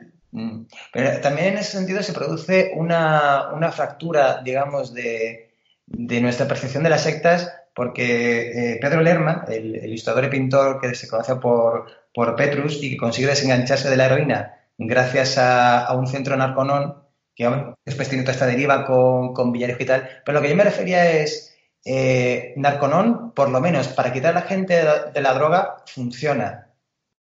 Pero 0.92 1.22
también 1.22 1.48
en 1.48 1.58
ese 1.60 1.78
sentido 1.78 2.04
se 2.04 2.14
produce 2.14 2.72
una, 2.76 3.72
fractura, 3.74 4.42
digamos, 4.44 4.94
de, 4.94 5.52
nuestra 5.88 6.48
percepción 6.48 6.84
de 6.84 6.90
las 6.90 7.04
sectas, 7.04 7.52
porque 7.74 8.74
eh, 8.74 8.78
Pedro 8.82 9.02
Lerma, 9.02 9.46
el, 9.48 9.76
el, 9.76 9.86
ilustrador 9.86 10.26
y 10.26 10.30
pintor 10.30 10.80
que 10.80 10.96
se 10.96 11.08
conoce 11.08 11.36
por, 11.36 11.86
por 12.14 12.36
Petrus 12.36 12.82
y 12.82 12.92
que 12.92 12.98
consigue 12.98 13.28
desengancharse 13.28 13.90
de 13.90 13.98
la 13.98 14.06
heroína 14.06 14.56
gracias 14.78 15.38
a, 15.38 15.94
un 15.96 16.08
centro 16.08 16.36
narconón, 16.36 17.04
que 17.36 17.50
después 17.86 18.10
tiene 18.10 18.24
toda 18.24 18.34
esta 18.34 18.46
deriva 18.46 18.86
con, 18.86 19.34
con 19.34 19.52
Villarejo 19.52 19.84
y 19.84 19.86
tal. 19.86 20.10
Pero 20.26 20.38
lo 20.38 20.42
que 20.42 20.50
yo 20.50 20.56
me 20.56 20.64
refería 20.64 21.12
es, 21.12 21.56
eh, 21.84 22.54
Narconón, 22.58 23.32
por 23.32 23.50
lo 23.50 23.62
menos 23.62 23.90
para 23.90 24.12
quitar 24.12 24.32
a 24.32 24.40
la 24.40 24.48
gente 24.48 24.74
de 25.14 25.22
la, 25.22 25.34
droga, 25.34 25.78
funciona. 25.86 26.70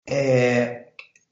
Eh, 0.06 0.85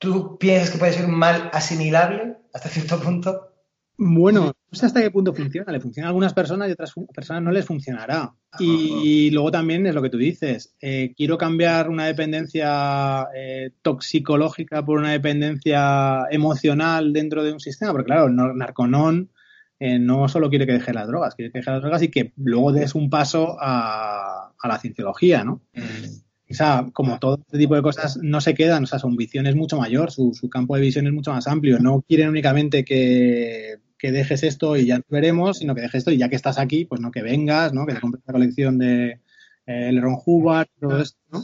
¿Tú 0.03 0.37
piensas 0.37 0.69
que 0.69 0.77
puede 0.77 0.91
ser 0.91 1.05
un 1.05 1.17
mal 1.17 1.49
asimilable 1.53 2.35
hasta 2.53 2.67
cierto 2.67 2.99
punto? 2.99 3.53
Bueno, 3.97 4.47
no 4.47 4.77
sé 4.77 4.85
hasta 4.85 5.01
qué 5.01 5.09
punto 5.09 5.33
funciona. 5.33 5.71
Le 5.71 5.79
funciona 5.79 6.07
a 6.07 6.09
algunas 6.09 6.33
personas 6.33 6.67
y 6.67 6.71
a 6.71 6.73
otras 6.73 6.93
personas 7.15 7.41
no 7.41 7.51
les 7.51 7.65
funcionará. 7.65 8.35
Y 8.59 9.31
luego 9.31 9.49
también 9.49 9.87
es 9.87 9.95
lo 9.95 10.01
que 10.01 10.09
tú 10.09 10.17
dices. 10.17 10.75
Eh, 10.81 11.13
quiero 11.15 11.37
cambiar 11.37 11.89
una 11.89 12.05
dependencia 12.05 13.29
eh, 13.33 13.71
toxicológica 13.81 14.83
por 14.83 14.99
una 14.99 15.13
dependencia 15.13 16.25
emocional 16.29 17.13
dentro 17.13 17.41
de 17.41 17.53
un 17.53 17.61
sistema. 17.61 17.93
Porque 17.93 18.07
claro, 18.07 18.27
Narconón 18.27 19.31
eh, 19.79 19.99
no 19.99 20.27
solo 20.27 20.49
quiere 20.49 20.65
que 20.65 20.73
deje 20.73 20.91
las 20.91 21.07
drogas, 21.07 21.33
quiere 21.33 21.49
que 21.49 21.59
deje 21.59 21.71
las 21.71 21.81
drogas 21.81 22.01
y 22.03 22.09
que 22.09 22.33
luego 22.35 22.73
des 22.73 22.93
un 22.93 23.09
paso 23.09 23.55
a, 23.57 24.51
la 24.65 24.79
cienciología, 24.79 25.45
¿no? 25.45 25.61
Mm. 25.73 26.22
O 26.53 26.55
sea, 26.55 26.85
como 26.93 27.19
todo 27.19 27.39
este 27.39 27.57
tipo 27.57 27.75
de 27.75 27.81
cosas 27.81 28.17
no 28.21 28.39
se 28.39 28.53
quedan, 28.53 28.83
o 28.83 28.87
sea, 28.87 28.99
su 28.99 29.09
visión 29.09 29.47
es 29.47 29.55
mucho 29.55 29.77
mayor, 29.77 30.11
su, 30.11 30.33
su 30.33 30.49
campo 30.49 30.75
de 30.75 30.81
visión 30.81 31.07
es 31.07 31.13
mucho 31.13 31.31
más 31.33 31.47
amplio. 31.47 31.79
No 31.79 32.01
quieren 32.07 32.29
únicamente 32.29 32.85
que 32.85 33.79
que 34.03 34.11
dejes 34.11 34.43
esto 34.43 34.75
y 34.75 34.85
ya 34.85 34.97
nos 34.97 35.07
veremos, 35.07 35.59
sino 35.59 35.73
que 35.73 35.79
dejes 35.79 35.99
esto 35.99 36.11
y 36.11 36.17
ya 36.17 36.27
que 36.27 36.35
estás 36.35 36.59
aquí, 36.59 36.83
pues 36.83 36.99
no 36.99 37.09
que 37.09 37.21
vengas, 37.21 37.71
¿no? 37.71 37.85
Que 37.85 37.93
te 37.93 38.01
compres 38.01 38.21
la 38.27 38.33
colección 38.33 38.77
de 38.77 39.21
eh, 39.65 39.91
Leron 39.93 40.17
Hubbard, 40.25 40.67
todo 40.77 41.01
esto, 41.01 41.17
¿no? 41.31 41.41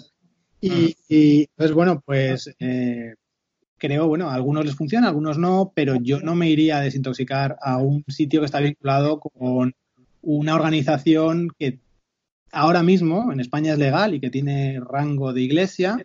Y, 0.60 0.94
y 1.08 1.48
pues 1.56 1.72
bueno, 1.72 2.04
pues 2.06 2.54
eh, 2.60 3.16
creo, 3.78 4.10
bueno, 4.10 4.30
a 4.30 4.34
algunos 4.34 4.66
les 4.66 4.76
funciona, 4.76 5.08
a 5.08 5.10
algunos 5.12 5.38
no, 5.38 5.72
pero 5.74 5.96
yo 6.02 6.20
no 6.20 6.36
me 6.36 6.50
iría 6.50 6.80
a 6.80 6.82
desintoxicar 6.82 7.56
a 7.62 7.78
un 7.78 8.04
sitio 8.10 8.42
que 8.42 8.48
está 8.48 8.60
vinculado 8.60 9.22
con 9.22 9.74
una 10.22 10.56
organización 10.56 11.52
que 11.58 11.80
ahora 12.52 12.84
mismo 12.84 13.32
en 13.32 13.40
España 13.40 13.74
es 13.74 13.80
legal 13.80 14.14
y 14.14 14.20
que 14.20 14.30
tiene 14.30 14.80
rango 14.80 15.34
de 15.34 15.42
iglesia, 15.42 15.98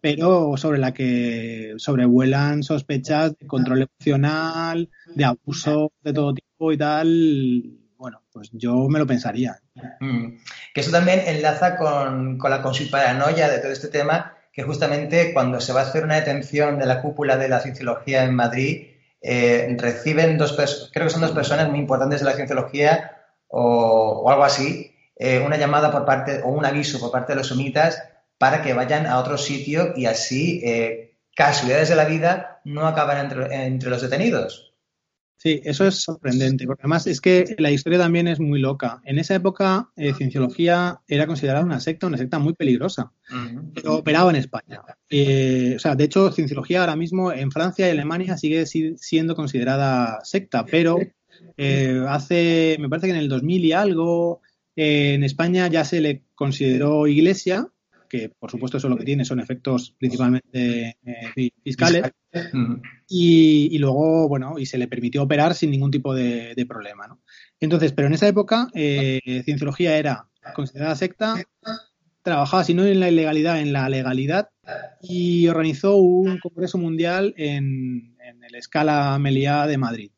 pero 0.00 0.56
sobre 0.56 0.78
la 0.78 0.92
que 0.92 1.74
sobrevuelan 1.76 2.62
sospechas 2.62 3.36
de 3.38 3.46
control 3.46 3.88
emocional, 3.88 4.90
de 5.14 5.24
abuso 5.24 5.92
de 6.02 6.12
todo 6.12 6.34
tipo 6.34 6.72
y 6.72 6.78
tal. 6.78 7.78
Bueno, 7.96 8.22
pues 8.32 8.50
yo 8.52 8.88
me 8.88 8.98
lo 8.98 9.06
pensaría. 9.06 9.60
Mm. 10.00 10.38
Que 10.74 10.80
eso 10.80 10.90
también 10.90 11.22
enlaza 11.26 11.76
con, 11.76 12.38
la 12.38 12.62
paranoia 12.90 13.48
de 13.48 13.58
todo 13.58 13.72
este 13.72 13.88
tema, 13.88 14.34
que 14.52 14.62
justamente 14.62 15.32
cuando 15.32 15.60
se 15.60 15.72
va 15.72 15.80
a 15.80 15.84
hacer 15.84 16.04
una 16.04 16.16
detención 16.16 16.78
de 16.78 16.86
la 16.86 17.00
cúpula 17.00 17.36
de 17.36 17.48
la 17.48 17.60
cienciología 17.60 18.24
en 18.24 18.34
Madrid, 18.34 18.88
eh, 19.20 19.76
reciben 19.78 20.36
dos 20.36 20.56
creo 20.92 21.06
que 21.06 21.12
son 21.12 21.20
dos 21.20 21.30
personas 21.30 21.70
muy 21.70 21.78
importantes 21.78 22.20
de 22.20 22.26
la 22.26 22.32
cienciología 22.32 23.18
o 23.46 24.28
algo 24.28 24.42
así, 24.42 24.91
eh, 25.24 25.38
una 25.38 25.56
llamada 25.56 25.92
por 25.92 26.04
parte 26.04 26.40
o 26.42 26.48
un 26.48 26.66
aviso 26.66 26.98
por 26.98 27.12
parte 27.12 27.32
de 27.32 27.38
los 27.38 27.46
sumitas 27.46 28.02
para 28.38 28.60
que 28.60 28.72
vayan 28.72 29.06
a 29.06 29.20
otro 29.20 29.38
sitio 29.38 29.92
y 29.94 30.06
así 30.06 30.60
eh, 30.64 31.14
casualidades 31.36 31.90
de 31.90 31.94
la 31.94 32.06
vida 32.06 32.60
no 32.64 32.88
acaban 32.88 33.32
entre, 33.52 33.88
los 33.88 34.02
detenidos. 34.02 34.74
Sí, 35.36 35.60
eso 35.64 35.86
es 35.86 36.02
sorprendente, 36.02 36.66
porque 36.66 36.82
además 36.82 37.06
es 37.06 37.20
que 37.20 37.54
la 37.58 37.70
historia 37.70 38.00
también 38.00 38.26
es 38.26 38.40
muy 38.40 38.58
loca. 38.60 39.00
En 39.04 39.20
esa 39.20 39.36
época, 39.36 39.90
eh, 39.94 40.12
Cienciología 40.12 41.00
era 41.06 41.28
considerada 41.28 41.64
una 41.64 41.78
secta, 41.78 42.08
una 42.08 42.18
secta 42.18 42.40
muy 42.40 42.54
peligrosa, 42.54 43.12
pero 43.74 43.98
operaba 43.98 44.30
en 44.30 44.36
España. 44.36 44.82
o 44.84 45.78
sea, 45.78 45.94
de 45.94 46.04
hecho, 46.04 46.32
Cienciología 46.32 46.80
ahora 46.80 46.96
mismo 46.96 47.32
en 47.32 47.52
Francia 47.52 47.86
y 47.86 47.90
Alemania 47.90 48.36
sigue 48.36 48.66
siendo 48.66 49.36
considerada 49.36 50.18
secta, 50.24 50.64
pero 50.64 50.98
Eh, 51.56 52.04
hace, 52.08 52.76
me 52.80 52.88
parece 52.88 53.08
que 53.08 53.12
en 53.12 53.18
el 53.18 53.28
2000 53.28 53.64
y 53.64 53.72
algo, 53.72 54.40
eh, 54.76 55.14
en 55.14 55.24
España 55.24 55.68
ya 55.68 55.84
se 55.84 56.00
le 56.00 56.24
consideró 56.34 57.06
iglesia, 57.06 57.68
que 58.08 58.28
por 58.28 58.50
supuesto 58.50 58.76
eso 58.76 58.88
lo 58.88 58.96
que 58.96 59.04
tiene 59.04 59.24
son 59.24 59.40
efectos 59.40 59.94
principalmente 59.98 60.96
eh, 61.04 61.50
fiscales, 61.62 62.10
y, 63.08 63.78
luego, 63.78 64.28
bueno, 64.28 64.58
y 64.58 64.66
se 64.66 64.78
le 64.78 64.88
permitió 64.88 65.22
operar 65.22 65.54
sin 65.54 65.70
ningún 65.70 65.90
tipo 65.90 66.14
de, 66.14 66.66
problema, 66.68 67.06
¿no? 67.06 67.20
Entonces, 67.60 67.92
pero 67.92 68.08
en 68.08 68.14
esa 68.14 68.28
época, 68.28 68.68
cienciología 68.72 69.96
era 69.96 70.28
considerada 70.54 70.96
secta, 70.96 71.36
trabajaba, 72.22 72.64
si 72.64 72.74
no 72.74 72.84
en 72.84 73.00
la 73.00 73.10
ilegalidad, 73.10 73.60
en 73.60 73.72
la 73.72 73.88
legalidad, 73.88 74.48
y 75.02 75.48
organizó 75.48 75.96
un 75.96 76.38
congreso 76.38 76.78
mundial 76.78 77.34
en, 77.36 78.16
en 78.20 78.44
el 78.44 78.54
Escala 78.54 79.18
Meliá 79.18 79.66
de 79.66 79.78
Madrid. 79.78 80.10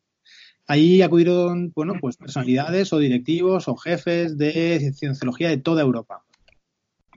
Ahí 0.67 1.01
acudieron, 1.01 1.71
bueno, 1.75 1.93
pues 2.01 2.17
personalidades 2.17 2.91
o 2.91 2.97
directivos 2.97 3.67
o 3.67 3.75
jefes 3.75 4.37
de 4.37 4.93
cienciología 4.95 5.49
de 5.49 5.57
toda 5.57 5.83
Europa. 5.83 6.23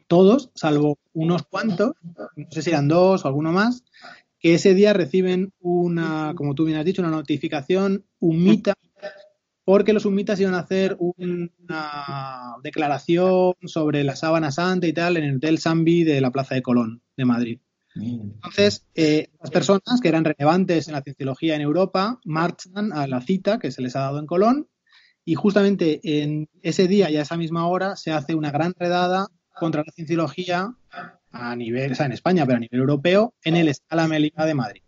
Todos, 0.06 0.50
salvo 0.54 0.98
unos 1.12 1.44
cuantos, 1.44 1.92
no 2.36 2.50
sé 2.50 2.62
si 2.62 2.70
eran 2.70 2.88
dos 2.88 3.24
o 3.24 3.28
alguno 3.28 3.52
más, 3.52 3.84
que 4.38 4.54
ese 4.54 4.74
día 4.74 4.92
reciben 4.92 5.52
una, 5.60 6.32
como 6.36 6.54
tú 6.54 6.64
bien 6.64 6.78
has 6.78 6.84
dicho, 6.84 7.02
una 7.02 7.10
notificación 7.10 8.04
humita, 8.18 8.74
porque 9.64 9.92
los 9.92 10.06
humitas 10.06 10.40
iban 10.40 10.54
a 10.54 10.60
hacer 10.60 10.96
una 10.98 12.54
declaración 12.62 13.54
sobre 13.64 14.04
la 14.04 14.16
sábana 14.16 14.50
santa 14.50 14.86
y 14.86 14.92
tal 14.92 15.16
en 15.16 15.24
el 15.24 15.36
Hotel 15.36 15.58
Sambi 15.58 16.04
de 16.04 16.20
la 16.20 16.30
Plaza 16.30 16.54
de 16.54 16.62
Colón 16.62 17.02
de 17.16 17.24
Madrid. 17.24 17.58
Entonces, 18.00 18.86
eh, 18.94 19.28
las 19.40 19.50
personas 19.50 20.00
que 20.00 20.08
eran 20.08 20.24
relevantes 20.24 20.88
en 20.88 20.94
la 20.94 21.02
cienciología 21.02 21.54
en 21.56 21.62
Europa 21.62 22.20
marchan 22.24 22.92
a 22.92 23.06
la 23.06 23.20
cita 23.20 23.58
que 23.58 23.70
se 23.70 23.82
les 23.82 23.96
ha 23.96 24.00
dado 24.00 24.18
en 24.18 24.26
Colón 24.26 24.68
y 25.24 25.34
justamente 25.34 26.00
en 26.22 26.48
ese 26.62 26.88
día 26.88 27.10
y 27.10 27.16
a 27.16 27.22
esa 27.22 27.36
misma 27.36 27.66
hora 27.66 27.96
se 27.96 28.12
hace 28.12 28.34
una 28.34 28.50
gran 28.50 28.74
redada 28.78 29.28
contra 29.54 29.82
la 29.84 29.92
cienciología 29.92 30.74
a 31.32 31.56
nivel, 31.56 31.92
o 31.92 31.94
sea, 31.94 32.06
en 32.06 32.12
España, 32.12 32.46
pero 32.46 32.56
a 32.56 32.60
nivel 32.60 32.80
europeo, 32.80 33.34
en 33.44 33.56
el 33.56 33.68
Escala 33.68 34.08
Meliá 34.08 34.44
de 34.44 34.54
Madrid. 34.54 34.82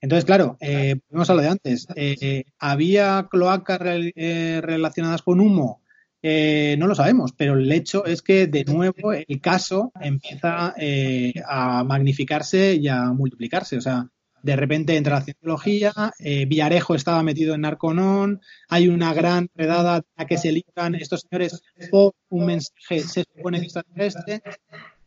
Entonces, 0.00 0.24
claro, 0.24 0.56
eh, 0.60 0.96
a 1.10 1.34
lo 1.34 1.40
de 1.40 1.48
antes. 1.48 1.86
Eh, 1.94 2.44
¿Había 2.58 3.28
cloacas 3.30 3.80
eh, 3.84 4.60
relacionadas 4.62 5.22
con 5.22 5.40
humo? 5.40 5.81
Eh, 6.22 6.76
no 6.78 6.86
lo 6.86 6.94
sabemos, 6.94 7.32
pero 7.36 7.54
el 7.54 7.70
hecho 7.72 8.04
es 8.04 8.22
que 8.22 8.46
de 8.46 8.64
nuevo 8.64 9.12
el 9.12 9.40
caso 9.40 9.90
empieza 10.00 10.72
eh, 10.78 11.34
a 11.44 11.82
magnificarse 11.82 12.74
y 12.74 12.86
a 12.86 13.06
multiplicarse. 13.06 13.76
O 13.76 13.80
sea, 13.80 14.08
de 14.40 14.56
repente 14.56 14.96
entra 14.96 15.16
la 15.16 15.22
cienciología, 15.22 15.92
eh, 16.20 16.46
Villarejo 16.46 16.94
estaba 16.94 17.22
metido 17.24 17.54
en 17.54 17.62
Narconón, 17.62 18.40
hay 18.68 18.88
una 18.88 19.12
gran 19.14 19.48
redada 19.54 20.02
a 20.16 20.26
que 20.26 20.38
se 20.38 20.52
ligan 20.52 20.94
estos 20.94 21.26
señores 21.28 21.62
por 21.90 22.14
un 22.28 22.46
mensaje, 22.46 23.00
se 23.00 23.24
supone 23.24 23.58
extraterrestre. 23.58 24.42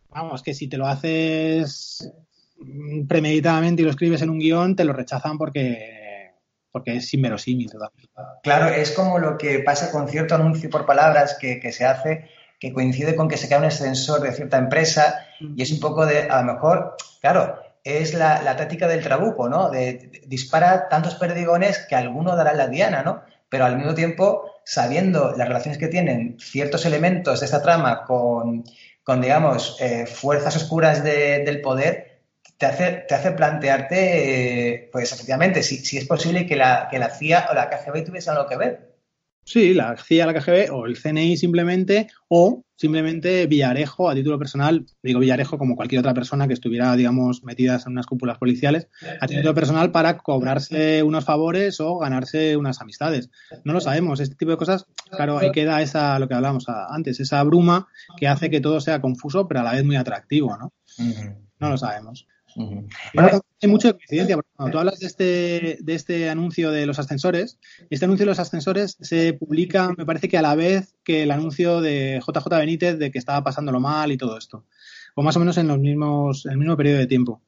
Vamos, 0.10 0.44
que 0.44 0.54
si 0.54 0.68
te 0.68 0.78
lo 0.78 0.88
haces 0.88 2.10
premeditadamente 3.08 3.82
y 3.82 3.86
lo 3.86 3.92
escribes 3.92 4.22
en 4.22 4.30
un 4.30 4.40
guion, 4.40 4.76
te 4.76 4.86
lo 4.86 4.94
rechazan 4.94 5.38
porque 5.38 6.05
porque 6.76 6.98
es 6.98 7.14
inverosímil 7.14 7.72
Claro, 8.44 8.68
es 8.68 8.92
como 8.92 9.18
lo 9.18 9.38
que 9.38 9.60
pasa 9.60 9.94
con 9.94 10.10
cierto 10.10 10.36
anuncio 10.36 10.70
por 10.70 10.86
palabras 10.86 11.38
que, 11.40 11.72
se 11.72 11.86
hace, 11.86 12.30
que 12.60 12.74
coincide 12.74 13.16
con 13.16 13.30
que 13.30 13.38
se 13.38 13.48
cae 13.48 13.60
un 13.60 13.64
ascensor 13.64 14.20
de 14.20 14.34
cierta 14.34 14.58
empresa 14.58 15.26
y 15.40 15.62
es 15.62 15.72
un 15.72 15.80
poco 15.80 16.06
de, 16.06 16.24
a 16.24 16.42
lo 16.42 16.52
mejor, 16.52 16.98
claro, 17.22 17.62
es 17.82 18.14
la, 18.14 18.58
táctica 18.58 18.90
del 18.90 19.02
trabuco, 19.02 19.48
¿no? 19.48 19.70
De, 19.70 20.22
dispara 20.28 20.90
tantos 20.90 21.16
perdigones 21.16 21.86
que 21.88 21.96
alguno 21.96 22.36
dará 22.36 22.52
la 22.54 22.68
diana, 22.68 23.04
¿no? 23.04 23.22
Pero 23.48 23.64
al 23.64 23.78
mismo 23.78 23.94
tiempo, 23.94 24.44
sabiendo 24.66 25.32
las 25.32 25.48
relaciones 25.48 25.78
que 25.78 25.88
tienen 25.88 26.36
ciertos 26.42 26.86
elementos 26.86 27.40
de 27.40 27.46
esta 27.46 27.62
trama 27.62 28.04
con, 28.04 28.66
con 29.02 29.22
digamos, 29.22 29.78
eh, 29.80 30.08
fuerzas 30.08 30.58
oscuras 30.58 31.06
del 31.06 31.62
poder, 31.62 32.05
te 32.58 32.66
hace, 32.66 33.06
te 33.08 33.16
hace 33.16 33.32
plantearte, 33.32 34.90
pues 34.92 35.12
efectivamente, 35.12 35.62
si, 35.64 35.78
si, 35.78 35.98
es 35.98 36.06
posible 36.06 36.46
que 36.46 36.56
la, 36.56 36.88
que 36.90 37.00
la 37.00 37.10
CIA 37.10 37.48
o 37.52 37.54
la 37.54 37.70
KGB 37.70 38.06
tuviesen 38.06 38.34
algo 38.34 38.48
que 38.48 38.58
ver. 38.58 38.96
Sí, 39.44 39.76
la 39.76 39.96
CIA, 39.96 40.26
la 40.26 40.34
KGB 40.34 40.72
o 40.74 40.88
el 40.88 40.98
CNI 40.98 41.38
simplemente, 41.38 42.08
o 42.30 42.64
simplemente 42.76 43.46
Villarejo 43.46 44.10
a 44.10 44.16
título 44.16 44.40
personal, 44.40 44.88
digo 45.04 45.20
Villarejo 45.20 45.60
como 45.60 45.76
cualquier 45.76 46.00
otra 46.00 46.16
persona 46.16 46.48
que 46.48 46.54
estuviera, 46.54 46.96
digamos, 46.96 47.44
metidas 47.44 47.86
en 47.86 47.92
unas 47.92 48.08
cúpulas 48.08 48.40
policiales, 48.40 48.88
a 49.22 49.28
título 49.28 49.54
personal 49.54 49.92
para 49.92 50.18
cobrarse 50.18 51.04
unos 51.04 51.26
favores 51.26 51.80
o 51.80 52.00
ganarse 52.00 52.58
unas 52.58 52.82
amistades. 52.82 53.30
No 53.64 53.74
lo 53.74 53.82
sabemos, 53.82 54.20
este 54.20 54.36
tipo 54.36 54.50
de 54.50 54.58
cosas, 54.58 54.88
claro, 55.12 55.38
ahí 55.38 55.52
queda 55.52 55.82
esa, 55.84 56.18
lo 56.18 56.28
que 56.28 56.34
hablábamos 56.34 56.66
antes, 56.68 57.20
esa 57.20 57.44
bruma 57.44 57.88
que 58.18 58.28
hace 58.28 58.50
que 58.50 58.62
todo 58.62 58.82
sea 58.82 59.00
confuso, 59.00 59.48
pero 59.48 59.60
a 59.60 59.64
la 59.64 59.74
vez 59.74 59.84
muy 59.84 59.96
atractivo, 59.96 60.58
¿no? 60.58 60.74
No 61.60 61.70
lo 61.70 61.78
sabemos 61.78 62.26
hay 62.56 63.70
mucha 63.70 63.94
coincidencia, 63.94 64.38
cuando 64.56 64.72
tú 64.72 64.80
hablas 64.80 65.00
de 65.00 65.08
este, 65.08 65.78
de 65.82 65.94
este 65.94 66.30
anuncio 66.30 66.72
de 66.72 66.86
los 66.86 67.00
ascensores, 67.00 67.60
este 67.90 68.06
anuncio 68.06 68.26
de 68.26 68.32
los 68.32 68.40
ascensores 68.40 68.98
se 69.02 69.34
publica, 69.34 69.94
me 69.98 70.06
parece 70.06 70.30
que 70.30 70.38
a 70.38 70.42
la 70.42 70.56
vez 70.56 70.96
que 71.04 71.24
el 71.24 71.32
anuncio 71.32 71.82
de 71.82 72.22
JJ 72.26 72.48
Benítez 72.50 72.98
de 72.98 73.12
que 73.12 73.20
estaba 73.20 73.44
pasándolo 73.44 73.80
mal 73.80 74.12
y 74.12 74.18
todo 74.18 74.38
esto, 74.38 74.66
o 75.16 75.24
más 75.24 75.36
o 75.36 75.40
menos 75.40 75.58
en 75.58 75.68
los 75.68 75.80
mismos, 75.80 76.46
en 76.46 76.54
el 76.54 76.58
mismo 76.58 76.78
periodo 76.78 77.00
de 77.00 77.08
tiempo 77.08 77.42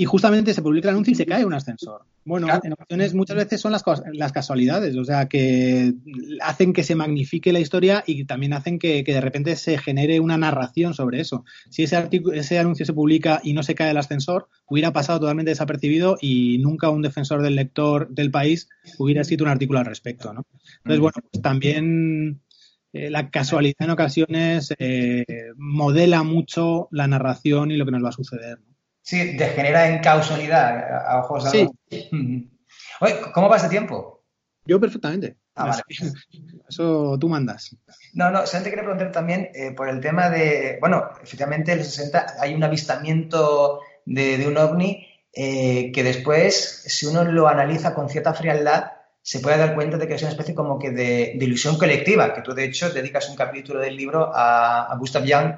y 0.00 0.04
justamente 0.04 0.54
se 0.54 0.62
publica 0.62 0.88
el 0.88 0.92
anuncio 0.94 1.10
y 1.10 1.16
se 1.16 1.26
cae 1.26 1.44
un 1.44 1.54
ascensor. 1.54 2.04
Bueno, 2.24 2.46
en 2.62 2.72
ocasiones 2.72 3.14
muchas 3.14 3.36
veces 3.36 3.60
son 3.60 3.72
las, 3.72 3.82
las 4.12 4.30
casualidades, 4.30 4.96
o 4.96 5.04
sea, 5.04 5.26
que 5.26 5.92
hacen 6.40 6.72
que 6.72 6.84
se 6.84 6.94
magnifique 6.94 7.52
la 7.52 7.58
historia 7.58 8.04
y 8.06 8.24
también 8.24 8.52
hacen 8.52 8.78
que, 8.78 9.02
de 9.02 9.20
repente 9.20 9.56
se 9.56 9.76
genere 9.76 10.20
una 10.20 10.38
narración 10.38 10.94
sobre 10.94 11.20
eso. 11.20 11.44
Si 11.68 11.82
ese, 11.82 12.08
ese 12.32 12.58
anuncio 12.60 12.86
se 12.86 12.92
publica 12.92 13.40
y 13.42 13.54
no 13.54 13.64
se 13.64 13.74
cae 13.74 13.90
el 13.90 13.96
ascensor, 13.96 14.48
hubiera 14.68 14.92
pasado 14.92 15.18
totalmente 15.18 15.50
desapercibido 15.50 16.16
y 16.20 16.58
nunca 16.58 16.90
un 16.90 17.02
defensor 17.02 17.42
del 17.42 17.56
lector 17.56 18.08
del 18.08 18.30
país 18.30 18.68
hubiera 18.98 19.22
escrito 19.22 19.42
un 19.42 19.50
artículo 19.50 19.80
al 19.80 19.86
respecto. 19.86 20.32
¿no? 20.32 20.46
Entonces, 20.76 21.00
bueno, 21.00 21.16
pues 21.28 21.42
también 21.42 22.40
eh, 22.92 23.10
la 23.10 23.30
casualidad 23.30 23.74
en 23.80 23.90
ocasiones 23.90 24.72
eh, 24.78 25.24
modela 25.56 26.22
mucho 26.22 26.86
la 26.92 27.08
narración 27.08 27.72
y 27.72 27.76
lo 27.76 27.84
que 27.84 27.90
nos 27.90 28.04
va 28.04 28.10
a 28.10 28.12
suceder. 28.12 28.60
Sí, 29.08 29.38
degenera 29.38 29.88
en 29.88 30.00
causalidad 30.00 31.06
a 31.08 31.20
ojos 31.20 31.44
de 31.44 31.50
sí. 31.50 31.70
Oye, 33.00 33.16
¿cómo 33.32 33.48
va 33.48 33.56
ese 33.56 33.70
tiempo? 33.70 34.22
Yo 34.66 34.78
perfectamente. 34.78 35.38
Ah, 35.54 35.68
vale. 35.68 35.82
Eso 36.68 37.16
tú 37.18 37.26
mandas. 37.26 37.74
No, 38.12 38.30
no, 38.30 38.44
solamente 38.44 38.68
quería 38.68 38.84
preguntar 38.84 39.10
también 39.10 39.48
eh, 39.54 39.72
por 39.74 39.88
el 39.88 40.02
tema 40.02 40.28
de, 40.28 40.76
bueno, 40.82 41.08
efectivamente 41.22 41.72
en 41.72 41.78
los 41.78 41.86
60 41.86 42.34
hay 42.38 42.52
un 42.52 42.62
avistamiento 42.62 43.80
de, 44.04 44.46
un 44.46 44.58
ovni 44.58 45.06
eh, 45.32 45.90
que 45.90 46.02
después, 46.02 46.82
si 46.84 47.06
uno 47.06 47.24
lo 47.24 47.48
analiza 47.48 47.94
con 47.94 48.10
cierta 48.10 48.34
frialdad, 48.34 48.92
se 49.22 49.40
puede 49.40 49.56
dar 49.56 49.74
cuenta 49.74 49.96
de 49.96 50.06
que 50.06 50.16
es 50.16 50.22
una 50.22 50.32
especie 50.32 50.54
como 50.54 50.78
que 50.78 50.90
de, 50.90 51.32
ilusión 51.40 51.78
colectiva, 51.78 52.34
que 52.34 52.42
tú 52.42 52.52
de 52.52 52.66
hecho 52.66 52.90
dedicas 52.90 53.30
un 53.30 53.36
capítulo 53.36 53.80
del 53.80 53.96
libro 53.96 54.30
a, 54.34 54.92
a 54.92 54.96
Gustav 54.98 55.24
Jung 55.26 55.54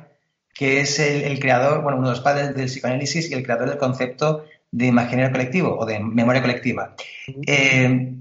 que 0.54 0.80
es 0.80 0.98
el, 0.98 1.38
creador, 1.38 1.82
bueno, 1.82 1.98
uno 1.98 2.08
de 2.08 2.14
los 2.14 2.22
padres 2.22 2.54
del 2.54 2.66
psicoanálisis 2.66 3.30
y 3.30 3.34
el 3.34 3.42
creador 3.42 3.68
del 3.68 3.78
concepto 3.78 4.44
de 4.70 4.86
imaginario 4.86 5.32
colectivo 5.32 5.76
o 5.78 5.86
de 5.86 6.00
memoria 6.00 6.42
colectiva. 6.42 6.94
Eh, 7.46 8.14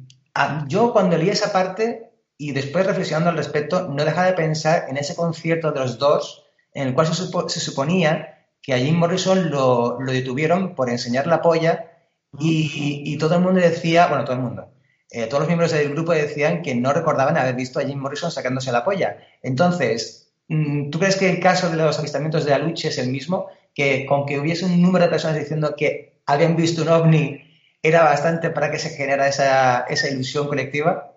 yo 0.68 0.93
cuando 0.93 1.18
leí 1.18 1.30
esa 1.30 1.51
parte 1.51 2.11
y 2.38 2.53
después 2.53 2.85
reflexionando 2.85 3.30
al 3.30 3.38
respecto, 3.38 3.89
no 3.89 4.06
dejaba 4.06 4.27
de 4.27 4.34
pensar 4.34 4.85
en 4.89 4.97
ese 4.97 5.15
concierto 5.15 5.72
de 5.72 5.80
los 5.80 5.99
dos 5.99 6.45
en 6.73 6.88
el 6.88 6.93
cual 6.93 7.07
se, 7.07 7.60
suponía 7.60 8.47
que 8.61 8.73
a 8.73 8.77
Jim 8.77 8.95
Morrison 8.95 9.49
lo, 9.49 9.97
detuvieron 10.06 10.76
por 10.76 10.89
enseñar 10.89 11.27
la 11.27 11.41
polla 11.41 11.91
y, 12.39 13.18
todo 13.18 13.35
el 13.35 13.41
mundo 13.41 13.60
decía, 13.60 14.07
bueno, 14.07 14.23
todo 14.23 14.35
el 14.35 14.41
mundo, 14.41 14.72
eh, 15.10 15.26
todos 15.26 15.41
los 15.41 15.47
miembros 15.47 15.72
del 15.72 15.89
grupo 15.89 16.14
decían 16.14 16.61
que 16.61 16.76
no 16.76 16.93
recordaban 16.93 17.38
haber 17.38 17.56
visto 17.56 17.80
a 17.80 17.84
Jim 17.84 17.99
Morrison 17.99 18.31
sacándose 18.31 18.72
la 18.72 18.85
polla. 18.85 19.18
Entonces, 19.41 20.28
¿Tú 20.49 20.97
crees 20.97 21.15
que 21.15 21.30
el 21.30 21.39
caso 21.39 21.69
de 21.69 21.77
los 21.77 21.99
avistamientos 21.99 22.43
de 22.43 22.53
Aluche 22.53 22.88
es 22.88 22.97
el 22.97 23.09
mismo? 23.09 23.47
Que 23.73 24.05
con 24.07 24.26
que 24.26 24.39
hubiese 24.39 24.65
un 24.65 24.81
número 24.81 25.05
de 25.05 25.11
personas 25.11 25.38
diciendo 25.38 25.76
que 25.77 26.21
habían 26.26 26.55
visto 26.55 26.81
un 26.81 26.89
ovni 26.89 27.43
era 27.84 28.03
bastante 28.03 28.49
para 28.49 28.71
que 28.71 28.80
se 28.80 28.89
generara 28.89 29.27
esa, 29.27 29.85
ilusión 30.11 30.47
colectiva? 30.47 31.13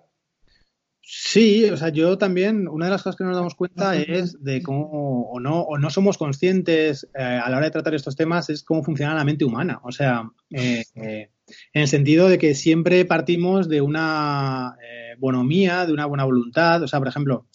Sí, 1.00 1.64
o 1.64 1.76
sea, 1.76 1.88
yo 1.88 2.16
también, 2.18 2.68
una 2.68 2.86
de 2.86 2.92
las 2.92 3.02
cosas 3.02 3.16
que 3.16 3.24
nos 3.24 3.36
damos 3.36 3.54
cuenta 3.54 3.96
es 3.96 4.42
de 4.44 4.62
cómo 4.62 5.30
o 5.30 5.40
no, 5.40 5.62
o 5.62 5.78
no 5.78 5.90
somos 5.90 6.18
conscientes 6.18 7.09
eh, 7.14 7.22
a 7.22 7.48
la 7.50 7.56
hora 7.56 7.66
de 7.66 7.72
tratar 7.72 7.94
estos 7.94 8.16
temas 8.16 8.50
es 8.50 8.62
cómo 8.62 8.84
funciona 8.84 9.14
la 9.14 9.24
mente 9.24 9.44
humana. 9.44 9.80
O 9.82 9.92
sea, 9.92 10.30
eh, 10.50 10.84
eh, 10.94 11.30
en 11.72 11.82
el 11.82 11.88
sentido 11.88 12.28
de 12.28 12.38
que 12.38 12.54
siempre 12.54 13.04
partimos 13.04 13.68
de 13.68 13.80
una 13.80 14.76
bonomía, 15.18 15.86
de 15.86 15.92
una 15.92 16.06
buena 16.06 16.24
voluntad. 16.24 16.82
O 16.82 16.88
sea, 16.88 16.98
por 16.98 17.09
ejemplo, 17.09 17.46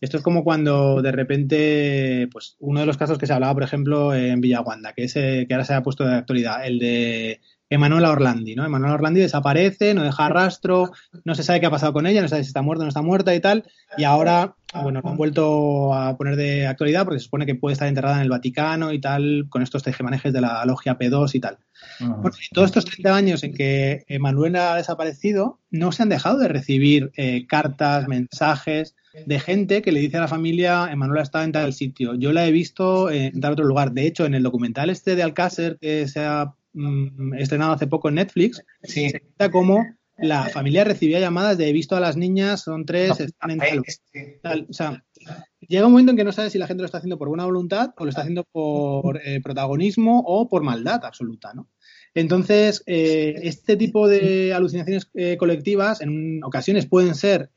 esto 0.00 0.16
es 0.16 0.22
como 0.22 0.44
cuando 0.44 1.02
de 1.02 1.12
repente, 1.12 2.28
pues 2.32 2.56
uno 2.58 2.80
de 2.80 2.86
los 2.86 2.96
casos 2.96 3.18
que 3.18 3.26
se 3.26 3.32
hablaba, 3.32 3.54
por 3.54 3.62
ejemplo, 3.62 4.14
en 4.14 4.40
Villaguanda, 4.40 4.94
que, 4.94 5.04
es, 5.04 5.14
que 5.14 5.46
ahora 5.50 5.64
se 5.64 5.74
ha 5.74 5.82
puesto 5.82 6.04
de 6.04 6.14
actualidad, 6.14 6.66
el 6.66 6.78
de 6.78 7.40
Emanuela 7.68 8.10
Orlandi, 8.10 8.56
¿no? 8.56 8.64
Emanuela 8.64 8.94
Orlandi 8.94 9.20
desaparece, 9.20 9.94
no 9.94 10.02
deja 10.02 10.28
rastro, 10.28 10.90
no 11.24 11.34
se 11.36 11.44
sabe 11.44 11.60
qué 11.60 11.66
ha 11.66 11.70
pasado 11.70 11.92
con 11.92 12.06
ella, 12.06 12.20
no 12.20 12.26
se 12.26 12.32
sabe 12.32 12.42
si 12.42 12.48
está 12.48 12.62
muerta 12.62 12.82
o 12.82 12.84
no 12.86 12.88
está 12.88 13.02
muerta 13.02 13.32
y 13.34 13.40
tal, 13.40 13.64
y 13.96 14.02
ahora, 14.02 14.56
bueno, 14.82 15.00
lo 15.04 15.08
han 15.10 15.16
vuelto 15.16 15.94
a 15.94 16.16
poner 16.16 16.34
de 16.34 16.66
actualidad 16.66 17.04
porque 17.04 17.20
se 17.20 17.26
supone 17.26 17.46
que 17.46 17.54
puede 17.54 17.74
estar 17.74 17.86
enterrada 17.86 18.16
en 18.16 18.22
el 18.22 18.28
Vaticano 18.30 18.92
y 18.92 19.00
tal, 19.00 19.46
con 19.48 19.62
estos 19.62 19.84
tejemanejes 19.84 20.32
de 20.32 20.40
la 20.40 20.64
logia 20.64 20.98
P2 20.98 21.34
y 21.34 21.40
tal. 21.40 21.58
todos 22.52 22.66
estos 22.66 22.86
30 22.86 23.14
años 23.14 23.44
en 23.44 23.54
que 23.54 24.04
Emanuela 24.08 24.72
ha 24.72 24.76
desaparecido, 24.76 25.60
no 25.70 25.92
se 25.92 26.02
han 26.02 26.08
dejado 26.08 26.38
de 26.38 26.48
recibir 26.48 27.12
eh, 27.16 27.46
cartas, 27.46 28.08
mensajes, 28.08 28.96
de 29.12 29.40
gente 29.40 29.82
que 29.82 29.92
le 29.92 30.00
dice 30.00 30.16
a 30.16 30.20
la 30.20 30.28
familia, 30.28 30.88
Emanuela 30.90 31.22
está 31.22 31.44
en 31.44 31.52
tal 31.52 31.72
sitio. 31.72 32.14
Yo 32.14 32.32
la 32.32 32.46
he 32.46 32.52
visto 32.52 33.10
en 33.10 33.40
tal 33.40 33.52
otro 33.52 33.64
lugar. 33.64 33.92
De 33.92 34.06
hecho, 34.06 34.24
en 34.24 34.34
el 34.34 34.42
documental 34.42 34.90
este 34.90 35.16
de 35.16 35.22
Alcácer 35.22 35.78
que 35.80 36.06
se 36.08 36.20
ha 36.20 36.54
mm, 36.72 37.34
estrenado 37.34 37.72
hace 37.72 37.86
poco 37.86 38.08
en 38.08 38.16
Netflix, 38.16 38.62
se 38.82 39.20
cuenta 39.20 39.50
cómo 39.50 39.84
la 40.20 40.44
familia 40.44 40.84
recibía 40.84 41.18
llamadas 41.18 41.56
de 41.58 41.68
he 41.68 41.72
visto 41.72 41.96
a 41.96 42.00
las 42.00 42.16
niñas, 42.16 42.62
son 42.62 42.84
tres, 42.84 43.18
están 43.20 43.52
en 43.52 43.58
tal, 44.42 44.66
O 44.68 44.72
sea, 44.72 45.02
llega 45.60 45.86
un 45.86 45.92
momento 45.92 46.10
en 46.10 46.18
que 46.18 46.24
no 46.24 46.32
sabes 46.32 46.52
si 46.52 46.58
la 46.58 46.66
gente 46.66 46.82
lo 46.82 46.86
está 46.86 46.98
haciendo 46.98 47.18
por 47.18 47.28
buena 47.28 47.46
voluntad 47.46 47.94
o 47.96 48.04
lo 48.04 48.10
está 48.10 48.22
haciendo 48.22 48.44
por 48.44 49.20
eh, 49.24 49.40
protagonismo 49.42 50.22
o 50.26 50.48
por 50.48 50.62
maldad 50.62 51.04
absoluta, 51.04 51.54
¿no? 51.54 51.68
Entonces, 52.12 52.82
eh, 52.86 53.34
este 53.44 53.76
tipo 53.76 54.08
de 54.08 54.52
alucinaciones 54.52 55.08
eh, 55.14 55.36
colectivas 55.36 56.00
en 56.00 56.42
ocasiones 56.42 56.86
pueden 56.86 57.14
ser 57.14 57.50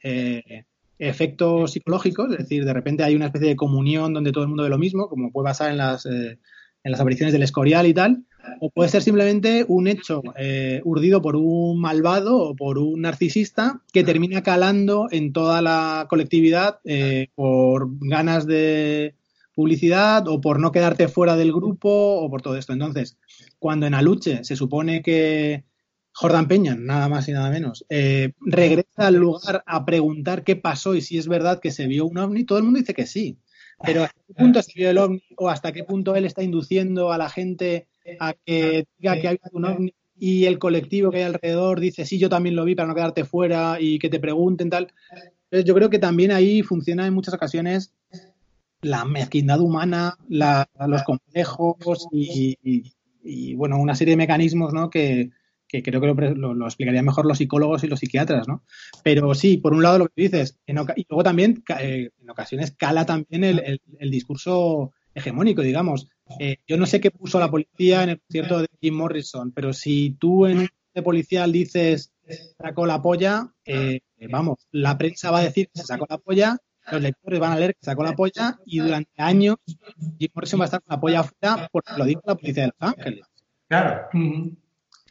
efectos 1.10 1.72
psicológicos, 1.72 2.32
es 2.32 2.38
decir, 2.40 2.66
de 2.66 2.74
repente 2.74 3.04
hay 3.04 3.16
una 3.16 3.26
especie 3.26 3.50
de 3.50 3.56
comunión 3.56 4.14
donde 4.14 4.32
todo 4.32 4.44
el 4.44 4.50
mundo 4.50 4.64
ve 4.64 4.70
lo 4.70 4.78
mismo, 4.78 5.10
como 5.10 5.32
puede 5.32 5.46
pasar 5.46 5.72
en 5.72 5.78
las, 5.78 6.06
eh, 6.06 6.40
en 6.84 6.92
las 6.92 7.00
apariciones 7.00 7.34
del 7.34 7.44
Escorial 7.44 7.86
y 7.88 7.94
tal, 7.94 8.24
o 8.60 8.70
puede 8.70 8.90
ser 8.90 9.02
simplemente 9.02 9.66
un 9.68 9.88
hecho 9.88 10.22
eh, 10.38 10.82
urdido 10.84 11.22
por 11.22 11.36
un 11.36 11.80
malvado 11.80 12.38
o 12.38 12.56
por 12.56 12.78
un 12.78 13.02
narcisista 13.02 13.82
que 13.92 14.04
termina 14.04 14.44
calando 14.44 15.08
en 15.12 15.34
toda 15.34 15.62
la 15.62 16.08
colectividad 16.10 16.80
eh, 16.84 17.28
por 17.36 17.88
ganas 18.02 18.46
de 18.46 19.16
publicidad 19.56 20.28
o 20.28 20.42
por 20.42 20.60
no 20.60 20.72
quedarte 20.72 21.08
fuera 21.08 21.36
del 21.36 21.54
grupo 21.54 21.90
o 21.90 22.30
por 22.30 22.42
todo 22.42 22.58
esto. 22.58 22.74
Entonces, 22.74 23.18
cuando 23.60 23.86
en 23.86 23.94
Aluche 23.94 24.44
se 24.44 24.56
supone 24.56 25.02
que 25.02 25.64
Jordan 26.14 26.48
Peña, 26.48 26.76
nada 26.76 27.10
más 27.10 27.28
y 27.28 27.32
nada 27.32 27.50
menos, 27.50 27.86
eh, 27.90 28.34
regresa 28.40 29.08
al 29.08 29.16
lugar 29.16 29.64
a 29.66 29.84
preguntar 29.84 30.44
qué 30.44 30.56
pasó 30.56 30.96
y 30.96 31.02
si 31.02 31.18
es 31.18 31.28
verdad 31.28 31.60
que 31.60 31.72
se 31.72 31.88
vio 31.88 32.06
un 32.06 32.18
ovni, 32.18 32.44
todo 32.44 32.60
el 32.60 32.64
mundo 32.64 32.80
dice 32.80 32.94
que 32.94 33.08
sí. 33.08 33.38
Pero 33.84 34.04
¿hasta 34.04 34.22
qué 34.28 34.34
punto 34.34 34.62
se 34.62 34.72
vio 34.76 34.90
el 34.90 34.98
ovni 34.98 35.24
o 35.38 35.50
hasta 35.50 35.72
qué 35.72 35.84
punto 35.84 36.16
él 36.16 36.26
está 36.26 36.44
induciendo 36.44 37.12
a 37.12 37.18
la 37.18 37.30
gente 37.30 37.88
a 38.20 38.34
que 38.34 38.86
diga 38.98 39.20
que 39.20 39.28
hay 39.28 39.40
un 39.52 39.66
ovni 39.66 39.94
y 40.18 40.46
el 40.46 40.60
colectivo 40.60 41.10
que 41.12 41.18
hay 41.18 41.24
alrededor 41.24 41.80
dice 41.80 42.06
sí, 42.06 42.20
yo 42.20 42.30
también 42.30 42.56
lo 42.56 42.64
vi 42.64 42.76
para 42.76 42.88
no 42.88 42.96
quedarte 42.96 43.26
fuera 43.26 43.78
y 43.80 43.98
que 43.98 44.10
te 44.10 44.20
pregunten 44.20 44.70
tal? 44.70 44.94
Entonces 45.46 45.66
yo 45.66 45.74
creo 45.74 45.90
que 45.90 46.00
también 46.00 46.32
ahí 46.32 46.62
funciona 46.62 47.08
en 47.08 47.14
muchas 47.14 47.34
ocasiones 47.34 47.92
la 48.82 49.06
mezquindad 49.06 49.60
humana, 49.62 50.18
los 50.30 51.04
complejos 51.04 52.08
y, 52.12 53.56
bueno, 53.56 53.80
una 53.80 53.96
serie 53.96 54.14
de 54.14 54.18
mecanismos 54.18 54.74
¿no? 54.74 54.90
que, 54.90 55.32
que 55.74 55.82
creo 55.82 56.02
que 56.02 56.36
lo, 56.36 56.54
lo, 56.54 56.66
explicarían 56.66 57.06
mejor 57.06 57.26
los 57.26 57.40
psicólogos 57.40 57.84
y 57.84 57.88
los 57.88 58.00
psiquiatras, 58.00 58.48
¿no? 58.48 58.64
Pero 59.04 59.34
sí, 59.34 59.58
por 59.58 59.74
un 59.74 59.82
lado 59.82 59.98
lo 59.98 60.08
que 60.08 60.22
dices, 60.22 60.60
y 60.68 60.74
luego 60.74 61.24
también 61.24 61.64
eh, 61.80 62.12
en 62.22 62.30
ocasiones 62.30 62.76
cala 62.78 63.08
también 63.08 63.44
el, 63.44 64.12
discurso 64.12 64.92
hegemónico, 65.16 65.64
digamos. 65.64 66.08
Eh, 66.40 66.58
yo 66.68 66.78
no 66.78 66.86
sé 66.86 67.02
qué 67.02 67.10
puso 67.10 67.40
la 67.40 67.50
policía 67.50 68.04
en 68.04 68.10
el 68.10 68.20
concierto 68.20 68.60
de 68.60 68.68
Jim 68.82 68.94
Morrison, 68.94 69.52
pero 69.52 69.74
si 69.74 70.12
tú 70.20 70.46
en 70.46 70.60
un 70.60 70.70
de 70.94 71.02
policial 71.02 71.52
dices 71.52 72.14
sacó 72.62 72.86
la 72.86 73.02
polla, 73.02 73.52
eh, 73.66 74.02
vamos, 74.30 74.68
la 74.72 74.96
prensa 74.98 75.32
va 75.32 75.40
a 75.40 75.44
decir 75.44 75.70
que 75.74 75.82
se 75.82 75.88
sacó 75.88 76.06
la 76.08 76.20
polla, 76.20 76.58
los 76.92 77.02
lectores 77.02 77.40
van 77.40 77.54
a 77.54 77.56
leer 77.58 77.74
que 77.74 77.84
sacó 77.84 78.04
la 78.04 78.14
polla 78.14 78.60
y 78.66 78.78
durante 78.78 79.10
años 79.18 79.56
Jim 80.20 80.30
Morrison 80.36 80.60
va 80.60 80.66
a 80.66 80.68
estar 80.68 80.84
con 80.84 80.96
la 80.96 81.02
polla 81.02 81.20
afuera 81.22 81.68
porque 81.72 81.94
lo 81.98 82.06
dijo 82.06 82.22
la 82.26 82.36
policía 82.36 82.64
de 82.64 82.72
Los 82.80 82.90
Ángeles. 82.96 83.26
Claro. 83.68 84.08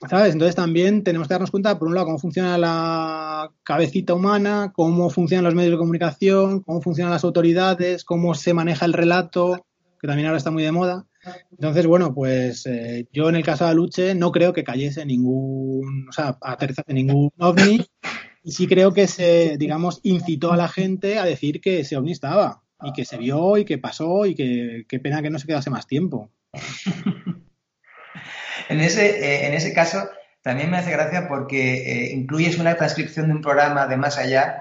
¿Sabes? 0.09 0.33
Entonces 0.33 0.57
también 0.57 1.05
tenemos 1.05 1.29
que 1.29 1.35
darnos 1.35 1.51
cuenta, 1.51 1.79
por 1.79 1.89
un 1.89 1.95
lado, 1.95 2.07
cómo 2.07 2.19
funciona 2.19 2.59
la 2.59 3.53
cabecita 3.63 4.15
humana, 4.15 4.73
cómo 4.75 5.11
funcionan 5.11 5.45
los 5.45 5.55
medios 5.55 5.73
de 5.73 5.79
comunicación, 5.79 6.61
cómo 6.61 6.83
funcionan 6.83 7.13
las 7.13 7.25
autoridades, 7.25 8.05
cómo 8.05 8.35
se 8.35 8.53
maneja 8.53 8.85
el 8.85 8.93
relato, 8.93 9.65
que 10.01 10.09
también 10.09 10.27
ahora 10.27 10.39
está 10.39 10.51
muy 10.51 10.65
de 10.65 10.73
moda. 10.73 11.07
Entonces, 11.53 11.87
bueno, 11.87 12.13
pues 12.13 12.67
eh, 12.67 13.07
yo 13.13 13.29
en 13.29 13.37
el 13.37 13.45
caso 13.45 13.65
de 13.65 13.71
Aluche 13.71 14.15
no 14.17 14.33
creo 14.33 14.53
que 14.53 14.65
cayese 14.65 15.07
ningún, 15.07 16.09
o 16.09 16.13
sea, 16.13 16.37
aterrizase 16.41 16.93
ningún 16.93 17.31
ovni 17.39 17.87
y 18.43 18.51
sí 18.51 18.67
creo 18.67 18.93
que 18.93 19.07
se, 19.07 19.57
digamos, 19.57 20.01
incitó 20.03 20.53
a 20.53 20.57
la 20.57 20.69
gente 20.69 21.21
a 21.21 21.25
decir 21.25 21.61
que 21.61 21.81
ese 21.81 21.97
ovni 21.97 22.11
estaba 22.11 22.65
y 22.83 22.93
que 22.93 23.05
se 23.05 23.19
vio 23.19 23.57
y 23.57 23.65
que 23.65 23.79
pasó 23.79 24.27
y 24.27 24.35
que 24.35 24.85
qué 24.89 24.99
pena 24.99 25.23
que 25.23 25.31
no 25.31 25.39
se 25.39 25.47
quedase 25.47 25.71
más 25.71 25.87
tiempo. 25.87 26.33
En 28.69 28.81
ese, 28.81 29.07
eh, 29.07 29.47
en 29.47 29.55
ese 29.55 29.73
caso, 29.73 30.09
también 30.43 30.71
me 30.71 30.79
hace 30.79 30.91
gracia 30.91 31.29
porque 31.29 31.75
eh, 31.75 32.13
incluyes 32.13 32.59
una 32.59 32.77
transcripción 32.77 33.29
de 33.29 33.35
un 33.35 33.43
programa 33.43 33.87
de 33.87 33.97
Más 33.97 34.19
Allá, 34.19 34.59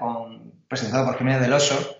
presentado 0.68 1.06
por 1.06 1.18
Jiménez 1.18 1.40
del 1.40 1.52
Oso, 1.52 1.98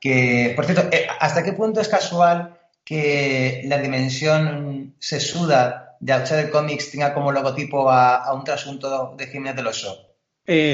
que, 0.00 0.52
por 0.56 0.64
cierto, 0.64 0.88
eh, 0.92 1.06
¿hasta 1.20 1.42
qué 1.42 1.52
punto 1.52 1.80
es 1.80 1.88
casual 1.88 2.58
que 2.84 3.62
la 3.66 3.78
dimensión 3.78 4.94
sesuda 4.98 5.96
de 6.00 6.12
Outsider 6.12 6.50
Comics 6.50 6.90
tenga 6.90 7.12
como 7.12 7.32
logotipo 7.32 7.90
a, 7.90 8.32
un 8.32 8.44
trasunto 8.44 9.14
de 9.16 9.26
Jiménez 9.26 9.56
del 9.56 9.66
Oso? 9.66 10.04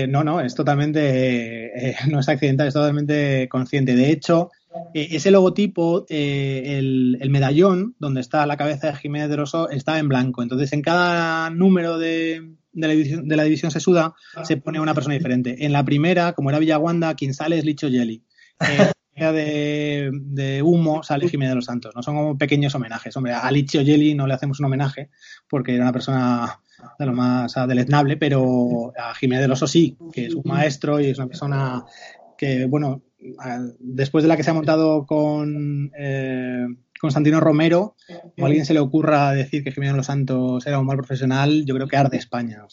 no, 0.09 0.23
no, 0.23 0.41
es 0.41 0.55
totalmente, 0.55 1.97
no 2.09 2.21
es 2.21 2.29
accidental, 2.29 2.69
es 2.69 2.75
totalmente 2.75 3.49
consciente. 3.49 3.97
De 3.97 4.11
hecho, 4.11 4.53
ese 4.93 5.31
logotipo, 5.31 6.07
eh, 6.09 6.79
el, 6.79 7.31
medallón 7.31 7.95
donde 7.99 8.21
está 8.21 8.47
la 8.47 8.57
cabeza 8.57 8.89
de 8.89 8.97
Jiménez 8.97 9.29
de 9.29 9.37
Rosso 9.37 9.69
está 9.71 9.99
en 9.99 10.09
blanco. 10.09 10.43
Entonces, 10.43 10.73
en 10.73 10.83
cada 10.83 11.51
número 11.51 11.99
de, 11.99 12.57
la, 12.73 12.89
división, 12.89 13.29
de 13.29 13.37
la 13.37 13.45
división 13.45 13.71
sesuda 13.71 14.15
se 14.43 14.57
pone 14.57 14.81
una 14.81 14.95
persona 14.95 15.15
diferente. 15.15 15.65
En 15.65 15.73
la 15.73 15.85
primera, 15.85 16.33
como 16.33 16.51
era 16.51 16.59
Villaguanda, 16.59 17.15
quien 17.15 17.35
sale 17.35 17.59
es 17.59 17.65
Licho 17.65 17.89
Jelly. 17.89 18.23
En 18.61 19.33
de, 19.33 20.11
de, 20.13 20.63
humo 20.63 21.05
sale 21.05 21.29
Jiménez 21.29 21.53
de 21.53 21.57
los 21.57 21.65
Santos. 21.67 21.95
No 21.95 22.03
son 22.03 22.17
como 22.17 22.39
pequeños 22.39 22.75
homenajes. 22.75 23.17
Hombre, 23.17 23.33
a 23.33 23.49
Licho 23.51 23.79
Jelly 23.85 24.15
no 24.15 24.27
le 24.27 24.35
hacemos 24.35 24.59
un 24.59 24.67
homenaje 24.67 25.11
porque 25.49 25.75
era 25.75 25.85
una 25.85 25.93
persona 25.93 26.61
de 26.99 27.07
lo 27.07 27.13
más 27.13 27.55
deleznable, 27.69 28.17
pero 28.17 28.93
a 28.99 29.15
Jiménez 29.15 29.43
de 29.43 29.49
los 29.49 29.61
sí, 29.71 29.97
que 30.13 30.27
es 30.27 30.35
un 30.35 30.43
maestro 30.45 31.01
y 31.01 31.07
es 31.07 31.19
una 31.19 31.29
persona 31.29 31.85
que, 32.37 32.67
bueno, 32.67 33.03
después 33.79 34.23
de 34.23 34.29
la 34.29 34.37
que 34.37 34.43
se 34.43 34.51
ha 34.51 34.55
montado 34.55 35.07
con 35.07 35.91
eh, 35.97 36.67
Constantino 37.01 37.41
Romero, 37.41 37.97
o 38.39 38.45
a 38.45 38.47
alguien 38.47 38.67
se 38.67 38.75
le 38.75 38.81
ocurra 38.81 39.33
decir 39.33 39.65
que 39.65 39.73
Jiménez 39.73 39.97
Los 39.97 40.07
Santos 40.07 40.67
era 40.67 40.79
un 40.79 40.87
mal 40.87 40.97
profesional, 40.97 41.65
yo 41.65 41.75
creo 41.75 41.89
que 41.89 41.97
arde 41.97 42.17
España. 42.17 42.65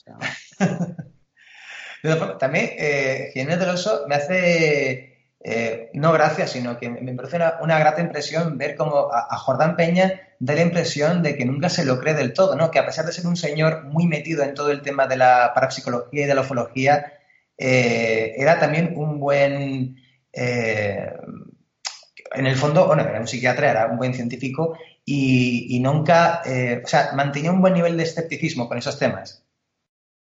También 2.40 2.70
eh, 2.78 3.30
Jiménez 3.34 3.60
del 3.60 3.70
Oso 3.70 4.06
me 4.08 4.16
hace, 4.16 5.28
eh, 5.44 5.92
no 5.94 6.12
gracia, 6.12 6.48
sino 6.48 6.78
que 6.80 6.90
me 6.90 7.14
produce 7.14 7.38
una, 7.62 7.80
grata 7.80 8.02
impresión 8.02 8.58
ver 8.58 8.76
cómo 8.76 9.10
a, 9.14 9.38
Jordán 9.38 9.76
Peña 9.76 10.22
da 10.40 10.56
la 10.56 10.62
impresión 10.62 11.22
de 11.22 11.36
que 11.38 11.46
nunca 11.46 11.70
se 11.70 11.86
lo 11.86 12.00
cree 12.00 12.16
del 12.16 12.34
todo, 12.34 12.56
¿no? 12.56 12.72
que 12.72 12.80
a 12.80 12.86
pesar 12.86 13.06
de 13.06 13.12
ser 13.12 13.28
un 13.28 13.38
señor 13.38 13.84
muy 13.86 14.08
metido 14.08 14.44
en 14.44 14.56
todo 14.56 14.72
el 14.72 14.82
tema 14.82 15.08
de 15.08 15.18
la 15.18 15.52
parapsicología 15.54 16.24
y 16.24 16.28
de 16.28 16.36
la 16.36 16.42
ufología, 16.42 17.14
eh, 17.58 18.34
era 18.38 18.60
también 18.60 18.94
un 18.96 19.20
buen 19.20 20.01
eh, 20.34 21.12
en 22.34 22.46
el 22.46 22.56
fondo, 22.56 22.88
bueno, 22.88 23.04
era 23.04 23.20
un 23.20 23.28
psiquiatra, 23.28 23.72
era 23.72 23.88
un 23.88 23.98
buen 23.98 24.14
científico 24.14 24.78
y, 25.06 25.80
nunca, 25.82 26.42
eh, 26.46 26.82
o 26.84 26.88
sea, 26.88 27.12
mantenía 27.14 27.52
un 27.52 27.62
buen 27.62 27.74
nivel 27.74 27.98
de 27.98 28.04
escepticismo 28.04 28.68
con 28.68 28.78
esos 28.78 28.98
temas. 28.98 29.46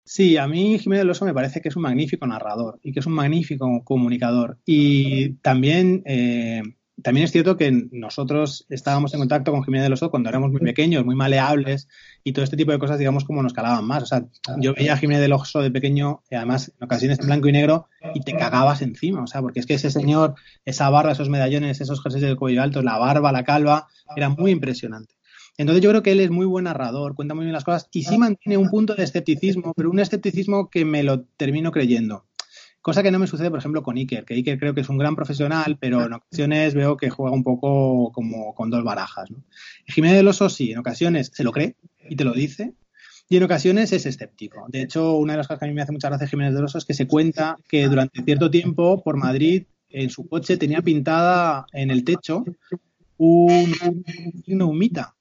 Sí, 0.06 0.38
a 0.38 0.48
mí 0.48 0.80
Jiménez 0.80 1.06
Loso 1.06 1.26
me 1.26 1.34
parece 1.34 1.60
que 1.60 1.68
es 1.68 1.76
un 1.76 1.82
magnífico 1.82 2.26
narrador 2.26 2.80
y 2.82 2.94
que 2.94 3.02
es 3.02 3.06
un 3.06 3.14
magnífico 3.14 3.84
comunicador. 3.84 4.58
Y 4.66 5.34
también 5.42 6.02
eh, 6.06 6.62
también 7.04 7.26
es 7.26 7.32
cierto 7.32 7.58
que 7.58 7.72
nosotros 7.92 8.66
estábamos 8.70 9.14
en 9.14 9.20
contacto 9.20 9.52
con 9.52 9.64
Jiménez 9.64 9.86
del 9.86 9.94
Oso 9.94 10.10
cuando 10.10 10.30
éramos 10.30 10.52
muy 10.52 10.62
pequeños, 10.62 11.06
muy 11.06 11.16
maleables 11.16 11.88
y 12.24 12.34
todo 12.34 12.44
este 12.44 12.58
tipo 12.58 12.72
de 12.72 12.80
cosas, 12.80 12.98
digamos, 12.98 13.24
como 13.24 13.44
nos 13.44 13.54
calaban 13.54 13.86
más. 13.86 14.04
O 14.04 14.06
sea, 14.08 14.26
yo 14.58 14.74
veía 14.74 14.94
a 14.94 14.98
Jiménez 14.98 15.22
del 15.22 15.34
Oso 15.34 15.62
de 15.62 15.70
pequeño, 15.70 16.24
y 16.30 16.36
además 16.36 16.74
en 16.76 16.86
ocasiones 16.86 17.20
en 17.20 17.28
blanco 17.28 17.50
y 17.50 17.52
negro, 17.52 17.88
y 18.16 18.22
te 18.22 18.36
cagabas 18.36 18.82
encima. 18.82 19.22
O 19.24 19.28
sea, 19.28 19.42
porque 19.42 19.60
es 19.60 19.68
que 19.68 19.76
ese 19.76 19.92
señor, 19.92 20.36
esa 20.66 20.90
barba, 20.90 21.12
esos 21.12 21.30
medallones, 21.30 21.82
esos 21.82 22.02
jerseys 22.02 22.24
de 22.24 22.36
cuello 22.36 22.64
alto, 22.64 22.82
la 22.82 22.98
barba, 22.98 23.32
la 23.32 23.44
calva, 23.44 23.88
era 24.16 24.30
muy 24.30 24.52
impresionante. 24.52 25.14
Entonces 25.58 25.84
yo 25.84 25.90
creo 25.90 26.04
que 26.04 26.12
él 26.12 26.20
es 26.20 26.30
muy 26.30 26.46
buen 26.46 26.66
narrador, 26.66 27.16
cuenta 27.16 27.34
muy 27.34 27.46
bien 27.46 27.54
las 27.54 27.64
cosas 27.64 27.90
y 27.92 28.04
sí 28.04 28.18
mantiene 28.18 28.58
un 28.58 28.70
punto 28.70 28.94
de 28.94 29.04
escepticismo, 29.04 29.74
pero 29.76 29.90
un 29.90 30.00
escepticismo 30.00 30.70
que 30.70 30.86
me 30.86 31.04
lo 31.04 31.24
termino 31.36 31.72
creyendo. 31.72 32.26
Cosa 32.82 33.04
que 33.04 33.12
no 33.12 33.20
me 33.20 33.28
sucede, 33.28 33.50
por 33.50 33.60
ejemplo, 33.60 33.84
con 33.84 33.98
Iker, 33.98 34.24
que 34.24 34.36
Iker 34.36 34.60
creo 34.60 34.74
que 34.74 34.82
es 34.82 34.90
un 34.90 34.98
gran 34.98 35.16
profesional, 35.16 35.78
pero 35.80 36.06
en 36.06 36.14
ocasiones 36.14 36.74
veo 36.74 36.96
que 36.96 37.10
juega 37.10 37.36
un 37.36 37.44
poco 37.44 38.12
como 38.14 38.56
con 38.56 38.70
dos 38.70 38.84
barajas. 38.84 39.30
¿no? 39.30 39.44
Jiménez 39.88 40.18
del 40.18 40.28
Oso 40.28 40.50
sí, 40.50 40.72
en 40.72 40.80
ocasiones 40.80 41.32
se 41.34 41.44
lo 41.44 41.52
cree 41.52 41.76
y 42.10 42.16
te 42.16 42.24
lo 42.24 42.34
dice, 42.34 42.74
y 43.30 43.38
en 43.38 43.44
ocasiones 43.44 43.92
es 43.92 44.06
escéptico. 44.06 44.66
De 44.70 44.82
hecho, 44.82 45.18
una 45.18 45.34
de 45.34 45.38
las 45.38 45.48
cosas 45.48 45.60
que 45.60 45.66
a 45.66 45.68
mí 45.68 45.74
me 45.74 45.82
hace 45.82 45.92
mucha 45.92 46.08
gracia 46.08 46.28
Jiménez 46.28 46.54
de 46.54 46.62
Loso 46.62 46.78
es 46.78 46.86
que 46.86 46.94
se 46.94 47.08
cuenta 47.08 47.58
que 47.68 47.88
durante 47.88 48.24
cierto 48.24 48.50
tiempo 48.50 49.04
por 49.04 49.18
Madrid 49.18 49.64
en 49.90 50.10
su 50.10 50.28
coche 50.28 50.58
tenía 50.58 50.82
pintada 50.82 51.66
en 51.74 51.92
el 51.92 52.04
techo 52.04 52.46
un, 53.18 53.74
un, 54.48 54.62
humita 54.62 55.16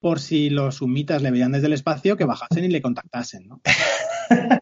por 0.00 0.18
si 0.18 0.50
los 0.50 0.82
humitas 0.82 1.22
le 1.22 1.30
veían 1.30 1.52
desde 1.52 1.66
el 1.66 1.74
espacio 1.74 2.16
que 2.16 2.24
bajasen 2.24 2.64
y 2.64 2.68
le 2.68 2.82
contactasen. 2.82 3.46
¿no? 3.46 3.60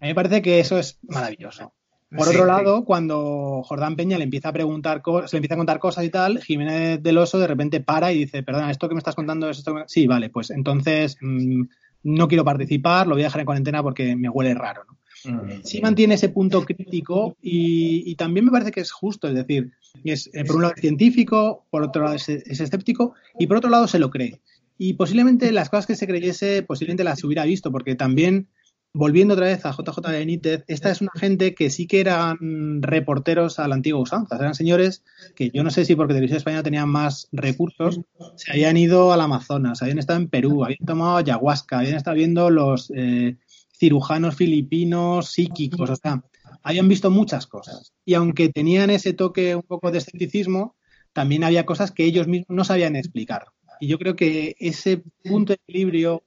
A 0.00 0.04
mí 0.04 0.08
me 0.08 0.14
parece 0.14 0.42
que 0.42 0.60
eso 0.60 0.78
es 0.78 0.98
maravilloso. 1.02 1.72
Por 2.10 2.28
otro 2.28 2.46
lado, 2.46 2.84
cuando 2.84 3.62
Jordán 3.64 3.96
Peña 3.96 4.16
le 4.16 4.24
empieza 4.24 4.50
a 4.50 4.52
preguntar, 4.52 5.02
se 5.26 5.36
le 5.36 5.38
empieza 5.38 5.54
a 5.54 5.58
contar 5.58 5.78
cosas 5.80 6.04
y 6.04 6.10
tal, 6.10 6.40
Jiménez 6.40 7.02
del 7.02 7.18
Oso 7.18 7.38
de 7.38 7.48
repente 7.48 7.80
para 7.80 8.12
y 8.12 8.18
dice, 8.18 8.44
perdona, 8.44 8.70
¿esto 8.70 8.88
que 8.88 8.94
me 8.94 9.00
estás 9.00 9.16
contando 9.16 9.50
es 9.50 9.58
esto? 9.58 9.74
Sí, 9.86 10.06
vale, 10.06 10.30
pues 10.30 10.50
entonces 10.50 11.16
mmm, 11.20 11.64
no 12.04 12.28
quiero 12.28 12.44
participar, 12.44 13.08
lo 13.08 13.14
voy 13.14 13.22
a 13.22 13.26
dejar 13.26 13.40
en 13.40 13.46
cuarentena 13.46 13.82
porque 13.82 14.14
me 14.14 14.28
huele 14.28 14.54
raro. 14.54 14.84
¿no? 14.86 14.96
Mm. 15.24 15.62
Sí 15.64 15.80
mantiene 15.80 16.14
ese 16.14 16.28
punto 16.28 16.64
crítico 16.64 17.36
y, 17.42 18.04
y, 18.06 18.14
también 18.14 18.44
me 18.46 18.52
parece 18.52 18.70
que 18.70 18.80
es 18.80 18.92
justo, 18.92 19.26
es 19.26 19.34
decir, 19.34 19.72
es, 20.04 20.30
eh, 20.32 20.44
por 20.44 20.56
un 20.56 20.62
lado 20.62 20.74
es 20.76 20.80
científico, 20.80 21.66
por 21.70 21.82
otro 21.82 22.04
lado 22.04 22.14
es, 22.14 22.28
es 22.28 22.60
escéptico 22.60 23.14
y 23.38 23.48
por 23.48 23.56
otro 23.56 23.70
lado 23.70 23.88
se 23.88 23.98
lo 23.98 24.10
cree. 24.10 24.40
Y 24.78 24.94
posiblemente 24.94 25.50
las 25.52 25.70
cosas 25.70 25.86
que 25.86 25.96
se 25.96 26.06
creyese, 26.06 26.62
posiblemente 26.62 27.02
las 27.02 27.24
hubiera 27.24 27.44
visto, 27.44 27.72
porque 27.72 27.94
también 27.94 28.48
volviendo 28.96 29.34
otra 29.34 29.46
vez 29.46 29.66
a 29.66 29.72
JJ 29.72 30.00
Benítez, 30.10 30.64
esta 30.68 30.90
es 30.90 31.02
una 31.02 31.10
gente 31.14 31.54
que 31.54 31.68
sí 31.68 31.86
que 31.86 32.00
eran 32.00 32.80
reporteros 32.80 33.58
a 33.58 33.68
la 33.68 33.74
antigua 33.74 34.00
usanza. 34.00 34.36
Eran 34.36 34.54
señores 34.54 35.04
que 35.34 35.50
yo 35.50 35.62
no 35.62 35.70
sé 35.70 35.84
si 35.84 35.94
porque 35.94 36.14
Televisión 36.14 36.38
Española 36.38 36.62
tenían 36.62 36.88
más 36.88 37.28
recursos, 37.30 38.00
se 38.36 38.52
habían 38.52 38.78
ido 38.78 39.12
al 39.12 39.20
Amazonas, 39.20 39.82
habían 39.82 39.98
estado 39.98 40.18
en 40.18 40.28
Perú, 40.28 40.64
habían 40.64 40.86
tomado 40.86 41.18
ayahuasca, 41.18 41.80
habían 41.80 41.96
estado 41.96 42.16
viendo 42.16 42.48
los 42.48 42.90
eh, 42.96 43.36
cirujanos 43.78 44.34
filipinos 44.34 45.30
psíquicos, 45.30 45.90
o 45.90 45.96
sea, 45.96 46.24
habían 46.62 46.88
visto 46.88 47.10
muchas 47.10 47.46
cosas. 47.46 47.92
Y 48.06 48.14
aunque 48.14 48.48
tenían 48.48 48.88
ese 48.88 49.12
toque 49.12 49.54
un 49.54 49.62
poco 49.62 49.90
de 49.90 49.98
escepticismo, 49.98 50.74
también 51.12 51.44
había 51.44 51.66
cosas 51.66 51.92
que 51.92 52.04
ellos 52.04 52.28
mismos 52.28 52.56
no 52.56 52.64
sabían 52.64 52.96
explicar. 52.96 53.44
Y 53.78 53.88
yo 53.88 53.98
creo 53.98 54.16
que 54.16 54.56
ese 54.58 55.02
punto 55.22 55.52
de 55.52 55.58
equilibrio 55.68 56.22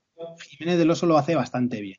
Jiménez 0.47 0.77
del 0.77 0.91
Oso 0.91 1.07
lo 1.07 1.17
hace 1.17 1.33
bastante 1.33 1.81
bien. 1.81 1.97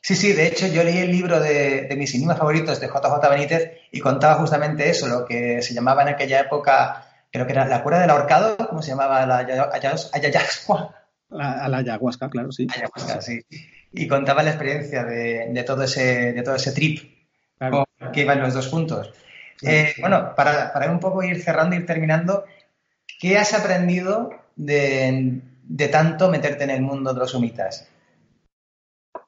Sí, 0.00 0.16
sí, 0.16 0.32
de 0.32 0.46
hecho 0.48 0.66
yo 0.66 0.82
leí 0.82 0.98
el 0.98 1.10
libro 1.10 1.40
de, 1.40 1.82
de 1.82 1.96
mis 1.96 2.14
enigmas 2.14 2.36
favoritos 2.36 2.80
de 2.80 2.88
JJ 2.88 3.30
Benítez 3.30 3.70
y 3.92 4.00
contaba 4.00 4.34
justamente 4.34 4.90
eso, 4.90 5.06
lo 5.06 5.24
que 5.24 5.62
se 5.62 5.74
llamaba 5.74 6.02
en 6.02 6.08
aquella 6.08 6.40
época, 6.40 7.06
creo 7.30 7.46
que 7.46 7.52
era 7.52 7.66
la 7.66 7.82
cura 7.82 8.00
del 8.00 8.10
ahorcado, 8.10 8.56
¿cómo 8.68 8.82
se 8.82 8.90
llamaba? 8.90 9.24
La 9.26 9.38
ayahuasca. 9.38 10.90
La, 11.30 11.68
la 11.68 11.78
ayahuasca, 11.78 12.28
claro, 12.28 12.52
sí. 12.52 12.66
Ayahuasca, 12.74 13.22
sí. 13.22 13.40
Y 13.92 14.08
contaba 14.08 14.42
la 14.42 14.50
experiencia 14.50 15.04
de, 15.04 15.48
de 15.50 15.62
todo, 15.62 15.84
ese, 15.84 16.32
de 16.32 16.42
todo 16.42 16.56
ese 16.56 16.72
trip 16.72 16.98
claro. 17.56 17.86
que 18.12 18.22
iban 18.22 18.40
los 18.40 18.54
dos 18.54 18.68
juntos. 18.68 19.12
Eh, 19.62 19.94
bueno, 20.00 20.34
para, 20.34 20.72
para 20.72 20.90
un 20.90 20.98
poco 20.98 21.22
ir 21.22 21.40
cerrando, 21.42 21.76
ir 21.76 21.86
terminando, 21.86 22.44
¿qué 23.20 23.38
has 23.38 23.54
aprendido 23.54 24.30
de, 24.56 25.40
de 25.62 25.88
tanto 25.88 26.28
meterte 26.28 26.64
en 26.64 26.70
el 26.70 26.82
mundo 26.82 27.14
de 27.14 27.20
los 27.20 27.34
humitas? 27.34 27.88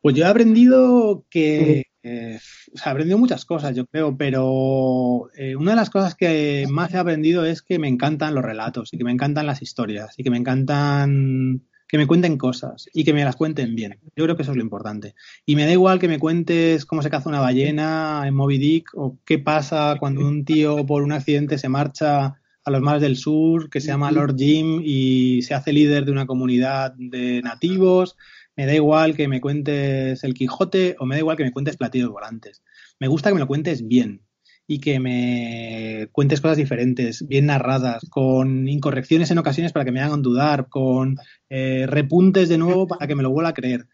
Pues 0.04 0.14
yo 0.16 0.26
he 0.26 0.28
aprendido 0.28 1.24
que, 1.30 1.86
eh, 2.02 2.38
o 2.74 2.76
sea, 2.76 2.90
he 2.90 2.92
aprendido 2.92 3.16
muchas 3.16 3.46
cosas, 3.46 3.74
yo 3.74 3.86
creo, 3.86 4.18
pero 4.18 5.30
eh, 5.34 5.56
una 5.56 5.70
de 5.70 5.76
las 5.76 5.88
cosas 5.88 6.14
que 6.14 6.66
más 6.68 6.92
he 6.92 6.98
aprendido 6.98 7.46
es 7.46 7.62
que 7.62 7.78
me 7.78 7.88
encantan 7.88 8.34
los 8.34 8.44
relatos 8.44 8.92
y 8.92 8.98
que 8.98 9.04
me 9.04 9.12
encantan 9.12 9.46
las 9.46 9.62
historias 9.62 10.12
y 10.18 10.22
que 10.22 10.28
me 10.28 10.36
encantan 10.36 11.62
que 11.88 11.96
me 11.96 12.06
cuenten 12.06 12.36
cosas 12.36 12.86
y 12.92 13.02
que 13.04 13.14
me 13.14 13.24
las 13.24 13.36
cuenten 13.36 13.74
bien. 13.74 13.98
Yo 14.14 14.24
creo 14.24 14.36
que 14.36 14.42
eso 14.42 14.50
es 14.50 14.58
lo 14.58 14.62
importante. 14.62 15.14
Y 15.46 15.56
me 15.56 15.64
da 15.64 15.72
igual 15.72 15.98
que 15.98 16.08
me 16.08 16.18
cuentes 16.18 16.84
cómo 16.84 17.00
se 17.00 17.08
caza 17.08 17.30
una 17.30 17.40
ballena 17.40 18.24
en 18.26 18.34
Moby 18.34 18.58
Dick 18.58 18.90
o 18.92 19.16
qué 19.24 19.38
pasa 19.38 19.96
cuando 19.98 20.20
un 20.20 20.44
tío 20.44 20.84
por 20.84 21.02
un 21.02 21.12
accidente 21.12 21.56
se 21.56 21.70
marcha 21.70 22.34
a 22.66 22.70
los 22.70 22.82
mares 22.82 23.00
del 23.00 23.16
sur, 23.16 23.70
que 23.70 23.80
se 23.80 23.88
llama 23.88 24.12
Lord 24.12 24.36
Jim 24.36 24.82
y 24.84 25.40
se 25.42 25.54
hace 25.54 25.72
líder 25.72 26.04
de 26.04 26.12
una 26.12 26.26
comunidad 26.26 26.92
de 26.98 27.40
nativos 27.40 28.16
me 28.56 28.66
da 28.66 28.74
igual 28.74 29.16
que 29.16 29.28
me 29.28 29.40
cuentes 29.40 30.22
el 30.24 30.34
Quijote 30.34 30.96
o 30.98 31.06
me 31.06 31.16
da 31.16 31.20
igual 31.20 31.36
que 31.36 31.44
me 31.44 31.52
cuentes 31.52 31.76
platillos 31.76 32.10
volantes. 32.10 32.62
Me 33.00 33.08
gusta 33.08 33.30
que 33.30 33.34
me 33.34 33.40
lo 33.40 33.46
cuentes 33.46 33.86
bien 33.86 34.22
y 34.66 34.80
que 34.80 34.98
me 34.98 36.08
cuentes 36.12 36.40
cosas 36.40 36.56
diferentes, 36.56 37.26
bien 37.26 37.46
narradas, 37.46 38.06
con 38.08 38.66
incorrecciones 38.68 39.30
en 39.30 39.38
ocasiones 39.38 39.72
para 39.72 39.84
que 39.84 39.92
me 39.92 40.00
hagan 40.00 40.22
dudar, 40.22 40.68
con 40.68 41.16
eh, 41.50 41.86
repuntes 41.86 42.48
de 42.48 42.58
nuevo 42.58 42.86
para 42.86 43.06
que 43.06 43.14
me 43.14 43.22
lo 43.22 43.30
vuelva 43.30 43.50
a 43.50 43.54
creer. 43.54 43.86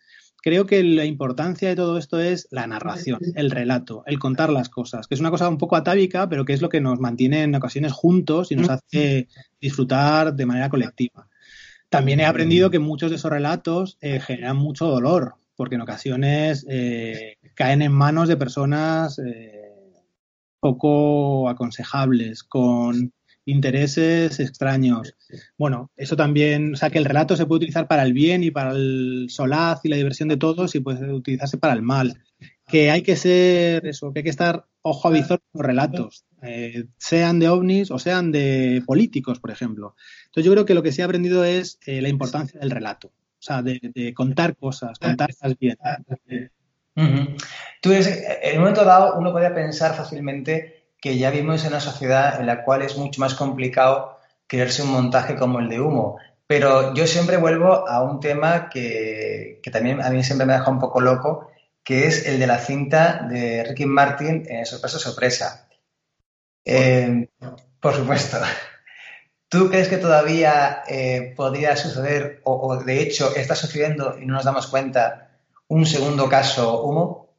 Creo 0.42 0.64
que 0.64 0.82
la 0.82 1.04
importancia 1.04 1.68
de 1.68 1.76
todo 1.76 1.98
esto 1.98 2.18
es 2.18 2.48
la 2.50 2.66
narración, 2.66 3.20
el 3.34 3.50
relato, 3.50 4.04
el 4.06 4.18
contar 4.18 4.50
las 4.50 4.70
cosas, 4.70 5.06
que 5.06 5.14
es 5.14 5.20
una 5.20 5.30
cosa 5.30 5.48
un 5.48 5.58
poco 5.58 5.76
atávica, 5.76 6.30
pero 6.30 6.46
que 6.46 6.54
es 6.54 6.62
lo 6.62 6.70
que 6.70 6.80
nos 6.80 6.98
mantiene 6.98 7.42
en 7.42 7.54
ocasiones 7.54 7.92
juntos 7.92 8.50
y 8.50 8.56
nos 8.56 8.70
hace 8.70 9.28
disfrutar 9.60 10.34
de 10.34 10.46
manera 10.46 10.70
colectiva. 10.70 11.28
También 11.90 12.20
he 12.20 12.24
aprendido 12.24 12.70
que 12.70 12.78
muchos 12.78 13.10
de 13.10 13.16
esos 13.16 13.30
relatos 13.30 13.98
eh, 14.00 14.20
generan 14.20 14.56
mucho 14.56 14.86
dolor, 14.86 15.34
porque 15.56 15.74
en 15.74 15.80
ocasiones 15.80 16.64
eh, 16.68 17.36
caen 17.54 17.82
en 17.82 17.92
manos 17.92 18.28
de 18.28 18.36
personas 18.36 19.18
eh, 19.18 19.74
poco 20.60 21.48
aconsejables, 21.48 22.44
con 22.44 23.12
intereses 23.44 24.38
extraños. 24.38 25.14
Bueno, 25.58 25.90
eso 25.96 26.16
también, 26.16 26.74
o 26.74 26.76
sea, 26.76 26.90
que 26.90 26.98
el 26.98 27.04
relato 27.04 27.36
se 27.36 27.46
puede 27.46 27.58
utilizar 27.58 27.88
para 27.88 28.04
el 28.04 28.12
bien 28.12 28.44
y 28.44 28.50
para 28.50 28.70
el 28.70 29.26
solaz 29.28 29.80
y 29.84 29.88
la 29.88 29.96
diversión 29.96 30.28
de 30.28 30.36
todos 30.36 30.74
y 30.74 30.80
puede 30.80 31.12
utilizarse 31.12 31.58
para 31.58 31.74
el 31.74 31.82
mal. 31.82 32.22
Que 32.66 32.90
hay 32.90 33.02
que 33.02 33.16
ser 33.16 33.84
eso, 33.86 34.12
que 34.12 34.20
hay 34.20 34.24
que 34.24 34.30
estar 34.30 34.66
ojo 34.82 35.08
a 35.08 35.10
visor 35.10 35.40
con 35.40 35.60
los 35.60 35.66
relatos, 35.66 36.24
eh, 36.42 36.84
sean 36.98 37.38
de 37.38 37.48
ovnis 37.48 37.90
o 37.90 37.98
sean 37.98 38.32
de 38.32 38.82
políticos, 38.86 39.40
por 39.40 39.50
ejemplo. 39.50 39.94
Entonces 40.30 40.44
yo 40.46 40.52
creo 40.52 40.64
que 40.64 40.74
lo 40.74 40.82
que 40.82 40.92
se 40.92 41.02
ha 41.02 41.06
aprendido 41.06 41.44
es 41.44 41.80
eh, 41.86 42.00
la 42.00 42.08
importancia 42.08 42.60
del 42.60 42.70
relato, 42.70 43.08
o 43.08 43.42
sea, 43.42 43.62
de, 43.62 43.80
de 43.82 44.14
contar 44.14 44.54
cosas, 44.56 44.96
contarlas 44.98 45.58
bien. 45.58 45.76
Uh 46.96 47.02
-huh. 47.02 47.36
Tú, 47.82 47.90
en 47.92 48.52
un 48.54 48.60
momento 48.60 48.84
dado, 48.84 49.18
uno 49.18 49.32
podría 49.32 49.52
pensar 49.52 49.94
fácilmente 49.94 50.92
que 51.00 51.18
ya 51.18 51.30
vivimos 51.30 51.62
en 51.64 51.70
una 51.70 51.80
sociedad 51.80 52.38
en 52.38 52.46
la 52.46 52.62
cual 52.62 52.82
es 52.82 52.96
mucho 52.96 53.20
más 53.20 53.34
complicado 53.34 54.18
creerse 54.46 54.82
un 54.82 54.92
montaje 54.92 55.34
como 55.34 55.58
el 55.58 55.68
de 55.68 55.80
humo. 55.80 56.18
Pero 56.46 56.94
yo 56.94 57.06
siempre 57.06 57.36
vuelvo 57.36 57.88
a 57.88 58.02
un 58.02 58.20
tema 58.20 58.68
que, 58.68 59.60
que 59.62 59.70
también 59.70 60.00
a 60.00 60.10
mí 60.10 60.22
siempre 60.22 60.46
me 60.46 60.52
deja 60.52 60.70
un 60.70 60.78
poco 60.78 61.00
loco, 61.00 61.50
que 61.82 62.06
es 62.06 62.26
el 62.26 62.38
de 62.38 62.46
la 62.46 62.58
cinta 62.58 63.26
de 63.28 63.64
Ricky 63.64 63.86
Martin 63.86 64.44
en 64.48 64.66
Sorpresa 64.66 64.98
Sorpresa. 64.98 65.68
Eh, 66.64 67.28
por 67.80 67.94
supuesto. 67.94 68.38
¿Tú 69.50 69.68
crees 69.68 69.88
que 69.88 69.96
todavía 69.96 70.84
eh, 70.88 71.34
podría 71.36 71.76
suceder, 71.76 72.40
o, 72.44 72.52
o, 72.52 72.84
de 72.84 73.02
hecho 73.02 73.34
está 73.34 73.56
sucediendo 73.56 74.16
y 74.16 74.24
no 74.24 74.34
nos 74.34 74.44
damos 74.44 74.68
cuenta, 74.68 75.32
un 75.66 75.86
segundo 75.86 76.28
caso 76.28 76.84
humo? 76.84 77.34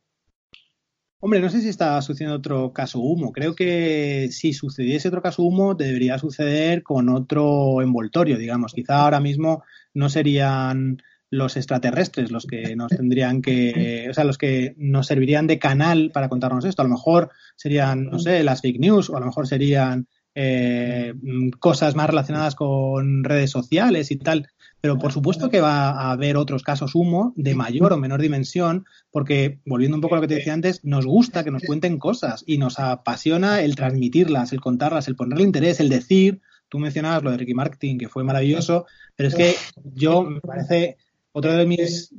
Hombre, 1.22 1.40
no 1.40 1.50
sé 1.50 1.62
si 1.62 1.70
está 1.70 2.02
sucediendo 2.02 2.36
otro 2.36 2.74
caso 2.74 3.00
humo. 3.00 3.32
Creo 3.32 3.56
que 3.56 4.28
si 4.30 4.52
sucediese 4.52 5.08
otro 5.08 5.22
caso 5.22 5.44
humo, 5.44 5.74
debería 5.74 6.18
suceder 6.18 6.84
con 6.84 7.08
otro 7.08 7.82
envoltorio, 7.82 8.38
digamos. 8.38 8.74
Quizá 8.74 9.04
ahora 9.04 9.22
mismo 9.22 9.64
no 9.94 10.10
serían 10.10 11.02
los 11.30 11.56
extraterrestres 11.56 12.30
los 12.30 12.46
que 12.46 12.76
nos 12.76 12.90
tendrían 12.90 13.42
que, 13.42 14.08
o 14.10 14.14
sea, 14.14 14.26
los 14.26 14.38
que 14.38 14.76
nos 14.78 15.08
servirían 15.08 15.48
de 15.48 15.60
canal 15.60 16.12
para 16.14 16.28
contarnos 16.28 16.66
esto. 16.66 16.82
A 16.82 16.86
lo 16.86 16.92
mejor 16.92 17.30
serían, 17.56 18.08
no 18.08 18.20
sé, 18.20 18.44
las 18.44 18.62
fake 18.62 18.80
news 18.80 19.10
o 19.10 19.16
a 19.16 19.22
lo 19.22 19.28
mejor 19.28 19.48
serían 19.48 20.08
eh, 20.36 21.14
cosas 21.60 21.96
más 21.96 22.10
relacionadas 22.10 22.56
con 22.56 23.24
redes 23.24 23.52
sociales 23.52 24.12
y 24.12 24.18
tal. 24.18 24.48
Pero 24.80 24.98
por 24.98 25.12
supuesto 25.12 25.50
que 25.50 25.62
va 25.62 25.92
a 25.92 26.12
haber 26.12 26.38
otros 26.38 26.64
casos 26.64 26.96
humo 26.96 27.34
de 27.36 27.54
mayor 27.54 27.94
o 27.94 27.98
menor 27.98 28.22
dimensión, 28.22 28.86
porque 29.12 29.60
volviendo 29.66 29.96
un 29.96 30.02
poco 30.02 30.16
a 30.16 30.18
lo 30.18 30.22
que 30.22 30.28
te 30.28 30.36
decía 30.36 30.54
antes, 30.54 30.84
nos 30.84 31.06
gusta 31.06 31.44
que 31.44 31.52
nos 31.52 31.64
cuenten 31.64 32.00
cosas 32.00 32.44
y 32.48 32.58
nos 32.58 32.80
apasiona 32.80 33.62
el 33.62 33.76
transmitirlas, 33.76 34.54
el 34.54 34.62
contarlas, 34.62 35.08
el 35.08 35.16
ponerle 35.16 35.44
interés, 35.44 35.80
el 35.80 35.90
decir. 35.90 36.42
Tú 36.68 36.80
mencionabas 36.80 37.22
lo 37.22 37.32
de 37.32 37.38
Ricky 37.38 37.54
Martin, 37.54 37.98
que 38.00 38.10
fue 38.10 38.24
maravilloso, 38.24 38.86
pero 39.16 39.30
es 39.30 39.36
que 39.36 39.56
yo 39.94 40.24
me 40.24 40.40
parece 40.40 40.98
otra 41.34 41.56
de 41.56 41.66
mis 41.66 42.14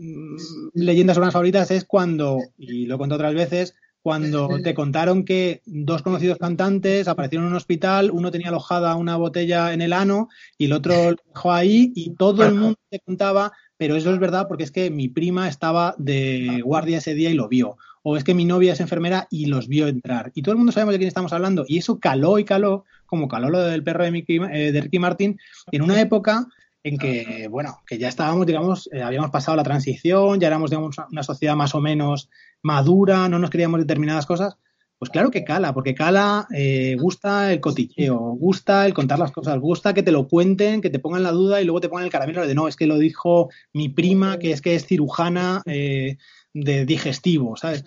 leyendas 0.74 1.16
urbanas 1.16 1.34
favoritas 1.34 1.70
es 1.70 1.84
cuando, 1.84 2.39
y 2.56 2.86
lo 2.86 2.94
he 2.94 2.98
contado 2.98 3.20
otras 3.20 3.34
veces, 3.34 3.74
cuando 4.02 4.48
te 4.62 4.74
contaron 4.74 5.24
que 5.24 5.62
dos 5.64 6.02
conocidos 6.02 6.38
cantantes 6.38 7.06
aparecieron 7.06 7.46
en 7.46 7.52
un 7.52 7.56
hospital, 7.56 8.10
uno 8.10 8.32
tenía 8.32 8.48
alojada 8.48 8.96
una 8.96 9.16
botella 9.16 9.72
en 9.72 9.80
el 9.80 9.92
ano 9.92 10.28
y 10.58 10.66
el 10.66 10.72
otro 10.72 11.12
lo 11.12 11.16
dejó 11.32 11.52
ahí 11.52 11.92
y 11.94 12.14
todo 12.16 12.44
el 12.44 12.54
mundo 12.54 12.78
te 12.90 12.98
contaba, 12.98 13.52
pero 13.76 13.94
eso 13.94 14.12
es 14.12 14.18
verdad 14.18 14.48
porque 14.48 14.64
es 14.64 14.72
que 14.72 14.90
mi 14.90 15.08
prima 15.08 15.48
estaba 15.48 15.94
de 15.98 16.62
guardia 16.64 16.98
ese 16.98 17.14
día 17.14 17.30
y 17.30 17.34
lo 17.34 17.48
vio. 17.48 17.76
O 18.02 18.16
es 18.16 18.24
que 18.24 18.34
mi 18.34 18.44
novia 18.44 18.72
es 18.72 18.80
enfermera 18.80 19.28
y 19.30 19.46
los 19.46 19.68
vio 19.68 19.86
entrar. 19.86 20.32
Y 20.34 20.42
todo 20.42 20.52
el 20.52 20.58
mundo 20.58 20.72
sabemos 20.72 20.94
de 20.94 20.98
quién 20.98 21.06
estamos 21.06 21.32
hablando. 21.32 21.64
Y 21.68 21.78
eso 21.78 22.00
caló 22.00 22.40
y 22.40 22.44
caló, 22.44 22.84
como 23.06 23.28
caló 23.28 23.48
lo 23.50 23.60
del 23.60 23.84
perro 23.84 24.02
de, 24.02 24.24
eh, 24.26 24.72
de 24.72 24.80
Ricky 24.80 24.98
Martin, 24.98 25.38
en 25.70 25.82
una 25.82 26.00
época 26.00 26.48
en 26.84 26.98
que, 26.98 27.48
bueno, 27.48 27.80
que 27.86 27.98
ya 27.98 28.09
estábamos, 28.09 28.46
digamos, 28.46 28.88
eh, 28.92 29.02
habíamos 29.02 29.30
pasado 29.30 29.56
la 29.56 29.62
transición, 29.62 30.40
ya 30.40 30.48
éramos, 30.48 30.70
digamos, 30.70 30.96
una 31.10 31.22
sociedad 31.22 31.54
más 31.54 31.74
o 31.74 31.80
menos 31.80 32.28
madura, 32.62 33.28
no 33.28 33.38
nos 33.38 33.50
queríamos 33.50 33.80
determinadas 33.80 34.26
cosas, 34.26 34.56
pues 35.02 35.10
claro 35.10 35.32
que 35.32 35.42
cala, 35.42 35.74
porque 35.74 35.96
cala, 35.96 36.46
eh, 36.54 36.96
gusta 36.96 37.52
el 37.52 37.60
cotilleo, 37.60 38.18
gusta 38.38 38.86
el 38.86 38.94
contar 38.94 39.18
las 39.18 39.32
cosas, 39.32 39.59
gusta 39.59 39.94
que 39.94 40.04
te 40.04 40.12
lo 40.12 40.28
cuenten, 40.28 40.80
que 40.80 40.90
te 40.90 41.00
pongan 41.00 41.24
la 41.24 41.32
duda 41.32 41.60
y 41.60 41.64
luego 41.64 41.80
te 41.80 41.88
pongan 41.88 42.04
el 42.04 42.12
caramelo 42.12 42.46
de 42.46 42.54
no, 42.54 42.68
es 42.68 42.76
que 42.76 42.86
lo 42.86 42.98
dijo 42.98 43.48
mi 43.72 43.88
prima, 43.88 44.38
que 44.38 44.52
es 44.52 44.62
que 44.62 44.76
es 44.76 44.86
cirujana 44.86 45.60
eh, 45.66 46.18
de 46.54 46.86
digestivo, 46.86 47.56
¿sabes? 47.56 47.84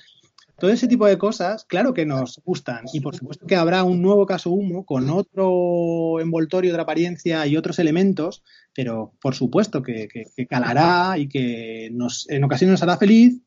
Todo 0.58 0.72
ese 0.72 0.88
tipo 0.88 1.06
de 1.06 1.18
cosas, 1.18 1.66
claro 1.66 1.94
que 1.94 2.06
nos 2.06 2.42
gustan. 2.46 2.86
Y 2.94 3.02
por 3.02 3.16
supuesto 3.16 3.46
que 3.46 3.58
habrá 3.58 3.84
un 3.84 4.02
nuevo 4.02 4.26
caso 4.26 4.52
humo 4.52 4.86
con 4.86 5.10
otro 5.10 6.22
envoltorio, 6.22 6.72
otra 6.72 6.84
apariencia 6.84 7.46
y 7.46 7.58
otros 7.58 7.78
elementos, 7.80 8.42
pero 8.74 9.14
por 9.22 9.36
supuesto 9.36 9.84
que, 9.84 10.08
calará 10.50 11.18
y 11.18 11.28
que 11.28 11.90
nos, 11.92 12.30
en 12.30 12.44
ocasiones 12.44 12.72
nos 12.72 12.84
hará 12.84 12.98
feliz 12.98 13.42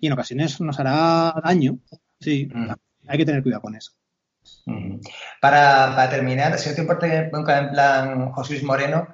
y 0.00 0.06
en 0.06 0.12
ocasiones 0.12 0.60
nos 0.60 0.78
hará 0.78 1.34
daño. 1.42 1.78
Sí, 2.20 2.48
mm. 2.52 2.70
hay 3.08 3.18
que 3.18 3.24
tener 3.24 3.42
cuidado 3.42 3.62
con 3.62 3.76
eso. 3.76 3.92
Mm. 4.66 5.00
Para, 5.40 6.08
terminar, 6.10 6.58
si 6.58 6.68
no 6.68 6.74
te 6.74 6.80
importa 6.82 7.06
en 7.06 7.30
plan 7.70 8.32
José 8.32 8.54
Luis 8.54 8.64
Moreno, 8.64 9.08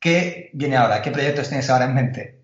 ¿qué 0.00 0.50
viene 0.52 0.76
ahora? 0.76 1.00
¿Qué 1.02 1.10
proyectos 1.10 1.48
tienes 1.48 1.70
ahora 1.70 1.84
en 1.86 1.94
mente? 1.94 2.35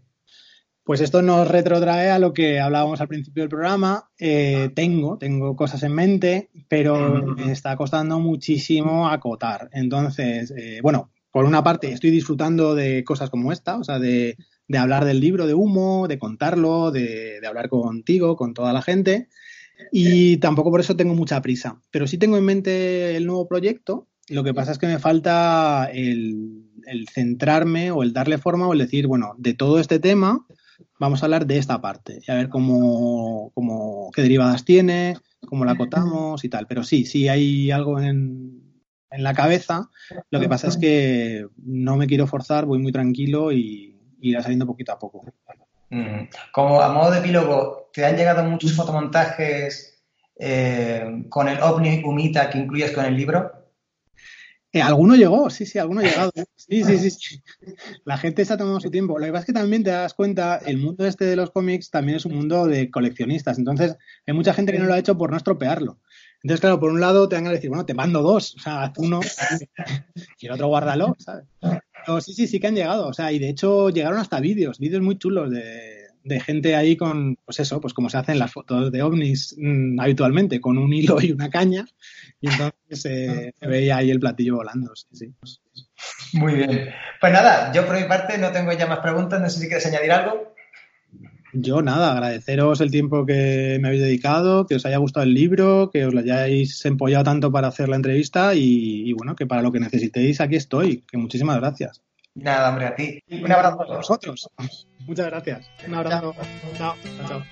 Pues 0.84 1.00
esto 1.00 1.22
nos 1.22 1.46
retrotrae 1.46 2.10
a 2.10 2.18
lo 2.18 2.32
que 2.32 2.58
hablábamos 2.58 3.00
al 3.00 3.06
principio 3.06 3.44
del 3.44 3.50
programa. 3.50 4.10
Eh, 4.18 4.70
tengo, 4.74 5.16
tengo 5.16 5.54
cosas 5.54 5.84
en 5.84 5.94
mente, 5.94 6.50
pero 6.68 7.24
me 7.36 7.52
está 7.52 7.76
costando 7.76 8.18
muchísimo 8.18 9.08
acotar. 9.08 9.68
Entonces, 9.72 10.52
eh, 10.56 10.80
bueno, 10.82 11.12
por 11.30 11.44
una 11.44 11.62
parte 11.62 11.92
estoy 11.92 12.10
disfrutando 12.10 12.74
de 12.74 13.04
cosas 13.04 13.30
como 13.30 13.52
esta, 13.52 13.78
o 13.78 13.84
sea, 13.84 14.00
de, 14.00 14.36
hablar 14.76 15.04
del 15.04 15.20
libro 15.20 15.46
de 15.46 15.54
humo, 15.54 16.08
de 16.08 16.18
contarlo, 16.18 16.90
de, 16.90 17.40
hablar 17.46 17.68
contigo, 17.68 18.34
con 18.36 18.52
toda 18.52 18.72
la 18.72 18.82
gente. 18.82 19.28
Y 19.92 20.38
tampoco 20.38 20.72
por 20.72 20.80
eso 20.80 20.96
tengo 20.96 21.14
mucha 21.14 21.40
prisa. 21.42 21.80
Pero 21.92 22.08
sí 22.08 22.18
tengo 22.18 22.36
en 22.36 22.44
mente 22.44 23.16
el 23.16 23.26
nuevo 23.26 23.46
proyecto. 23.46 24.08
Lo 24.28 24.42
que 24.42 24.54
pasa 24.54 24.72
es 24.72 24.78
que 24.78 24.86
me 24.88 24.98
falta 24.98 25.88
el, 25.92 26.64
el 26.86 27.08
centrarme 27.08 27.92
o 27.92 28.02
el 28.02 28.12
darle 28.12 28.38
forma 28.38 28.66
o 28.66 28.72
el 28.72 28.80
decir, 28.80 29.06
bueno, 29.06 29.34
de 29.38 29.54
todo 29.54 29.78
este 29.78 30.00
tema 30.00 30.44
vamos 30.98 31.22
a 31.22 31.26
hablar 31.26 31.46
de 31.46 31.58
esta 31.58 31.80
parte 31.80 32.20
y 32.26 32.30
a 32.30 32.34
ver 32.34 32.48
cómo, 32.48 33.50
cómo 33.54 34.10
qué 34.14 34.22
derivadas 34.22 34.64
tiene, 34.64 35.16
cómo 35.46 35.64
la 35.64 35.72
acotamos 35.72 36.44
y 36.44 36.48
tal. 36.48 36.66
Pero 36.66 36.82
sí, 36.82 37.04
sí 37.04 37.28
hay 37.28 37.70
algo 37.70 38.00
en, 38.00 38.62
en 39.10 39.22
la 39.22 39.34
cabeza. 39.34 39.90
Lo 40.30 40.40
que 40.40 40.48
pasa 40.48 40.68
es 40.68 40.76
que 40.76 41.46
no 41.58 41.96
me 41.96 42.06
quiero 42.06 42.26
forzar, 42.26 42.64
voy 42.66 42.78
muy 42.78 42.92
tranquilo 42.92 43.52
y 43.52 43.98
irá 44.20 44.42
saliendo 44.42 44.66
poquito 44.66 44.92
a 44.92 44.98
poco. 44.98 45.24
Mm. 45.90 46.28
Como 46.52 46.80
a 46.80 46.92
modo 46.92 47.10
de 47.10 47.18
epílogo, 47.18 47.90
¿te 47.92 48.04
han 48.04 48.16
llegado 48.16 48.42
muchos 48.44 48.72
fotomontajes 48.74 50.02
eh, 50.38 51.24
con 51.28 51.48
el 51.48 51.60
ovni 51.60 52.02
humita 52.04 52.48
que 52.48 52.58
incluyes 52.58 52.92
con 52.92 53.04
el 53.04 53.16
libro? 53.16 53.61
Eh, 54.74 54.80
alguno 54.80 55.14
llegó, 55.14 55.50
sí, 55.50 55.66
sí, 55.66 55.78
alguno 55.78 56.00
ha 56.00 56.04
llegado. 56.04 56.32
Sí, 56.56 56.82
sí, 56.82 57.10
sí, 57.10 57.42
La 58.04 58.16
gente 58.16 58.40
está 58.40 58.56
tomando 58.56 58.80
su 58.80 58.90
tiempo. 58.90 59.18
Lo 59.18 59.26
que 59.26 59.32
pasa 59.32 59.40
es 59.40 59.46
que 59.46 59.52
también 59.52 59.84
te 59.84 59.90
das 59.90 60.14
cuenta, 60.14 60.56
el 60.64 60.78
mundo 60.78 61.06
este 61.06 61.26
de 61.26 61.36
los 61.36 61.50
cómics 61.50 61.90
también 61.90 62.16
es 62.16 62.24
un 62.24 62.34
mundo 62.34 62.66
de 62.66 62.90
coleccionistas. 62.90 63.58
Entonces, 63.58 63.96
hay 64.26 64.32
mucha 64.32 64.54
gente 64.54 64.72
que 64.72 64.78
no 64.78 64.86
lo 64.86 64.94
ha 64.94 64.98
hecho 64.98 65.18
por 65.18 65.30
no 65.30 65.36
estropearlo. 65.36 65.98
Entonces, 66.42 66.60
claro, 66.60 66.80
por 66.80 66.90
un 66.90 67.00
lado 67.00 67.28
te 67.28 67.36
van 67.36 67.46
a 67.46 67.52
decir, 67.52 67.68
bueno, 67.68 67.84
te 67.84 67.94
mando 67.94 68.22
dos, 68.22 68.56
o 68.56 68.58
sea, 68.60 68.82
haz 68.82 68.92
uno 68.96 69.20
y 70.40 70.46
el 70.46 70.52
otro 70.52 70.68
guárdalo, 70.68 71.14
¿sabes? 71.18 71.44
Pero 71.60 72.20
sí, 72.20 72.32
sí, 72.32 72.48
sí 72.48 72.58
que 72.58 72.66
han 72.66 72.74
llegado, 72.74 73.06
o 73.06 73.12
sea, 73.12 73.30
y 73.30 73.38
de 73.38 73.48
hecho 73.48 73.90
llegaron 73.90 74.18
hasta 74.18 74.40
vídeos, 74.40 74.80
vídeos 74.80 75.02
muy 75.02 75.18
chulos 75.18 75.50
de, 75.50 76.01
de 76.24 76.40
gente 76.40 76.76
ahí 76.76 76.96
con, 76.96 77.36
pues 77.44 77.60
eso, 77.60 77.80
pues 77.80 77.94
como 77.94 78.08
se 78.08 78.18
hacen 78.18 78.38
las 78.38 78.52
fotos 78.52 78.92
de 78.92 79.02
ovnis 79.02 79.56
mm, 79.58 80.00
habitualmente, 80.00 80.60
con 80.60 80.78
un 80.78 80.92
hilo 80.92 81.20
y 81.20 81.32
una 81.32 81.50
caña, 81.50 81.86
y 82.40 82.48
entonces 82.48 83.04
eh, 83.06 83.52
se 83.58 83.66
veía 83.66 83.96
ahí 83.96 84.10
el 84.10 84.20
platillo 84.20 84.56
volando. 84.56 84.92
Sí, 84.94 85.32
Muy 86.34 86.54
bien. 86.54 86.90
Pues 87.20 87.32
nada, 87.32 87.72
yo 87.72 87.86
por 87.86 87.96
mi 87.96 88.04
parte 88.04 88.38
no 88.38 88.52
tengo 88.52 88.72
ya 88.72 88.86
más 88.86 89.00
preguntas, 89.00 89.40
no 89.40 89.48
sé 89.48 89.60
si 89.60 89.66
quieres 89.66 89.86
añadir 89.86 90.12
algo. 90.12 90.52
Yo 91.54 91.82
nada, 91.82 92.12
agradeceros 92.12 92.80
el 92.80 92.90
tiempo 92.90 93.26
que 93.26 93.78
me 93.80 93.88
habéis 93.88 94.02
dedicado, 94.02 94.66
que 94.66 94.76
os 94.76 94.86
haya 94.86 94.96
gustado 94.96 95.24
el 95.24 95.34
libro, 95.34 95.90
que 95.92 96.06
os 96.06 96.14
lo 96.14 96.20
hayáis 96.20 96.82
empollado 96.86 97.24
tanto 97.24 97.52
para 97.52 97.68
hacer 97.68 97.90
la 97.90 97.96
entrevista 97.96 98.54
y, 98.54 99.08
y 99.08 99.12
bueno, 99.12 99.36
que 99.36 99.46
para 99.46 99.60
lo 99.60 99.70
que 99.70 99.80
necesitéis 99.80 100.40
aquí 100.40 100.56
estoy, 100.56 101.02
que 101.02 101.18
muchísimas 101.18 101.58
gracias. 101.58 102.00
Nada, 102.34 102.70
hombre, 102.70 102.86
a 102.86 102.94
ti. 102.94 103.22
Un 103.30 103.52
abrazo 103.52 103.82
a 103.82 103.96
vosotros. 103.96 104.48
Muchas 105.00 105.26
gracias. 105.26 105.70
Un 105.86 105.94
abrazo. 105.94 106.34
chao. 106.76 106.96
chao. 107.18 107.28
chao. 107.28 107.42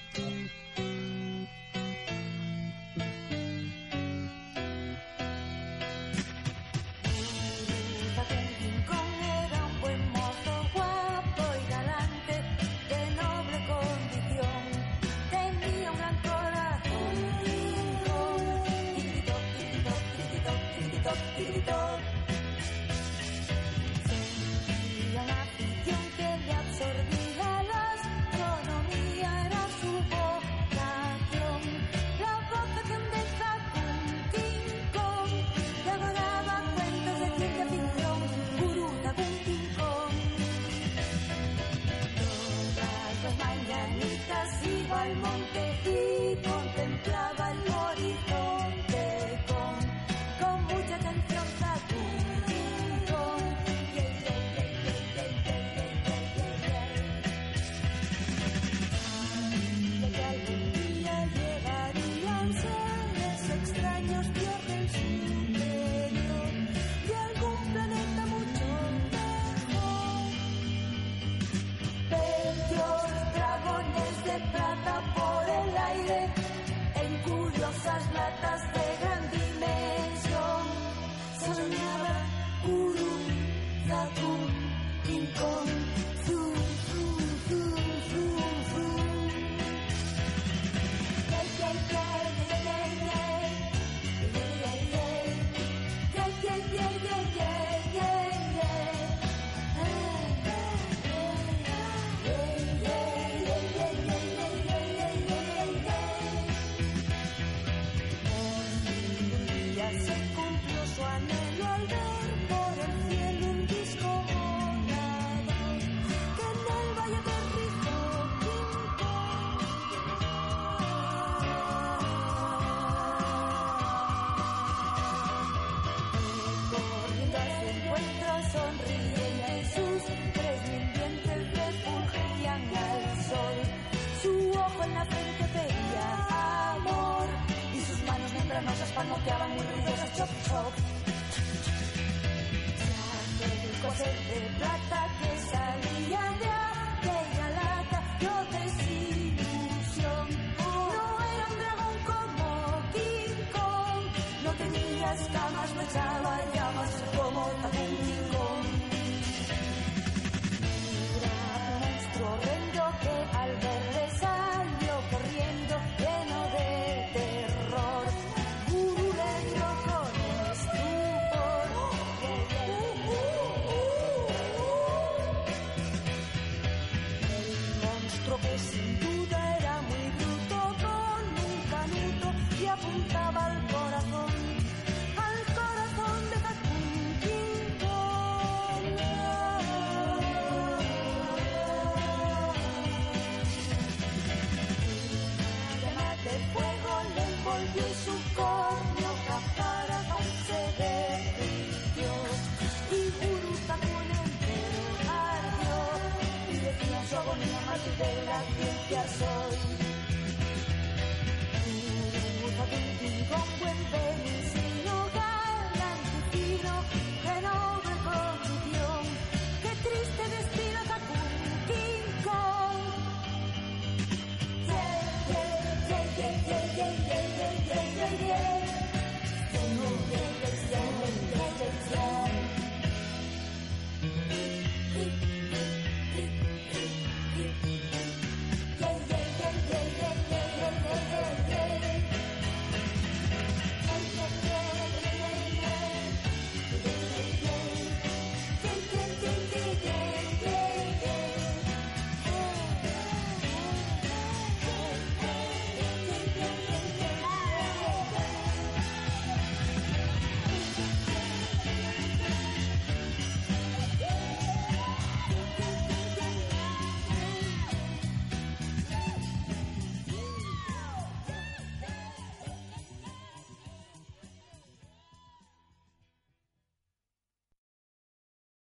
De 207.98 208.22
la 208.24 208.40
ciencia 208.56 209.02
soy 209.18 209.49